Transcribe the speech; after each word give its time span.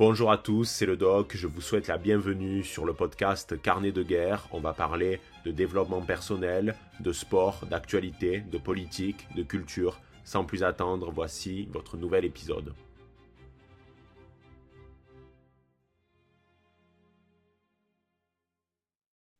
Bonjour 0.00 0.32
à 0.32 0.38
tous, 0.38 0.64
c'est 0.64 0.86
le 0.86 0.96
doc, 0.96 1.36
je 1.36 1.46
vous 1.46 1.60
souhaite 1.60 1.86
la 1.86 1.98
bienvenue 1.98 2.64
sur 2.64 2.86
le 2.86 2.94
podcast 2.94 3.60
Carnet 3.60 3.92
de 3.92 4.02
guerre. 4.02 4.48
On 4.50 4.58
va 4.58 4.72
parler 4.72 5.20
de 5.44 5.50
développement 5.50 6.00
personnel, 6.00 6.74
de 7.00 7.12
sport, 7.12 7.66
d'actualité, 7.70 8.40
de 8.50 8.56
politique, 8.56 9.28
de 9.36 9.42
culture. 9.42 10.00
Sans 10.24 10.46
plus 10.46 10.62
attendre, 10.62 11.12
voici 11.14 11.68
votre 11.70 11.98
nouvel 11.98 12.24
épisode. 12.24 12.72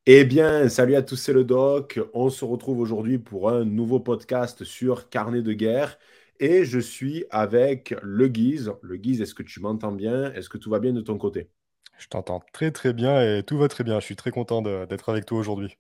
Eh 0.04 0.27
bien, 0.27 0.68
salut 0.68 0.95
à 0.95 1.00
tous, 1.00 1.16
c'est 1.16 1.32
le 1.32 1.45
doc. 1.45 2.00
On 2.12 2.29
se 2.29 2.45
retrouve 2.45 2.80
aujourd'hui 2.80 3.16
pour 3.16 3.48
un 3.48 3.64
nouveau 3.64 3.98
podcast 3.98 4.64
sur 4.64 5.08
Carnet 5.08 5.40
de 5.40 5.54
guerre. 5.54 5.96
Et 6.43 6.64
je 6.64 6.79
suis 6.79 7.27
avec 7.29 7.95
Le 8.02 8.27
Guise. 8.27 8.73
Le 8.80 8.96
Guise, 8.96 9.20
est-ce 9.20 9.34
que 9.34 9.43
tu 9.43 9.61
m'entends 9.61 9.93
bien? 9.93 10.32
Est-ce 10.32 10.48
que 10.48 10.56
tout 10.56 10.70
va 10.70 10.79
bien 10.79 10.95
de 10.95 11.02
ton 11.02 11.18
côté? 11.18 11.50
Je 11.98 12.09
t'entends 12.09 12.42
très 12.55 12.70
très 12.70 12.95
bien 12.95 13.20
et 13.23 13.42
tout 13.42 13.59
va 13.59 13.69
très 13.69 13.84
bien. 13.84 14.01
Je 14.01 14.06
suis 14.06 14.16
très 14.16 14.30
content 14.30 14.62
d'être 14.62 15.11
avec 15.11 15.27
toi 15.27 15.38
aujourd'hui. 15.38 15.77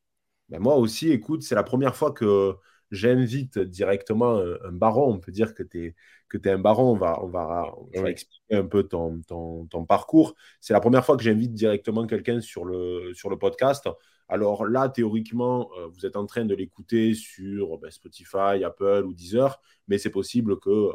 Ben 0.50 0.58
moi 0.58 0.76
aussi, 0.76 1.10
écoute, 1.10 1.42
c'est 1.42 1.54
la 1.54 1.62
première 1.62 1.96
fois 1.96 2.12
que 2.12 2.56
j'invite 2.90 3.58
directement 3.58 4.36
un, 4.36 4.72
baron. 4.72 5.14
On 5.14 5.18
peut 5.18 5.32
dire 5.32 5.54
que 5.54 5.62
tu 5.62 5.86
es, 5.86 5.94
que 6.28 6.36
es 6.36 6.50
un 6.50 6.58
baron. 6.58 6.92
On 6.92 6.96
va, 6.96 7.24
on 7.24 7.28
va, 7.28 8.10
expliquer 8.10 8.56
un 8.56 8.66
peu 8.66 8.82
ton, 8.82 9.22
ton, 9.22 9.64
ton 9.64 9.86
parcours. 9.86 10.34
C'est 10.60 10.74
la 10.74 10.80
première 10.80 11.06
fois 11.06 11.16
que 11.16 11.22
j'invite 11.22 11.54
directement 11.54 12.06
quelqu'un 12.06 12.42
sur 12.42 12.66
le, 12.66 13.14
sur 13.14 13.30
le 13.30 13.38
podcast. 13.38 13.88
Alors 14.30 14.64
là, 14.64 14.88
théoriquement, 14.88 15.70
euh, 15.76 15.88
vous 15.88 16.06
êtes 16.06 16.14
en 16.16 16.24
train 16.24 16.44
de 16.44 16.54
l'écouter 16.54 17.14
sur 17.14 17.78
ben, 17.78 17.90
Spotify, 17.90 18.62
Apple 18.64 19.02
ou 19.04 19.12
Deezer, 19.12 19.60
mais 19.88 19.98
c'est 19.98 20.10
possible 20.10 20.60
que 20.60 20.70
euh, 20.70 20.92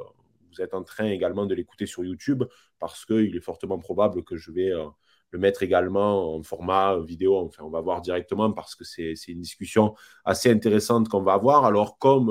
vous 0.51 0.61
êtes 0.61 0.73
en 0.73 0.83
train 0.83 1.07
également 1.07 1.45
de 1.45 1.53
l'écouter 1.53 1.85
sur 1.85 2.05
YouTube 2.05 2.45
parce 2.79 3.05
qu'il 3.05 3.35
est 3.35 3.41
fortement 3.41 3.77
probable 3.77 4.23
que 4.23 4.37
je 4.37 4.51
vais 4.51 4.71
euh, 4.71 4.85
le 5.31 5.39
mettre 5.39 5.63
également 5.63 6.35
en 6.35 6.43
format 6.43 6.97
vidéo. 6.99 7.37
Enfin, 7.39 7.63
on 7.65 7.69
va 7.69 7.81
voir 7.81 8.01
directement 8.01 8.53
parce 8.53 8.73
que 8.73 8.85
c'est 8.85 9.15
une 9.27 9.41
discussion 9.41 9.95
assez 10.23 10.49
intéressante 10.49 11.09
qu'on 11.09 11.21
va 11.21 11.33
avoir. 11.33 11.65
Alors, 11.65 11.97
comme 11.97 12.27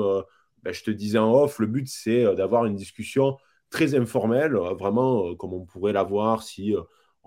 ben, 0.63 0.73
je 0.73 0.83
te 0.83 0.89
disais 0.89 1.19
en 1.19 1.31
off, 1.31 1.59
le 1.59 1.67
but, 1.67 1.87
c'est 1.87 2.35
d'avoir 2.35 2.65
une 2.65 2.75
discussion 2.75 3.37
très 3.69 3.93
informelle, 3.93 4.53
vraiment 4.55 5.35
comme 5.35 5.53
on 5.53 5.65
pourrait 5.65 5.93
l'avoir 5.93 6.41
si 6.41 6.73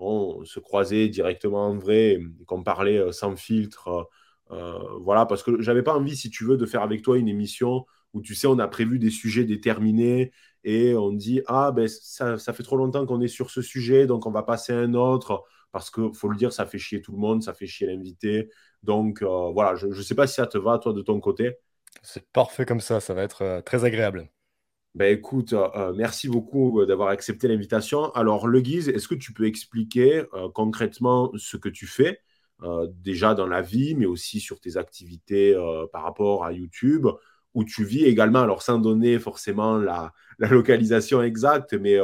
on 0.01 0.45
se 0.45 0.59
croisait 0.59 1.09
directement 1.09 1.67
en 1.67 1.77
vrai 1.77 2.19
qu'on 2.47 2.63
parlait 2.63 2.97
euh, 2.97 3.11
sans 3.11 3.35
filtre. 3.35 3.87
Euh, 3.87 4.03
euh, 4.51 4.79
voilà, 5.01 5.25
parce 5.25 5.43
que 5.43 5.61
j'avais 5.61 5.83
pas 5.83 5.95
envie, 5.95 6.15
si 6.15 6.29
tu 6.29 6.43
veux, 6.45 6.57
de 6.57 6.65
faire 6.65 6.81
avec 6.81 7.01
toi 7.01 7.17
une 7.17 7.27
émission 7.27 7.85
où 8.13 8.21
tu 8.21 8.33
sais, 8.33 8.47
on 8.47 8.57
a 8.59 8.67
prévu 8.67 8.97
des 8.97 9.11
sujets 9.11 9.43
déterminés 9.45 10.31
et 10.63 10.95
on 10.95 11.11
dit 11.11 11.41
Ah, 11.47 11.71
ben 11.71 11.87
ça, 11.87 12.37
fait 12.37 12.63
trop 12.63 12.77
longtemps 12.77 13.05
qu'on 13.05 13.21
est 13.21 13.27
sur 13.27 13.51
ce 13.51 13.61
sujet, 13.61 14.07
donc 14.07 14.25
on 14.25 14.31
va 14.31 14.43
passer 14.43 14.73
à 14.73 14.79
un 14.79 14.93
autre. 14.95 15.43
Parce 15.71 15.91
qu'il 15.91 16.15
faut 16.15 16.29
le 16.29 16.35
dire, 16.35 16.51
ça 16.51 16.65
fait 16.65 16.79
chier 16.79 17.01
tout 17.01 17.11
le 17.11 17.19
monde, 17.19 17.43
ça 17.43 17.53
fait 17.53 17.67
chier 17.67 17.85
l'invité. 17.85 18.49
Donc 18.81 19.21
voilà, 19.21 19.75
je 19.75 19.87
ne 19.87 20.01
sais 20.01 20.15
pas 20.15 20.25
si 20.25 20.35
ça 20.35 20.47
te 20.47 20.57
va, 20.57 20.79
toi, 20.79 20.93
de 20.93 21.01
ton 21.03 21.19
côté. 21.19 21.57
C'est 22.01 22.27
parfait 22.31 22.65
comme 22.65 22.79
ça, 22.79 22.99
ça 22.99 23.13
va 23.13 23.21
être 23.21 23.61
très 23.63 23.85
agréable. 23.85 24.29
Ben 24.99 25.13
écoute, 25.13 25.53
euh, 25.53 25.69
euh, 25.77 25.93
merci 25.95 26.27
beaucoup 26.27 26.81
euh, 26.81 26.85
d'avoir 26.85 27.07
accepté 27.07 27.47
l'invitation. 27.47 28.11
Alors, 28.15 28.49
Le 28.49 28.59
Guise, 28.59 28.89
est-ce 28.89 29.07
que 29.07 29.15
tu 29.15 29.31
peux 29.31 29.45
expliquer 29.47 30.23
concrètement 30.53 31.31
ce 31.37 31.55
que 31.55 31.69
tu 31.69 31.87
fais 31.87 32.21
déjà 32.91 33.35
dans 33.35 33.47
la 33.47 33.61
vie, 33.61 33.95
mais 33.95 34.05
aussi 34.05 34.41
sur 34.41 34.59
tes 34.59 34.75
activités 34.75 35.55
par 35.93 36.03
rapport 36.03 36.43
à 36.43 36.51
YouTube, 36.51 37.07
où 37.53 37.63
tu 37.63 37.85
vis 37.85 38.03
également, 38.03 38.41
alors 38.41 38.61
sans 38.61 38.79
donner 38.79 39.17
forcément 39.17 39.77
la, 39.77 40.11
localisation 40.39 41.23
exacte, 41.23 41.73
mais 41.73 41.97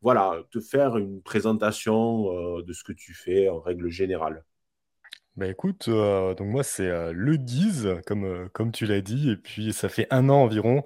voilà, 0.00 0.44
te 0.52 0.60
faire 0.60 0.96
une 0.96 1.22
présentation 1.22 2.60
de 2.60 2.72
ce 2.72 2.84
que 2.84 2.92
tu 2.92 3.14
fais 3.14 3.48
en 3.48 3.58
règle 3.58 3.88
générale. 3.88 4.44
Ben 5.34 5.50
écoute, 5.50 5.90
donc 5.90 6.46
moi 6.46 6.62
c'est 6.62 7.12
Le 7.12 7.36
Guise, 7.36 7.96
comme, 8.06 8.48
comme 8.52 8.70
tu 8.70 8.86
l'as 8.86 9.00
dit, 9.00 9.30
et 9.30 9.36
puis 9.36 9.72
ça 9.72 9.88
fait 9.88 10.06
un 10.12 10.28
an 10.28 10.42
environ 10.42 10.84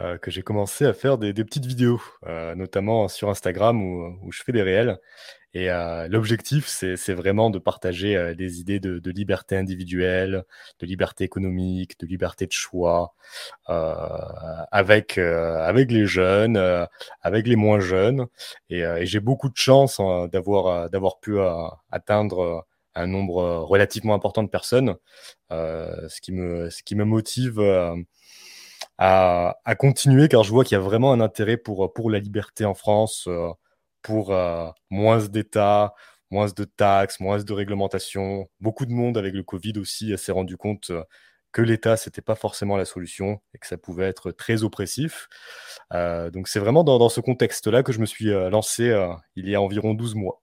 euh, 0.00 0.16
que 0.16 0.30
j'ai 0.30 0.42
commencé 0.42 0.86
à 0.86 0.94
faire 0.94 1.18
des, 1.18 1.34
petites 1.34 1.66
vidéos, 1.66 2.00
euh, 2.26 2.54
notamment 2.54 3.08
sur 3.08 3.28
Instagram 3.28 3.82
où, 3.82 4.32
je 4.32 4.42
fais 4.42 4.52
des 4.52 4.62
réels. 4.62 4.98
Et 5.52 5.70
euh, 5.70 6.08
l'objectif, 6.08 6.66
c'est 6.68 7.12
vraiment 7.12 7.50
de 7.50 7.58
partager 7.58 8.34
des 8.36 8.60
idées 8.60 8.80
de, 8.80 9.10
liberté 9.10 9.56
individuelle, 9.56 10.44
de 10.78 10.86
liberté 10.86 11.24
économique, 11.24 11.98
de 12.00 12.06
liberté 12.06 12.46
de 12.46 12.52
choix, 12.52 13.14
avec, 13.66 15.18
avec 15.18 15.90
les 15.90 16.06
jeunes, 16.06 16.56
avec 17.20 17.46
les 17.46 17.56
moins 17.56 17.80
jeunes. 17.80 18.26
Et, 18.70 18.84
j'ai 19.02 19.20
beaucoup 19.20 19.48
de 19.48 19.56
chance 19.56 19.98
hein, 20.00 20.28
d'avoir 20.32 20.88
d'avoir 20.88 21.18
pu 21.18 21.38
atteindre 21.90 22.64
un 22.94 23.06
nombre 23.06 23.42
relativement 23.58 24.14
important 24.14 24.44
de 24.44 24.48
personnes, 24.48 24.94
ce, 25.50 26.20
qui 26.20 26.32
me, 26.32 26.70
ce 26.70 26.82
qui 26.84 26.94
me 26.94 27.04
motive 27.04 27.60
à, 29.00 29.74
continuer 29.78 30.28
car 30.28 30.44
je 30.44 30.50
vois 30.50 30.64
qu'il 30.64 30.76
y 30.76 30.78
a 30.78 30.82
vraiment 30.82 31.12
un 31.12 31.20
intérêt 31.20 31.56
pour, 31.56 31.92
pour 31.92 32.10
la 32.10 32.18
liberté 32.18 32.64
en 32.64 32.74
France, 32.74 33.24
euh, 33.28 33.50
pour 34.02 34.32
euh, 34.32 34.68
moins 34.90 35.26
d'État, 35.26 35.94
moins 36.30 36.48
de 36.54 36.64
taxes, 36.64 37.18
moins 37.18 37.42
de 37.42 37.52
réglementation. 37.52 38.48
Beaucoup 38.60 38.84
de 38.86 38.92
monde 38.92 39.16
avec 39.16 39.34
le 39.34 39.42
Covid 39.42 39.74
aussi 39.78 40.16
s'est 40.18 40.32
rendu 40.32 40.56
compte 40.58 40.90
euh, 40.90 41.02
que 41.52 41.62
l'État, 41.62 41.96
ce 41.96 42.08
n'était 42.08 42.20
pas 42.20 42.34
forcément 42.34 42.76
la 42.76 42.84
solution 42.84 43.40
et 43.54 43.58
que 43.58 43.66
ça 43.66 43.78
pouvait 43.78 44.04
être 44.04 44.30
très 44.32 44.62
oppressif. 44.62 45.28
donc 45.90 46.46
c'est 46.46 46.60
vraiment 46.60 46.84
dans, 46.84 47.08
ce 47.08 47.20
contexte-là 47.20 47.82
que 47.82 47.92
je 47.92 47.98
me 47.98 48.06
suis 48.06 48.26
lancé 48.26 48.96
il 49.34 49.48
y 49.48 49.56
a 49.56 49.60
environ 49.60 49.94
12 49.94 50.14
mois. 50.14 50.42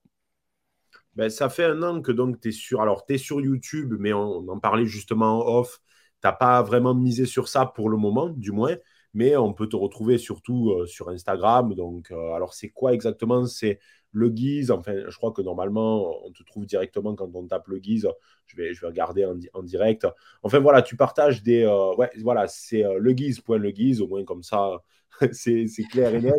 Ben, 1.14 1.30
ça 1.30 1.48
fait 1.48 1.64
un 1.64 1.82
an 1.82 2.02
que 2.02 2.12
tu 2.12 2.48
es 2.48 2.52
sur 2.52 2.84
sur 3.16 3.40
YouTube 3.40 3.94
mais 3.98 4.12
on, 4.12 4.40
on, 4.40 4.48
en 4.48 4.58
parlait 4.58 4.84
justement 4.84 5.38
en 5.38 5.60
off 5.60 5.80
n'as 6.24 6.32
pas 6.32 6.62
vraiment 6.62 6.94
misé 6.94 7.26
sur 7.26 7.48
ça 7.48 7.66
pour 7.66 7.88
le 7.88 7.96
moment, 7.96 8.28
du 8.28 8.52
moins, 8.52 8.76
mais 9.14 9.36
on 9.36 9.52
peut 9.52 9.68
te 9.68 9.76
retrouver 9.76 10.18
surtout 10.18 10.70
euh, 10.70 10.86
sur 10.86 11.08
Instagram. 11.08 11.74
Donc, 11.74 12.10
euh, 12.10 12.32
alors, 12.32 12.54
c'est 12.54 12.70
quoi 12.70 12.92
exactement? 12.94 13.46
C'est 13.46 13.78
le 14.12 14.28
guise. 14.30 14.70
Enfin, 14.70 14.94
je 15.08 15.16
crois 15.16 15.32
que 15.32 15.42
normalement, 15.42 16.24
on 16.24 16.32
te 16.32 16.42
trouve 16.44 16.66
directement 16.66 17.14
quand 17.14 17.34
on 17.34 17.46
tape 17.46 17.68
le 17.68 17.78
guise. 17.78 18.08
Je 18.46 18.56
vais, 18.56 18.74
je 18.74 18.80
vais 18.80 18.88
regarder 18.88 19.24
en, 19.26 19.62
direct. 19.62 20.06
Enfin, 20.42 20.58
voilà, 20.60 20.82
tu 20.82 20.96
partages 20.96 21.42
des. 21.42 21.62
Euh, 21.62 21.94
ouais, 21.96 22.10
voilà, 22.22 22.48
c'est 22.48 22.84
le 22.98 23.12
guise, 23.12 23.40
point 23.40 23.58
le 23.58 23.70
guise. 23.70 24.00
Au 24.00 24.08
moins, 24.08 24.24
comme 24.24 24.42
ça, 24.42 24.82
c'est 25.32 25.66
clair 25.90 26.14
et 26.14 26.20
net. 26.20 26.34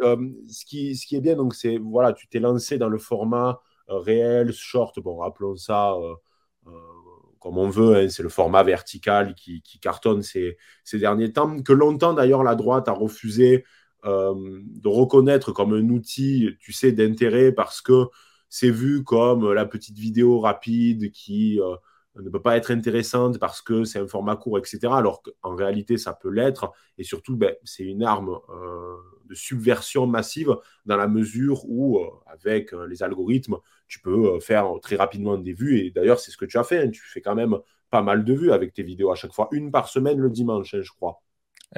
ce, 0.00 0.64
qui, 0.64 0.96
ce 0.96 1.06
qui 1.06 1.16
est 1.16 1.20
bien, 1.20 1.36
donc, 1.36 1.54
c'est. 1.54 1.78
Voilà, 1.78 2.12
tu 2.12 2.28
t'es 2.28 2.40
lancé 2.40 2.78
dans 2.78 2.88
le 2.88 2.98
format 2.98 3.60
réel, 3.88 4.52
short. 4.52 4.98
Bon, 5.00 5.16
rappelons 5.18 5.56
ça 5.56 5.96
comme 7.44 7.58
on 7.58 7.68
veut. 7.68 7.96
Hein, 7.96 8.08
c'est 8.08 8.22
le 8.22 8.30
format 8.30 8.62
vertical 8.62 9.34
qui, 9.34 9.62
cartonne 9.80 10.22
ces, 10.22 10.56
derniers 10.94 11.32
temps, 11.32 11.62
que 11.62 11.74
longtemps 11.74 12.14
d'ailleurs 12.14 12.42
la 12.42 12.54
droite 12.54 12.88
a 12.88 12.92
refusé 12.92 13.64
euh, 14.06 14.34
de 14.64 14.88
reconnaître 14.88 15.52
comme 15.52 15.74
un 15.74 15.90
outil, 15.90 16.56
tu 16.58 16.72
sais, 16.72 16.92
d'intérêt 16.92 17.52
parce 17.52 17.82
que 17.82 18.06
c'est 18.48 18.70
vu 18.70 19.04
comme 19.04 19.52
la 19.52 19.66
petite 19.66 19.98
vidéo 19.98 20.40
rapide 20.40 21.10
qui 21.12 21.60
euh, 21.60 21.76
ne 22.16 22.30
peut 22.30 22.40
pas 22.40 22.56
être 22.56 22.70
intéressante 22.70 23.38
parce 23.38 23.60
que 23.60 23.84
c'est 23.84 23.98
un 23.98 24.06
format 24.06 24.36
court, 24.36 24.56
etc. 24.58 24.78
Alors 24.94 25.22
qu'en 25.22 25.54
réalité, 25.54 25.98
ça 25.98 26.14
peut 26.14 26.30
l'être. 26.30 26.72
Et 26.96 27.04
surtout, 27.04 27.36
ben, 27.36 27.54
c'est 27.64 27.84
une 27.84 28.04
arme 28.04 28.38
euh, 28.48 28.96
de 29.26 29.34
subversion 29.34 30.06
massive 30.06 30.56
dans 30.86 30.96
la 30.96 31.08
mesure 31.08 31.68
où, 31.68 32.00
avec 32.26 32.72
les 32.88 33.02
algorithmes, 33.02 33.58
tu 33.88 34.00
peux 34.00 34.40
faire 34.40 34.66
très 34.82 34.96
rapidement 34.96 35.36
des 35.36 35.52
vues. 35.52 35.80
Et 35.80 35.90
d'ailleurs, 35.90 36.20
c'est 36.20 36.30
ce 36.30 36.36
que 36.36 36.44
tu 36.44 36.58
as 36.58 36.64
fait. 36.64 36.84
Hein. 36.84 36.90
Tu 36.90 37.02
fais 37.02 37.20
quand 37.20 37.34
même 37.34 37.56
pas 37.90 38.02
mal 38.02 38.24
de 38.24 38.34
vues 38.34 38.52
avec 38.52 38.72
tes 38.72 38.82
vidéos 38.82 39.12
à 39.12 39.14
chaque 39.14 39.32
fois, 39.32 39.48
une 39.52 39.70
par 39.70 39.88
semaine 39.88 40.18
le 40.18 40.30
dimanche, 40.30 40.74
hein, 40.74 40.80
je 40.82 40.90
crois. 40.90 41.22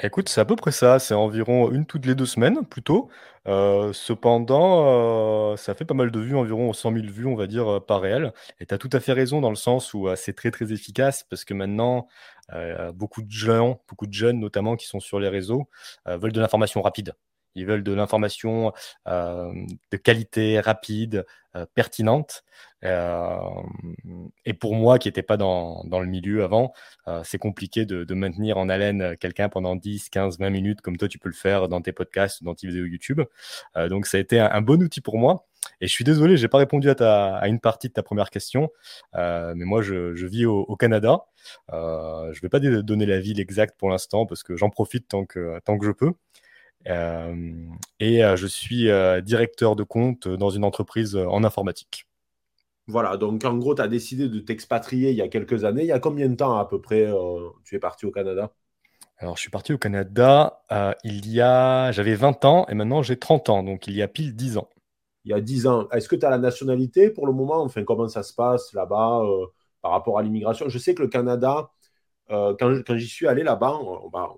Écoute, 0.03 0.29
c'est 0.29 0.41
à 0.43 0.45
peu 0.45 0.57
près 0.57 0.73
ça, 0.73 0.99
c'est 0.99 1.15
environ 1.15 1.71
une 1.71 1.87
toutes 1.87 2.05
les 2.05 2.15
deux 2.15 2.27
semaines 2.27 2.67
plutôt. 2.67 3.09
Euh, 3.49 3.93
cependant, 3.95 5.53
euh, 5.53 5.57
ça 5.57 5.75
fait 5.75 5.87
pas 5.87 5.95
mal 5.95 6.11
de 6.11 6.21
vues, 6.21 6.37
environ 6.37 6.73
100 6.73 6.93
000 6.93 7.07
vues, 7.07 7.27
on 7.27 7.35
va 7.35 7.47
dire, 7.47 7.77
euh, 7.77 7.81
par 7.81 8.03
réel 8.03 8.33
et 8.61 8.67
tu 8.67 8.75
as 8.75 8.79
tout 8.79 8.91
à 8.93 9.01
fait 9.01 9.13
raison 9.13 9.41
dans 9.41 9.49
le 9.49 9.57
sens 9.57 9.95
où, 9.95 10.09
c'est 10.17 10.35
très, 10.35 10.51
très 10.51 10.73
efficace 10.73 11.25
parce 11.25 11.45
que 11.45 11.55
maintenant, 11.55 12.09
beaucoup 12.95 13.23
de 13.23 13.31
gens, 13.31 13.81
beaucoup 13.89 14.07
de 14.07 14.13
jeunes 14.13 14.39
notamment 14.39 14.77
qui 14.77 14.87
sont 14.87 15.01
sur 15.01 15.19
les 15.19 15.29
réseaux, 15.29 15.69
veulent 16.07 16.33
de 16.33 16.41
l'information 16.41 16.83
rapide. 16.83 17.15
Ils 17.57 17.67
veulent 17.67 17.83
de 17.83 17.93
l'information 17.93 18.73
euh, 19.09 19.53
de 19.91 19.97
qualité, 19.97 20.61
rapide, 20.61 21.25
euh, 21.57 21.65
pertinente. 21.75 22.45
Euh, 22.85 23.39
et 24.45 24.53
pour 24.53 24.75
moi, 24.75 24.99
qui 24.99 25.09
n'étais 25.09 25.23
pas 25.23 25.39
dans, 25.39 25.83
dans, 25.85 26.01
le 26.01 26.07
milieu 26.07 26.45
avant, 26.45 26.73
c'est 27.25 27.39
compliqué 27.39 27.87
de, 27.87 28.05
de, 28.05 28.15
maintenir 28.15 28.59
en 28.59 28.69
haleine 28.69 29.17
quelqu'un 29.17 29.49
pendant 29.49 29.75
10, 29.75 30.11
15, 30.11 30.39
20 30.39 30.51
minutes, 30.51 30.81
comme 30.83 30.97
toi, 30.97 31.09
tu 31.09 31.19
peux 31.19 31.31
le 31.31 31.35
faire 31.35 31.69
dans 31.69 31.81
tes 31.81 31.93
podcasts, 31.93 32.45
dans 32.45 32.55
tes 32.55 32.67
vidéos 32.69 32.85
YouTube. 32.85 33.23
donc, 33.89 34.07
ça 34.07 34.19
a 34.19 34.21
été 34.21 34.39
un, 34.39 34.61
bon 34.61 34.83
outil 34.83 35.01
pour 35.01 35.19
moi. 35.19 35.47
Et 35.81 35.89
je 35.89 35.93
suis 35.93 36.05
désolé, 36.05 36.37
j'ai 36.37 36.49
pas 36.49 36.59
répondu 36.59 36.89
à, 36.91 36.95
ta, 36.95 37.37
à, 37.37 37.49
une 37.49 37.59
partie 37.59 37.89
de 37.89 37.93
ta 37.95 38.03
première 38.03 38.31
question, 38.31 38.71
mais 39.15 39.65
moi 39.65 39.83
je, 39.83 40.15
je 40.15 40.27
vis 40.27 40.47
au, 40.47 40.77
Canada. 40.77 41.25
Je 41.73 42.41
vais 42.41 42.49
pas 42.49 42.61
donner 42.61 43.07
la 43.07 43.19
ville 43.19 43.41
exacte 43.41 43.77
pour 43.79 43.91
l'instant 43.91 44.27
parce 44.27 44.43
que 44.43 44.57
j'en 44.57 44.71
profite 44.71 45.09
tant 45.09 45.25
que, 45.25 45.59
tant 45.65 45.79
que 45.79 45.87
je 45.87 45.93
peux. 45.93 46.13
Et 46.87 48.21
je 48.37 48.47
suis 48.47 48.89
directeur 49.23 49.77
de 49.77 49.83
compte 49.83 50.29
dans 50.29 50.51
une 50.51 50.65
entreprise 50.65 51.17
en 51.17 51.45
informatique. 51.45 52.07
Voilà, 52.89 53.17
donc 53.17 53.45
en 53.45 53.57
gros, 53.57 53.75
tu 53.75 53.83
as 53.83 53.89
décidé 53.89 54.29
de 54.29 54.39
t'expatrier 54.39 55.11
il 55.11 55.17
y 55.17 55.23
a 55.23 55.29
quelques 55.29 55.65
années. 55.65 55.83
Il 55.83 55.89
y 55.89 55.93
a 55.93 55.99
combien 55.99 56.29
de 56.29 56.37
temps 56.37 56.57
à 56.57 56.65
peu 56.67 56.81
près 56.81 57.11
tu 57.65 57.75
es 57.75 57.79
parti 57.79 58.07
au 58.07 58.11
Canada? 58.11 58.53
Alors, 59.19 59.37
je 59.37 59.41
suis 59.41 59.51
parti 59.51 59.73
au 59.73 59.79
Canada, 59.79 60.63
il 61.03 61.29
y 61.29 61.41
a 61.41 61.91
j'avais 61.91 62.15
20 62.15 62.45
ans 62.45 62.67
et 62.69 62.75
maintenant 62.75 63.03
j'ai 63.03 63.19
30 63.19 63.49
ans, 63.49 63.63
donc 63.63 63.87
il 63.87 63.95
y 63.95 64.03
a 64.03 64.09
pile 64.09 64.37
10 64.37 64.59
ans. 64.59 64.69
Il 65.25 65.31
y 65.31 65.35
a 65.35 65.41
10 65.41 65.67
ans. 65.67 65.89
Est-ce 65.91 66.09
que 66.09 66.15
tu 66.15 66.25
as 66.25 66.31
la 66.31 66.39
nationalité 66.39 67.11
pour 67.11 67.27
le 67.27 67.33
moment? 67.33 67.63
Enfin, 67.63 67.83
comment 67.83 68.07
ça 68.07 68.23
se 68.23 68.33
passe 68.33 68.73
là-bas 68.75 69.23
par 69.83 69.91
rapport 69.91 70.19
à 70.19 70.23
l'immigration? 70.23 70.69
Je 70.69 70.79
sais 70.79 70.95
que 70.95 71.03
le 71.03 71.09
Canada, 71.09 71.71
quand, 72.29 72.97
j'y 72.97 73.09
suis 73.09 73.27
allé 73.27 73.43
là-bas, 73.43 73.79
on, 73.81 74.09
va, 74.09 74.35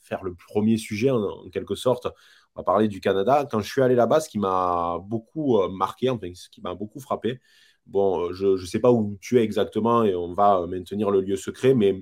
faire 0.00 0.24
le 0.24 0.34
premier 0.34 0.76
sujet 0.78 1.10
en, 1.10 1.48
quelque 1.50 1.74
sorte. 1.74 2.06
On 2.54 2.60
va 2.60 2.64
parler 2.64 2.88
du 2.88 3.00
Canada. 3.00 3.46
Quand 3.50 3.60
je 3.60 3.70
suis 3.70 3.82
allé 3.82 3.94
là-bas, 3.94 4.20
ce 4.20 4.28
qui 4.28 4.38
m'a 4.38 4.98
beaucoup 5.02 5.58
marqué, 5.68 6.10
enfin, 6.10 6.30
ce 6.34 6.48
qui 6.48 6.60
m'a 6.62 6.74
beaucoup 6.74 7.00
frappé, 7.00 7.40
bon, 7.86 8.32
je 8.32 8.46
ne 8.48 8.66
sais 8.66 8.80
pas 8.80 8.90
où 8.92 9.18
tu 9.20 9.38
es 9.38 9.42
exactement 9.42 10.04
et 10.04 10.14
on 10.14 10.32
va 10.34 10.66
maintenir 10.66 11.10
le 11.10 11.20
lieu 11.20 11.36
secret, 11.36 11.74
mais 11.74 12.00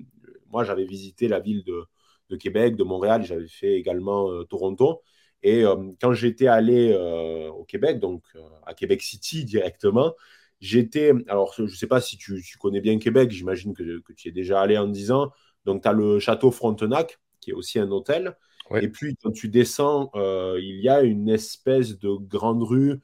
moi, 0.55 0.63
j'avais 0.63 0.85
visité 0.85 1.27
la 1.27 1.41
ville 1.41 1.65
de, 1.65 2.37
Québec, 2.37 2.77
de 2.77 2.85
Montréal, 2.85 3.25
j'avais 3.25 3.49
fait 3.49 3.75
également 3.75 4.31
euh, 4.31 4.45
Toronto. 4.45 5.03
Et 5.43 5.65
euh, 5.65 5.77
quand 6.01 6.15
j'étais 6.15 6.47
allé 6.47 6.93
euh, 6.93 7.49
au 7.51 7.65
Québec, 7.65 8.01
donc 8.01 8.23
à 8.65 8.75
Québec 8.75 9.03
City 9.03 9.45
directement, 9.45 10.15
j'étais. 10.65 11.13
Alors, 11.29 11.55
je 11.57 11.63
ne 11.63 11.69
sais 11.69 11.87
pas 11.87 12.01
si 12.01 12.17
tu, 12.17 12.43
connais 12.59 12.81
bien 12.81 12.99
Québec, 12.99 13.31
j'imagine 13.31 13.75
que, 13.75 14.01
tu 14.17 14.29
y 14.29 14.31
es 14.31 14.33
déjà 14.33 14.61
allé 14.61 14.79
en 14.79 14.89
10 14.89 15.11
ans. 15.11 15.31
Donc, 15.65 15.83
tu 15.83 15.89
as 15.89 15.93
le 15.93 16.19
château 16.19 16.51
Frontenac, 16.51 17.21
qui 17.41 17.51
est 17.51 17.55
aussi 17.55 17.79
un 17.79 17.91
hôtel. 17.91 18.37
Et 18.81 18.89
puis, 18.89 19.17
quand 19.23 19.31
tu 19.31 19.49
descends, 19.49 20.11
il 20.15 20.81
y 20.81 20.89
a 20.89 21.03
une 21.03 21.29
espèce 21.29 21.99
de 21.99 22.11
grande 22.17 22.63
rue. 22.63 23.01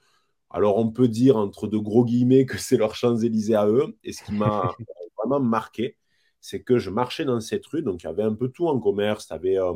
Alors, 0.51 0.79
on 0.79 0.91
peut 0.91 1.09
dire 1.09 1.37
entre 1.37 1.69
de 1.69 1.79
gros 1.79 2.05
guillemets 2.05 2.47
que 2.47 2.59
c'est 2.59 2.77
leur 2.77 2.95
Champs-Élysées 2.95 3.55
à 3.55 3.69
eux. 3.69 3.97
Et 4.03 4.13
ce 4.13 4.25
qui 4.25 4.33
m'a 4.33 4.75
vraiment 5.19 5.41
marqué, 5.41 5.97
c'est 6.41 6.63
que 6.63 6.79
je 6.79 6.91
marchais 6.91 7.25
dans 7.25 7.41
cette 7.41 7.67
rue, 7.67 7.83
donc 7.83 8.03
il 8.03 8.07
y 8.07 8.09
avait 8.09 8.23
un 8.23 8.35
peu 8.35 8.49
tout 8.49 8.67
en 8.67 8.81
commerce. 8.81 9.29
Tu 9.29 9.35
avais 9.35 9.59
euh, 9.59 9.73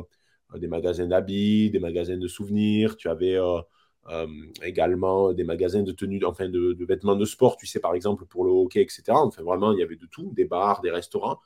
des 0.55 0.67
magasins 0.67 1.07
d'habits, 1.07 1.69
des 1.69 1.79
magasins 1.79 2.17
de 2.17 2.27
souvenirs, 2.27 2.97
tu 2.97 3.09
avais 3.09 3.35
euh, 3.35 3.61
euh, 4.09 4.27
également 4.63 5.33
des 5.33 5.43
magasins 5.43 5.83
de 5.83 5.91
tenues, 5.91 6.23
enfin 6.25 6.49
de, 6.49 6.85
vêtements 6.85 7.15
de 7.15 7.25
sport, 7.25 7.57
tu 7.57 7.65
sais, 7.67 7.79
par 7.79 7.95
exemple 7.95 8.25
pour 8.25 8.45
le 8.45 8.51
hockey, 8.51 8.81
etc. 8.81 9.03
Enfin, 9.13 9.43
vraiment, 9.43 9.73
il 9.73 9.79
y 9.79 9.83
avait 9.83 9.95
de 9.95 10.05
tout, 10.05 10.31
des 10.33 10.45
bars, 10.45 10.81
des 10.81 10.91
restaurants. 10.91 11.39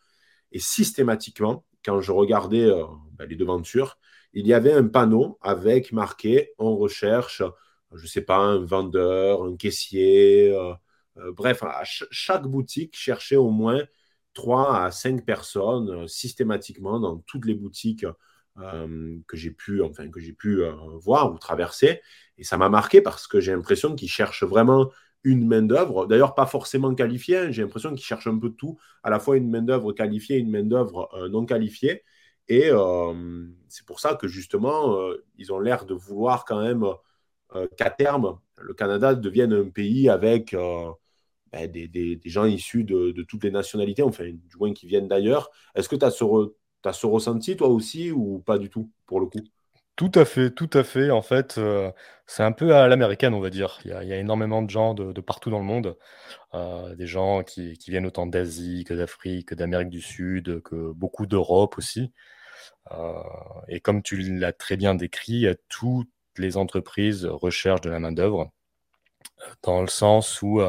Et 0.52 0.60
systématiquement, 0.60 1.66
quand 1.86 2.02
je 2.02 2.12
regardais 2.12 2.70
ben, 3.14 3.26
les 3.30 3.36
devantures, 3.36 3.98
il 4.34 4.48
y 4.48 4.54
avait 4.54 4.74
un 4.74 4.88
panneau 4.88 5.38
avec 5.42 5.92
marqué 5.92 6.54
on 6.60 6.76
recherche, 6.78 7.44
je 7.94 8.02
ne 8.02 8.08
sais 8.08 8.22
pas, 8.22 8.38
un 8.38 8.60
vendeur, 8.66 9.44
un 9.44 9.56
caissier. 9.56 10.54
bref, 11.34 11.64
chaque 11.84 12.48
boutique 12.48 12.96
cherchait 12.96 13.36
au 13.36 13.50
moins 13.50 13.84
3 14.34 14.86
à 14.86 14.92
5 14.92 15.26
personnes 15.26 15.90
euh, 15.90 16.08
systématiquement 16.08 17.00
dans 17.00 17.18
toutes 17.20 17.46
les 17.46 17.56
boutiques 17.56 18.06
euh, 18.58 19.18
que 19.28 19.38
j'ai 19.38 19.52
pu, 19.52 19.82
enfin, 19.82 20.10
que 20.10 20.20
j'ai 20.20 20.34
pu 20.34 20.62
euh, 20.64 20.72
voir 20.98 21.34
ou 21.34 21.38
traverser. 21.38 22.02
Et 22.39 22.44
ça 22.44 22.57
m'a 22.57 22.69
marqué 22.69 23.01
parce 23.01 23.27
que 23.27 23.39
j'ai 23.39 23.51
l'impression 23.51 23.95
qu'ils 23.95 24.09
cherchent 24.09 24.44
vraiment 24.44 24.89
une 25.24 25.45
main-d'œuvre, 25.45 26.07
d'ailleurs 26.07 26.33
pas 26.33 26.45
forcément 26.45 26.95
qualifiée, 26.95 27.38
hein. 27.38 27.51
j'ai 27.51 27.62
l'impression 27.62 27.89
qu'ils 27.94 28.06
cherchent 28.06 28.27
un 28.27 28.39
peu 28.39 28.50
tout, 28.51 28.80
à 29.03 29.09
la 29.09 29.19
fois 29.19 29.36
une 29.38 29.50
main-d'œuvre 29.50 29.91
qualifiée 29.91 30.38
et 30.38 30.39
une 30.39 30.50
main-d'œuvre 30.50 31.09
non 31.30 31.45
qualifiée. 31.45 32.03
Et 32.47 32.71
c'est 33.68 33.86
pour 33.86 34.00
ça 34.00 34.15
que 34.15 34.27
justement, 34.27 34.97
ils 35.38 35.53
ont 35.53 35.59
l'air 35.59 35.86
de 35.86 35.94
vouloir 35.94 36.45
quand 36.45 36.62
même 36.62 36.86
qu'à 37.77 37.89
terme, 37.91 38.39
le 38.57 38.74
Canada 38.74 39.13
devienne 39.13 39.53
un 39.53 39.69
pays 39.69 40.09
avec 40.09 40.56
ben, 41.51 41.71
des, 41.71 42.19
gens 42.25 42.45
issus 42.45 42.83
de, 42.83 43.24
toutes 43.24 43.44
les 43.44 43.51
nationalités, 43.51 44.03
enfin, 44.03 44.25
du 44.25 44.57
moins 44.57 44.74
qui 44.74 44.88
viennent 44.88 45.07
d'ailleurs. 45.07 45.50
Est-ce 45.75 45.89
que 45.89 45.95
tu 45.95 46.06
as, 46.06 46.12
ce 46.12 47.06
ressenti, 47.06 47.57
toi 47.57 47.68
aussi, 47.68 48.12
ou 48.12 48.39
pas 48.39 48.57
du 48.57 48.69
tout, 48.69 48.91
pour 49.06 49.19
le 49.19 49.27
coup? 49.27 49.41
Tout 50.00 50.13
à 50.16 50.24
fait, 50.24 50.51
tout 50.51 50.69
à 50.74 50.86
fait. 50.86 51.12
En 51.12 51.22
fait, 51.22 51.57
euh, 51.57 51.92
c'est 52.25 52.44
un 52.44 52.54
peu 52.54 52.74
à 52.74 52.88
l'américaine, 52.88 53.34
on 53.34 53.42
va 53.42 53.50
dire. 53.50 53.80
Il 53.84 53.92
y, 53.92 53.94
a, 53.94 54.16
énormément 54.18 54.62
de 54.62 54.69
gens 54.69 54.94
de, 54.94 55.19
partout 55.19 55.50
dans 55.50 55.60
le 55.60 55.66
monde, 55.66 55.98
euh, 56.54 56.96
des 56.96 57.06
gens 57.06 57.44
qui, 57.44 57.78
viennent 57.86 58.06
autant 58.06 58.25
d'Asie 58.25 58.86
que 58.86 58.94
d'Afrique, 58.94 59.50
que 59.50 59.56
d'Amérique 59.56 59.90
du 59.90 60.00
Sud, 60.00 60.62
que 60.62 60.94
beaucoup 60.94 61.25
d'Europe 61.25 61.78
aussi. 61.78 62.13
Euh, 62.94 63.13
et 63.68 63.81
comme 63.81 64.01
tu 64.01 64.18
l'as 64.40 64.54
très 64.54 64.78
bien 64.78 64.96
décrit, 64.96 65.48
toutes 65.68 66.10
les 66.38 66.56
entreprises 66.56 67.25
recherchent 67.25 67.81
de 67.81 67.90
la 67.90 68.00
main-d'œuvre 68.00 68.51
dans 69.63 69.81
le 69.81 69.88
sens 69.88 70.42
où 70.42 70.62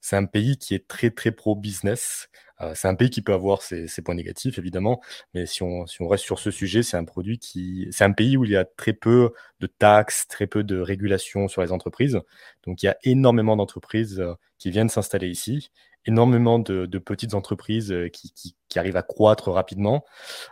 c'est 0.00 0.16
un 0.16 0.24
pays 0.24 0.56
qui 0.58 0.74
est 0.74 0.88
très 0.88 1.10
très 1.10 1.30
pro-business. 1.32 2.30
C'est 2.74 2.88
un 2.88 2.94
pays 2.94 3.10
qui 3.10 3.22
peut 3.22 3.32
avoir 3.32 3.62
ses, 3.62 3.86
points 4.04 4.14
négatifs, 4.14 4.58
évidemment, 4.58 5.00
mais 5.34 5.46
si 5.46 5.62
on, 5.62 5.86
si 5.86 6.02
on, 6.02 6.08
reste 6.08 6.24
sur 6.24 6.38
ce 6.38 6.50
sujet, 6.50 6.82
c'est 6.82 6.96
un 6.96 7.04
produit 7.04 7.38
qui, 7.38 7.88
c'est 7.92 8.04
un 8.04 8.12
pays 8.12 8.36
où 8.36 8.44
il 8.44 8.50
y 8.50 8.56
a 8.56 8.64
très 8.64 8.92
peu 8.92 9.32
de 9.60 9.66
taxes, 9.66 10.26
très 10.28 10.46
peu 10.46 10.64
de 10.64 10.80
régulations 10.80 11.48
sur 11.48 11.62
les 11.62 11.72
entreprises. 11.72 12.20
Donc, 12.66 12.82
il 12.82 12.86
y 12.86 12.88
a 12.88 12.96
énormément 13.04 13.56
d'entreprises 13.56 14.22
qui 14.58 14.70
viennent 14.70 14.88
s'installer 14.88 15.28
ici, 15.28 15.70
énormément 16.04 16.58
de, 16.58 16.86
petites 16.98 17.34
entreprises 17.34 17.94
qui, 18.12 18.32
qui, 18.32 18.56
qui, 18.68 18.78
arrivent 18.78 18.96
à 18.96 19.02
croître 19.02 19.50
rapidement. 19.50 20.04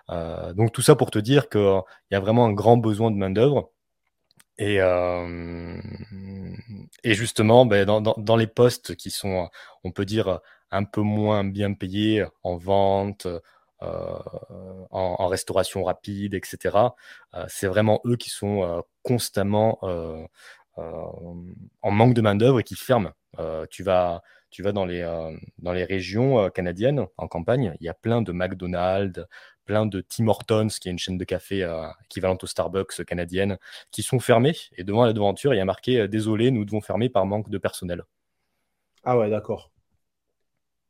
donc, 0.08 0.72
tout 0.72 0.82
ça 0.82 0.94
pour 0.96 1.10
te 1.10 1.18
dire 1.18 1.48
qu'il 1.48 1.82
y 2.12 2.14
a 2.14 2.20
vraiment 2.20 2.46
un 2.46 2.52
grand 2.52 2.76
besoin 2.76 3.10
de 3.10 3.16
main 3.16 3.30
d'œuvre. 3.30 3.72
Et, 4.58 4.80
euh, 4.80 5.78
et 7.04 7.14
justement, 7.14 7.66
ben, 7.66 7.84
dans, 7.84 8.00
dans, 8.00 8.36
les 8.36 8.46
postes 8.46 8.96
qui 8.96 9.10
sont, 9.10 9.50
on 9.84 9.92
peut 9.92 10.06
dire, 10.06 10.40
un 10.76 10.84
peu 10.84 11.00
moins 11.00 11.44
bien 11.44 11.72
payés 11.74 12.24
en 12.42 12.56
vente, 12.56 13.26
euh, 13.82 14.18
en, 14.90 15.26
restauration 15.26 15.84
rapide, 15.84 16.32
etc., 16.32 16.76
euh, 17.34 17.44
c'est 17.48 17.66
vraiment 17.66 18.00
eux 18.06 18.16
qui 18.16 18.30
sont 18.30 18.62
euh, 18.62 18.80
constamment 19.02 19.78
en 20.76 21.90
manque 21.90 22.14
de 22.14 22.20
main-d'œuvre 22.20 22.60
et 22.60 22.62
qui 22.62 22.74
ferment. 22.74 23.12
tu 23.70 23.82
vas, 23.82 24.22
tu 24.50 24.62
vas 24.62 24.72
dans 24.72 24.86
les, 24.86 25.02
dans 25.58 25.72
les 25.72 25.84
régions 25.84 26.50
canadiennes, 26.50 27.06
en 27.16 27.28
campagne, 27.28 27.74
il 27.80 27.84
y 27.84 27.88
a 27.88 27.94
plein 27.94 28.22
de 28.22 28.32
McDonald's, 28.32 29.24
plein 29.64 29.86
de 29.86 30.00
Tim 30.00 30.28
Hortons, 30.28 30.68
qui 30.68 30.88
est 30.88 30.92
une 30.92 30.98
chaîne 30.98 31.18
de 31.18 31.24
café 31.24 31.68
équivalente 32.04 32.44
au 32.44 32.46
Starbucks 32.46 33.04
canadienne, 33.04 33.58
qui 33.90 34.02
sont 34.02 34.20
fermés. 34.20 34.56
Et 34.76 34.84
devant 34.84 35.04
la 35.04 35.12
devanture, 35.12 35.54
il 35.54 35.58
y 35.58 35.60
a 35.60 35.64
marqué 35.64 36.08
Désolé, 36.08 36.50
nous 36.50 36.64
devons 36.64 36.80
fermer 36.80 37.08
par 37.08 37.26
manque 37.26 37.50
de 37.50 37.58
personnel. 37.58 38.04
Ah 39.04 39.18
ouais, 39.18 39.30
d'accord. 39.30 39.70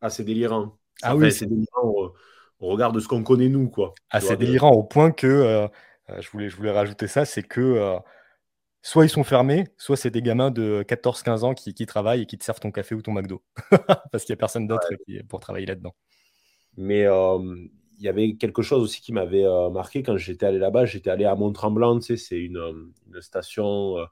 Ah, 0.01 0.11
c'est 0.11 0.25
délirant. 0.25 0.79
Ah 1.03 1.17
oui, 1.17 1.33
c'est 1.33 1.47
délirant 1.47 2.13
au, 2.59 2.69
regard 2.69 2.93
de 2.93 3.01
ce 3.01 3.09
qu'on 3.09 3.23
connaît 3.23 3.49
nous, 3.49 3.69
quoi. 3.69 3.95
Ah, 4.11 4.21
c'est 4.21 4.37
délirant 4.37 4.73
au 4.73 4.83
point 4.83 5.11
que, 5.11 5.27
euh, 5.27 5.69
je, 6.21 6.29
voulais, 6.31 6.49
je 6.49 6.57
voulais 6.57 6.71
rajouter 6.71 7.07
ça, 7.07 7.25
c'est 7.25 7.43
que 7.43 7.99
soit 8.83 9.05
ils 9.05 9.11
sont 9.11 9.25
fermés, 9.25 9.67
soit 9.77 9.97
c'est 9.97 10.11
des 10.11 10.23
gamins 10.23 10.51
de 10.51 10.85
14-15 10.87 11.45
ans 11.45 11.55
qui, 11.55 11.75
travaillent 11.87 12.23
et 12.23 12.27
qui 12.27 12.39
te 12.39 12.45
servent 12.45 12.61
ton 12.61 12.71
café 12.71 12.95
ou 12.95 13.03
ton 13.03 13.13
McDo. 13.13 13.43
Parce 14.11 14.25
qu'il 14.25 14.33
n'y 14.33 14.39
a 14.39 14.41
personne 14.41 14.67
d'autre 14.67 14.89
pour 15.29 15.41
travailler 15.41 15.67
là-dedans. 15.67 15.95
Mais 16.77 17.07
il 17.99 18.05
y 18.05 18.09
avait 18.09 18.35
quelque 18.35 18.63
chose 18.63 18.83
aussi 18.83 19.01
qui 19.01 19.13
m'avait 19.13 19.45
euh, 19.45 19.71
marqué 19.71 20.03
quand 20.03 20.17
j'étais 20.17 20.47
allé 20.47 20.59
là-bas. 20.59 20.85
J'étais 20.85 21.11
allé 21.11 21.25
à 21.25 21.35
Mont-Tremblant, 21.35 21.99
tu 21.99 22.07
sais, 22.07 22.17
c'est 22.17 22.39
une, 22.39 22.59
euh, 22.59 23.21
station, 23.21 23.99
euh, 23.99 24.05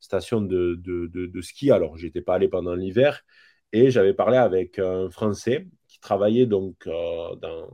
station 0.00 0.40
de, 0.40 0.74
de, 0.74 1.06
de, 1.06 1.40
ski. 1.40 1.70
Alors, 1.70 1.96
j'étais 1.96 2.20
pas 2.20 2.34
allé 2.34 2.48
pendant 2.48 2.74
l'hiver. 2.74 3.22
Et 3.72 3.90
j'avais 3.90 4.14
parlé 4.14 4.36
avec 4.36 4.78
un 4.78 5.10
Français 5.10 5.66
qui 5.88 6.00
travaillait 6.00 6.46
donc 6.46 6.86
dans, 6.86 7.36
dans, 7.36 7.68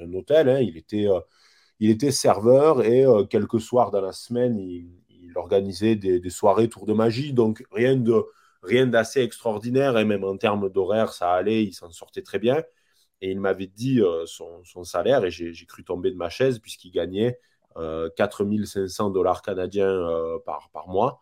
un 0.00 0.12
hôtel. 0.12 0.48
Hein. 0.48 0.60
Il, 0.60 0.76
était, 0.76 1.06
il 1.80 1.90
était 1.90 2.10
serveur 2.10 2.82
et 2.84 3.04
quelques 3.30 3.60
soirs 3.60 3.90
dans 3.90 4.00
la 4.00 4.12
semaine, 4.12 4.58
il, 4.58 4.88
organisait 5.36 5.96
des, 5.96 6.30
soirées 6.30 6.68
tour 6.68 6.86
de 6.86 6.92
magie. 6.92 7.32
Donc, 7.32 7.64
rien 7.72 7.96
de 7.96 8.24
rien 8.62 8.86
d'assez 8.86 9.20
extraordinaire. 9.20 9.98
Et 9.98 10.04
même 10.04 10.24
en 10.24 10.36
termes 10.36 10.70
d'horaire, 10.70 11.12
ça 11.12 11.32
allait, 11.32 11.64
il 11.64 11.72
s'en 11.72 11.90
sortait 11.90 12.22
très 12.22 12.38
bien. 12.38 12.62
Et 13.20 13.30
il 13.30 13.40
m'avait 13.40 13.66
dit 13.66 14.00
euh, 14.00 14.26
son, 14.26 14.84
salaire, 14.84 15.24
et 15.24 15.30
j'ai 15.30 15.66
cru 15.66 15.84
tomber 15.84 16.10
de 16.10 16.16
ma 16.16 16.28
chaise, 16.28 16.58
puisqu'il 16.58 16.90
gagnait 16.90 17.38
euh, 17.76 18.10
4500 18.16 19.10
dollars 19.10 19.42
canadiens 19.42 19.88
euh, 19.88 20.38
par 20.44 20.88
mois. 20.88 21.20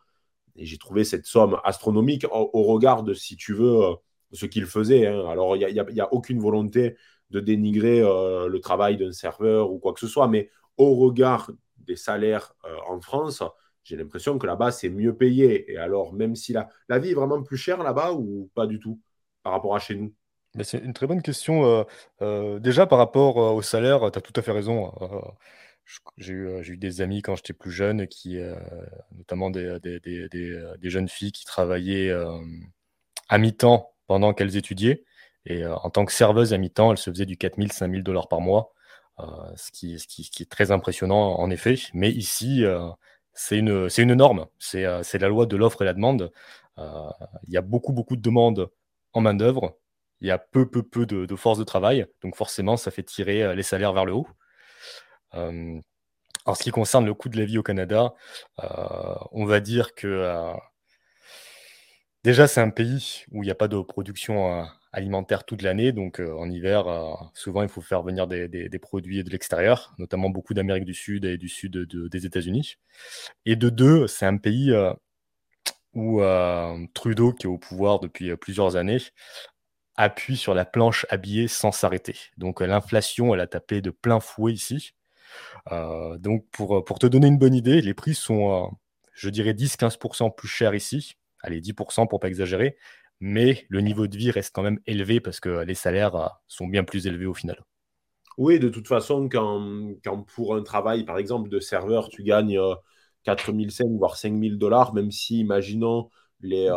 J'ai 0.56 0.78
trouvé 0.78 1.04
cette 1.04 1.26
somme 1.26 1.58
astronomique 1.64 2.26
au, 2.30 2.62
regard 2.64 3.02
de, 3.02 3.14
si 3.14 3.36
tu 3.36 3.54
veux, 3.54 3.84
euh, 3.84 3.94
ce 4.32 4.46
qu'il 4.46 4.66
faisait. 4.66 5.06
Hein. 5.06 5.26
Alors, 5.28 5.56
il 5.56 5.66
n'y 5.66 6.00
a, 6.00 6.12
aucune 6.12 6.40
volonté 6.40 6.96
de 7.30 7.40
dénigrer 7.40 8.00
le 8.00 8.58
travail 8.58 8.98
d'un 8.98 9.12
serveur 9.12 9.72
ou 9.72 9.78
quoi 9.78 9.94
que 9.94 10.00
ce 10.00 10.06
soit, 10.06 10.28
mais 10.28 10.50
au 10.76 10.96
regard 10.96 11.50
des 11.78 11.96
salaires 11.96 12.54
en 12.86 13.00
France, 13.00 13.42
j'ai 13.84 13.96
l'impression 13.96 14.36
que 14.36 14.46
là-bas, 14.46 14.70
c'est 14.70 14.90
mieux 14.90 15.16
payé. 15.16 15.72
Et 15.72 15.78
alors, 15.78 16.12
même 16.12 16.36
si 16.36 16.52
la, 16.52 16.68
la 16.90 16.98
vie 16.98 17.12
est 17.12 17.14
vraiment 17.14 17.42
plus 17.42 17.56
chère 17.56 17.82
là-bas 17.82 18.12
ou 18.12 18.50
pas 18.54 18.66
du 18.66 18.78
tout 18.78 19.00
par 19.42 19.54
rapport 19.54 19.74
à 19.74 19.78
chez 19.78 19.94
nous? 19.94 20.12
C'est 20.60 20.84
une 20.84 20.92
très 20.92 21.06
bonne 21.06 21.22
question. 21.22 21.86
déjà, 22.60 22.86
par 22.86 22.98
rapport 22.98 23.36
au 23.36 23.62
salaire, 23.62 24.10
tu 24.10 24.18
as 24.18 24.22
tout 24.22 24.34
à 24.36 24.42
fait 24.42 24.52
raison. 24.52 24.92
J'ai 26.16 26.32
eu, 26.32 26.76
des 26.76 27.00
amis 27.00 27.22
quand 27.22 27.36
j'étais 27.36 27.52
plus 27.52 27.70
jeune, 27.70 28.06
qui, 28.06 28.38
notamment 29.16 29.50
des, 29.50 29.78
des, 29.80 30.90
jeunes 30.90 31.08
filles 31.08 31.32
qui 31.32 31.44
travaillaient 31.44 32.12
à 33.28 33.38
mi-temps 33.38 33.92
pendant 34.06 34.34
qu'elles 34.34 34.56
étudiaient. 34.56 35.04
Et 35.46 35.66
en 35.66 35.90
tant 35.90 36.04
que 36.04 36.12
serveuse 36.12 36.52
à 36.52 36.58
mi-temps, 36.58 36.92
elles 36.92 36.98
se 36.98 37.10
faisaient 37.10 37.26
du 37.26 37.36
4000, 37.36 37.72
5000 37.72 38.02
dollars 38.02 38.28
par 38.28 38.40
mois, 38.40 38.72
ce 39.56 39.70
qui, 39.72 39.98
ce, 39.98 40.06
qui, 40.06 40.42
est 40.42 40.50
très 40.50 40.70
impressionnant 40.70 41.38
en 41.38 41.50
effet. 41.50 41.76
Mais 41.94 42.10
ici, 42.10 42.64
c'est 43.34 43.58
une, 43.58 43.88
une 43.98 44.14
norme, 44.14 44.46
c'est 44.58 44.82
la 44.82 45.28
loi 45.28 45.46
de 45.46 45.56
l'offre 45.56 45.82
et 45.82 45.84
la 45.84 45.94
demande. 45.94 46.32
Il 46.78 47.52
y 47.52 47.56
a 47.56 47.62
beaucoup, 47.62 47.92
beaucoup 47.92 48.16
de 48.16 48.22
demandes 48.22 48.70
en 49.12 49.20
main-d'œuvre, 49.20 49.76
il 50.20 50.28
y 50.28 50.30
a 50.30 50.38
peu, 50.38 50.70
peu, 50.70 50.82
peu 50.82 51.04
de, 51.04 51.26
de 51.26 51.36
force 51.36 51.58
de 51.58 51.64
travail, 51.64 52.06
donc 52.22 52.36
forcément, 52.36 52.76
ça 52.76 52.90
fait 52.90 53.02
tirer 53.02 53.54
les 53.54 53.62
salaires 53.62 53.92
vers 53.92 54.04
le 54.04 54.14
haut. 54.14 54.26
Euh, 55.34 55.80
en 56.44 56.54
ce 56.54 56.62
qui 56.64 56.70
concerne 56.70 57.06
le 57.06 57.14
coût 57.14 57.28
de 57.28 57.38
la 57.38 57.44
vie 57.44 57.58
au 57.58 57.62
Canada, 57.62 58.14
euh, 58.62 59.14
on 59.30 59.44
va 59.44 59.60
dire 59.60 59.94
que 59.94 60.08
euh, 60.08 60.52
déjà 62.24 62.48
c'est 62.48 62.60
un 62.60 62.70
pays 62.70 63.24
où 63.30 63.42
il 63.42 63.46
n'y 63.46 63.52
a 63.52 63.54
pas 63.54 63.68
de 63.68 63.80
production 63.80 64.66
alimentaire 64.92 65.44
toute 65.44 65.62
l'année. 65.62 65.92
Donc 65.92 66.20
en 66.20 66.50
hiver, 66.50 66.86
souvent 67.34 67.62
il 67.62 67.68
faut 67.68 67.80
faire 67.80 68.02
venir 68.02 68.26
des, 68.26 68.78
produits 68.80 69.22
de 69.22 69.30
l'extérieur, 69.30 69.94
notamment 69.98 70.30
beaucoup 70.30 70.54
d'Amérique 70.54 70.84
du 70.84 70.94
Sud 70.94 71.24
et 71.24 71.38
du 71.38 71.48
Sud 71.48 71.76
des 71.76 72.26
États-Unis. 72.26 72.76
Et 73.46 73.56
de 73.56 73.68
deux, 73.70 74.08
c'est 74.08 74.26
un 74.26 74.36
pays 74.36 74.74
où 75.94 76.22
Trudeau, 76.94 77.32
qui 77.32 77.46
est 77.46 77.50
au 77.50 77.58
pouvoir 77.58 78.00
depuis 78.00 78.36
plusieurs 78.36 78.74
années, 78.76 78.98
appuie 79.96 80.36
sur 80.36 80.54
la 80.54 80.64
planche 80.64 81.06
habillée 81.10 81.48
sans 81.48 81.72
s'arrêter. 81.72 82.16
Donc 82.38 82.60
l'inflation, 82.60 83.34
elle 83.34 83.40
a 83.40 83.46
tapé 83.46 83.80
de 83.80 83.90
plein 83.90 84.20
fouet 84.20 84.52
ici. 84.52 84.94
Euh, 85.70 86.18
donc, 86.18 86.46
pour, 86.50 86.78
euh, 86.78 86.84
pour 86.84 86.98
te 86.98 87.06
donner 87.06 87.28
une 87.28 87.38
bonne 87.38 87.54
idée, 87.54 87.80
les 87.80 87.94
prix 87.94 88.14
sont, 88.14 88.64
euh, 88.64 88.68
je 89.14 89.30
dirais, 89.30 89.54
10-15% 89.54 90.30
plus 90.30 90.48
chers 90.48 90.74
ici. 90.74 91.16
Allez, 91.40 91.60
10% 91.60 92.06
pour 92.06 92.20
pas 92.20 92.28
exagérer. 92.28 92.76
Mais 93.20 93.66
le 93.68 93.80
niveau 93.80 94.06
de 94.06 94.16
vie 94.16 94.30
reste 94.30 94.54
quand 94.54 94.62
même 94.62 94.80
élevé 94.86 95.20
parce 95.20 95.38
que 95.38 95.64
les 95.64 95.74
salaires 95.74 96.40
sont 96.48 96.66
bien 96.66 96.82
plus 96.82 97.06
élevés 97.06 97.26
au 97.26 97.34
final. 97.34 97.62
Oui, 98.36 98.58
de 98.58 98.68
toute 98.68 98.88
façon, 98.88 99.28
quand, 99.28 99.94
quand 100.02 100.22
pour 100.34 100.56
un 100.56 100.62
travail, 100.62 101.04
par 101.04 101.18
exemple, 101.18 101.48
de 101.48 101.60
serveur, 101.60 102.08
tu 102.08 102.24
gagnes 102.24 102.58
4005 103.22 103.86
voire 103.90 104.16
5000 104.16 104.58
dollars, 104.58 104.92
même 104.94 105.12
si, 105.12 105.38
imaginons, 105.38 106.08
les, 106.40 106.68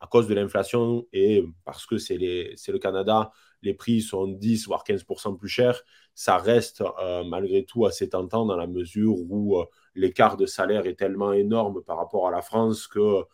à 0.00 0.06
cause 0.06 0.28
de 0.28 0.34
l'inflation 0.34 1.06
et 1.12 1.44
parce 1.64 1.86
que 1.86 1.98
c'est 1.98 2.16
le 2.18 2.78
Canada, 2.78 3.32
les 3.62 3.74
prix 3.74 4.00
sont 4.00 4.28
10 4.28 4.66
voire 4.66 4.84
15% 4.84 5.34
plus 5.34 5.48
chers, 5.48 5.82
ça 6.14 6.36
reste 6.38 6.82
euh, 7.00 7.24
malgré 7.24 7.64
tout 7.64 7.86
assez 7.86 8.08
tentant 8.08 8.46
dans 8.46 8.56
la 8.56 8.66
mesure 8.66 9.14
où 9.28 9.58
euh, 9.58 9.64
l'écart 9.94 10.36
de 10.36 10.46
salaire 10.46 10.86
est 10.86 10.94
tellement 10.94 11.32
énorme 11.32 11.82
par 11.82 11.96
rapport 11.96 12.28
à 12.28 12.30
la 12.30 12.42
France 12.42 12.86
que 12.86 13.24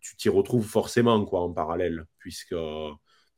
tu 0.00 0.16
t'y 0.16 0.28
retrouves 0.28 0.66
forcément 0.66 1.24
quoi, 1.24 1.40
en 1.40 1.52
parallèle, 1.52 2.06
puisque 2.18 2.54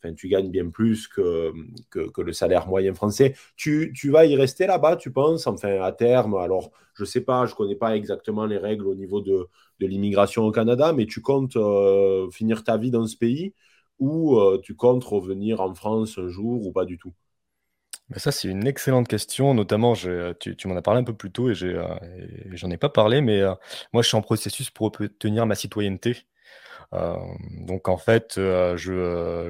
enfin, 0.03 0.15
tu 0.15 0.29
gagnes 0.29 0.51
bien 0.51 0.69
plus 0.71 1.09
que, 1.09 1.53
le 1.95 2.33
salaire 2.33 2.67
moyen 2.69 2.95
français. 2.95 3.35
Tu, 3.57 3.93
vas 4.11 4.27
y 4.27 4.37
rester 4.37 4.67
là-bas, 4.67 4.97
tu 4.97 5.13
penses, 5.13 5.47
enfin 5.47 5.81
à 5.83 5.93
terme 5.93 6.35
Alors, 6.35 6.71
je 6.95 7.03
ne 7.03 7.07
sais 7.07 7.21
pas, 7.23 7.47
je 7.47 7.53
ne 7.53 7.57
connais 7.57 7.77
pas 7.77 7.97
exactement 7.97 8.47
les 8.47 8.59
règles 8.59 8.87
au 8.87 8.95
niveau 8.95 9.21
de, 9.21 9.49
l'immigration 9.81 10.45
au 10.45 10.53
Canada, 10.53 10.93
mais 10.93 11.07
tu 11.07 11.21
comptes 11.21 11.57
euh, 11.57 12.31
finir 12.31 12.63
ta 12.63 12.77
vie 12.77 12.93
dans 12.93 13.07
ce 13.07 13.17
pays 13.17 13.53
ou 13.99 14.39
euh, 14.39 14.61
tu 14.63 14.75
comptes 14.77 15.05
revenir 15.05 15.61
en 15.61 15.75
France 15.75 16.19
un 16.19 16.29
jour 16.29 16.67
ou 16.67 16.73
pas 16.73 16.85
du 16.85 16.99
tout? 16.99 17.13
Ça, 18.17 18.31
c'est 18.31 18.49
une 18.49 18.67
excellente 18.67 19.09
question. 19.09 19.55
Notamment, 19.55 19.95
tu, 19.95 20.69
m'en 20.69 20.77
as 20.77 20.83
parlé 20.83 21.01
un 21.01 21.05
peu 21.05 21.15
plus 21.15 21.31
tôt 21.31 21.51
et 21.51 21.55
euh, 21.63 21.87
j'en 22.51 22.71
ai, 22.71 22.77
pas 22.77 22.89
parlé, 22.89 23.21
mais 23.21 23.41
euh, 23.41 23.55
moi, 23.93 24.03
je 24.03 24.09
suis 24.09 24.17
en 24.17 24.23
processus 24.23 24.71
pour 24.71 24.87
obtenir 24.87 25.47
ma 25.47 25.55
citoyenneté. 25.55 26.27
Donc, 26.93 27.89
en 27.89 27.97
fait, 27.97 28.35
je, 28.37 28.77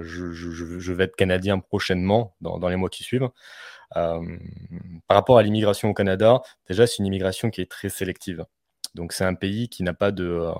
je, 0.02 0.92
vais 0.92 1.04
être 1.04 1.16
canadien 1.16 1.58
prochainement, 1.58 2.36
dans, 2.40 2.68
les 2.68 2.76
mois 2.76 2.88
qui 2.88 3.02
suivent. 3.02 3.28
par 3.94 4.20
rapport 5.08 5.38
à 5.38 5.42
l'immigration 5.42 5.90
au 5.90 5.94
Canada, 5.94 6.42
déjà, 6.68 6.86
c'est 6.86 6.98
une 6.98 7.06
immigration 7.06 7.50
qui 7.50 7.60
est 7.60 7.70
très 7.70 7.88
sélective. 7.88 8.44
Donc, 8.94 9.12
c'est 9.12 9.24
un 9.24 9.34
pays 9.34 9.68
qui 9.68 9.82
n'a 9.82 9.94
pas 9.94 10.12
de, 10.12 10.52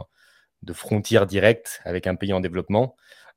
de 0.62 0.72
frontières 0.72 1.26
directes 1.26 1.80
avec 1.84 2.06
un 2.06 2.14
pays 2.14 2.32
en 2.32 2.40
développement. 2.40 2.96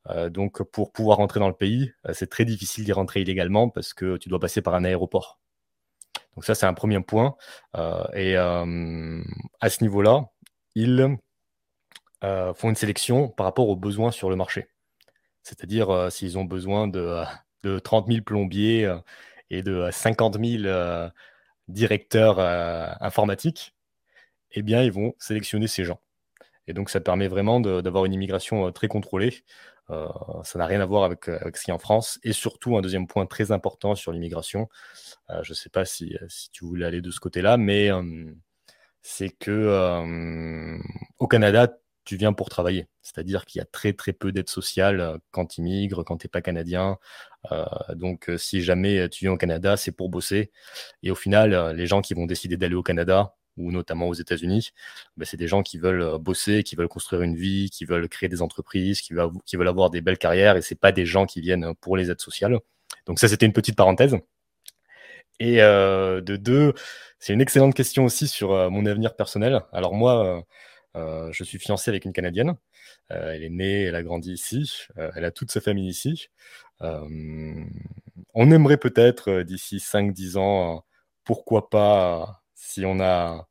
Euh, 0.09 0.29
donc, 0.29 0.61
pour 0.63 0.91
pouvoir 0.91 1.17
rentrer 1.17 1.39
dans 1.39 1.47
le 1.47 1.55
pays, 1.55 1.93
euh, 2.07 2.13
c'est 2.13 2.29
très 2.29 2.45
difficile 2.45 2.85
d'y 2.85 2.91
rentrer 2.91 3.21
illégalement 3.21 3.69
parce 3.69 3.93
que 3.93 4.17
tu 4.17 4.29
dois 4.29 4.39
passer 4.39 4.61
par 4.61 4.75
un 4.75 4.83
aéroport. 4.85 5.39
Donc 6.35 6.45
ça, 6.45 6.55
c'est 6.55 6.65
un 6.65 6.73
premier 6.73 6.99
point. 7.01 7.35
Euh, 7.77 8.03
et 8.13 8.35
à 8.35 9.69
ce 9.69 9.83
niveau-là, 9.83 10.29
ils 10.75 11.17
font 12.21 12.69
une 12.69 12.75
sélection 12.75 13.27
par 13.27 13.45
rapport 13.45 13.69
aux 13.69 13.75
besoins 13.75 14.11
sur 14.11 14.29
le 14.29 14.35
marché. 14.35 14.67
C'est-à-dire, 15.43 16.11
s'ils 16.11 16.37
ont 16.37 16.45
besoin 16.45 16.87
de, 16.87 17.23
de, 17.63 17.77
30 17.77 18.07
000 18.07 18.21
plombiers 18.23 18.91
et 19.51 19.61
de 19.61 19.89
50 19.91 20.43
000 20.43 21.09
directeurs 21.67 22.39
informatiques, 23.01 23.75
eh 24.51 24.63
bien, 24.63 24.81
ils 24.81 24.91
vont 24.91 25.13
sélectionner 25.19 25.67
ces 25.67 25.83
gens. 25.83 25.99
Et 26.67 26.73
donc, 26.73 26.89
ça 26.89 26.99
permet 26.99 27.27
vraiment 27.27 27.59
d'avoir 27.59 28.05
une 28.05 28.13
immigration 28.13 28.71
très 28.71 28.87
contrôlée 28.87 29.43
euh, 29.91 30.07
ça 30.43 30.57
n'a 30.57 30.65
rien 30.65 30.81
à 30.81 30.85
voir 30.85 31.03
avec, 31.03 31.29
euh, 31.29 31.39
ce 31.53 31.63
qui 31.63 31.71
est 31.71 31.73
en 31.73 31.79
France. 31.79 32.19
Et 32.23 32.33
surtout, 32.33 32.77
un 32.77 32.81
deuxième 32.81 33.07
point 33.07 33.25
très 33.25 33.51
important 33.51 33.95
sur 33.95 34.11
l'immigration, 34.11 34.69
euh, 35.29 35.43
je 35.43 35.51
ne 35.51 35.55
sais 35.55 35.69
pas 35.69 35.85
si, 35.85 36.17
si, 36.27 36.49
tu 36.51 36.65
voulais 36.65 36.85
aller 36.85 37.01
de 37.01 37.11
ce 37.11 37.19
côté-là, 37.19 37.57
mais 37.57 37.89
c'est 39.01 39.29
que 39.29 40.79
au 41.19 41.27
Canada, 41.27 41.77
tu 42.05 42.17
viens 42.17 42.33
pour 42.33 42.49
travailler. 42.49 42.87
C'est-à-dire 43.01 43.45
qu'il 43.45 43.59
y 43.59 43.61
a 43.61 43.65
très 43.65 43.93
très 43.93 44.13
peu 44.13 44.31
d'aide 44.31 44.49
sociale 44.49 45.19
quand 45.31 45.47
tu 45.47 45.61
immigres, 45.61 46.03
quand 46.05 46.17
tu 46.17 46.25
n'es 46.27 46.29
pas 46.29 46.41
canadien. 46.41 46.97
donc 47.95 48.31
si 48.37 48.61
jamais 48.61 49.09
tu 49.09 49.25
viens 49.25 49.33
au 49.33 49.37
Canada, 49.37 49.77
c'est 49.77 49.91
pour 49.91 50.09
bosser. 50.09 50.51
Et 51.03 51.11
au 51.11 51.15
final, 51.15 51.75
les 51.75 51.87
gens 51.87 52.01
qui 52.01 52.13
vont 52.13 52.25
décider 52.25 52.57
d'aller 52.57 52.75
au 52.75 52.83
Canada, 52.83 53.35
ou 53.57 53.71
notamment 53.71 54.07
aux 54.07 54.13
États-Unis, 54.13 54.71
bah, 55.17 55.25
c'est 55.25 55.37
des 55.37 55.47
gens 55.47 55.63
qui 55.63 55.77
veulent 55.77 56.01
euh, 56.01 56.17
bosser, 56.17 56.63
qui 56.63 56.75
veulent 56.75 56.87
construire 56.87 57.21
une 57.21 57.35
vie, 57.35 57.69
qui 57.69 57.85
veulent 57.85 58.09
créer 58.09 58.29
des 58.29 58.41
entreprises, 58.41 59.01
qui 59.01 59.13
veulent, 59.13 59.67
avoir 59.67 59.89
des 59.89 60.01
belles 60.01 60.17
carrières, 60.17 60.57
et 60.57 60.61
c'est 60.61 60.79
pas 60.79 60.91
des 60.91 61.05
gens 61.05 61.25
qui 61.25 61.41
viennent 61.41 61.73
pour 61.81 61.97
les 61.97 62.11
aides 62.11 62.21
sociales. 62.21 62.59
Donc 63.05 63.19
ça, 63.19 63.27
c'était 63.27 63.45
une 63.45 63.53
petite 63.53 63.75
parenthèse. 63.75 64.17
Et 65.39 65.61
euh, 65.61 66.21
de 66.21 66.37
deux, 66.37 66.73
c'est 67.19 67.33
une 67.33 67.41
excellente 67.41 67.75
question 67.75 68.05
aussi 68.05 68.27
sur 68.27 68.53
euh, 68.53 68.69
mon 68.69 68.85
avenir 68.85 69.15
personnel. 69.15 69.61
Alors 69.73 69.93
moi, 69.93 70.43
je 70.95 71.43
suis 71.43 71.59
fiancé 71.59 71.91
avec 71.91 72.05
une 72.05 72.13
Canadienne. 72.13 72.55
elle 73.09 73.43
est 73.43 73.49
née, 73.49 73.83
elle 73.83 73.95
a 73.95 74.03
grandi 74.03 74.33
ici, 74.33 74.87
elle 74.95 75.25
a 75.25 75.31
toute 75.31 75.51
sa 75.51 75.61
famille 75.61 75.89
ici. 75.89 76.29
on 76.81 78.51
aimerait 78.51 78.77
peut-être 78.77 79.41
d'ici 79.41 79.77
5-10 79.77 80.37
ans, 80.37 80.85
pourquoi 81.23 81.69
pas 81.69 82.43
si 82.55 82.85
on 82.85 82.99
a, 82.99 83.47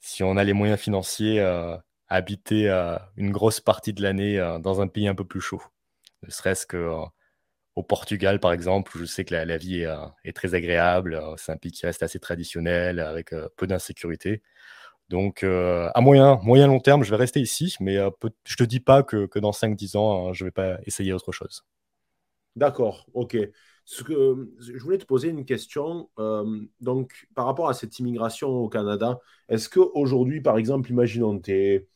si 0.00 0.22
on 0.22 0.36
a 0.36 0.44
les 0.44 0.52
moyens 0.52 0.80
financiers, 0.80 1.40
euh, 1.40 1.76
habiter 2.08 2.68
euh, 2.70 2.98
une 3.16 3.32
grosse 3.32 3.60
partie 3.60 3.92
de 3.92 4.02
l'année 4.02 4.38
euh, 4.38 4.58
dans 4.58 4.80
un 4.80 4.88
pays 4.88 5.08
un 5.08 5.14
peu 5.14 5.24
plus 5.24 5.40
chaud. 5.40 5.62
Ne 6.22 6.30
serait-ce 6.30 6.66
que 6.66 6.90
au 7.74 7.82
Portugal, 7.82 8.38
par 8.40 8.52
exemple, 8.52 8.96
où 8.96 9.00
je 9.00 9.06
sais 9.06 9.24
que 9.24 9.34
la, 9.34 9.56
vie 9.56 9.86
est, 10.24 10.32
très 10.34 10.54
agréable. 10.54 11.20
C'est 11.38 11.52
un 11.52 11.56
pays 11.56 11.72
qui 11.72 11.86
reste 11.86 12.02
assez 12.02 12.20
traditionnel, 12.20 13.00
avec 13.00 13.34
peu 13.56 13.66
d'insécurité. 13.66 14.42
Donc, 15.08 15.42
à 15.44 16.00
moyen, 16.00 16.38
moyen 16.42 16.66
long 16.66 16.80
terme, 16.80 17.02
je 17.02 17.10
vais 17.10 17.16
rester 17.16 17.40
ici, 17.40 17.76
mais 17.80 17.96
je 17.96 18.02
ne 18.04 18.56
te 18.56 18.64
dis 18.64 18.80
pas 18.80 19.02
que, 19.02 19.38
dans 19.38 19.52
5-10 19.52 19.96
ans, 19.96 20.28
hein, 20.28 20.32
je 20.32 20.44
vais 20.44 20.50
pas 20.50 20.78
essayer 20.86 21.12
autre 21.12 21.32
chose. 21.32 21.64
D'accord, 22.56 23.06
ok. 23.14 23.36
Ce 23.84 24.04
que, 24.04 24.48
je 24.60 24.78
voulais 24.78 24.98
te 24.98 25.06
poser 25.06 25.28
une 25.30 25.44
question. 25.44 26.08
Euh, 26.18 26.60
donc, 26.80 27.26
par 27.34 27.46
rapport 27.46 27.68
à 27.68 27.74
cette 27.74 27.98
immigration 27.98 28.48
au 28.48 28.68
Canada, 28.68 29.20
est-ce 29.48 29.68
qu'aujourd'hui, 29.68 30.40
par 30.40 30.58
exemple, 30.58 30.90
imaginons, 30.90 31.40
tu 31.40 31.52
es, 31.52 31.88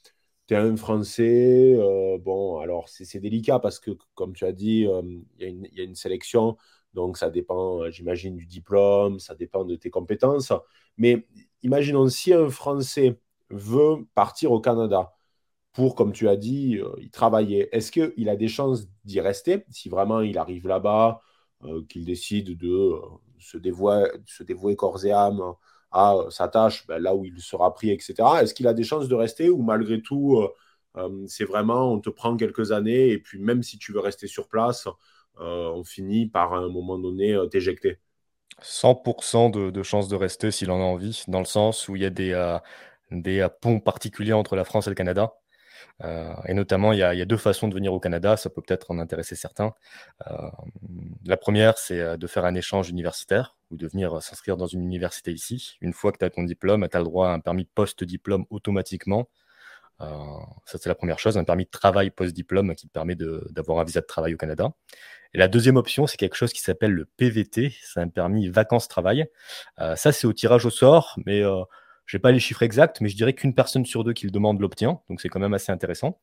un 0.51 0.77
Français, 0.77 1.75
euh, 1.77 2.19
bon, 2.19 2.59
alors 2.59 2.89
c'est 2.89 3.19
délicat 3.19 3.59
parce 3.59 3.81
que, 3.81 3.91
comme 4.15 4.33
tu 4.33 4.45
as 4.45 4.53
dit, 4.53 4.87
euh, 4.87 5.03
il 5.41 5.69
y, 5.73 5.81
a 5.81 5.85
une 5.85 5.97
sélection, 5.97 6.57
donc 6.95 7.19
ça 7.19 7.31
dépend, 7.31 7.91
j'imagine, 7.91 8.37
du 8.37 8.47
diplôme, 8.47 9.19
ça 9.19 9.35
dépend 9.35 9.65
de 9.65 9.77
tes 9.77 9.91
compétences. 9.91 10.53
Mais 10.99 11.27
imaginons 11.67 12.09
si 12.09 12.33
un 12.33 12.49
Français 12.51 13.19
veut 13.51 14.07
partir 14.15 14.53
au 14.53 14.61
Canada 14.61 15.13
pour, 15.73 15.95
comme 15.95 16.13
tu 16.13 16.29
as 16.29 16.37
dit, 16.37 16.81
y 16.99 17.11
travailler, 17.11 17.69
est-ce 17.77 17.93
qu'il 17.93 18.29
a 18.29 18.37
des 18.37 18.49
chances 18.49 18.89
d'y 19.05 19.21
rester 19.21 19.65
si 19.71 19.89
vraiment 19.91 20.21
il 20.23 20.39
arrive 20.39 20.67
là-bas 20.69 21.21
euh, 21.65 21.83
qu'il 21.89 22.05
décide 22.05 22.57
de 22.59 22.69
euh, 22.69 23.01
se 23.39 23.59
dévouer, 23.59 24.77
corps 24.77 25.05
et 25.05 25.13
âme 25.13 25.43
à 25.91 26.15
euh, 26.17 26.31
sa 26.31 26.49
tâche, 26.49 26.87
ben, 26.87 26.99
là 26.99 27.15
où 27.15 27.25
il 27.25 27.41
sera 27.41 27.73
pris, 27.75 27.91
etc. 27.91 28.43
Est-ce 28.43 28.55
qu'il 28.55 28.67
a 28.69 28.75
des 28.75 28.85
chances 28.85 29.09
de 29.09 29.15
rester 29.15 29.51
ou 29.51 29.63
malgré 29.63 30.03
tout, 30.03 30.47
c'est 31.27 31.45
vraiment, 31.45 31.93
on 31.93 32.01
te 32.01 32.11
prend 32.11 32.37
quelques 32.37 32.73
années 32.73 33.11
et 33.11 33.19
puis 33.19 33.39
même 33.39 33.63
si 33.63 33.79
tu 33.79 33.93
veux 33.93 34.01
rester 34.01 34.27
sur 34.27 34.49
place, 34.49 34.89
on 35.39 35.85
finit 35.85 36.27
par 36.27 36.55
à 36.55 36.59
un 36.59 36.69
moment 36.69 36.99
donné 36.99 37.37
t'éjecter? 37.51 37.99
100 38.63 39.51
de 39.51 39.71
de 39.71 39.83
chances 39.83 40.09
de 40.09 40.17
rester 40.17 40.51
s'il 40.51 40.71
en 40.71 40.81
a 40.81 40.85
envie, 40.85 41.25
dans 41.29 41.39
le 41.41 41.45
sens 41.45 41.89
où 41.89 41.97
il 41.97 42.03
y 42.03 42.07
a 42.07 42.11
des, 42.11 42.33
des, 43.11 43.41
heu, 43.41 43.49
ponts 43.61 43.81
particuliers 43.81 44.33
entre 44.33 44.57
la 44.57 44.65
France 44.65 44.87
et 44.87 44.91
le 44.91 44.97
Canada. 44.97 45.35
Heu 46.05 46.31
et 46.47 46.55
notamment, 46.55 46.93
il 46.93 46.99
y 47.01 47.03
a 47.05 47.27
2 47.27 47.37
façons 47.39 47.69
de 47.69 47.75
venir 47.75 47.93
au 47.95 48.01
Canada, 48.01 48.37
ça 48.39 48.51
peut 48.51 48.63
peut-être 48.63 48.91
en 48.93 48.99
intéresser 49.01 49.37
certains. 49.37 49.75
La 51.25 51.37
première, 51.37 51.79
c'est, 51.79 52.17
de 52.19 52.27
faire 52.27 52.45
un 52.45 52.55
échange 52.55 52.89
universitaire 52.91 53.57
ou 53.71 53.77
de 53.77 53.87
venir, 53.87 54.23
s'inscrire 54.23 54.57
dans 54.57 54.67
une 54.67 54.83
université 54.83 55.33
ici. 55.33 55.77
Une 55.81 55.93
fois 55.93 56.13
que 56.13 56.19
tu 56.19 56.25
as 56.25 56.31
ton 56.31 56.45
diplôme, 56.45 56.87
tu 56.89 56.97
as 56.97 57.01
le 57.01 57.05
droit 57.05 57.29
à 57.29 57.33
un 57.33 57.41
permis 57.41 57.65
post-diplôme 57.65 58.47
automatiquement. 58.51 59.29
Heu, 60.01 60.07
ça, 60.67 60.79
c'est 60.79 60.89
la 60.89 60.95
première 60.95 61.19
chose, 61.19 61.39
un 61.39 61.45
permis 61.45 61.65
de 61.65 61.71
travail 61.71 62.11
post-diplôme 62.11 62.75
qui 62.75 62.87
permet 62.89 63.17
d'avoir 63.17 63.79
un 63.81 63.85
visa 63.85 64.01
de 64.01 64.07
travail 64.07 64.35
au 64.35 64.37
Canada. 64.37 64.71
Et 65.35 65.39
la 65.39 65.49
deuxième 65.49 65.77
option, 65.77 66.07
c'est 66.07 66.17
quelque 66.17 66.37
chose 66.37 66.53
qui 66.53 66.61
s'appelle 66.63 66.93
le 66.93 67.07
PVT, 67.07 67.75
c'est 67.83 68.01
un 68.01 68.09
permis 68.09 68.49
vacances-travail. 68.49 69.27
Heu, 69.81 69.95
ça, 69.97 70.13
c'est 70.13 70.27
au 70.27 70.33
tirage 70.33 70.67
au 70.67 70.71
sort, 70.71 71.17
mais 71.27 71.43
heu, 71.43 71.63
je 72.07 72.17
n'ai 72.17 72.21
pas 72.21 72.33
les 72.33 72.41
chiffres 72.41 72.63
exacts, 72.63 73.01
mais 73.01 73.09
je 73.09 73.17
dirais 73.17 73.35
qu'une 73.35 73.55
personne 73.55 73.85
sur 73.87 74.05
deux 74.05 74.13
qui 74.13 74.27
le 74.27 74.33
demande 74.33 74.61
l'obtient, 74.61 75.01
donc 75.11 75.21
c'est 75.21 75.29
quand 75.29 75.41
même 75.41 75.55
assez 75.55 75.73
intéressant. 75.73 76.19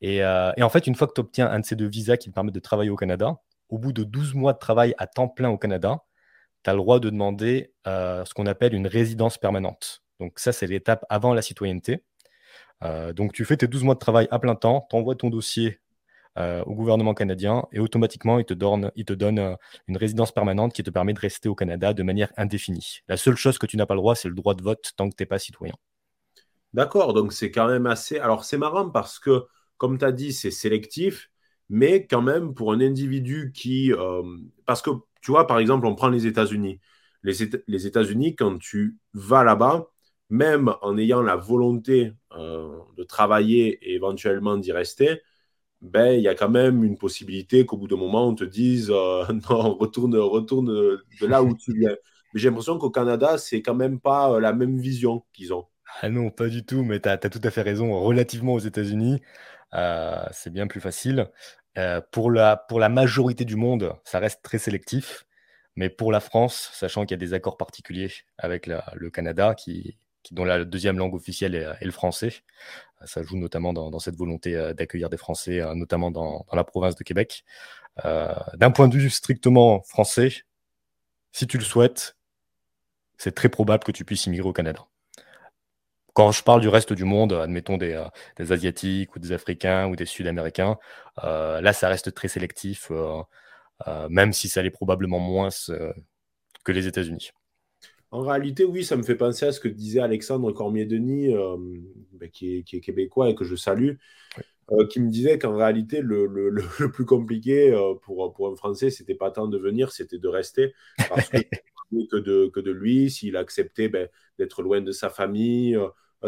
Et, 0.00 0.22
euh, 0.24 0.52
et 0.56 0.62
en 0.62 0.68
fait, 0.68 0.86
une 0.86 0.94
fois 0.94 1.06
que 1.06 1.12
tu 1.14 1.20
obtiens 1.20 1.50
un 1.50 1.60
de 1.60 1.64
ces 1.64 1.76
deux 1.76 1.86
visas 1.88 2.16
qui 2.16 2.28
te 2.30 2.34
permettent 2.34 2.54
de 2.54 2.60
travailler 2.60 2.90
au 2.90 2.96
Canada, 2.96 3.36
au 3.68 3.78
bout 3.78 3.92
de 3.92 4.04
12 4.04 4.34
mois 4.34 4.52
de 4.52 4.58
travail 4.58 4.94
à 4.98 5.06
temps 5.06 5.28
plein 5.28 5.48
au 5.50 5.58
Canada, 5.58 6.02
tu 6.64 6.70
as 6.70 6.74
le 6.74 6.78
droit 6.78 7.00
de 7.00 7.10
demander 7.10 7.72
euh, 7.86 8.24
ce 8.24 8.34
qu'on 8.34 8.46
appelle 8.46 8.74
une 8.74 8.86
résidence 8.86 9.38
permanente. 9.38 10.02
Donc 10.20 10.38
ça, 10.38 10.52
c'est 10.52 10.66
l'étape 10.66 11.04
avant 11.08 11.34
la 11.34 11.42
citoyenneté. 11.42 12.04
Euh, 12.82 13.12
donc 13.12 13.32
tu 13.32 13.44
fais 13.44 13.56
tes 13.56 13.68
12 13.68 13.84
mois 13.84 13.94
de 13.94 14.00
travail 14.00 14.28
à 14.30 14.38
plein 14.38 14.54
temps, 14.54 14.86
tu 14.90 14.96
envoies 14.96 15.14
ton 15.14 15.30
dossier 15.30 15.80
euh, 16.38 16.62
au 16.64 16.74
gouvernement 16.74 17.14
canadien 17.14 17.66
et 17.72 17.78
automatiquement, 17.78 18.38
il 18.38 18.44
te 18.44 18.54
donne, 18.54 18.90
te 18.90 19.12
euh, 19.12 19.56
une 19.86 19.96
résidence 19.96 20.32
permanente 20.32 20.72
qui 20.72 20.82
te 20.82 20.90
permet 20.90 21.12
de 21.12 21.20
rester 21.20 21.48
au 21.48 21.54
Canada 21.54 21.92
de 21.92 22.02
manière 22.02 22.32
indéfinie. 22.36 23.00
La 23.08 23.16
seule 23.16 23.36
chose 23.36 23.58
que 23.58 23.66
tu 23.66 23.76
n'as 23.76 23.86
pas 23.86 23.94
le 23.94 24.00
droit, 24.00 24.14
c'est 24.14 24.28
le 24.28 24.34
droit 24.34 24.54
de 24.54 24.62
vote 24.62 24.92
tant 24.96 25.08
que 25.08 25.14
tu 25.14 25.22
n'es 25.22 25.26
pas 25.26 25.38
citoyen. 25.38 25.74
D'accord, 26.72 27.12
donc 27.12 27.32
c'est 27.32 27.50
quand 27.50 27.68
même 27.68 27.86
assez... 27.86 28.18
Alors 28.18 28.44
c'est 28.44 28.56
marrant 28.56 28.88
parce 28.88 29.18
que, 29.18 29.44
comme 29.76 29.98
tu 29.98 30.04
as 30.06 30.12
dit, 30.12 30.32
c'est 30.32 30.50
sélectif, 30.50 31.30
mais 31.68 32.06
quand 32.06 32.22
même 32.22 32.54
pour 32.54 32.72
un 32.72 32.80
individu 32.80 33.52
qui... 33.54 33.92
Parce 34.64 34.80
que, 34.80 34.90
tu 35.20 35.30
vois, 35.32 35.46
par 35.46 35.58
exemple, 35.58 35.86
on 35.86 35.94
prend 35.94 36.08
les 36.08 36.26
États-Unis. 36.26 36.80
Les 37.22 37.86
États-Unis, 37.86 38.34
quand 38.36 38.58
tu 38.58 38.96
vas 39.12 39.44
là-bas, 39.44 39.91
même 40.32 40.74
en 40.80 40.96
ayant 40.96 41.22
la 41.22 41.36
volonté 41.36 42.12
de 42.32 43.02
travailler 43.04 43.78
et 43.82 43.94
éventuellement 43.94 44.56
d'y 44.56 44.72
rester, 44.72 45.20
ben, 45.82 46.14
il 46.14 46.22
y 46.22 46.28
a 46.28 46.34
quand 46.34 46.48
même 46.48 46.84
une 46.84 46.96
possibilité 46.96 47.66
qu'au 47.66 47.76
bout 47.76 47.88
d'un 47.88 47.96
moment, 47.96 48.28
on 48.28 48.34
te 48.34 48.44
dise 48.44 48.90
euh, 48.90 49.24
non, 49.50 49.74
retourne, 49.74 50.16
retourne 50.16 50.66
de 50.66 51.26
là 51.26 51.42
où 51.42 51.56
tu 51.56 51.76
viens. 51.76 51.96
Mais 52.32 52.40
j'ai 52.40 52.48
l'impression 52.48 52.78
qu'au 52.78 52.90
Canada, 52.90 53.36
c'est 53.36 53.62
quand 53.62 53.74
même 53.74 54.00
pas 54.00 54.32
euh, 54.32 54.40
la 54.40 54.52
même 54.52 54.78
vision 54.78 55.24
qu'ils 55.32 55.52
ont. 55.52 55.66
Ah 56.00 56.08
non, 56.08 56.30
pas 56.30 56.48
du 56.48 56.64
tout, 56.64 56.82
mais 56.82 57.00
tu 57.00 57.08
as, 57.08 57.18
tout 57.18 57.40
à 57.42 57.50
fait 57.50 57.62
raison. 57.62 58.00
Relativement 58.00 58.54
aux 58.54 58.60
États-Unis, 58.60 59.20
euh, 59.74 60.24
c'est 60.30 60.52
bien 60.52 60.66
plus 60.66 60.80
facile. 60.80 61.28
pour, 62.12 62.30
la, 62.30 62.56
pour 62.56 62.80
la 62.80 62.88
majorité 62.88 63.44
du 63.44 63.56
monde, 63.56 63.92
ça 64.04 64.18
reste 64.18 64.42
très 64.42 64.58
sélectif. 64.58 65.26
Mais 65.76 65.90
pour 65.90 66.12
la 66.12 66.20
France, 66.20 66.70
sachant 66.72 67.02
qu'il 67.02 67.12
y 67.12 67.20
a 67.20 67.26
des 67.26 67.34
accords 67.34 67.56
particuliers 67.56 68.12
avec 68.38 68.66
le 68.66 69.10
Canada, 69.10 69.54
qui, 69.54 69.98
dont 70.30 70.44
la 70.44 70.64
deuxième 70.64 70.98
langue 70.98 71.14
officielle 71.14 71.54
est, 71.54 71.84
le 71.84 71.90
français. 71.90 72.32
Euh, 73.02 73.06
ça 73.06 73.22
joue 73.22 73.36
notamment 73.36 73.72
dans, 73.72 73.98
cette 73.98 74.16
volonté 74.16 74.56
euh, 74.56 74.74
d'accueillir 74.74 75.10
des 75.10 75.16
Français, 75.16 75.60
euh, 75.60 75.74
notamment 75.74 76.10
dans, 76.10 76.46
la 76.52 76.64
province 76.64 76.94
de 76.94 77.04
Québec. 77.04 77.44
D'un 78.04 78.70
point 78.70 78.88
de 78.88 78.96
vue 78.96 79.10
strictement 79.10 79.82
français, 79.82 80.32
si 81.32 81.46
tu 81.46 81.58
le 81.58 81.64
souhaites, 81.64 82.16
c'est 83.18 83.34
très 83.34 83.50
probable 83.50 83.84
que 83.84 83.92
tu 83.92 84.04
puisses 84.04 84.24
immigrer 84.26 84.48
au 84.48 84.52
Canada. 84.54 84.86
Quand 86.14 86.32
je 86.32 86.42
parle 86.42 86.62
du 86.62 86.68
reste 86.68 86.92
du 86.94 87.04
monde, 87.04 87.34
admettons 87.34 87.76
des, 87.76 88.02
Asiatiques 88.38 89.14
ou 89.14 89.18
des 89.18 89.32
Africains 89.32 89.88
ou 89.88 89.96
des 89.96 90.06
Sud-Américains, 90.06 90.78
là, 91.18 91.72
ça 91.74 91.88
reste 91.88 92.14
très 92.14 92.28
sélectif, 92.28 92.90
même 94.08 94.32
si 94.32 94.48
ça 94.48 94.62
l'est 94.62 94.70
probablement 94.70 95.18
moins 95.18 95.50
que 96.64 96.72
les 96.72 96.86
États-Unis. 96.86 97.32
En 98.12 98.20
réalité, 98.20 98.64
oui, 98.64 98.84
ça 98.84 98.94
me 98.96 99.02
fait 99.02 99.14
penser 99.14 99.46
à 99.46 99.52
ce 99.52 99.58
que 99.58 99.68
disait 99.68 100.00
Alexandre 100.00 100.52
Cormier-Denis, 100.52 101.34
euh, 101.34 101.56
ben, 102.12 102.30
qui, 102.30 102.58
est, 102.58 102.80
québécois 102.80 103.30
et 103.30 103.34
que 103.34 103.42
je 103.42 103.56
salue, 103.56 103.94
euh, 104.70 104.86
qui 104.86 105.00
me 105.00 105.08
disait 105.08 105.38
qu'en 105.38 105.56
réalité, 105.56 106.00
le, 106.02 106.52
plus 106.92 107.06
compliqué 107.06 107.72
euh, 107.72 107.94
pour, 108.02 108.34
pour 108.34 108.52
un 108.52 108.54
Français, 108.54 108.90
c'était 108.90 109.14
pas 109.14 109.30
tant 109.30 109.48
de 109.48 109.56
venir, 109.56 109.92
c'était 109.92 110.18
de 110.18 110.28
rester. 110.28 110.74
Parce 111.08 111.30
que, 111.30 111.38
que, 112.10 112.16
de, 112.18 112.50
que 112.52 112.60
de 112.60 112.70
lui, 112.70 113.10
s'il 113.10 113.34
acceptait 113.34 113.88
ben, 113.88 114.06
d'être 114.38 114.60
loin 114.60 114.82
de 114.82 114.92
sa 114.92 115.08
famille. 115.08 115.78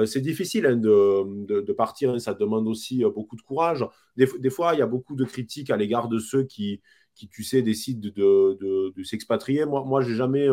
c'est 0.07 0.23
difficile 0.23 0.65
hein, 0.65 0.77
de, 0.77 1.73
partir, 1.73 2.15
hein, 2.15 2.19
ça 2.19 2.33
demande 2.33 2.67
aussi 2.67 3.05
beaucoup 3.15 3.37
de 3.37 3.43
courage. 3.43 3.85
Des, 4.17 4.27
des 4.39 4.51
fois, 4.51 4.73
il 4.73 4.79
y 4.79 4.83
a 4.83 4.87
beaucoup 4.87 5.17
de 5.17 5.25
critiques 5.27 5.69
à 5.69 5.77
l'égard 5.77 6.09
de 6.09 6.19
ceux 6.19 6.45
qui, 6.45 6.81
qui, 7.15 7.29
tu 7.29 7.45
sais, 7.45 7.61
décident 7.61 8.09
de, 8.17 9.03
s'expatrier. 9.03 9.67
Moi, 9.67 9.85
moi 9.85 10.01
j'ai 10.01 10.15
jamais 10.15 10.49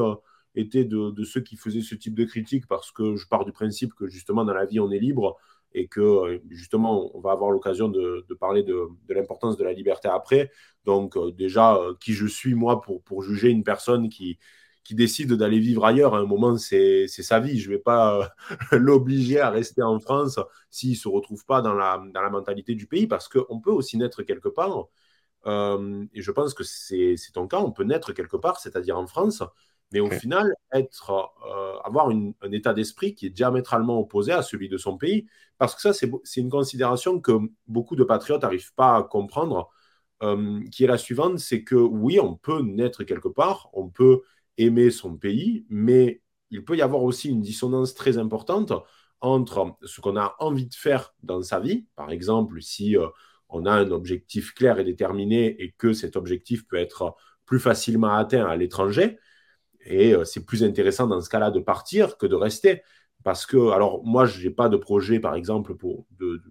était 0.55 0.85
de, 0.85 1.23
ceux 1.23 1.41
qui 1.41 1.55
faisaient 1.55 1.81
ce 1.81 1.95
type 1.95 2.15
de 2.15 2.25
critique 2.25 2.67
parce 2.67 2.91
que 2.91 3.15
je 3.15 3.27
pars 3.27 3.45
du 3.45 3.51
principe 3.51 3.93
que 3.93 4.07
justement 4.07 4.43
dans 4.45 4.53
la 4.53 4.65
vie 4.65 4.79
on 4.79 4.91
est 4.91 4.99
libre 4.99 5.37
et 5.73 5.87
que 5.87 6.01
euh, 6.01 6.39
justement 6.49 7.15
on 7.15 7.21
va 7.21 7.31
avoir 7.31 7.51
l'occasion 7.51 7.89
de, 7.89 8.25
parler 8.39 8.63
de, 8.63 8.87
l'importance 9.09 9.57
de 9.57 9.63
la 9.63 9.73
liberté 9.73 10.07
après. 10.07 10.51
Donc 10.85 11.17
euh, 11.17 11.31
déjà, 11.31 11.75
euh, 11.75 11.93
qui 11.99 12.13
je 12.13 12.25
suis 12.27 12.55
moi 12.55 12.81
pour, 12.81 13.23
juger 13.23 13.49
une 13.49 13.63
personne 13.63 14.09
qui, 14.09 14.37
qui 14.83 14.95
décide 14.95 15.33
d'aller 15.33 15.59
vivre 15.59 15.85
ailleurs 15.85 16.15
à 16.15 16.19
un 16.19 16.25
moment, 16.25 16.57
c'est 16.57 17.07
sa 17.07 17.39
vie. 17.39 17.59
Je 17.59 17.69
ne 17.69 17.75
vais 17.75 17.81
pas 17.81 18.31
l'obliger 18.71 19.39
à 19.39 19.49
rester 19.49 19.83
en 19.83 19.99
France 19.99 20.39
s'il 20.69 20.91
ne 20.91 20.95
se 20.95 21.07
retrouve 21.07 21.45
pas 21.45 21.61
dans 21.61 21.73
la, 21.73 22.01
dans 22.13 22.21
la 22.21 22.29
mentalité 22.29 22.75
du 22.75 22.87
pays 22.87 23.07
parce 23.07 23.27
qu'on 23.29 23.59
peut 23.61 23.71
aussi 23.71 23.97
naître 23.97 24.23
quelque 24.23 24.49
part. 24.49 24.87
et 25.47 26.21
je 26.21 26.31
pense 26.31 26.53
que 26.53 26.63
c'est 26.63 27.15
ton 27.33 27.47
cas, 27.47 27.59
on 27.59 27.71
peut 27.71 27.83
naître 27.83 28.13
quelque 28.13 28.37
part, 28.37 28.59
c'est-à-dire 28.59 28.97
en 28.97 29.07
France, 29.07 29.43
mais 29.91 29.99
au 29.99 30.09
final, 30.09 30.53
être, 30.71 31.11
euh, 31.45 31.77
avoir 31.83 32.09
un 32.09 32.51
état 32.51 32.73
d'esprit 32.73 33.13
qui 33.13 33.25
est 33.25 33.29
diamétralement 33.29 33.99
opposé 33.99 34.31
à 34.31 34.41
celui 34.41 34.69
de 34.69 34.77
son 34.77 34.97
pays, 34.97 35.27
parce 35.57 35.75
que 35.75 35.81
ça, 35.81 35.93
c'est 35.93 36.41
une 36.41 36.49
considération 36.49 37.19
que 37.19 37.33
beaucoup 37.67 37.95
de 37.95 38.03
patriotes 38.03 38.41
n'arrivent 38.41 38.73
pas 38.73 38.95
à 38.95 39.03
comprendre, 39.03 39.69
euh, 40.23 40.61
qui 40.71 40.83
est 40.83 40.87
la 40.87 40.97
suivante, 40.97 41.39
c'est 41.39 41.63
que 41.63 41.75
oui, 41.75 42.19
on 42.19 42.35
peut 42.35 42.61
naître 42.61 43.03
quelque 43.03 43.27
part, 43.27 43.69
on 43.73 43.89
peut 43.89 44.21
aimer 44.57 44.91
son 44.91 45.17
pays, 45.17 45.65
mais 45.69 46.21
il 46.51 46.63
peut 46.63 46.77
y 46.77 46.81
avoir 46.81 47.03
aussi 47.03 47.29
une 47.29 47.41
dissonance 47.41 47.93
très 47.95 48.17
importante 48.17 48.73
entre 49.21 49.77
ce 49.83 50.01
qu'on 50.01 50.17
a 50.17 50.35
envie 50.39 50.67
de 50.67 50.73
faire 50.73 51.13
dans 51.23 51.41
sa 51.41 51.59
vie, 51.59 51.85
par 51.95 52.11
exemple, 52.11 52.61
si 52.61 52.97
euh, 52.97 53.07
on 53.49 53.65
a 53.65 53.71
un 53.71 53.91
objectif 53.91 54.53
clair 54.53 54.79
et 54.79 54.83
déterminé 54.83 55.61
et 55.61 55.73
que 55.77 55.93
cet 55.93 56.15
objectif 56.15 56.67
peut 56.67 56.77
être 56.77 57.15
plus 57.45 57.59
facilement 57.59 58.13
atteint 58.13 58.45
à 58.45 58.55
l'étranger, 58.55 59.19
et 59.85 60.13
euh, 60.13 60.23
c'est 60.25 60.45
plus 60.45 60.63
intéressant 60.63 61.07
dans 61.07 61.21
ce 61.21 61.29
cas-là 61.29 61.51
de 61.51 61.59
partir 61.59 62.17
que 62.17 62.25
de 62.25 62.35
rester. 62.35 62.81
Parce 63.23 63.45
que, 63.45 63.71
alors, 63.71 64.03
moi, 64.03 64.25
je 64.25 64.43
n'ai 64.43 64.53
pas 64.53 64.69
de 64.69 64.77
projet, 64.77 65.19
par 65.19 65.35
exemple, 65.35 65.75
de, 66.19 66.41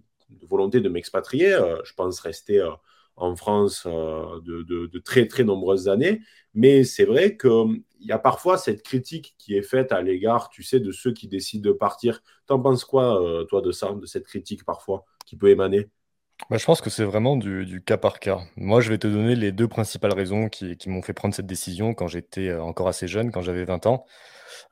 volonté 0.47 0.79
de 0.81 0.89
m'expatrier. 0.89 1.53
Euh, 1.53 1.77
je 1.83 1.93
pense 1.93 2.19
rester 2.19 2.59
euh, 2.59 2.71
en 3.17 3.35
France 3.35 3.85
de, 3.85 4.99
très, 4.99 5.27
très 5.27 5.43
nombreuses 5.43 5.89
années. 5.89 6.21
Mais 6.53 6.83
c'est 6.83 7.05
vrai 7.05 7.37
qu'il 7.37 7.83
y 7.99 8.11
a 8.11 8.19
parfois 8.19 8.57
cette 8.57 8.83
critique 8.83 9.35
qui 9.37 9.55
est 9.55 9.61
faite 9.61 9.91
à 9.91 10.01
l'égard, 10.01 10.49
tu 10.49 10.63
sais, 10.63 10.79
de 10.79 10.91
ceux 10.91 11.13
qui 11.13 11.27
décident 11.27 11.69
de 11.69 11.75
partir. 11.75 12.21
T'en 12.47 12.59
penses 12.59 12.85
quoi, 12.85 13.21
toi, 13.49 13.61
de 13.61 13.71
ça, 13.71 13.93
de 13.93 14.05
cette 14.05 14.25
critique 14.25 14.63
parfois 14.65 15.05
qui 15.25 15.35
peut 15.35 15.49
émaner? 15.49 15.89
Bah, 16.49 16.57
je 16.57 16.65
pense 16.65 16.81
que 16.81 16.89
c'est 16.89 17.03
vraiment 17.03 17.37
du, 17.37 17.81
cas 17.85 17.97
par 17.97 18.19
cas. 18.19 18.39
Moi, 18.57 18.81
je 18.81 18.89
vais 18.89 18.97
te 18.97 19.07
donner 19.07 19.35
les 19.35 19.51
deux 19.51 19.67
principales 19.67 20.13
raisons 20.13 20.49
qui, 20.49 20.77
m'ont 20.87 21.01
fait 21.01 21.13
prendre 21.13 21.33
cette 21.33 21.45
décision 21.45 21.93
quand 21.93 22.07
j'étais 22.07 22.49
euh, 22.49 22.63
encore 22.63 22.87
assez 22.87 23.07
jeune, 23.07 23.31
quand 23.31 23.41
j'avais 23.41 23.63
20 23.65 23.85
ans. 23.85 24.05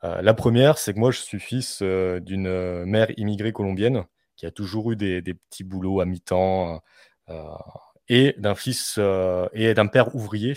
Euh, 0.04 0.22
la 0.22 0.34
première, 0.34 0.78
c'est 0.78 0.94
que 0.94 0.98
moi, 0.98 1.10
je 1.10 1.20
suis 1.20 1.40
fils 1.40 1.80
euh, 1.82 2.20
d'une 2.20 2.84
mère 2.84 3.08
immigrée 3.18 3.52
colombienne 3.52 4.04
qui 4.36 4.46
a 4.46 4.50
toujours 4.50 4.92
eu 4.92 4.96
des, 4.96 5.22
petits 5.22 5.64
boulots 5.64 6.00
à 6.00 6.06
mi-temps 6.06 6.80
et 8.08 8.34
d'un 8.38 8.54
fils 8.54 8.98
et 9.52 9.74
d'un 9.74 9.86
père 9.86 10.14
ouvrier. 10.14 10.54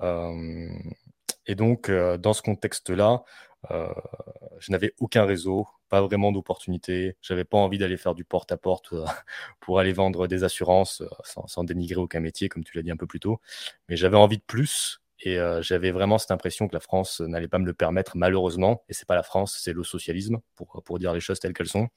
et 0.00 1.54
donc, 1.56 1.90
dans 1.90 2.32
ce 2.32 2.42
contexte-là, 2.42 3.24
je 3.70 4.70
n'avais 4.70 4.94
aucun 5.00 5.24
réseau, 5.24 5.66
pas 5.88 6.02
vraiment 6.02 6.32
d'opportunités. 6.32 7.16
J'avais 7.22 7.44
pas 7.44 7.58
envie 7.58 7.78
d'aller 7.78 7.96
faire 7.96 8.14
du 8.14 8.24
porte-à-porte 8.24 8.92
euh, 8.92 9.04
pour 9.60 9.78
aller 9.80 9.92
vendre 9.92 10.26
des 10.26 10.44
assurances 10.44 11.00
euh, 11.00 11.08
sans, 11.46 11.64
dénigrer 11.64 12.00
aucun 12.00 12.20
métier, 12.20 12.48
comme 12.48 12.64
tu 12.64 12.76
l'as 12.76 12.82
dit 12.82 12.90
un 12.90 12.96
peu 12.96 13.06
plus 13.06 13.20
tôt. 13.20 13.40
Mais 13.88 13.96
j'avais 13.96 14.16
envie 14.16 14.38
de 14.38 14.42
plus 14.42 15.00
et 15.20 15.38
euh, 15.38 15.62
j'avais 15.62 15.90
vraiment 15.90 16.18
cette 16.18 16.30
impression 16.30 16.68
que 16.68 16.74
la 16.74 16.80
France 16.80 17.20
n'allait 17.20 17.48
pas 17.48 17.58
me 17.58 17.66
le 17.66 17.74
permettre, 17.74 18.16
malheureusement. 18.16 18.84
Et 18.88 18.94
c'est 18.94 19.06
pas 19.06 19.16
la 19.16 19.22
France, 19.22 19.58
c'est 19.60 19.72
le 19.72 19.82
socialisme, 19.82 20.38
pour, 20.54 20.82
pour 20.84 20.98
dire 20.98 21.12
les 21.12 21.20
choses 21.20 21.40
telles 21.40 21.54
qu'elles 21.54 21.68
sont. 21.68 21.88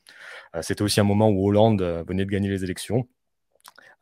C'était 0.61 0.81
aussi 0.81 0.99
un 0.99 1.03
moment 1.03 1.29
où 1.29 1.47
Hollande 1.47 1.81
venait 2.07 2.25
de 2.25 2.31
gagner 2.31 2.49
les 2.49 2.63
élections. 2.63 3.07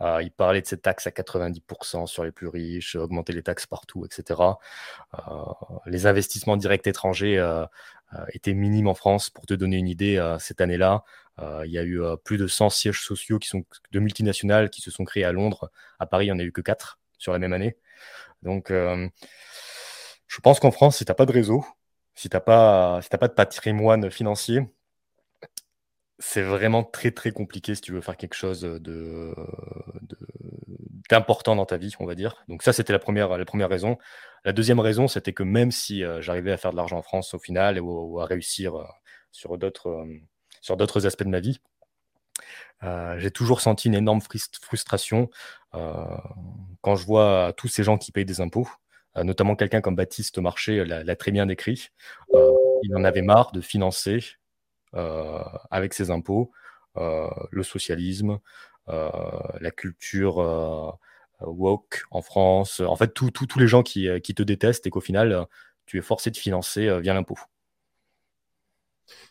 il 0.01 0.31
parlait 0.31 0.61
de 0.61 0.67
ces 0.67 0.77
taxes 0.77 1.05
à 1.07 1.11
90% 1.11 2.07
sur 2.07 2.23
les 2.23 2.31
plus 2.31 2.47
riches, 2.47 2.95
augmenter 2.95 3.33
les 3.33 3.43
taxes 3.43 3.65
partout, 3.65 4.05
etc. 4.05 4.39
les 5.85 6.07
investissements 6.07 6.55
directs 6.55 6.87
étrangers 6.87 7.37
étaient 8.33 8.53
minimes 8.53 8.87
en 8.87 8.95
France. 8.95 9.29
Pour 9.29 9.45
te 9.45 9.53
donner 9.53 9.77
une 9.77 9.87
idée, 9.87 10.35
cette 10.39 10.61
année-là, 10.61 11.03
il 11.39 11.71
y 11.71 11.77
a 11.77 11.83
eu 11.83 12.01
plus 12.23 12.37
de 12.37 12.47
100 12.47 12.69
sièges 12.69 13.01
sociaux 13.01 13.39
qui 13.39 13.47
sont, 13.47 13.63
de 13.91 13.99
multinationales 13.99 14.69
qui 14.69 14.81
se 14.81 14.91
sont 14.91 15.05
créés 15.05 15.23
à 15.23 15.31
Londres. 15.31 15.71
À 15.99 16.05
Paris, 16.05 16.25
il 16.25 16.29
n'y 16.29 16.33
en 16.33 16.39
a 16.39 16.43
eu 16.43 16.51
que 16.51 16.61
4 16.61 16.99
sur 17.17 17.33
la 17.33 17.39
même 17.39 17.53
année. 17.53 17.77
Donc, 18.41 18.71
je 18.71 20.39
pense 20.41 20.59
qu'en 20.59 20.71
France, 20.71 20.97
si 20.97 21.05
tu 21.05 21.11
n'as 21.11 21.15
pas 21.15 21.25
de 21.25 21.31
réseau, 21.31 21.65
si 22.15 22.29
tu 22.29 22.35
n'as 22.35 22.41
pas, 22.41 22.99
si 23.01 23.09
pas 23.09 23.27
de 23.27 23.33
patrimoine 23.33 24.11
financier, 24.11 24.61
c'est 26.19 26.41
vraiment 26.41 26.83
très 26.83 27.11
très 27.11 27.31
compliqué 27.31 27.75
si 27.75 27.81
tu 27.81 27.93
veux 27.93 28.01
faire 28.01 28.17
quelque 28.17 28.35
chose 28.35 28.61
de, 28.61 29.33
d'important 31.09 31.55
dans 31.55 31.65
ta 31.65 31.77
vie, 31.77 31.93
on 31.99 32.05
va 32.05 32.15
dire. 32.15 32.43
Donc 32.47 32.63
ça, 32.63 32.73
c'était 32.73 32.93
la 32.93 32.99
première, 32.99 33.37
la 33.37 33.45
première 33.45 33.69
raison. 33.69 33.97
La 34.45 34.53
deuxième 34.53 34.79
raison, 34.79 35.07
c'était 35.07 35.33
que 35.33 35.43
même 35.43 35.71
si 35.71 36.03
euh, 36.03 36.21
j'arrivais 36.21 36.51
à 36.51 36.57
faire 36.57 36.71
de 36.71 36.77
l'argent 36.77 36.97
en 36.97 37.01
France 37.01 37.33
au 37.33 37.39
final 37.39 37.79
ou, 37.79 38.19
à 38.19 38.25
réussir 38.25 38.75
euh, 38.75 38.85
sur, 39.31 39.57
d'autres, 39.57 39.89
euh, 39.89 40.19
sur 40.61 40.77
d'autres 40.77 41.05
aspects 41.05 41.23
de 41.23 41.29
ma 41.29 41.39
vie, 41.39 41.59
j'ai 43.17 43.31
toujours 43.31 43.59
senti 43.59 43.89
une 43.89 43.95
énorme 43.95 44.21
frustration 44.61 45.29
quand 45.73 46.95
je 46.95 47.05
vois 47.05 47.51
tous 47.57 47.67
ces 47.67 47.83
gens 47.83 47.97
qui 47.97 48.13
payent 48.13 48.23
des 48.23 48.39
impôts, 48.39 48.69
notamment 49.17 49.57
quelqu'un 49.57 49.81
comme 49.81 49.97
Baptiste 49.97 50.37
Marché 50.37 50.85
l'a 50.85 51.15
très 51.17 51.31
bien 51.31 51.45
décrit. 51.45 51.89
il 52.33 52.95
en 52.95 53.03
avait 53.03 53.21
marre 53.21 53.51
de 53.51 53.59
financer 53.59 54.23
avec 54.93 55.93
ses 55.93 56.09
impôts, 56.09 56.53
le 56.95 57.63
socialisme, 57.63 58.39
la 58.89 59.71
culture 59.71 60.97
woke 61.41 62.03
en 62.11 62.21
France, 62.21 62.81
en 62.81 62.95
fait, 62.95 63.13
tous 63.13 63.31
les 63.57 63.67
gens 63.67 63.83
qui, 63.83 64.07
te 64.21 64.43
détestent 64.43 64.87
et 64.87 64.89
qu'au 64.89 65.01
final, 65.01 65.45
tu 65.85 65.97
es 65.97 66.01
forcé 66.01 66.31
de 66.31 66.37
financer 66.37 66.99
via 67.01 67.13
l'impôt. 67.13 67.37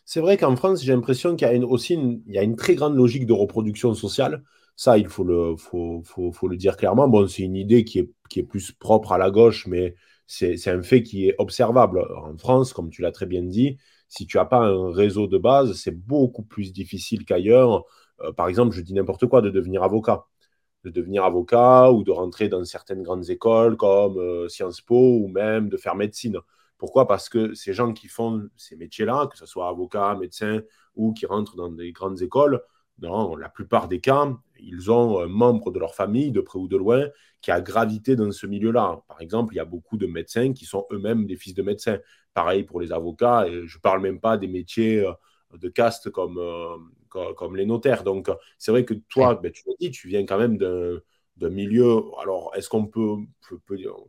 C'est 0.05 0.21
vrai 0.21 0.37
qu'en 0.37 0.57
France, 0.57 0.83
j'ai 0.83 0.93
l'impression 0.93 1.37
qu'il 1.37 1.49
y 1.49 1.51
a 1.51 1.67
aussi 1.67 1.95
une, 1.95 2.57
très 2.57 2.75
grande 2.75 2.97
logique 2.97 3.27
de 3.27 3.33
reproduction 3.33 3.95
sociale. 3.95 4.43
Ça, 4.77 4.97
il 4.99 5.09
faut 5.09 5.25
le, 5.25 6.57
dire 6.57 6.77
clairement. 6.77 7.09
Bon, 7.09 7.27
c'est 7.27 7.43
une 7.43 7.57
idée 7.57 7.85
qui 7.85 7.99
est 7.99 8.43
plus 8.43 8.73
propre 8.73 9.13
à 9.13 9.19
la 9.19 9.31
gauche, 9.31 9.67
mais 9.67 9.95
c'est 10.27 10.69
un 10.69 10.83
fait 10.83 11.03
qui 11.03 11.29
est 11.29 11.35
observable. 11.39 12.01
En 12.17 12.37
France, 12.37 12.73
comme 12.73 12.91
tu 12.91 13.03
l'as 13.03 13.13
très 13.13 13.27
bien 13.27 13.43
dit, 13.43 13.79
si 14.09 14.27
tu 14.27 14.37
n'as 14.37 14.45
pas 14.45 14.61
un 14.61 14.93
réseau 14.93 15.27
de 15.27 15.39
base, 15.39 15.75
c'est 15.75 15.97
beaucoup 15.97 16.43
plus 16.43 16.73
difficile 16.73 17.25
qu'ailleurs. 17.25 17.85
Euh, 18.23 18.33
par 18.33 18.49
exemple, 18.49 18.75
je 18.75 18.81
dis 18.83 18.95
n'importe 18.95 19.27
quoi, 19.27 19.41
de 19.43 19.51
devenir 19.51 19.83
avocat. 19.83 20.27
De 20.85 20.91
devenir 20.91 21.25
avocat 21.25 21.91
ou 21.93 22.05
de 22.05 22.11
rentrer 22.13 22.49
dans 22.49 22.65
certaines 22.65 23.03
grandes 23.03 23.31
écoles 23.31 23.77
comme 23.77 24.19
euh, 24.19 24.49
Sciences 24.49 24.81
Po 24.81 25.19
ou 25.19 25.29
même 25.29 25.69
de 25.69 25.77
faire 25.77 25.97
médecine. 25.97 26.39
Pourquoi? 26.79 27.09
Parce 27.09 27.29
que 27.29 27.55
ces 27.55 27.73
gens 27.73 27.93
qui 27.93 28.09
font 28.09 28.49
ces 28.57 28.77
métiers-là, 28.77 29.27
que 29.27 29.37
ce 29.37 29.47
soit 29.47 29.69
avocat, 29.69 30.15
médecin 30.17 30.63
ou 30.95 31.13
qui 31.13 31.27
rentrent 31.27 31.57
dans 31.57 31.71
des 31.71 31.93
grandes 31.93 32.23
écoles, 32.23 32.63
dans 32.99 33.37
la 33.37 33.49
plupart 33.49 33.89
des 33.89 34.01
cas, 34.01 34.33
ils 34.59 34.91
ont 34.91 35.21
un 35.21 35.29
membre 35.29 35.71
de 35.71 35.79
leur 35.79 35.95
famille, 35.95 36.33
de 36.33 36.41
près 36.41 36.59
ou 36.59 36.69
de 36.69 36.77
loin, 36.77 37.07
qui 37.41 37.51
a 37.51 37.61
gravité 37.61 38.17
dans 38.17 38.31
ce 38.33 38.47
milieu-là. 38.47 39.03
Par 39.09 39.21
exemple, 39.21 39.55
il 39.55 39.59
y 39.59 39.61
a 39.61 39.65
beaucoup 39.65 39.97
de 39.97 40.07
médecins 40.07 40.53
qui 40.53 40.65
sont 40.65 40.87
eux-mêmes 40.93 41.27
des 41.27 41.37
fils 41.37 41.55
de 41.55 41.63
médecins. 41.63 41.99
Pareil 42.35 42.65
pour 42.65 42.81
les 42.81 42.93
avocats, 42.93 43.47
et 43.49 43.67
je 43.67 43.77
ne 43.77 43.81
parle 43.81 44.01
même 44.01 44.21
pas 44.21 44.37
des 44.37 44.49
métiers 44.49 45.01
euh, 45.01 45.13
de 45.57 45.69
caste 45.69 46.11
comme, 46.11 46.39
comme, 47.09 47.57
les 47.57 47.67
notaires. 47.67 48.05
Donc, 48.05 48.31
c'est 48.59 48.71
vrai 48.71 48.85
que 48.85 48.95
toi, 48.95 49.35
ben, 49.35 49.51
tu 49.53 49.63
l'as 49.67 49.75
dit, 49.81 49.91
tu 49.91 50.09
viens 50.09 50.25
quand 50.25 50.39
même 50.39 50.57
d'un 50.57 51.51
milieu. 51.51 52.03
Alors, 52.21 52.53
est-ce 52.55 52.69
qu'on 52.69 52.87
peut, 52.87 53.17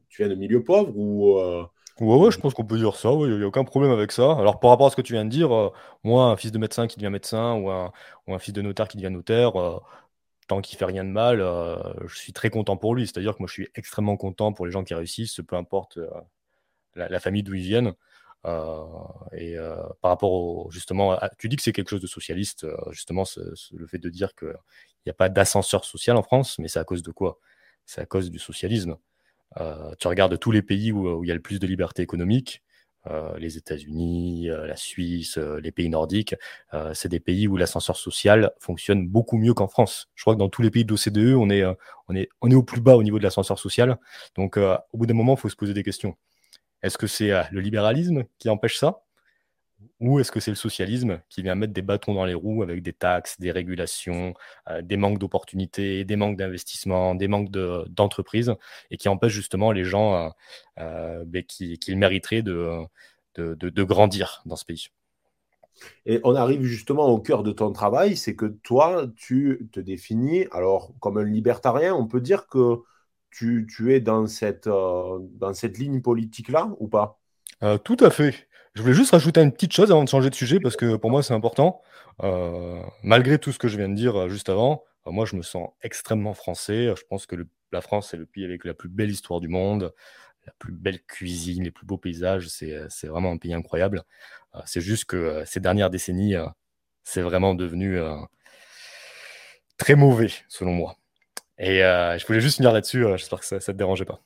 Tu 0.10 0.22
viens 0.22 0.30
d'un 0.30 0.36
milieu 0.36 0.64
pauvre 0.64 0.96
ou. 0.96 1.40
Euh, 1.40 1.64
Ouais, 2.00 2.16
ouais, 2.16 2.32
je 2.32 2.40
pense 2.40 2.54
qu'on 2.54 2.64
peut 2.64 2.78
dire 2.78 2.96
ça, 2.96 3.10
il 3.12 3.40
n'y 3.40 3.44
a 3.44 3.48
aucun 3.48 3.66
problème 3.66 3.92
avec 3.92 4.14
ça. 4.14 4.32
Alors, 4.38 4.62
par 4.62 4.70
rapport 4.70 4.88
à 4.88 4.90
ce 4.90 4.96
que 4.96 5.02
tu 5.02 5.12
viens 5.12 5.26
de 5.26 5.30
dire, 5.30 5.54
euh, 5.54 5.70
moi, 6.06 6.28
un 6.28 6.38
fils 6.38 6.54
de 6.54 6.58
médecin 6.58 6.88
qui 6.88 6.96
devient 6.96 7.12
médecin 7.12 7.56
ou 7.56 7.70
un, 7.70 7.92
ou 8.26 8.34
un 8.34 8.40
fils 8.40 8.54
de 8.54 8.62
notaire 8.62 8.88
qui 8.88 8.96
devient 8.96 9.10
notaire, 9.14 9.58
euh, 9.58 9.78
tant 10.48 10.62
qu'il 10.62 10.78
fait 10.78 10.86
rien 10.86 11.04
de 11.04 11.10
mal, 11.10 11.40
je 12.06 12.16
suis 12.18 12.32
très 12.32 12.50
content 12.50 12.78
pour 12.78 12.96
lui. 12.96 13.06
C'est-à-dire 13.06 13.34
que 13.34 13.40
moi, 13.40 13.48
je 13.48 13.54
suis 13.54 13.68
extrêmement 13.76 14.16
content 14.16 14.54
pour 14.54 14.66
les 14.66 14.72
gens 14.72 14.86
qui 14.86 14.94
réussissent, 14.94 15.42
peu 15.46 15.58
importe 15.58 16.00
la, 16.96 17.20
famille 17.20 17.44
d'où 17.44 17.54
ils 17.54 17.64
viennent. 17.64 17.94
Et 18.46 19.56
par 20.02 20.12
rapport 20.12 20.32
au, 20.32 20.72
justement, 20.72 21.20
tu 21.38 21.50
dis 21.50 21.56
que 21.56 21.64
c'est 21.64 21.74
quelque 21.74 21.90
chose 21.90 22.02
de 22.02 22.08
socialiste, 22.08 22.66
justement, 22.92 23.24
le 23.72 23.88
fait 23.88 24.00
de 24.00 24.10
dire 24.10 24.34
qu'il 24.36 24.54
n'y 25.06 25.10
a 25.12 25.14
pas 25.14 25.30
d'ascenseur 25.30 25.86
social 25.86 26.18
en 26.18 26.24
France, 26.24 26.58
mais 26.60 26.68
c'est 26.68 26.80
à 26.80 26.84
cause 26.84 27.04
de 27.04 27.12
quoi? 27.12 27.40
C'est 27.86 28.02
à 28.02 28.06
cause 28.06 28.32
du 28.32 28.40
socialisme. 28.40 28.98
Euh, 29.58 29.94
tu 30.00 30.08
regardes 30.08 30.38
tous 30.40 30.52
les 30.52 30.62
pays 30.62 30.92
où, 30.92 31.24
il 31.24 31.28
y 31.28 31.32
a 31.32 31.36
le 31.36 31.42
plus 31.42 31.60
de 31.60 31.68
liberté 31.68 32.02
économique, 32.02 32.62
euh, 33.08 33.38
les 33.40 33.58
États-Unis, 33.58 34.50
euh, 34.50 34.68
la 34.68 34.76
Suisse, 34.76 35.38
les 35.38 35.72
pays 35.72 35.90
nordiques, 35.90 36.36
c'est 36.94 37.10
des 37.10 37.20
pays 37.20 37.48
où 37.48 37.58
l'ascenseur 37.58 37.98
social 37.98 38.52
fonctionne 38.60 39.08
beaucoup 39.08 39.38
mieux 39.38 39.54
qu'en 39.54 39.68
France. 39.68 40.10
Je 40.16 40.24
crois 40.24 40.36
que 40.36 40.40
dans 40.40 40.50
tous 40.50 40.62
les 40.62 40.70
pays 40.70 40.86
de 40.86 40.92
l'OCDE, 40.92 41.36
on 41.36 41.50
est, 41.50 41.64
on, 42.08 42.16
est, 42.16 42.30
on 42.42 42.52
est 42.52 42.56
au 42.56 42.64
plus 42.64 42.82
bas 42.82 42.96
au 42.96 43.04
niveau 43.04 43.18
de 43.18 43.24
l'ascenseur 43.24 43.58
social. 43.58 43.98
Donc, 44.36 44.58
au 44.58 44.98
bout 44.98 45.06
d'un 45.06 45.14
moment, 45.14 45.36
il 45.36 45.40
faut 45.40 45.50
se 45.50 45.56
poser 45.56 45.74
des 45.74 45.84
questions. 45.84 46.16
Est-ce 46.84 46.98
que 46.98 47.08
c'est 47.08 47.32
le 47.52 47.60
libéralisme 47.60 48.26
qui 48.38 48.50
empêche 48.50 48.78
ça? 48.78 49.04
Ou 50.00 50.20
est-ce 50.20 50.32
que 50.32 50.40
c'est 50.40 50.52
le 50.52 50.56
socialisme 50.56 51.22
qui 51.30 51.42
vient 51.42 51.56
mettre 51.56 51.74
des 51.74 51.82
bâtons 51.82 52.14
dans 52.14 52.26
les 52.26 52.34
roues 52.34 52.64
avec 52.64 52.82
des 52.82 52.94
taxes, 52.94 53.40
des 53.40 53.52
régulations, 53.52 54.34
euh, 54.70 54.82
des 54.82 54.98
manques 54.98 55.20
d'opportunités, 55.20 56.06
des 56.06 56.16
manques 56.16 56.38
d'investissement, 56.38 57.16
des 57.16 57.28
manques 57.28 57.52
d'entreprises, 57.52 58.54
et 58.92 58.98
qui 58.98 59.10
empêche 59.10 59.34
justement 59.34 59.72
les 59.72 59.84
gens 59.84 60.16
euh, 60.16 60.30
euh, 60.80 61.24
ben, 61.26 61.44
qui, 61.44 61.78
mériteraient 61.96 62.42
de, 62.42 62.86
de, 63.36 63.84
grandir 63.84 64.42
dans 64.46 64.56
ce 64.56 64.66
pays? 64.66 64.88
Et 66.06 66.20
on 66.24 66.36
arrive 66.36 66.64
justement 66.64 67.08
au 67.08 67.20
cœur 67.20 67.44
de 67.44 67.52
ton 67.52 67.72
travail, 67.72 68.18
c'est 68.18 68.36
que 68.36 68.46
toi, 68.46 69.06
tu 69.16 69.70
te 69.72 69.80
définis, 69.80 70.46
alors 70.52 70.92
comme 71.00 71.18
un 71.18 71.24
libertarien, 71.24 71.94
on 71.96 72.06
peut 72.06 72.22
dire 72.22 72.48
que 72.48 72.80
tu, 73.32 73.68
es 73.94 74.00
dans 74.00 74.28
cette, 74.28 74.68
dans 74.68 75.54
cette 75.54 75.78
ligne 75.78 76.02
politique-là 76.02 76.72
ou 76.80 76.88
pas? 76.88 77.20
Tout 77.84 77.98
à 78.00 78.10
fait. 78.10 78.50
Je 78.76 78.82
voulais 78.82 78.94
juste 78.94 79.12
rajouter 79.12 79.42
une 79.42 79.52
petite 79.52 79.74
chose 79.74 79.92
avant 79.92 80.04
de 80.04 80.10
changer 80.10 80.30
de 80.30 80.36
sujet 80.36 80.60
parce 80.60 80.76
que 80.76 80.96
pour 80.96 81.10
moi 81.10 81.24
c'est 81.24 81.34
important. 81.34 81.82
Euh, 82.24 82.82
malgré 83.04 83.40
tout 83.40 83.52
ce 83.52 83.60
que 83.60 83.68
je 83.68 83.78
viens 83.78 83.90
de 83.90 83.96
dire 83.96 84.16
euh, 84.16 84.30
juste 84.30 84.50
avant, 84.50 84.84
euh, 85.08 85.12
moi 85.12 85.26
je 85.26 85.36
me 85.36 85.42
sens 85.42 85.70
extrêmement 85.82 86.34
français. 86.34 86.94
Je 86.96 87.04
pense 87.10 87.26
que 87.26 87.36
la 87.72 87.82
France 87.82 88.14
est 88.14 88.18
le 88.18 88.26
pays 88.26 88.46
avec 88.46 88.66
la 88.66 88.74
plus 88.74 88.90
belle 88.90 89.10
histoire 89.10 89.40
du 89.40 89.48
monde, 89.48 89.94
la 90.46 90.54
plus 90.60 90.72
belle 90.72 91.02
cuisine, 91.04 91.64
les 91.64 91.72
plus 91.72 91.86
beaux 91.86 91.98
paysages. 91.98 92.48
C'est 92.48 93.08
vraiment 93.08 93.32
un 93.32 93.38
pays 93.38 93.54
incroyable. 93.54 94.04
c'est 94.66 94.82
juste 94.82 95.06
que 95.06 95.44
ces 95.46 95.60
dernières 95.60 95.90
décennies, 95.90 96.36
c'est 97.04 97.22
vraiment 97.22 97.56
devenu 97.56 98.00
très 99.78 99.96
mauvais 99.96 100.32
selon 100.48 100.74
moi. 100.74 100.98
Et 101.60 101.80
je 101.80 102.26
voulais 102.26 102.42
juste 102.42 102.58
finir 102.58 102.72
là-dessus. 102.72 103.06
J'espère 103.18 103.40
que 103.40 103.46
ça 103.46 103.58
ne 103.58 103.62
te 103.62 103.72
dérangeait 103.72 104.06
pas. 104.06 104.22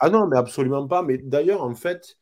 Ah 0.00 0.08
non, 0.08 0.26
mais 0.26 0.36
absolument 0.36 0.86
pas. 0.88 1.02
Mais 1.02 1.18
d'ailleurs, 1.18 1.62
en 1.62 1.74
fait, 1.74 2.16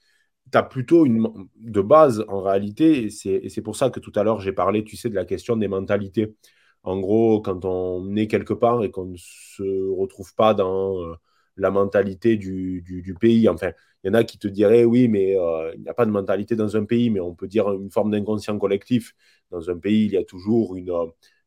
tu 0.50 0.58
as 0.58 0.62
plutôt 0.62 1.06
une 1.06 1.28
de 1.56 1.80
base 1.80 2.24
en 2.28 2.42
réalité, 2.42 3.06
et 3.06 3.48
c'est 3.48 3.62
pour 3.62 3.76
ça 3.76 3.90
que 3.90 4.00
tout 4.00 4.12
à 4.16 4.24
l'heure 4.24 4.40
j'ai 4.40 4.52
parlé, 4.52 4.84
tu 4.84 4.96
sais, 4.96 5.08
de 5.08 5.14
la 5.14 5.24
question 5.24 5.56
des 5.56 5.68
mentalités. 5.68 6.34
En 6.82 6.98
gros, 7.00 7.40
quand 7.42 7.64
on 7.64 8.16
est 8.16 8.28
quelque 8.28 8.54
part 8.54 8.82
et 8.84 8.90
qu'on 8.90 9.06
ne 9.06 9.16
se 9.16 9.90
retrouve 9.90 10.34
pas 10.34 10.54
dans 10.54 11.00
euh, 11.02 11.14
la 11.56 11.70
mentalité 11.70 12.36
du, 12.36 13.16
pays, 13.20 13.48
enfin, 13.48 13.72
il 14.04 14.08
y 14.08 14.10
en 14.10 14.14
a 14.14 14.24
qui 14.24 14.38
te 14.38 14.48
diraient 14.48 14.84
oui, 14.84 15.08
mais 15.08 15.36
euh, 15.38 15.72
il 15.74 15.82
n'y 15.82 15.88
a 15.88 15.94
pas 15.94 16.06
de 16.06 16.10
mentalité 16.10 16.56
dans 16.56 16.76
un 16.76 16.84
pays, 16.84 17.10
mais 17.10 17.20
on 17.20 17.34
peut 17.34 17.48
dire 17.48 17.70
une 17.72 17.90
forme 17.90 18.10
d'inconscient 18.12 18.58
collectif. 18.58 19.14
Dans 19.50 19.70
un 19.70 19.78
pays, 19.78 20.06
il 20.06 20.12
y 20.12 20.16
a 20.16 20.24
toujours 20.24 20.76
une, 20.76 20.90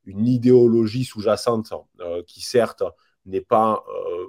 une 0.06 0.28
idéologie 0.28 1.06
sous-jacente 1.06 1.74
euh, 2.00 2.24
qui, 2.28 2.42
certes, 2.42 2.84
n'est 3.26 3.42
pas 3.42 3.84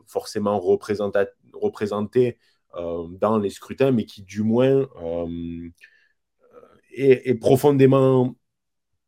forcément 0.07 0.61
représentée 0.61 2.37
euh, 2.77 3.07
dans 3.21 3.39
les 3.39 3.51
scrutins, 3.51 3.91
mais 3.93 4.07
qui 4.07 4.23
du 4.23 4.43
moins 4.43 4.89
euh, 5.03 5.69
est, 6.95 7.35
profondément 7.35 8.35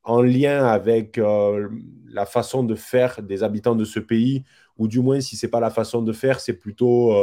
en 0.05 0.23
lien 0.23 0.67
avec 0.67 1.19
euh, 1.19 1.71
la 2.07 2.27
façon 2.27 2.65
de 2.65 2.75
faire 2.75 3.23
des 3.23 3.43
habitants 3.43 3.77
de 3.77 3.85
ce 3.87 4.01
pays, 4.01 4.45
ou 4.79 4.89
du 4.89 5.01
moins 5.01 5.21
si 5.21 5.37
ce 5.37 5.47
n'est 5.47 5.51
pas 5.51 5.61
la 5.61 5.71
façon 5.71 6.03
de 6.03 6.13
faire, 6.13 6.41
c'est 6.41 6.55
plutôt 6.55 7.15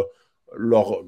leur, 0.55 1.03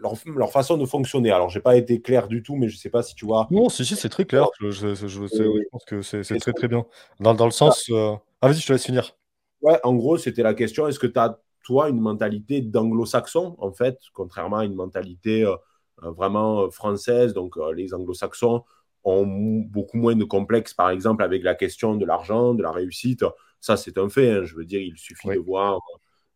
leur, 0.00 0.50
façon 0.50 0.76
de 0.76 0.86
fonctionner. 0.86 1.30
Alors, 1.30 1.48
je 1.48 1.58
n'ai 1.58 1.62
pas 1.62 1.76
été 1.76 2.00
clair 2.00 2.28
du 2.28 2.42
tout, 2.42 2.56
mais 2.56 2.68
je 2.68 2.76
ne 2.76 2.78
sais 2.78 2.90
pas 2.90 3.02
si 3.02 3.14
tu 3.14 3.24
vois. 3.24 3.48
Non, 3.50 3.68
si, 3.68 3.84
si, 3.84 3.96
c'est 3.96 4.08
très 4.08 4.24
clair. 4.24 4.48
Je, 4.60 4.70
je, 4.70 5.68
pense 5.70 5.84
que 5.84 6.02
c'est 6.02 6.22
très, 6.22 6.52
très 6.52 6.68
bien. 6.68 6.84
Dans, 7.20 7.34
dans 7.34 7.46
le 7.46 7.50
sens. 7.50 7.90
Ah, 7.90 8.48
vas-y, 8.48 8.60
je 8.60 8.66
te 8.66 8.72
laisse 8.72 8.84
finir. 8.84 9.16
Ouais, 9.62 9.78
en 9.84 9.94
gros, 9.94 10.18
c'était 10.18 10.42
la 10.42 10.54
question 10.54 10.88
est-ce 10.88 10.98
que 10.98 11.06
tu 11.06 11.18
as 11.18 11.38
toi, 11.62 11.88
une 11.88 12.00
mentalité 12.00 12.60
d'anglo-saxon, 12.60 13.54
en 13.58 13.72
fait, 13.72 13.98
contrairement 14.12 14.58
à 14.58 14.64
une 14.64 14.74
mentalité 14.74 15.44
euh, 15.44 15.54
euh, 16.02 16.10
vraiment 16.10 16.62
euh, 16.62 16.70
française? 16.70 17.34
Donc, 17.34 17.56
les 17.74 17.94
anglo-saxons 17.94 18.64
ont 19.04 19.26
beaucoup 19.26 19.96
moins 19.96 20.16
de 20.16 20.24
complexes, 20.24 20.74
par 20.74 20.90
exemple, 20.90 21.22
avec 21.22 21.42
la 21.42 21.54
question 21.54 21.96
de 21.96 22.04
l'argent, 22.04 22.54
de 22.54 22.62
la 22.62 22.72
réussite. 22.72 23.24
Ça, 23.60 23.76
c'est 23.76 23.98
un 23.98 24.08
fait. 24.08 24.30
Hein. 24.30 24.44
Je 24.44 24.56
veux 24.56 24.64
dire, 24.64 24.80
il 24.80 24.96
suffit 24.96 25.28
de 25.28 25.38
voir. 25.38 25.78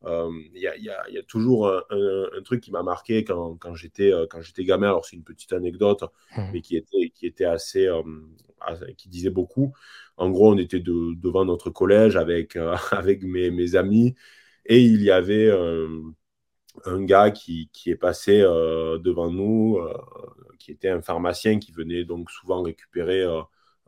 Il 0.07 0.61
y, 0.61 0.89
a, 1.19 1.23
toujours 1.27 1.69
un, 1.69 2.43
truc 2.45 2.63
qui 2.63 2.71
m'a 2.71 2.83
marqué 2.83 3.25
quand, 3.25 3.57
quand 3.57 3.75
j'étais 3.75 4.13
gamin. 4.61 4.89
Alors, 4.89 5.05
c'est 5.05 5.17
une 5.17 5.25
petite 5.25 5.53
anecdote, 5.53 6.05
mmh. 6.37 6.43
mais 6.53 6.61
qui 6.61 6.77
était, 6.77 7.11
qui 7.15 7.27
était 7.27 7.45
assez, 7.45 7.89
qui 8.97 9.09
disait 9.09 9.31
beaucoup. 9.31 9.73
En 10.17 10.31
gros, 10.31 10.53
on 10.53 10.59
était 10.59 10.81
devant 10.81 11.45
notre 11.45 11.71
collège 11.71 12.17
avec, 12.17 12.57
avec 12.93 13.23
mes, 13.23 13.51
mes, 13.51 13.75
amis 13.77 14.15
et 14.67 14.81
il 14.81 15.03
y 15.03 15.11
avait 15.11 15.51
un 16.85 17.03
gars 17.05 17.31
qui, 17.31 17.71
qui 17.73 17.91
est 17.91 17.97
passé 17.97 18.41
devant 18.41 19.31
nous, 19.31 19.81
qui 20.59 20.73
était 20.73 20.89
un 20.89 21.03
pharmacien 21.03 21.59
qui 21.59 21.73
venait 21.73 22.05
donc 22.05 22.31
souvent 22.31 22.63
récupérer 22.63 23.25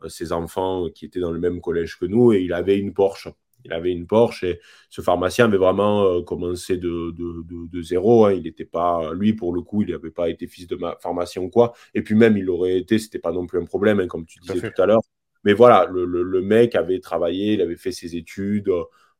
ses 0.07 0.31
enfants 0.31 0.89
qui 0.89 1.05
étaient 1.05 1.19
dans 1.19 1.31
le 1.31 1.39
même 1.39 1.61
collège 1.61 1.97
que 1.97 2.05
nous 2.05 2.33
et 2.33 2.41
il 2.41 2.53
avait 2.53 2.77
une 2.77 2.93
Porsche. 2.93 3.29
Il 3.65 3.73
avait 3.73 3.91
une 3.91 4.07
Porsche 4.07 4.43
et 4.43 4.59
ce 4.89 5.01
pharmacien 5.01 5.45
avait 5.45 5.57
vraiment 5.57 6.03
euh, 6.03 6.21
commencé 6.21 6.77
de, 6.77 7.11
de, 7.11 7.67
de, 7.67 7.81
zéro. 7.81 8.25
Hein. 8.25 8.33
Il 8.33 8.43
n'était 8.43 8.65
pas, 8.65 9.13
lui 9.13 9.33
pour 9.33 9.53
le 9.53 9.61
coup, 9.61 9.81
il 9.83 9.91
n'avait 9.91 10.11
pas 10.11 10.29
été 10.29 10.47
fils 10.47 10.67
de 10.67 10.77
pharmacien 10.99 11.41
ou 11.41 11.49
quoi. 11.49 11.73
Et 11.93 12.01
puis 12.01 12.15
même, 12.15 12.37
il 12.37 12.49
aurait 12.49 12.77
été, 12.77 12.99
c'était 12.99 13.19
pas 13.19 13.31
non 13.31 13.45
plus 13.47 13.59
un 13.59 13.65
problème, 13.65 13.99
hein, 13.99 14.07
comme 14.07 14.25
tu 14.25 14.39
disais 14.39 14.71
tout, 14.71 14.81
à 14.81 14.85
l'heure. 14.85 15.01
Mais 15.43 15.53
voilà, 15.53 15.87
le, 15.91 16.05
le, 16.05 16.41
mec 16.41 16.75
avait 16.75 16.99
travaillé, 16.99 17.53
il 17.53 17.61
avait 17.61 17.77
fait 17.77 17.91
ses 17.91 18.15
études, 18.15 18.71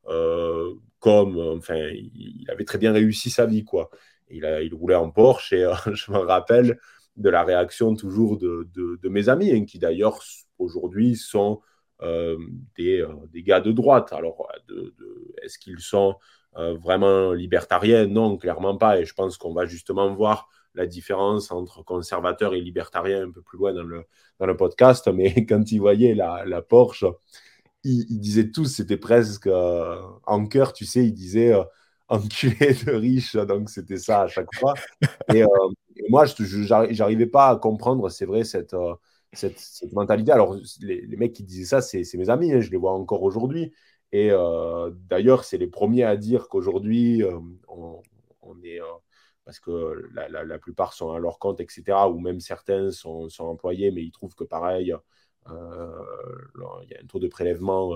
euh, 0.08 0.73
comme, 0.99 1.38
enfin, 1.38 1.78
il, 1.78 2.45
avait 2.49 2.65
très 2.65 2.78
bien 2.78 2.91
réussi 2.91 3.30
sa 3.30 3.45
vie, 3.45 3.63
quoi. 3.63 3.89
Il, 4.30 4.45
a, 4.45 4.62
il 4.62 4.73
roulait 4.73 4.95
en 4.95 5.10
Porsche 5.12 5.54
et 5.54 5.65
je 5.93 6.12
me 6.12 6.17
rappelle 6.17 6.78
de 7.15 7.30
la 7.30 7.43
réaction 7.43 7.95
toujours 7.95 8.38
de, 8.38 8.69
de 8.73 9.10
mes 9.10 9.30
amis, 9.30 9.52
hein, 9.52 9.65
qui 9.65 9.80
d'ailleurs 9.80 10.19
aujourd'hui 10.58 11.15
sont 11.15 11.62
euh, 11.62 11.69
des, 12.02 13.02
euh, 13.02 13.16
des, 13.32 13.44
gars 13.44 13.62
de 13.62 13.72
droite. 13.72 14.14
Alors, 14.14 14.48
de, 14.68 14.94
est-ce 15.42 15.60
qu'ils 15.60 15.80
sont 15.80 16.16
euh, 16.58 16.76
vraiment 16.76 17.34
libertariens? 17.34 18.08
Non, 18.08 18.38
clairement 18.38 18.78
pas. 18.78 19.00
Et 19.00 19.06
je 19.06 19.14
pense 19.14 19.38
qu'on 19.38 19.54
va 19.54 19.66
justement 19.66 20.14
voir 20.14 20.50
la 20.76 20.86
différence 20.86 21.52
entre 21.52 21.84
conservateurs 21.84 22.54
et 22.54 22.62
libertariens 22.62 23.24
un 23.24 23.32
peu 23.32 23.42
plus 23.42 23.58
loin 23.58 23.74
dans 23.74 23.84
le, 23.84 24.04
dans 24.40 24.46
le 24.46 24.56
podcast. 24.56 25.08
Mais 25.14 25.46
quand 25.46 25.72
ils 25.72 25.80
voyaient 25.80 26.16
la, 26.16 26.46
la 26.46 26.62
Porsche, 26.62 27.06
ils, 27.84 28.20
disaient 28.20 28.52
tous, 28.52 28.66
c'était 28.66 28.98
presque 28.98 29.48
en 29.48 30.46
cœur, 30.48 30.74
tu 30.74 30.86
sais, 30.86 31.06
ils 31.06 31.14
disaient 31.14 31.54
enculé 32.10 32.74
de 32.86 32.92
riche. 32.92 33.36
Donc, 33.36 33.70
c'était 33.70 33.98
ça 33.98 34.24
à 34.24 34.28
chaque 34.28 34.54
fois. 34.56 34.74
Et, 35.34 35.44
moi, 36.10 36.26
je 36.26 36.98
n'arrivais 36.98 37.28
pas 37.28 37.50
à 37.50 37.56
comprendre, 37.58 38.10
c'est 38.10 38.26
vrai, 38.26 38.44
cette, 38.44 38.76
cette, 39.34 39.94
mentalité. 39.94 40.32
Alors, 40.32 40.56
les, 40.82 41.18
mecs 41.18 41.34
qui 41.34 41.44
disaient 41.44 41.65
ça, 41.65 41.82
c'est 41.82 42.18
mes 42.18 42.30
amis, 42.30 42.52
hein, 42.52 42.62
je 42.62 42.72
les 42.72 42.78
vois 42.78 42.94
encore 42.94 43.24
aujourd'hui. 43.24 43.74
Et 44.12 44.30
euh, 44.32 44.92
d'ailleurs, 45.10 45.44
c'est 45.44 45.58
les 45.58 45.68
premiers 45.68 46.04
à 46.04 46.18
dire 46.18 46.48
qu'aujourd'hui, 46.50 47.24
euh, 47.24 47.39
on, 47.68 48.02
est. 48.63 48.82
Euh, 48.82 48.86
parce 49.46 49.60
que 49.60 50.10
la, 50.13 50.60
plupart 50.60 50.94
sont 50.94 51.12
à 51.12 51.20
leur 51.20 51.39
compte, 51.39 51.60
etc., 51.60 51.84
ou 52.10 52.20
même 52.20 52.39
certains 52.39 52.92
sont, 52.92 53.28
employés, 53.39 53.92
mais 53.92 54.04
ils 54.04 54.12
trouvent 54.12 54.36
que 54.36 54.44
pareil, 54.44 54.86
il 54.86 54.89
y 54.89 54.94
a 56.94 57.00
un 57.02 57.08
taux 57.08 57.20
de 57.20 57.28
prélèvement 57.28 57.96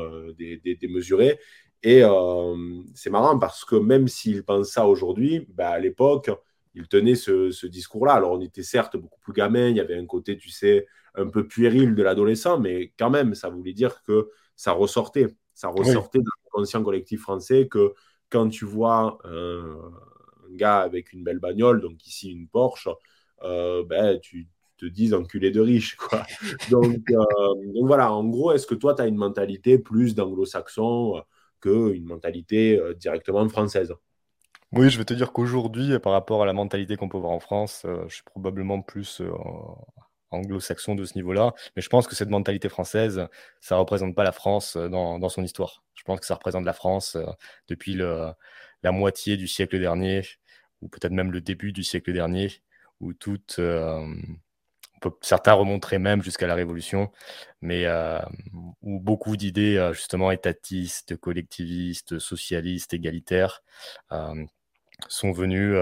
démesuré. 0.82 1.40
Et 1.84 2.02
c'est 2.96 3.12
marrant 3.12 3.38
parce 3.38 3.66
que 3.66 3.76
même 3.76 4.08
s'ils 4.08 4.44
pensent 4.44 4.72
ça 4.72 4.88
aujourd'hui, 4.88 5.46
bah, 5.50 5.70
à 5.70 5.80
l'époque, 5.80 6.32
ils 6.74 6.88
tenaient 6.88 7.14
ce, 7.14 7.52
ce 7.52 7.68
discours-là. 7.68 8.14
Alors, 8.14 8.32
on 8.32 8.42
était 8.42 8.64
certes 8.64 8.98
beaucoup 8.98 9.20
plus 9.20 9.34
gamin, 9.34 9.70
il 9.70 9.78
y 9.78 9.80
avait 9.80 9.98
un 9.98 10.08
côté, 10.08 10.38
tu 10.38 10.50
sais, 10.50 10.88
un 11.16 11.28
peu 11.28 11.48
puéril 11.48 11.96
de 11.96 12.04
l'adolescent, 12.04 12.60
mais 12.60 12.94
quand 12.98 13.10
même, 13.10 13.36
ça 13.36 13.50
voulait 13.50 13.74
dire 13.74 14.02
que 14.04 14.30
ça 14.56 14.72
ressortait. 14.72 15.28
Ça 15.54 15.68
ressortait 15.68 16.20
dans 16.20 16.24
le 16.24 16.50
conscient 16.52 16.84
collectif 16.84 17.22
français 17.22 17.68
que 17.68 17.94
quand 18.30 18.50
tu 18.50 18.66
vois 18.66 19.20
un, 19.24 19.78
gars 20.52 20.80
avec 20.80 21.14
une 21.14 21.24
belle 21.24 21.40
bagnole, 21.40 21.82
donc 21.82 22.06
ici 22.06 22.32
une 22.32 22.48
Porsche, 22.48 22.90
euh, 23.44 23.84
ben, 23.86 24.20
tu 24.20 24.48
te 24.78 24.86
dis 24.86 25.14
enculé 25.14 25.52
de 25.52 25.62
riche. 25.62 25.96
Quoi. 25.96 26.24
Donc, 26.72 27.10
euh, 27.12 27.24
donc 27.74 27.88
voilà, 27.88 28.12
en 28.12 28.24
gros, 28.24 28.52
est-ce 28.52 28.66
que 28.66 28.76
toi, 28.76 28.96
tu 28.96 29.02
as 29.02 29.08
une 29.08 29.16
mentalité 29.16 29.78
plus 29.78 30.16
d'anglo-saxon 30.16 31.24
qu'une 31.62 32.06
mentalité 32.06 32.80
euh, 32.80 32.94
directement 32.94 33.48
française? 33.48 33.94
Oui, 34.72 34.90
je 34.90 34.98
vais 34.98 35.06
te 35.06 35.14
dire 35.14 35.32
qu'aujourd'hui, 35.32 36.00
par 36.00 36.14
rapport 36.14 36.42
à 36.42 36.46
la 36.48 36.54
mentalité 36.54 36.96
qu'on 36.98 37.08
peut 37.08 37.20
voir 37.20 37.32
en 37.32 37.40
France, 37.40 37.86
je 38.08 38.14
suis 38.14 38.24
probablement 38.24 38.82
plus 38.82 39.22
anglo-saxon 40.34 40.96
de 40.96 41.06
ce 41.06 41.16
niveau-là. 41.16 41.54
Mais 41.76 41.82
je 41.82 41.90
pense 41.90 42.08
que 42.08 42.16
cette 42.16 42.30
mentalité 42.30 42.70
française, 42.70 43.28
ça 43.62 43.76
ne 43.76 43.80
représente 43.80 44.16
pas 44.16 44.24
la 44.24 44.32
France 44.32 44.76
euh, 44.76 44.90
dans, 44.90 45.30
son 45.30 45.44
histoire. 45.44 45.84
Je 45.96 46.04
pense 46.04 46.20
que 46.20 46.26
ça 46.26 46.36
représente 46.36 46.66
la 46.66 46.74
France 46.74 47.16
euh, 47.16 47.26
depuis 47.68 47.96
la 47.96 48.92
moitié 48.92 49.38
du 49.38 49.48
siècle 49.48 49.80
dernier, 49.80 50.24
ou 50.82 50.90
peut-être 50.90 51.14
même 51.14 51.32
le 51.32 51.42
début 51.42 51.72
du 51.72 51.84
siècle 51.84 52.14
dernier, 52.14 52.52
où 53.00 53.14
toute. 53.14 53.58
Euh, 53.60 54.06
certains 55.20 55.52
remonteraient 55.52 56.00
même 56.00 56.24
jusqu'à 56.24 56.48
la 56.48 56.56
Révolution, 56.56 57.12
mais 57.60 57.86
où 58.82 59.02
beaucoup 59.02 59.36
d'idées 59.36 59.92
justement 59.94 60.32
étatistes, 60.32 61.18
collectivistes, 61.18 62.20
socialistes, 62.20 62.94
égalitaires 62.94 63.64
sont 65.10 65.34
venues, 65.34 65.74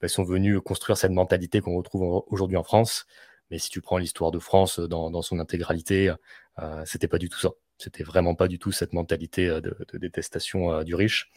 ben, 0.00 0.08
sont 0.08 0.24
venues 0.24 0.62
construire 0.62 0.96
cette 0.96 1.12
mentalité 1.12 1.60
qu'on 1.60 1.76
retrouve 1.76 2.24
aujourd'hui 2.28 2.56
en 2.56 2.64
France. 2.64 3.06
Mais 3.52 3.58
si 3.58 3.68
tu 3.68 3.82
prends 3.82 3.98
l'histoire 3.98 4.30
de 4.30 4.38
France 4.38 4.80
euh, 4.80 4.88
dans, 4.88 5.22
son 5.22 5.38
intégralité, 5.38 6.10
euh, 6.58 6.82
c'était 6.86 7.06
pas 7.06 7.18
du 7.18 7.28
tout 7.28 7.38
ça. 7.38 7.50
C'était 7.76 8.02
vraiment 8.02 8.34
pas 8.34 8.48
du 8.48 8.58
tout 8.58 8.72
cette 8.72 8.94
mentalité 8.94 9.46
euh, 9.46 9.60
de, 9.60 9.98
détestation 9.98 10.82
du 10.82 10.94
riche. 10.94 11.30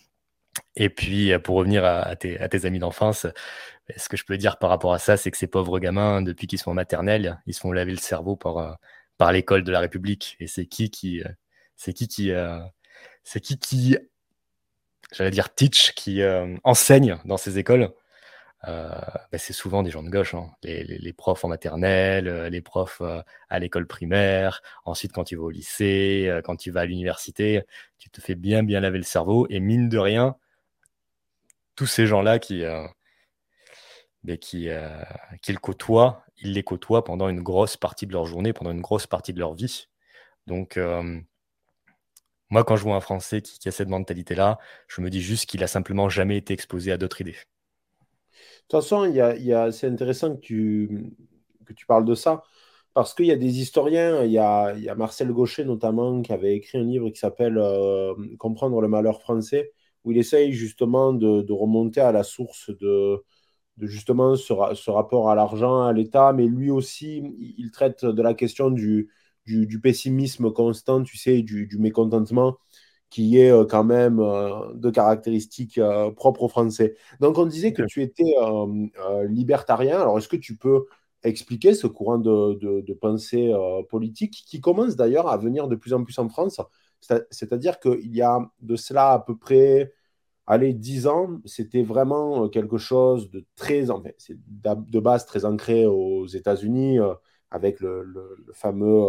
Et 0.78 0.90
puis, 0.90 1.38
pour 1.40 1.58
revenir 1.58 1.84
à, 1.84 2.16
tes, 2.16 2.66
amis 2.66 2.80
d'enfance, 2.80 3.28
ce 3.98 4.08
que 4.08 4.16
je 4.16 4.24
peux 4.24 4.38
dire 4.38 4.58
par 4.58 4.70
rapport 4.70 4.94
à 4.94 5.00
ça, 5.00 5.18
c'est 5.18 5.30
que 5.30 5.38
ces 5.38 5.48
pauvres 5.48 5.80
gamins, 5.80 6.22
depuis 6.22 6.48
qu'ils 6.48 6.60
sont 6.60 6.72
en 6.72 6.74
maternelle, 6.74 7.42
ils 7.46 7.54
se 7.54 7.60
font 7.60 7.74
laver 7.74 7.92
le 7.92 7.98
cerveau 7.98 8.38
par, 8.38 8.80
l'école 9.34 9.66
de 9.66 9.72
la 9.74 9.82
République. 9.82 10.38
Et 10.40 10.48
c'est 10.48 10.66
qui 10.66 10.90
qui, 10.90 11.22
c'est 11.76 11.94
c'est 13.24 13.42
qui 13.42 13.60
qui, 13.60 13.98
j'allais 15.12 15.32
dire 15.32 15.54
teach, 15.54 15.92
qui 15.94 16.22
enseigne 16.64 17.18
dans 17.26 17.36
ces 17.36 17.60
écoles? 17.60 17.92
Euh, 18.68 18.90
bah, 19.32 19.38
c'est 19.38 19.54
souvent 19.54 19.84
des 19.84 19.92
gens 19.92 20.02
de 20.02 20.10
gauche, 20.10 20.34
hein. 20.34 20.50
les, 20.64 21.14
profs 21.14 21.46
en 21.46 21.50
maternelle, 21.50 22.28
euh, 22.28 22.50
les 22.50 22.62
profs 22.62 23.02
euh, 23.02 23.22
à 23.50 23.60
l'école 23.60 23.86
primaire, 23.86 24.62
ensuite 24.86 25.12
quand 25.12 25.24
tu 25.24 25.36
vas 25.36 25.44
au 25.44 25.50
lycée, 25.52 26.42
quand 26.44 26.56
tu 26.56 26.72
vas 26.72 26.82
à 26.82 26.86
l'université, 26.86 27.62
tu 28.00 28.10
te 28.10 28.22
fais 28.22 28.36
bien 28.36 28.64
bien 28.64 28.80
laver 28.80 28.98
le 28.98 29.04
cerveau 29.04 29.46
et 29.50 29.60
mine 29.60 29.88
de 29.90 29.98
rien, 30.00 30.36
tous 31.76 31.86
ces 31.86 32.08
gens-là 32.08 32.40
qui, 32.40 32.64
bah, 34.24 34.38
qui, 34.38 34.70
qui 35.42 35.52
le 35.54 35.60
côtoient, 35.60 36.24
ils 36.38 36.54
les 36.54 36.64
côtoient 36.64 37.04
pendant 37.04 37.30
une 37.30 37.42
grosse 37.42 37.78
partie 37.78 38.08
de 38.08 38.14
leur 38.14 38.26
journée, 38.26 38.54
pendant 38.54 38.72
une 38.72 38.82
grosse 38.82 39.08
partie 39.08 39.34
de 39.34 39.40
leur 39.40 39.54
vie. 39.54 39.88
Donc, 40.48 40.80
moi, 42.50 42.64
quand 42.64 42.76
je 42.78 42.84
vois 42.84 42.96
un 42.96 43.02
Français 43.02 43.42
qui, 43.42 43.60
qui 43.60 43.68
a 43.68 43.72
cette 43.72 43.90
mentalité-là, 43.90 44.60
je 44.88 45.02
me 45.02 45.10
dis 45.10 45.22
juste 45.22 45.46
qu'il 45.48 45.64
a 45.64 45.68
simplement 45.68 46.10
jamais 46.10 46.38
été 46.38 46.54
exposé 46.54 46.92
à 46.92 46.98
d'autres 46.98 47.22
idées. 47.22 47.38
De 48.70 48.78
toute 48.78 48.82
façon, 48.84 49.06
il 49.06 49.16
y 49.16 49.54
a, 49.54 49.72
c'est 49.72 49.88
intéressant 49.88 50.36
que 50.36 50.42
tu, 50.42 51.14
que 51.66 51.74
tu 51.74 51.86
parles 51.86 52.06
de 52.06 52.16
ça, 52.16 52.44
parce 52.96 53.14
qu'il 53.14 53.26
y 53.28 53.32
a 53.32 53.36
des 53.36 53.60
historiens, 53.60 54.24
il 54.24 54.32
y 54.32 54.40
a, 54.40 54.76
y 54.78 54.90
a 54.90 54.96
Marcel 54.96 55.32
Gaucher 55.32 55.66
notamment, 55.66 56.22
qui 56.24 56.34
avait 56.34 56.56
écrit 56.56 56.80
un 56.80 56.84
livre 56.84 57.10
qui 57.12 57.20
s'appelle 57.20 57.58
euh, 57.60 58.16
Comprendre 58.40 58.82
le 58.82 58.88
malheur 58.88 59.22
français, 59.22 59.72
où 60.04 60.12
il 60.12 60.18
essaye 60.18 60.54
justement 60.54 61.14
de, 61.14 61.52
remonter 61.54 62.02
à 62.02 62.12
la 62.12 62.24
source 62.24 62.72
de, 62.72 63.24
de 63.78 63.88
justement 63.88 64.36
ce, 64.36 64.54
rapport 64.90 65.30
à 65.30 65.36
l'argent, 65.36 65.84
à 65.84 65.94
l'État, 65.94 66.34
mais 66.34 66.48
lui 66.48 66.72
aussi, 66.72 67.24
il 67.58 67.72
traite 67.72 68.06
de 68.06 68.22
la 68.22 68.34
question 68.34 68.72
du, 68.72 69.12
du, 69.46 69.80
pessimisme 69.82 70.52
constant, 70.52 71.04
tu 71.04 71.18
sais, 71.18 71.44
du 71.44 71.78
mécontentement 71.80 72.58
qui 73.10 73.40
est 73.40 73.52
euh, 73.52 73.66
quand 73.66 73.84
même 73.84 74.20
euh, 74.20 74.74
de 74.74 74.90
caractéristiques 74.90 75.78
euh, 75.78 76.12
propres 76.12 76.44
aux 76.44 76.48
Français. 76.50 76.96
Donc, 77.20 77.38
on 77.38 77.46
disait 77.46 77.74
que 77.74 77.84
tu 77.84 78.02
étais 78.02 78.34
libertarien. 79.28 80.02
Alors, 80.02 80.18
est-ce 80.18 80.28
que 80.28 80.36
tu 80.36 80.58
peux 80.58 80.86
expliquer 81.24 81.74
ce 81.74 81.88
courant 81.88 82.18
de, 82.20 82.94
pensée 82.94 83.54
politique 83.90 84.44
qui 84.48 84.62
commence 84.62 84.96
d'ailleurs 84.96 85.28
à 85.28 85.38
venir 85.38 85.68
de 85.68 85.76
plus 85.76 85.94
en 85.94 86.04
plus 86.04 86.18
en 86.20 86.30
France? 86.30 86.60
C'est-à-dire 87.32 87.80
qu'il 87.80 88.16
y 88.16 88.22
a 88.22 88.40
de 88.62 88.76
cela 88.76 89.12
à 89.14 89.20
peu 89.20 89.38
près 89.38 89.94
allez, 90.48 90.74
10 90.74 91.08
ans, 91.08 91.40
c'était 91.46 91.84
vraiment 91.84 92.50
quelque 92.50 92.78
chose 92.78 93.32
de 93.32 93.46
très, 93.56 93.90
enfin, 93.90 94.12
c'est 94.18 94.38
de 94.38 95.00
base 95.00 95.26
très 95.26 95.46
ancré 95.46 95.86
aux 95.86 96.28
États-Unis, 96.28 97.00
avec 97.52 97.80
le, 97.80 98.14
fameux 98.54 99.08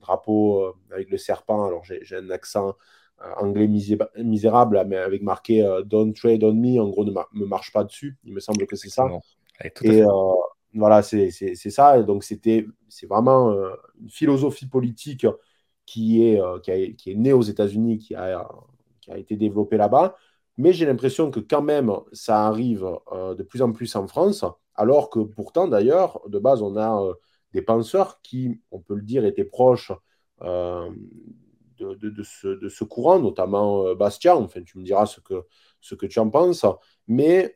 drapeau 0.00 0.74
avec 0.92 1.10
le 1.10 1.18
serpent. 1.18 1.66
Alors, 1.66 1.84
j'ai 1.84 2.16
un 2.16 2.30
accent 2.30 2.76
anglais 3.38 3.68
misérable, 3.68 4.84
mais 4.86 4.96
avec 4.96 5.22
marqué 5.22 5.62
euh, 5.62 5.82
Don't 5.82 6.12
trade 6.14 6.44
on 6.44 6.52
me, 6.52 6.80
en 6.80 6.88
gros, 6.88 7.04
ne 7.04 7.12
me 7.32 7.46
marche 7.46 7.72
pas 7.72 7.84
dessus. 7.84 8.16
Il 8.24 8.32
me 8.32 8.40
semble 8.40 8.66
que 8.66 8.76
c'est 8.76 8.88
ça. 8.88 9.08
Et 9.82 10.02
euh, 10.02 10.06
voilà, 10.74 11.02
c'est 11.02 11.30
ça. 11.30 12.02
donc, 12.02 12.24
c'était 12.24 12.66
c'est 12.88 13.06
vraiment 13.06 13.52
une 14.00 14.10
philosophie 14.10 14.66
politique 14.66 15.26
qui 15.86 16.24
est, 16.24 16.40
qui, 16.96 17.10
est 17.10 17.14
né 17.14 17.32
aux 17.32 17.42
États-Unis, 17.42 17.98
qui 17.98 18.14
a, 18.14 18.46
qui 19.00 19.10
a 19.12 19.18
été 19.18 19.36
développé 19.36 19.76
là-bas. 19.76 20.16
Mais 20.58 20.72
j'ai 20.72 20.86
l'impression 20.86 21.30
que 21.30 21.40
quand 21.40 21.62
même, 21.62 21.92
ça 22.12 22.46
arrive 22.46 22.86
de 23.12 23.42
plus 23.42 23.62
en 23.62 23.72
plus 23.72 23.94
en 23.96 24.06
France, 24.06 24.44
alors 24.74 25.10
que 25.10 25.20
pourtant, 25.20 25.68
d'ailleurs, 25.68 26.20
de 26.28 26.38
base, 26.38 26.62
on 26.62 26.76
a 26.76 27.02
des 27.52 27.62
penseurs 27.62 28.20
qui, 28.22 28.60
on 28.70 28.80
peut 28.80 28.94
le 28.94 29.02
dire, 29.02 29.24
étaient 29.24 29.44
proches 29.44 29.92
de, 31.78 32.22
ce, 32.22 32.84
courant, 32.84 33.18
notamment 33.18 33.94
Bastien. 33.94 34.34
Enfin, 34.36 34.62
tu 34.62 34.78
me 34.78 34.84
diras 34.84 35.06
ce 35.06 35.20
que, 35.20 35.44
ce 35.80 35.94
que 35.94 36.06
tu 36.06 36.18
en 36.18 36.30
penses. 36.30 36.64
Mais 37.08 37.54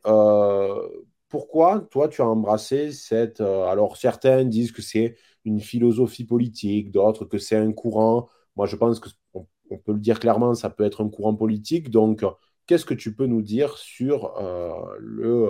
pourquoi 1.31 1.79
toi 1.89 2.09
tu 2.09 2.21
as 2.21 2.27
embrassé 2.27 2.91
cette... 2.91 3.41
Euh, 3.41 3.63
alors 3.65 3.97
certains 3.97 4.43
disent 4.43 4.73
que 4.73 4.81
c'est 4.81 5.15
une 5.45 5.61
philosophie 5.61 6.25
politique, 6.25 6.91
d'autres 6.91 7.25
que 7.25 7.37
c'est 7.39 7.55
un 7.55 7.71
courant. 7.71 8.27
Moi 8.57 8.67
je 8.67 8.75
pense 8.75 8.99
qu'on 8.99 9.47
on 9.71 9.77
peut 9.77 9.93
le 9.93 9.99
dire 9.99 10.19
clairement, 10.19 10.53
ça 10.53 10.69
peut 10.69 10.83
être 10.83 11.01
un 11.03 11.09
courant 11.09 11.35
politique. 11.35 11.89
Donc 11.89 12.25
qu'est-ce 12.67 12.85
que 12.85 12.93
tu 12.93 13.15
peux 13.15 13.27
nous 13.27 13.41
dire 13.41 13.77
sur 13.77 14.37
euh, 14.37 14.73
le 14.99 15.49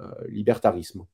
euh, 0.00 0.04
libertarisme? 0.28 1.04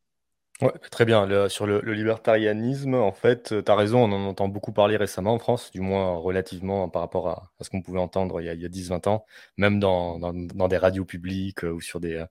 Ouais, 0.61 0.73
très 0.91 1.05
bien. 1.05 1.49
sur 1.49 1.67
le, 1.67 1.81
libertarianisme, 1.93 2.95
en 2.95 3.13
fait, 3.13 3.55
tu 3.65 3.71
as 3.71 3.75
raison, 3.77 4.05
on 4.05 4.13
en 4.13 4.27
entend 4.29 4.49
beaucoup 4.49 4.73
parler 4.73 4.97
récemment 4.97 5.35
en 5.35 5.39
France, 5.39 5.71
du 5.71 5.81
moins 5.81 6.17
relativement 6.17 6.89
par 6.89 7.03
rapport 7.03 7.29
à, 7.29 7.53
ce 7.61 7.71
qu'on 7.71 7.81
pouvait 7.81 8.01
entendre 8.01 8.41
il 8.41 8.47
y 8.47 8.49
a, 8.49 8.53
a 8.53 8.69
10-20 8.69 9.09
ans, 9.09 9.25
même 9.57 9.79
dans, 9.79 10.19
des 10.69 10.77
radios 10.77 11.05
publiques 11.05 11.63
ou 11.63 11.81
sur 11.81 12.01
des, 12.01 12.25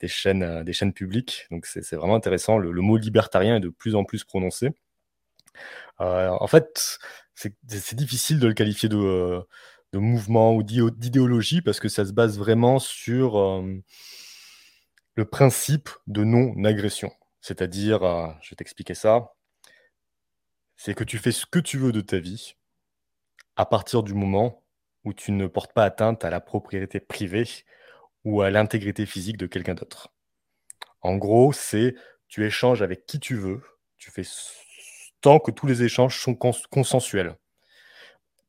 des 0.00 0.08
chaînes, 0.08 0.42
euh, 0.42 0.64
des 0.64 0.72
chaînes 0.72 0.92
publiques. 0.92 1.46
Donc 1.50 1.66
c'est 1.66 1.94
vraiment 1.94 2.16
intéressant. 2.16 2.58
Le, 2.58 2.72
mot 2.80 2.96
libertarien 2.96 3.56
est 3.56 3.60
de 3.60 3.68
plus 3.68 3.94
en 3.94 4.04
plus 4.04 4.24
prononcé. 4.24 4.70
Euh, 6.00 6.30
en 6.30 6.46
fait, 6.46 6.98
c'est 7.34 7.94
difficile 7.94 8.38
de 8.38 8.46
le 8.48 8.54
qualifier 8.54 8.88
euh, 8.92 9.42
de 9.92 9.98
mouvement 9.98 10.54
ou 10.54 10.62
d'idéologie 10.62 11.62
parce 11.62 11.80
que 11.80 11.88
ça 11.88 12.04
se 12.04 12.12
base 12.12 12.38
vraiment 12.38 12.78
sur 12.78 13.62
le 15.14 15.24
principe 15.24 15.88
de 16.06 16.24
non-agression. 16.24 17.12
C'est-à-dire, 17.46 18.00
je 18.42 18.50
vais 18.50 18.56
t'expliquer 18.56 18.94
ça, 18.94 19.32
c'est 20.74 20.94
que 20.94 21.04
tu 21.04 21.16
fais 21.16 21.30
ce 21.30 21.46
que 21.46 21.60
tu 21.60 21.78
veux 21.78 21.92
de 21.92 22.00
ta 22.00 22.18
vie 22.18 22.56
à 23.54 23.64
partir 23.64 24.02
du 24.02 24.14
moment 24.14 24.64
où 25.04 25.14
tu 25.14 25.30
ne 25.30 25.46
portes 25.46 25.72
pas 25.72 25.84
atteinte 25.84 26.24
à 26.24 26.30
la 26.30 26.40
propriété 26.40 26.98
privée 26.98 27.48
ou 28.24 28.42
à 28.42 28.50
l'intégrité 28.50 29.06
physique 29.06 29.36
de 29.36 29.46
quelqu'un 29.46 29.74
d'autre. 29.74 30.12
En 31.02 31.14
gros, 31.18 31.52
c'est 31.52 31.94
tu 32.26 32.44
échanges 32.44 32.82
avec 32.82 33.06
qui 33.06 33.20
tu 33.20 33.36
veux, 33.36 33.62
tu 33.96 34.10
fais 34.10 34.24
tant 35.20 35.38
que 35.38 35.52
tous 35.52 35.68
les 35.68 35.84
échanges 35.84 36.18
sont 36.18 36.34
consensuels. 36.34 37.36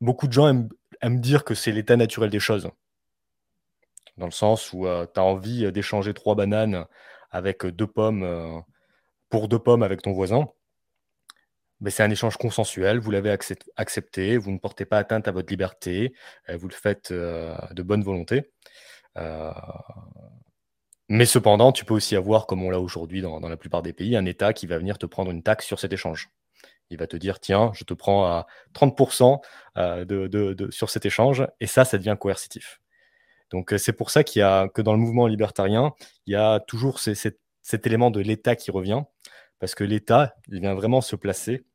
Beaucoup 0.02 0.26
de 0.26 0.34
gens 0.34 0.48
aiment, 0.48 1.22
dire 1.22 1.44
que 1.44 1.54
c'est 1.54 1.72
l'état 1.72 1.98
naturel 1.98 2.32
des 2.32 2.40
choses. 2.40 2.72
Dans 4.18 4.26
le 4.26 4.32
sens 4.32 4.74
où 4.74 4.88
euh, 4.88 5.06
tu 5.06 5.20
as 5.20 5.24
envie 5.24 5.72
d'échanger 5.72 6.16
trois 6.16 6.34
bananes 6.34 6.88
avec 7.30 7.64
deux 7.64 7.86
pommes 7.86 8.24
euh, 8.24 8.60
pour 9.30 9.48
deux 9.48 9.60
pommes 9.60 9.84
avec 9.84 10.02
ton 10.02 10.12
voisin. 10.12 10.48
C'est 11.88 12.04
un 12.04 12.10
échange 12.10 12.38
consensuel, 12.38 12.98
vous 13.00 13.12
l'avez 13.12 13.36
accepté, 13.76 14.38
vous 14.38 14.52
ne 14.52 14.58
portez 14.58 14.86
pas 14.86 14.98
atteinte 14.98 15.28
à 15.28 15.32
votre 15.32 15.52
liberté, 15.52 16.14
euh, 16.50 16.58
vous 16.58 16.68
le 16.68 16.74
faites 16.74 17.14
de 17.14 17.84
bonne 17.84 18.04
volonté. 18.04 18.52
Euh, 19.18 19.52
mais 21.10 21.26
cependant, 21.26 21.72
tu 21.72 21.86
peux 21.86 21.94
aussi 21.94 22.16
avoir, 22.16 22.48
comme 22.48 22.64
on 22.64 22.70
l'a 22.70 22.80
aujourd'hui 22.80 23.22
dans, 23.22 23.40
la 23.40 23.58
plupart 23.58 23.82
des 23.82 23.94
pays, 23.94 24.16
un 24.18 24.26
État 24.26 24.54
qui 24.54 24.68
va 24.68 24.78
venir 24.78 24.98
te 24.98 25.06
prendre 25.06 25.32
une 25.32 25.42
taxe 25.42 25.66
sur 25.66 25.80
cet 25.80 25.94
échange. 25.94 26.30
Il 26.90 26.98
va 26.98 27.08
te 27.08 27.16
dire, 27.18 27.40
tiens, 27.40 27.72
je 27.74 27.84
te 27.84 27.94
prends 27.94 28.26
à 28.26 28.48
30% 28.74 29.42
euh, 29.78 30.06
de, 30.06 30.70
sur 30.72 30.90
cet 30.90 31.06
échange, 31.06 31.46
et 31.60 31.68
ça, 31.68 31.86
ça 31.86 31.98
devient 31.98 32.18
coercitif. 32.20 32.82
Donc 33.50 33.72
euh, 33.74 33.78
c'est 33.78 33.94
pour 33.94 34.10
ça 34.10 34.24
qu'il 34.24 34.42
y 34.42 34.44
a 34.44 34.68
que 34.68 34.82
dans 34.82 34.94
le 34.94 35.00
mouvement 35.00 35.28
libertarien, 35.28 35.94
il 36.26 36.34
y 36.34 36.36
a 36.36 36.60
toujours 36.60 37.00
cet 37.00 37.88
élément 37.88 38.12
de 38.12 38.20
l'État 38.20 38.58
qui 38.58 38.72
revient, 38.72 39.04
parce 39.60 39.76
que 39.76 39.84
l'État, 39.84 40.36
il 40.48 40.60
vient 40.62 40.76
vraiment 40.76 41.02
se 41.02 41.16
placer 41.16 41.66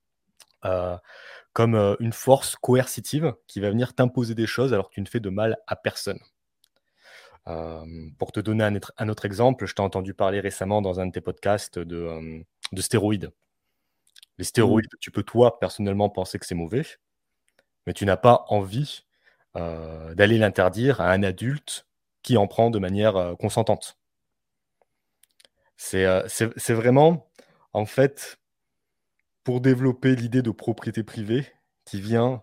comme 1.52 1.74
une 1.98 2.12
force 2.12 2.56
coercitive 2.56 3.34
qui 3.46 3.60
va 3.60 3.70
venir 3.70 3.94
t'imposer 3.94 4.34
des 4.34 4.46
choses 4.46 4.72
alors 4.72 4.88
que 4.88 4.94
tu 4.94 5.00
ne 5.00 5.06
fais 5.06 5.20
de 5.20 5.28
mal 5.28 5.58
à 5.66 5.76
personne 5.76 6.20
pour 7.44 8.32
te 8.32 8.40
donner 8.40 8.64
un, 8.98 9.08
autre 9.08 9.24
exemple, 9.24 9.66
je 9.66 9.74
t'ai 9.74 9.82
entendu 9.82 10.14
parler 10.14 10.40
récemment 10.40 10.80
dans 10.80 11.00
un 11.00 11.06
de 11.06 11.12
tes 11.12 11.20
podcasts 11.20 11.78
de, 11.78 12.44
stéroïdes. 12.76 13.32
Les 14.38 14.44
stéroïdes, 14.44 14.88
tu 15.00 15.10
peux 15.10 15.22
toi 15.22 15.58
personnellement 15.58 16.08
penser 16.08 16.38
que 16.38 16.46
c'est 16.46 16.54
mauvais, 16.54 16.84
mais 17.86 17.92
tu 17.92 18.06
n'as 18.06 18.16
pas 18.16 18.44
envie 18.48 19.04
d'aller 19.54 20.38
l'interdire 20.38 21.00
à 21.00 21.10
un 21.10 21.22
adulte 21.22 21.86
qui 22.22 22.36
en 22.36 22.46
prend 22.46 22.70
de 22.70 22.78
manière 22.78 23.34
consentante. 23.38 23.98
C'est 25.76 26.04
vraiment, 26.70 27.28
en 27.72 27.86
fait, 27.86 28.38
pour 29.44 29.60
développer 29.60 30.14
l'idée 30.16 30.42
de 30.42 30.50
propriété 30.50 31.02
privée 31.02 31.46
qui 31.84 32.00
vient 32.00 32.42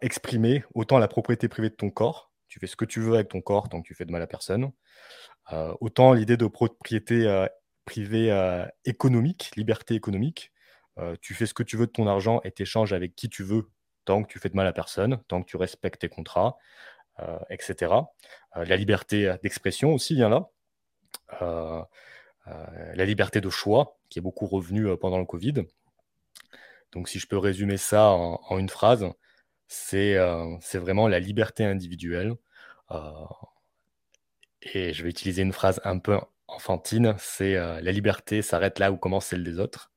exprimer 0.00 0.64
autant 0.74 0.98
la 0.98 1.08
propriété 1.08 1.46
privée 1.46 1.68
de 1.68 1.74
ton 1.74 1.90
corps 1.90 2.32
tu 2.52 2.58
fais 2.58 2.66
ce 2.66 2.76
que 2.76 2.84
tu 2.84 3.00
veux 3.00 3.14
avec 3.14 3.28
ton 3.28 3.40
corps 3.40 3.70
tant 3.70 3.80
que 3.80 3.86
tu 3.86 3.94
fais 3.94 4.04
de 4.04 4.12
mal 4.12 4.20
à 4.20 4.26
personne. 4.26 4.72
Euh, 5.54 5.72
autant 5.80 6.12
l'idée 6.12 6.36
de 6.36 6.46
propriété 6.46 7.26
euh, 7.26 7.46
privée 7.86 8.30
euh, 8.30 8.66
économique, 8.84 9.52
liberté 9.56 9.94
économique, 9.94 10.52
tu 11.22 11.32
fais 11.32 11.46
ce 11.46 11.54
que 11.54 11.62
tu 11.62 11.78
veux 11.78 11.86
de 11.86 11.90
ton 11.90 12.06
argent 12.06 12.42
et 12.44 12.50
t'échanges 12.50 12.92
avec 12.92 13.16
qui 13.16 13.30
tu 13.30 13.42
veux 13.42 13.70
tant 14.04 14.22
que 14.22 14.30
tu 14.30 14.38
fais 14.38 14.50
de 14.50 14.54
mal 14.54 14.66
à 14.66 14.74
personne, 14.74 15.18
tant 15.26 15.42
que 15.42 15.48
tu 15.48 15.56
respectes 15.56 16.02
tes 16.02 16.10
contrats, 16.10 16.58
etc. 17.48 17.94
la 18.54 18.76
liberté 18.76 19.34
d'expression 19.42 19.94
aussi 19.94 20.14
vient 20.14 20.28
là. 20.28 20.50
La 22.46 23.04
liberté 23.04 23.40
de 23.40 23.50
choix, 23.50 23.98
qui 24.08 24.18
est 24.18 24.22
beaucoup 24.22 24.46
revenue 24.46 24.96
pendant 24.98 25.18
le 25.18 25.24
Covid. 25.24 25.64
Donc 26.92 27.08
si 27.08 27.18
je 27.18 27.26
peux 27.26 27.38
résumer 27.38 27.76
ça 27.76 28.08
en 28.10 28.58
une 28.58 28.68
phrase, 28.68 29.08
euh, 29.94 30.56
c'est 30.60 30.78
vraiment 30.78 31.08
la 31.08 31.18
liberté 31.20 31.64
individuelle. 31.64 32.34
Euh, 32.90 33.10
et 34.62 34.92
je 34.92 35.02
vais 35.02 35.10
utiliser 35.10 35.42
une 35.42 35.52
phrase 35.52 35.80
un 35.84 35.98
peu 35.98 36.18
enfantine, 36.48 37.14
c'est 37.18 37.56
euh, 37.56 37.80
la 37.80 37.92
liberté 37.92 38.42
s'arrête 38.42 38.78
là 38.78 38.92
où 38.92 38.96
commence 38.96 39.26
celle 39.26 39.44
des 39.44 39.58
autres. 39.58 39.90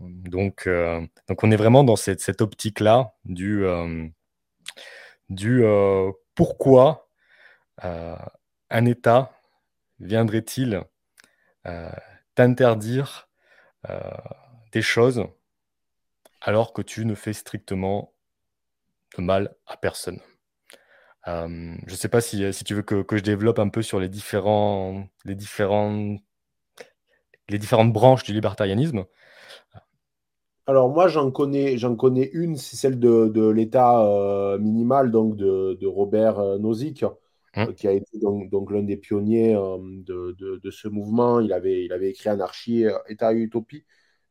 donc, 0.00 0.68
donc 1.28 1.44
on 1.44 1.50
est 1.50 1.56
vraiment 1.56 1.84
dans 1.84 1.96
cette, 1.96 2.40
optique-là 2.40 3.14
du, 3.24 3.64
du 5.28 5.62
pourquoi 6.34 7.08
un 7.78 8.84
État 8.86 9.32
viendrait-il 10.00 10.82
t'interdire 12.34 13.28
des 14.72 14.82
choses 14.82 15.24
alors 16.40 16.72
que 16.72 16.82
tu 16.82 17.04
ne 17.04 17.14
fais 17.14 17.32
strictement 17.32 18.12
de 19.16 19.22
mal 19.22 19.54
à 19.66 19.76
personne. 19.76 20.20
Euh, 21.28 21.74
je 21.86 21.92
ne 21.92 21.96
sais 21.96 22.08
pas 22.08 22.20
si, 22.20 22.44
tu 22.64 22.74
veux 22.74 22.82
que, 22.82 23.04
je 23.12 23.22
développe 23.22 23.58
un 23.58 23.68
peu 23.68 23.82
sur 23.82 24.00
les, 24.00 24.08
différents, 24.08 25.06
les, 25.24 25.34
différents, 25.34 26.16
les 27.48 27.58
différentes 27.58 27.92
branches 27.92 28.24
du 28.24 28.32
libertarianisme. 28.32 29.04
Alors 30.66 30.90
moi, 30.90 31.08
j'en 31.08 31.30
connais, 31.30 31.76
j'en 31.76 31.96
connais 31.96 32.30
une, 32.32 32.56
c'est 32.56 32.76
celle 32.76 32.98
de, 32.98 33.48
l'État 33.50 34.04
euh, 34.04 34.58
minimal, 34.58 35.10
donc 35.10 35.36
de, 35.36 35.86
Robert 35.86 36.38
euh, 36.38 36.58
Nozick, 36.58 37.04
mmh. 37.56 37.74
qui 37.74 37.88
a 37.88 37.92
été 37.92 38.18
donc, 38.18 38.70
l'un 38.70 38.82
des 38.82 38.96
pionniers 38.96 39.54
de, 39.54 40.58
de, 40.58 40.70
ce 40.70 40.88
mouvement. 40.88 41.40
Il 41.40 41.52
avait, 41.52 41.84
il 41.84 41.92
avait 41.92 42.10
écrit 42.10 42.28
Anarchie, 42.28 42.86
État 43.08 43.32
et 43.32 43.38
Utopie 43.38 43.84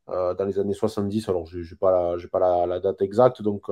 dans 0.08 0.46
les 0.46 0.60
années 0.60 0.74
70. 0.74 1.30
Alors, 1.30 1.46
je 1.46 1.60
n'ai 1.60 1.78
pas, 1.80 2.16
la, 2.16 2.28
pas 2.28 2.66
la, 2.68 2.80
date 2.80 3.02
exacte, 3.02 3.42
donc 3.42 3.68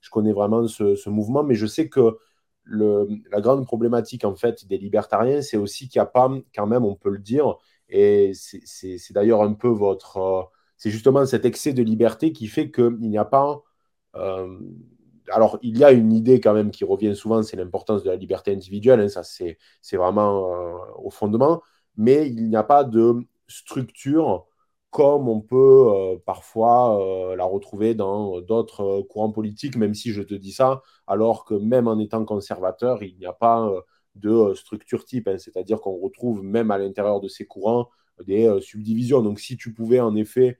je 0.00 0.10
connais 0.10 0.32
vraiment 0.32 0.66
ce, 0.66 1.08
mouvement, 1.08 1.42
mais 1.42 1.54
je 1.54 1.66
sais 1.66 1.88
que 1.88 2.18
la 2.66 3.40
grande 3.40 3.64
problématique 3.64 4.24
en 4.24 4.34
fait 4.34 4.66
des 4.66 4.78
libertariens, 4.78 5.42
c'est 5.42 5.56
aussi 5.56 5.88
qu'il 5.88 6.00
n'y 6.00 6.04
a 6.04 6.06
pas, 6.06 6.30
quand 6.54 6.66
même, 6.66 6.84
on 6.84 6.94
peut 6.94 7.10
le 7.10 7.18
dire, 7.18 7.56
et 7.88 8.32
c'est 8.34 9.12
d'ailleurs 9.12 9.42
un 9.42 9.54
peu 9.54 9.68
votre, 9.68 10.16
euh, 10.18 10.42
c'est 10.76 10.90
justement 10.90 11.26
cet 11.26 11.44
excès 11.44 11.72
de 11.72 11.82
liberté 11.82 12.32
qui 12.32 12.46
fait 12.46 12.70
qu'il 12.70 13.00
n'y 13.00 13.18
a 13.18 13.24
pas, 13.24 13.62
euh, 14.16 14.58
alors 15.30 15.58
il 15.62 15.78
y 15.78 15.84
a 15.84 15.92
une 15.92 16.12
idée 16.12 16.40
quand 16.40 16.54
même 16.54 16.70
qui 16.70 16.84
revient 16.84 17.14
souvent, 17.14 17.42
c'est 17.42 17.56
l'importance 17.56 18.02
de 18.02 18.10
la 18.10 18.16
liberté 18.16 18.52
individuelle, 18.52 19.00
hein, 19.00 19.08
ça 19.08 19.22
c'est 19.22 19.56
vraiment 19.96 20.52
euh, 20.52 20.74
au 20.98 21.10
fondement, 21.10 21.62
mais 21.96 22.28
il 22.28 22.48
n'y 22.48 22.56
a 22.56 22.62
pas 22.64 22.84
de 22.84 23.14
structure 23.48 24.46
comme 24.90 25.28
on 25.28 25.40
peut 25.40 25.56
euh, 25.56 26.16
parfois 26.26 27.00
euh, 27.00 27.36
la 27.36 27.44
retrouver 27.44 27.94
dans 27.94 28.40
d'autres 28.40 29.02
courants 29.02 29.30
politiques, 29.32 29.76
même 29.76 29.94
si 29.94 30.12
je 30.12 30.22
te 30.22 30.34
dis 30.34 30.52
ça, 30.52 30.82
alors 31.06 31.44
que 31.44 31.54
même 31.54 31.86
en 31.88 31.98
étant 31.98 32.24
conservateur, 32.24 33.02
il 33.02 33.16
n'y 33.18 33.26
a 33.26 33.32
pas 33.32 33.70
de 34.16 34.54
structure 34.54 35.04
type, 35.04 35.28
hein. 35.28 35.38
c'est-à-dire 35.38 35.80
qu'on 35.80 35.96
retrouve 35.96 36.42
même 36.42 36.70
à 36.70 36.78
l'intérieur 36.78 37.20
de 37.20 37.28
ces 37.28 37.46
courants 37.46 37.88
des 38.26 38.60
subdivisions. 38.60 39.22
Donc 39.22 39.40
si 39.40 39.56
tu 39.56 39.72
pouvais 39.72 40.00
en 40.00 40.14
effet 40.16 40.58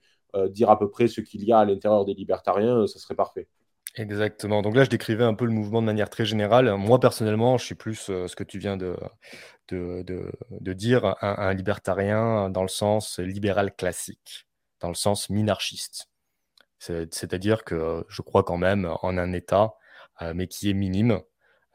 dire 0.49 0.69
à 0.69 0.79
peu 0.79 0.89
près 0.89 1.07
ce 1.07 1.21
qu'il 1.21 1.43
y 1.43 1.51
a 1.51 1.59
à 1.59 1.65
l'intérieur 1.65 2.05
des 2.05 2.13
libertariens, 2.13 2.87
ça 2.87 2.99
serait 2.99 3.15
parfait. 3.15 3.47
Exactement. 3.95 4.61
Donc 4.61 4.75
là, 4.75 4.85
je 4.85 4.89
décrivais 4.89 5.25
un 5.25 5.33
peu 5.33 5.45
le 5.45 5.51
mouvement 5.51 5.81
de 5.81 5.85
manière 5.85 6.09
très 6.09 6.25
générale. 6.25 6.73
Moi, 6.75 6.99
personnellement, 6.99 7.57
je 7.57 7.65
suis 7.65 7.75
plus 7.75 8.09
euh, 8.09 8.27
ce 8.27 8.35
que 8.37 8.43
tu 8.43 8.57
viens 8.57 8.77
de, 8.77 8.95
dire, 10.73 11.05
un, 11.05 11.15
un, 11.21 11.53
libertarien 11.53 12.49
dans 12.49 12.61
le 12.61 12.69
sens 12.69 13.19
libéral 13.19 13.75
classique, 13.75 14.47
dans 14.79 14.87
le 14.87 14.95
sens 14.95 15.29
minarchiste. 15.29 16.07
C'est-à-dire 16.79 17.63
que 17.63 18.05
je 18.07 18.21
crois 18.21 18.43
quand 18.43 18.57
même 18.57 18.91
en 19.01 19.17
un 19.17 19.33
État, 19.33 19.75
euh, 20.21 20.33
mais 20.33 20.47
qui 20.47 20.69
est 20.69 20.73
minime 20.73 21.19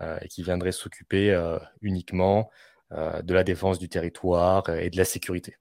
euh, 0.00 0.18
et 0.22 0.28
qui 0.28 0.42
viendrait 0.42 0.72
s'occuper 0.72 1.38
uniquement 1.82 2.50
de 2.92 3.34
la 3.34 3.42
défense 3.42 3.78
du 3.80 3.88
territoire 3.88 4.68
et 4.70 4.90
de 4.90 4.96
la 4.96 5.04
sécurité. 5.04 5.56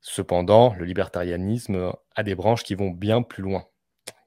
Cependant, 0.00 0.74
le 0.74 0.84
libertarianisme 0.84 1.92
a 2.14 2.22
des 2.22 2.36
branches 2.36 2.62
qui 2.62 2.76
vont 2.76 2.90
bien 2.90 3.22
plus 3.22 3.42
loin 3.42 3.66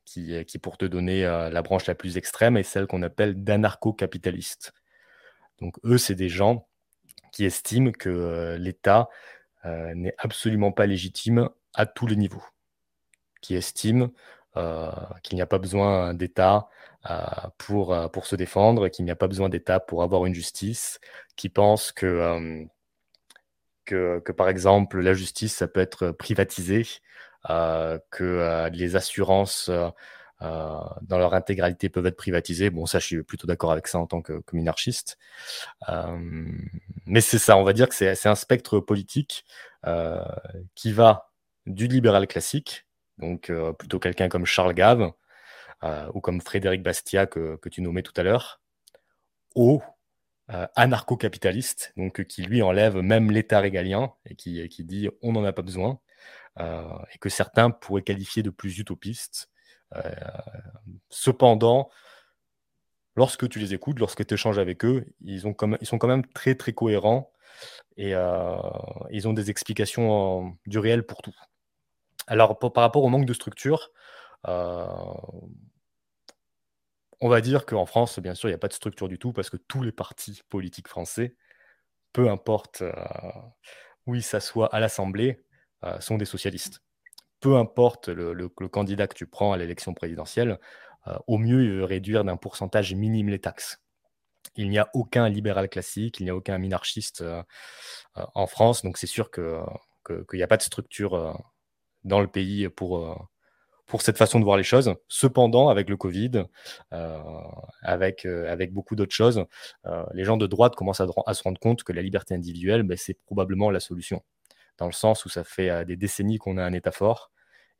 qui, 0.07 0.45
qui 0.45 0.57
pour 0.57 0.77
te 0.77 0.85
donner 0.85 1.25
euh, 1.25 1.49
la 1.49 1.61
branche 1.61 1.85
la 1.85 1.93
plus 1.93 2.17
extrême, 2.17 2.55
est 2.55 2.63
celle 2.63 2.87
qu'on 2.87 3.03
appelle 3.03 3.43
d'anarcho-capitalistes. 3.43 4.73
Donc 5.59 5.75
eux, 5.83 5.97
c'est 5.97 6.15
des 6.15 6.29
gens 6.29 6.67
qui 7.33 7.43
estiment 7.43 7.91
que 7.91 8.09
euh, 8.09 8.57
l'État 8.57 9.09
euh, 9.65 9.93
n'est 9.95 10.15
absolument 10.17 10.71
pas 10.71 10.85
légitime 10.85 11.49
à 11.75 11.85
tous 11.85 12.07
les 12.07 12.15
niveaux, 12.15 12.43
qui 13.41 13.55
estiment 13.55 14.09
qu'il 15.21 15.35
n'y 15.35 15.43
a 15.43 15.45
pas 15.45 15.59
besoin 15.59 16.15
d'État 16.15 16.67
pour, 17.59 17.95
pour 18.11 18.25
se 18.25 18.35
défendre, 18.35 18.87
qu'il 18.87 19.05
n'y 19.05 19.11
a 19.11 19.15
pas 19.15 19.27
besoin 19.27 19.49
d'État 19.49 19.79
pour 19.79 20.01
avoir 20.01 20.25
une 20.25 20.33
justice, 20.33 20.99
qui 21.35 21.47
pensent 21.47 21.91
que, 21.91 22.65
que, 23.85 24.17
que, 24.17 24.31
par 24.31 24.49
exemple, 24.49 24.99
la 24.99 25.13
justice, 25.13 25.55
ça 25.57 25.67
peut 25.67 25.79
être 25.79 26.09
privatisé, 26.09 26.85
euh, 26.85 26.95
que 27.47 28.23
euh, 28.23 28.69
les 28.69 28.95
assurances 28.95 29.69
euh, 29.69 29.89
dans 31.01 31.17
leur 31.17 31.33
intégralité 31.33 31.89
peuvent 31.89 32.05
être 32.05 32.17
privatisées. 32.17 32.69
Bon, 32.69 32.85
ça, 32.85 32.99
je 32.99 33.05
suis 33.05 33.23
plutôt 33.23 33.47
d'accord 33.47 33.71
avec 33.71 33.87
ça 33.87 33.99
en 33.99 34.07
tant 34.07 34.21
que, 34.21 34.41
minarchiste. 34.53 35.17
mais 37.05 37.21
c'est 37.21 37.39
ça, 37.39 37.57
on 37.57 37.63
va 37.63 37.73
dire 37.73 37.89
que 37.89 37.95
c'est 37.95 38.27
un 38.27 38.35
spectre 38.35 38.79
politique 38.79 39.45
qui 40.75 40.91
va 40.91 41.31
du 41.65 41.87
libéral 41.87 42.27
classique, 42.27 42.85
donc 43.17 43.51
plutôt 43.79 43.99
quelqu'un 43.99 44.29
comme 44.29 44.45
Charles 44.45 44.73
Gave 44.73 45.11
ou 46.13 46.21
comme 46.21 46.41
Frédéric 46.41 46.83
Bastiat 46.83 47.25
que, 47.25 47.59
tu 47.71 47.81
nommais 47.81 48.03
tout 48.03 48.13
à 48.15 48.23
l'heure, 48.23 48.61
au 49.55 49.81
anarcho-capitaliste, 50.49 51.93
donc 51.97 52.25
qui 52.25 52.43
lui 52.43 52.61
enlève 52.61 52.97
même 52.97 53.31
l'État 53.31 53.59
régalien 53.59 54.13
et 54.25 54.35
qui, 54.35 54.69
qui 54.69 54.83
dit 54.83 55.09
on 55.23 55.31
n'en 55.31 55.43
a 55.45 55.51
pas 55.51 55.63
besoin. 55.63 55.99
Euh, 56.59 56.83
et 57.13 57.17
que 57.19 57.29
certains 57.29 57.69
pourraient 57.69 58.01
qualifier 58.01 58.41
de 58.41 58.49
plus 58.49 58.79
utopistes. 58.79 59.49
Euh, 59.95 60.01
cependant, 61.09 61.89
lorsque 63.15 63.47
tu 63.47 63.59
les 63.59 63.73
écoutes, 63.73 63.99
lorsque 63.99 64.25
tu 64.25 64.33
échanges 64.33 64.57
avec 64.57 64.83
eux, 64.83 65.05
ils, 65.21 65.45
ont 65.45 65.55
ils 65.81 65.87
sont 65.87 65.97
quand 65.97 66.07
même 66.07 66.25
très 66.25 66.55
très 66.55 66.73
cohérents 66.73 67.31
et 67.95 68.15
euh, 68.15 68.55
ils 69.11 69.27
ont 69.27 69.33
des 69.33 69.49
explications 69.51 70.57
du 70.65 70.79
réel 70.79 71.05
pour 71.05 71.21
tout. 71.21 71.35
Alors 72.25 72.57
par 72.57 72.81
rapport 72.81 73.03
au 73.03 73.09
manque 73.09 73.25
de 73.25 73.33
structure, 73.33 73.91
on 74.45 75.29
va 77.21 77.41
dire 77.41 77.65
qu'en 77.65 77.85
France, 77.85 78.19
bien 78.19 78.35
sûr, 78.35 78.49
il 78.49 78.51
n'y 78.51 78.55
a 78.55 78.59
pas 78.59 78.67
de 78.67 78.73
structure 78.73 79.07
du 79.07 79.19
tout 79.19 79.33
parce 79.33 79.49
que 79.49 79.57
tous 79.57 79.81
les 79.83 79.91
partis 79.91 80.41
politiques 80.49 80.87
français, 80.87 81.35
peu 82.13 82.29
importe 82.29 82.83
où 84.05 84.15
ils 84.15 84.23
s'assoient 84.23 84.73
à 84.73 84.79
l'Assemblée, 84.79 85.46
sont 85.99 86.17
des 86.17 86.25
socialistes. 86.25 86.81
Peu 87.39 87.55
importe 87.55 88.09
le, 88.09 88.49
candidat 88.49 89.07
que 89.07 89.13
tu 89.15 89.27
prends 89.27 89.53
à 89.53 89.57
l'élection 89.57 89.93
présidentielle, 89.93 90.59
euh, 91.07 91.17
au 91.27 91.37
mieux, 91.37 91.83
réduire 91.83 92.23
d'un 92.23 92.37
pourcentage 92.37 92.93
minime 92.93 93.29
les 93.29 93.39
taxes. 93.39 93.79
Il 94.55 94.69
n'y 94.69 94.79
a 94.79 94.89
aucun 94.93 95.29
libéral 95.29 95.69
classique, 95.69 96.19
il 96.19 96.23
n'y 96.23 96.29
a 96.29 96.35
aucun 96.35 96.57
minarchiste 96.57 97.21
euh, 97.21 97.43
en 98.15 98.47
France, 98.47 98.83
donc 98.83 98.97
c'est 98.97 99.07
sûr 99.07 99.29
qu'il 99.29 100.25
n'y 100.33 100.41
a 100.41 100.47
pas 100.47 100.57
de 100.57 100.63
structure 100.63 101.37
dans 102.03 102.21
le 102.21 102.27
pays 102.27 102.67
pour, 102.69 103.29
pour 103.85 104.01
cette 104.01 104.17
façon 104.17 104.39
de 104.39 104.45
voir 104.45 104.57
les 104.57 104.63
choses. 104.63 104.95
Cependant, 105.07 105.69
avec 105.69 105.89
le 105.89 105.97
Covid, 105.97 106.45
avec, 107.83 108.25
avec 108.25 108.73
beaucoup 108.73 108.95
d'autres 108.95 109.13
choses, 109.13 109.45
les 110.13 110.23
gens 110.23 110.37
de 110.37 110.47
droite 110.47 110.75
commencent 110.75 111.01
à, 111.01 111.33
se 111.33 111.43
rendre 111.43 111.59
compte 111.59 111.83
que 111.83 111.93
la 111.93 112.01
liberté 112.01 112.33
individuelle, 112.33 112.83
ben, 112.83 112.97
c'est 112.97 113.19
probablement 113.25 113.69
la 113.69 113.81
solution 113.81 114.23
dans 114.77 114.85
le 114.85 114.91
sens 114.91 115.25
où 115.25 115.29
ça 115.29 115.43
fait 115.43 115.69
euh, 115.69 115.83
des 115.83 115.95
décennies 115.95 116.37
qu'on 116.37 116.57
a 116.57 116.63
un 116.63 116.73
État 116.73 116.91
fort. 116.91 117.31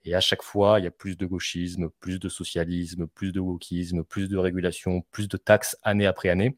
Et 0.04 0.16
à 0.16 0.22
chaque 0.22 0.41
fois, 0.41 0.80
il 0.80 0.84
y 0.84 0.88
a 0.88 0.91
plus 0.91 1.18
de 1.18 1.26
gauchisme, 1.26 1.89
plus 2.00 2.20
de 2.20 2.30
socialisme, 2.30 3.08
plus 3.08 3.32
de 3.32 3.39
wokisme, 3.39 4.04
plus 4.04 4.30
de 4.30 4.38
régulation, 4.38 5.02
plus 5.12 5.28
de 5.28 5.38
taxes 5.38 5.78
année 5.84 6.08
après 6.08 6.30
année. 6.30 6.58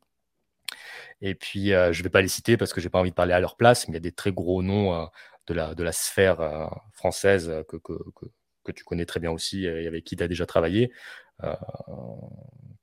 Et 1.21 1.35
puis, 1.35 1.73
euh, 1.73 1.91
je 1.91 1.99
ne 1.99 2.03
vais 2.03 2.09
pas 2.09 2.21
les 2.21 2.27
citer 2.27 2.57
parce 2.57 2.73
que 2.73 2.81
je 2.81 2.85
n'ai 2.85 2.89
pas 2.91 2.99
envie 2.99 3.09
de 3.09 3.15
parler 3.15 3.33
à 3.33 3.39
leur 3.39 3.57
place, 3.57 3.87
mais 3.87 3.93
il 3.93 3.95
y 3.95 3.97
a 3.97 4.01
des 4.01 4.11
très 4.11 4.31
gros 4.31 4.61
noms 4.61 4.93
euh, 4.93 5.05
de, 5.47 5.83
la, 5.83 5.91
sphère 5.91 6.69
française 6.93 7.51
que, 7.67 8.71
tu 8.71 8.83
connais 8.83 9.07
très 9.07 9.19
bien 9.19 9.31
aussi 9.31 9.65
et 9.65 9.87
avec 9.87 10.03
qui 10.03 10.15
tu 10.15 10.21
as 10.21 10.27
déjà 10.27 10.45
travaillé, 10.45 10.91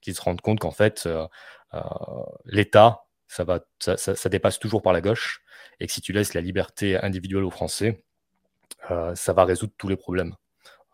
qui 0.00 0.12
se 0.12 0.20
rendent 0.20 0.40
compte 0.40 0.58
qu'en 0.58 0.72
fait, 0.72 1.08
l'État, 2.44 3.06
ça, 3.28 4.28
dépasse 4.28 4.58
toujours 4.58 4.82
par 4.82 4.92
la 4.92 5.00
gauche 5.00 5.44
et 5.80 5.86
que 5.86 5.92
si 5.92 6.00
tu 6.00 6.12
laisses 6.12 6.34
la 6.34 6.40
liberté 6.40 6.96
individuelle 6.96 7.44
aux 7.44 7.50
Français, 7.50 8.04
euh, 8.90 9.14
ça 9.14 9.32
va 9.32 9.44
résoudre 9.44 9.72
tous 9.76 9.88
les 9.88 9.96
problèmes. 9.96 10.34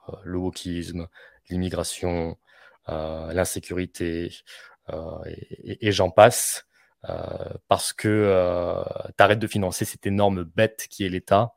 Euh, 0.09 0.17
le 0.25 0.39
wokisme, 0.39 1.09
l'immigration, 1.49 2.37
euh, 2.89 3.33
l'insécurité, 3.33 4.33
et, 5.25 5.93
j'en 5.93 6.11
passe, 6.11 6.67
parce 7.69 7.93
que 7.93 8.85
tu 9.17 9.23
arrêtes 9.23 9.39
de 9.39 9.47
financer 9.47 9.85
cette 9.85 10.07
énorme 10.07 10.43
bête 10.43 10.87
qui 10.91 11.05
est 11.05 11.09
l'État, 11.09 11.55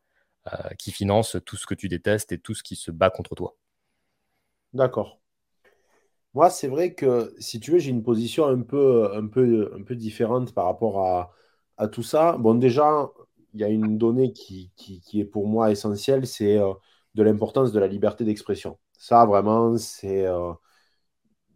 qui 0.78 0.91
finance 0.91 1.36
tout 1.43 1.57
ce 1.57 1.65
que 1.65 1.73
tu 1.73 1.89
détestes 1.89 2.32
et 2.32 2.38
tout 2.38 2.53
ce 2.53 2.61
qui 2.61 2.76
se 2.76 2.91
bat 2.91 3.09
contre 3.09 3.34
toi. 3.34 3.57
D'accord. 4.73 5.19
Moi, 6.36 6.49
c'est 6.49 6.67
vrai 6.67 6.93
que 6.93 7.34
si 7.39 7.59
tu 7.59 7.71
veux, 7.71 7.80
j'ai 7.80 7.89
une 7.89 8.03
position 8.03 8.45
un 8.45 8.61
peu, 8.61 9.11
un 9.13 9.28
peu, 9.28 9.73
un 9.76 9.84
peu 9.84 9.95
différente 9.95 10.53
par 10.53 10.65
rapport 10.65 10.99
à, 10.99 11.34
à 11.78 11.88
tout 11.88 12.03
ça. 12.03 12.38
Bon, 12.38 12.55
déjà, 12.55 13.09
il 13.53 13.61
y 13.61 13.63
a 13.63 13.69
une 13.69 13.97
donnée 13.97 14.34
qui, 14.34 14.71
qui, 14.76 15.01
est 15.19 15.26
pour 15.26 15.47
moi 15.47 15.71
essentielle, 15.71 16.28
c'est 16.28 16.57
euh, 16.57 16.73
de 17.15 17.23
l'importance 17.23 17.71
de 17.71 17.80
la 17.80 17.88
liberté 17.88 18.23
d'expression. 18.26 18.78
Ça, 18.97 19.26
vraiment, 19.26 19.78
c'est 19.78 20.26
euh, 20.28 20.53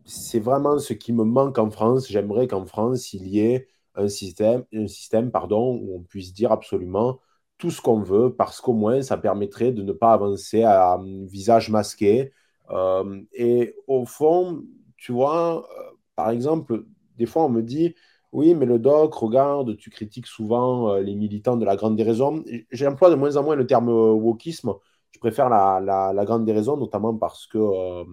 c'est 0.06 0.40
vraiment 0.40 0.80
ce 0.80 0.94
qui 0.94 1.14
me 1.14 1.24
manque 1.24 1.58
en 1.58 1.70
France. 1.70 2.08
J'aimerais 2.10 2.48
qu'en 2.48 2.66
France, 2.66 3.14
il 3.14 3.28
y 3.28 3.40
ait 3.40 3.68
un 3.96 4.08
système, 4.08 4.66
un 4.74 4.88
système 4.88 5.32
pardon, 5.32 5.78
où 5.82 5.98
on 5.98 6.04
puisse 6.04 6.34
dire 6.34 6.52
absolument 6.52 7.20
tout 7.58 7.72
ce 7.72 7.82
qu'on 7.82 8.02
veut, 8.02 8.34
parce 8.36 8.62
qu'au 8.62 8.74
moins, 8.74 9.02
ça 9.02 9.18
permettrait 9.18 9.72
de 9.74 9.84
ne 9.84 9.92
pas 9.92 10.14
avancer 10.14 10.64
à 10.64 10.98
visage 11.28 11.70
masqué. 11.70 12.32
Euh, 12.72 13.22
et 13.34 13.76
au 13.88 14.06
fond, 14.06 14.64
tu 14.98 15.12
vois, 15.12 15.68
par 16.16 16.30
exemple, 16.32 16.86
des 17.18 17.26
fois, 17.26 17.46
on 17.46 17.50
me 17.50 17.62
dit, 17.62 17.96
oui, 18.32 18.54
mais 18.54 18.66
le 18.68 18.78
doc, 18.78 19.14
regarde, 19.16 19.76
tu 19.78 19.90
critiques 19.90 20.28
souvent 20.28 20.92
euh, 20.94 21.02
les 21.02 21.16
militants 21.16 21.58
de 21.58 21.66
la 21.66 21.76
grande 21.76 21.96
déraison. 21.96 22.44
J'emploie 22.72 23.10
de 23.10 23.16
moins 23.16 23.36
en 23.38 23.44
moins 23.44 23.56
le 23.56 23.66
terme 23.66 23.90
euh, 23.90 24.12
wokisme. 24.12 24.74
Je 25.12 25.20
préfère 25.20 25.50
la, 25.50 25.80
la, 26.14 26.26
grande 26.26 26.46
déraison, 26.46 26.78
notamment 26.78 27.16
parce 27.16 27.48
que 27.48 27.58
euh, 27.58 28.04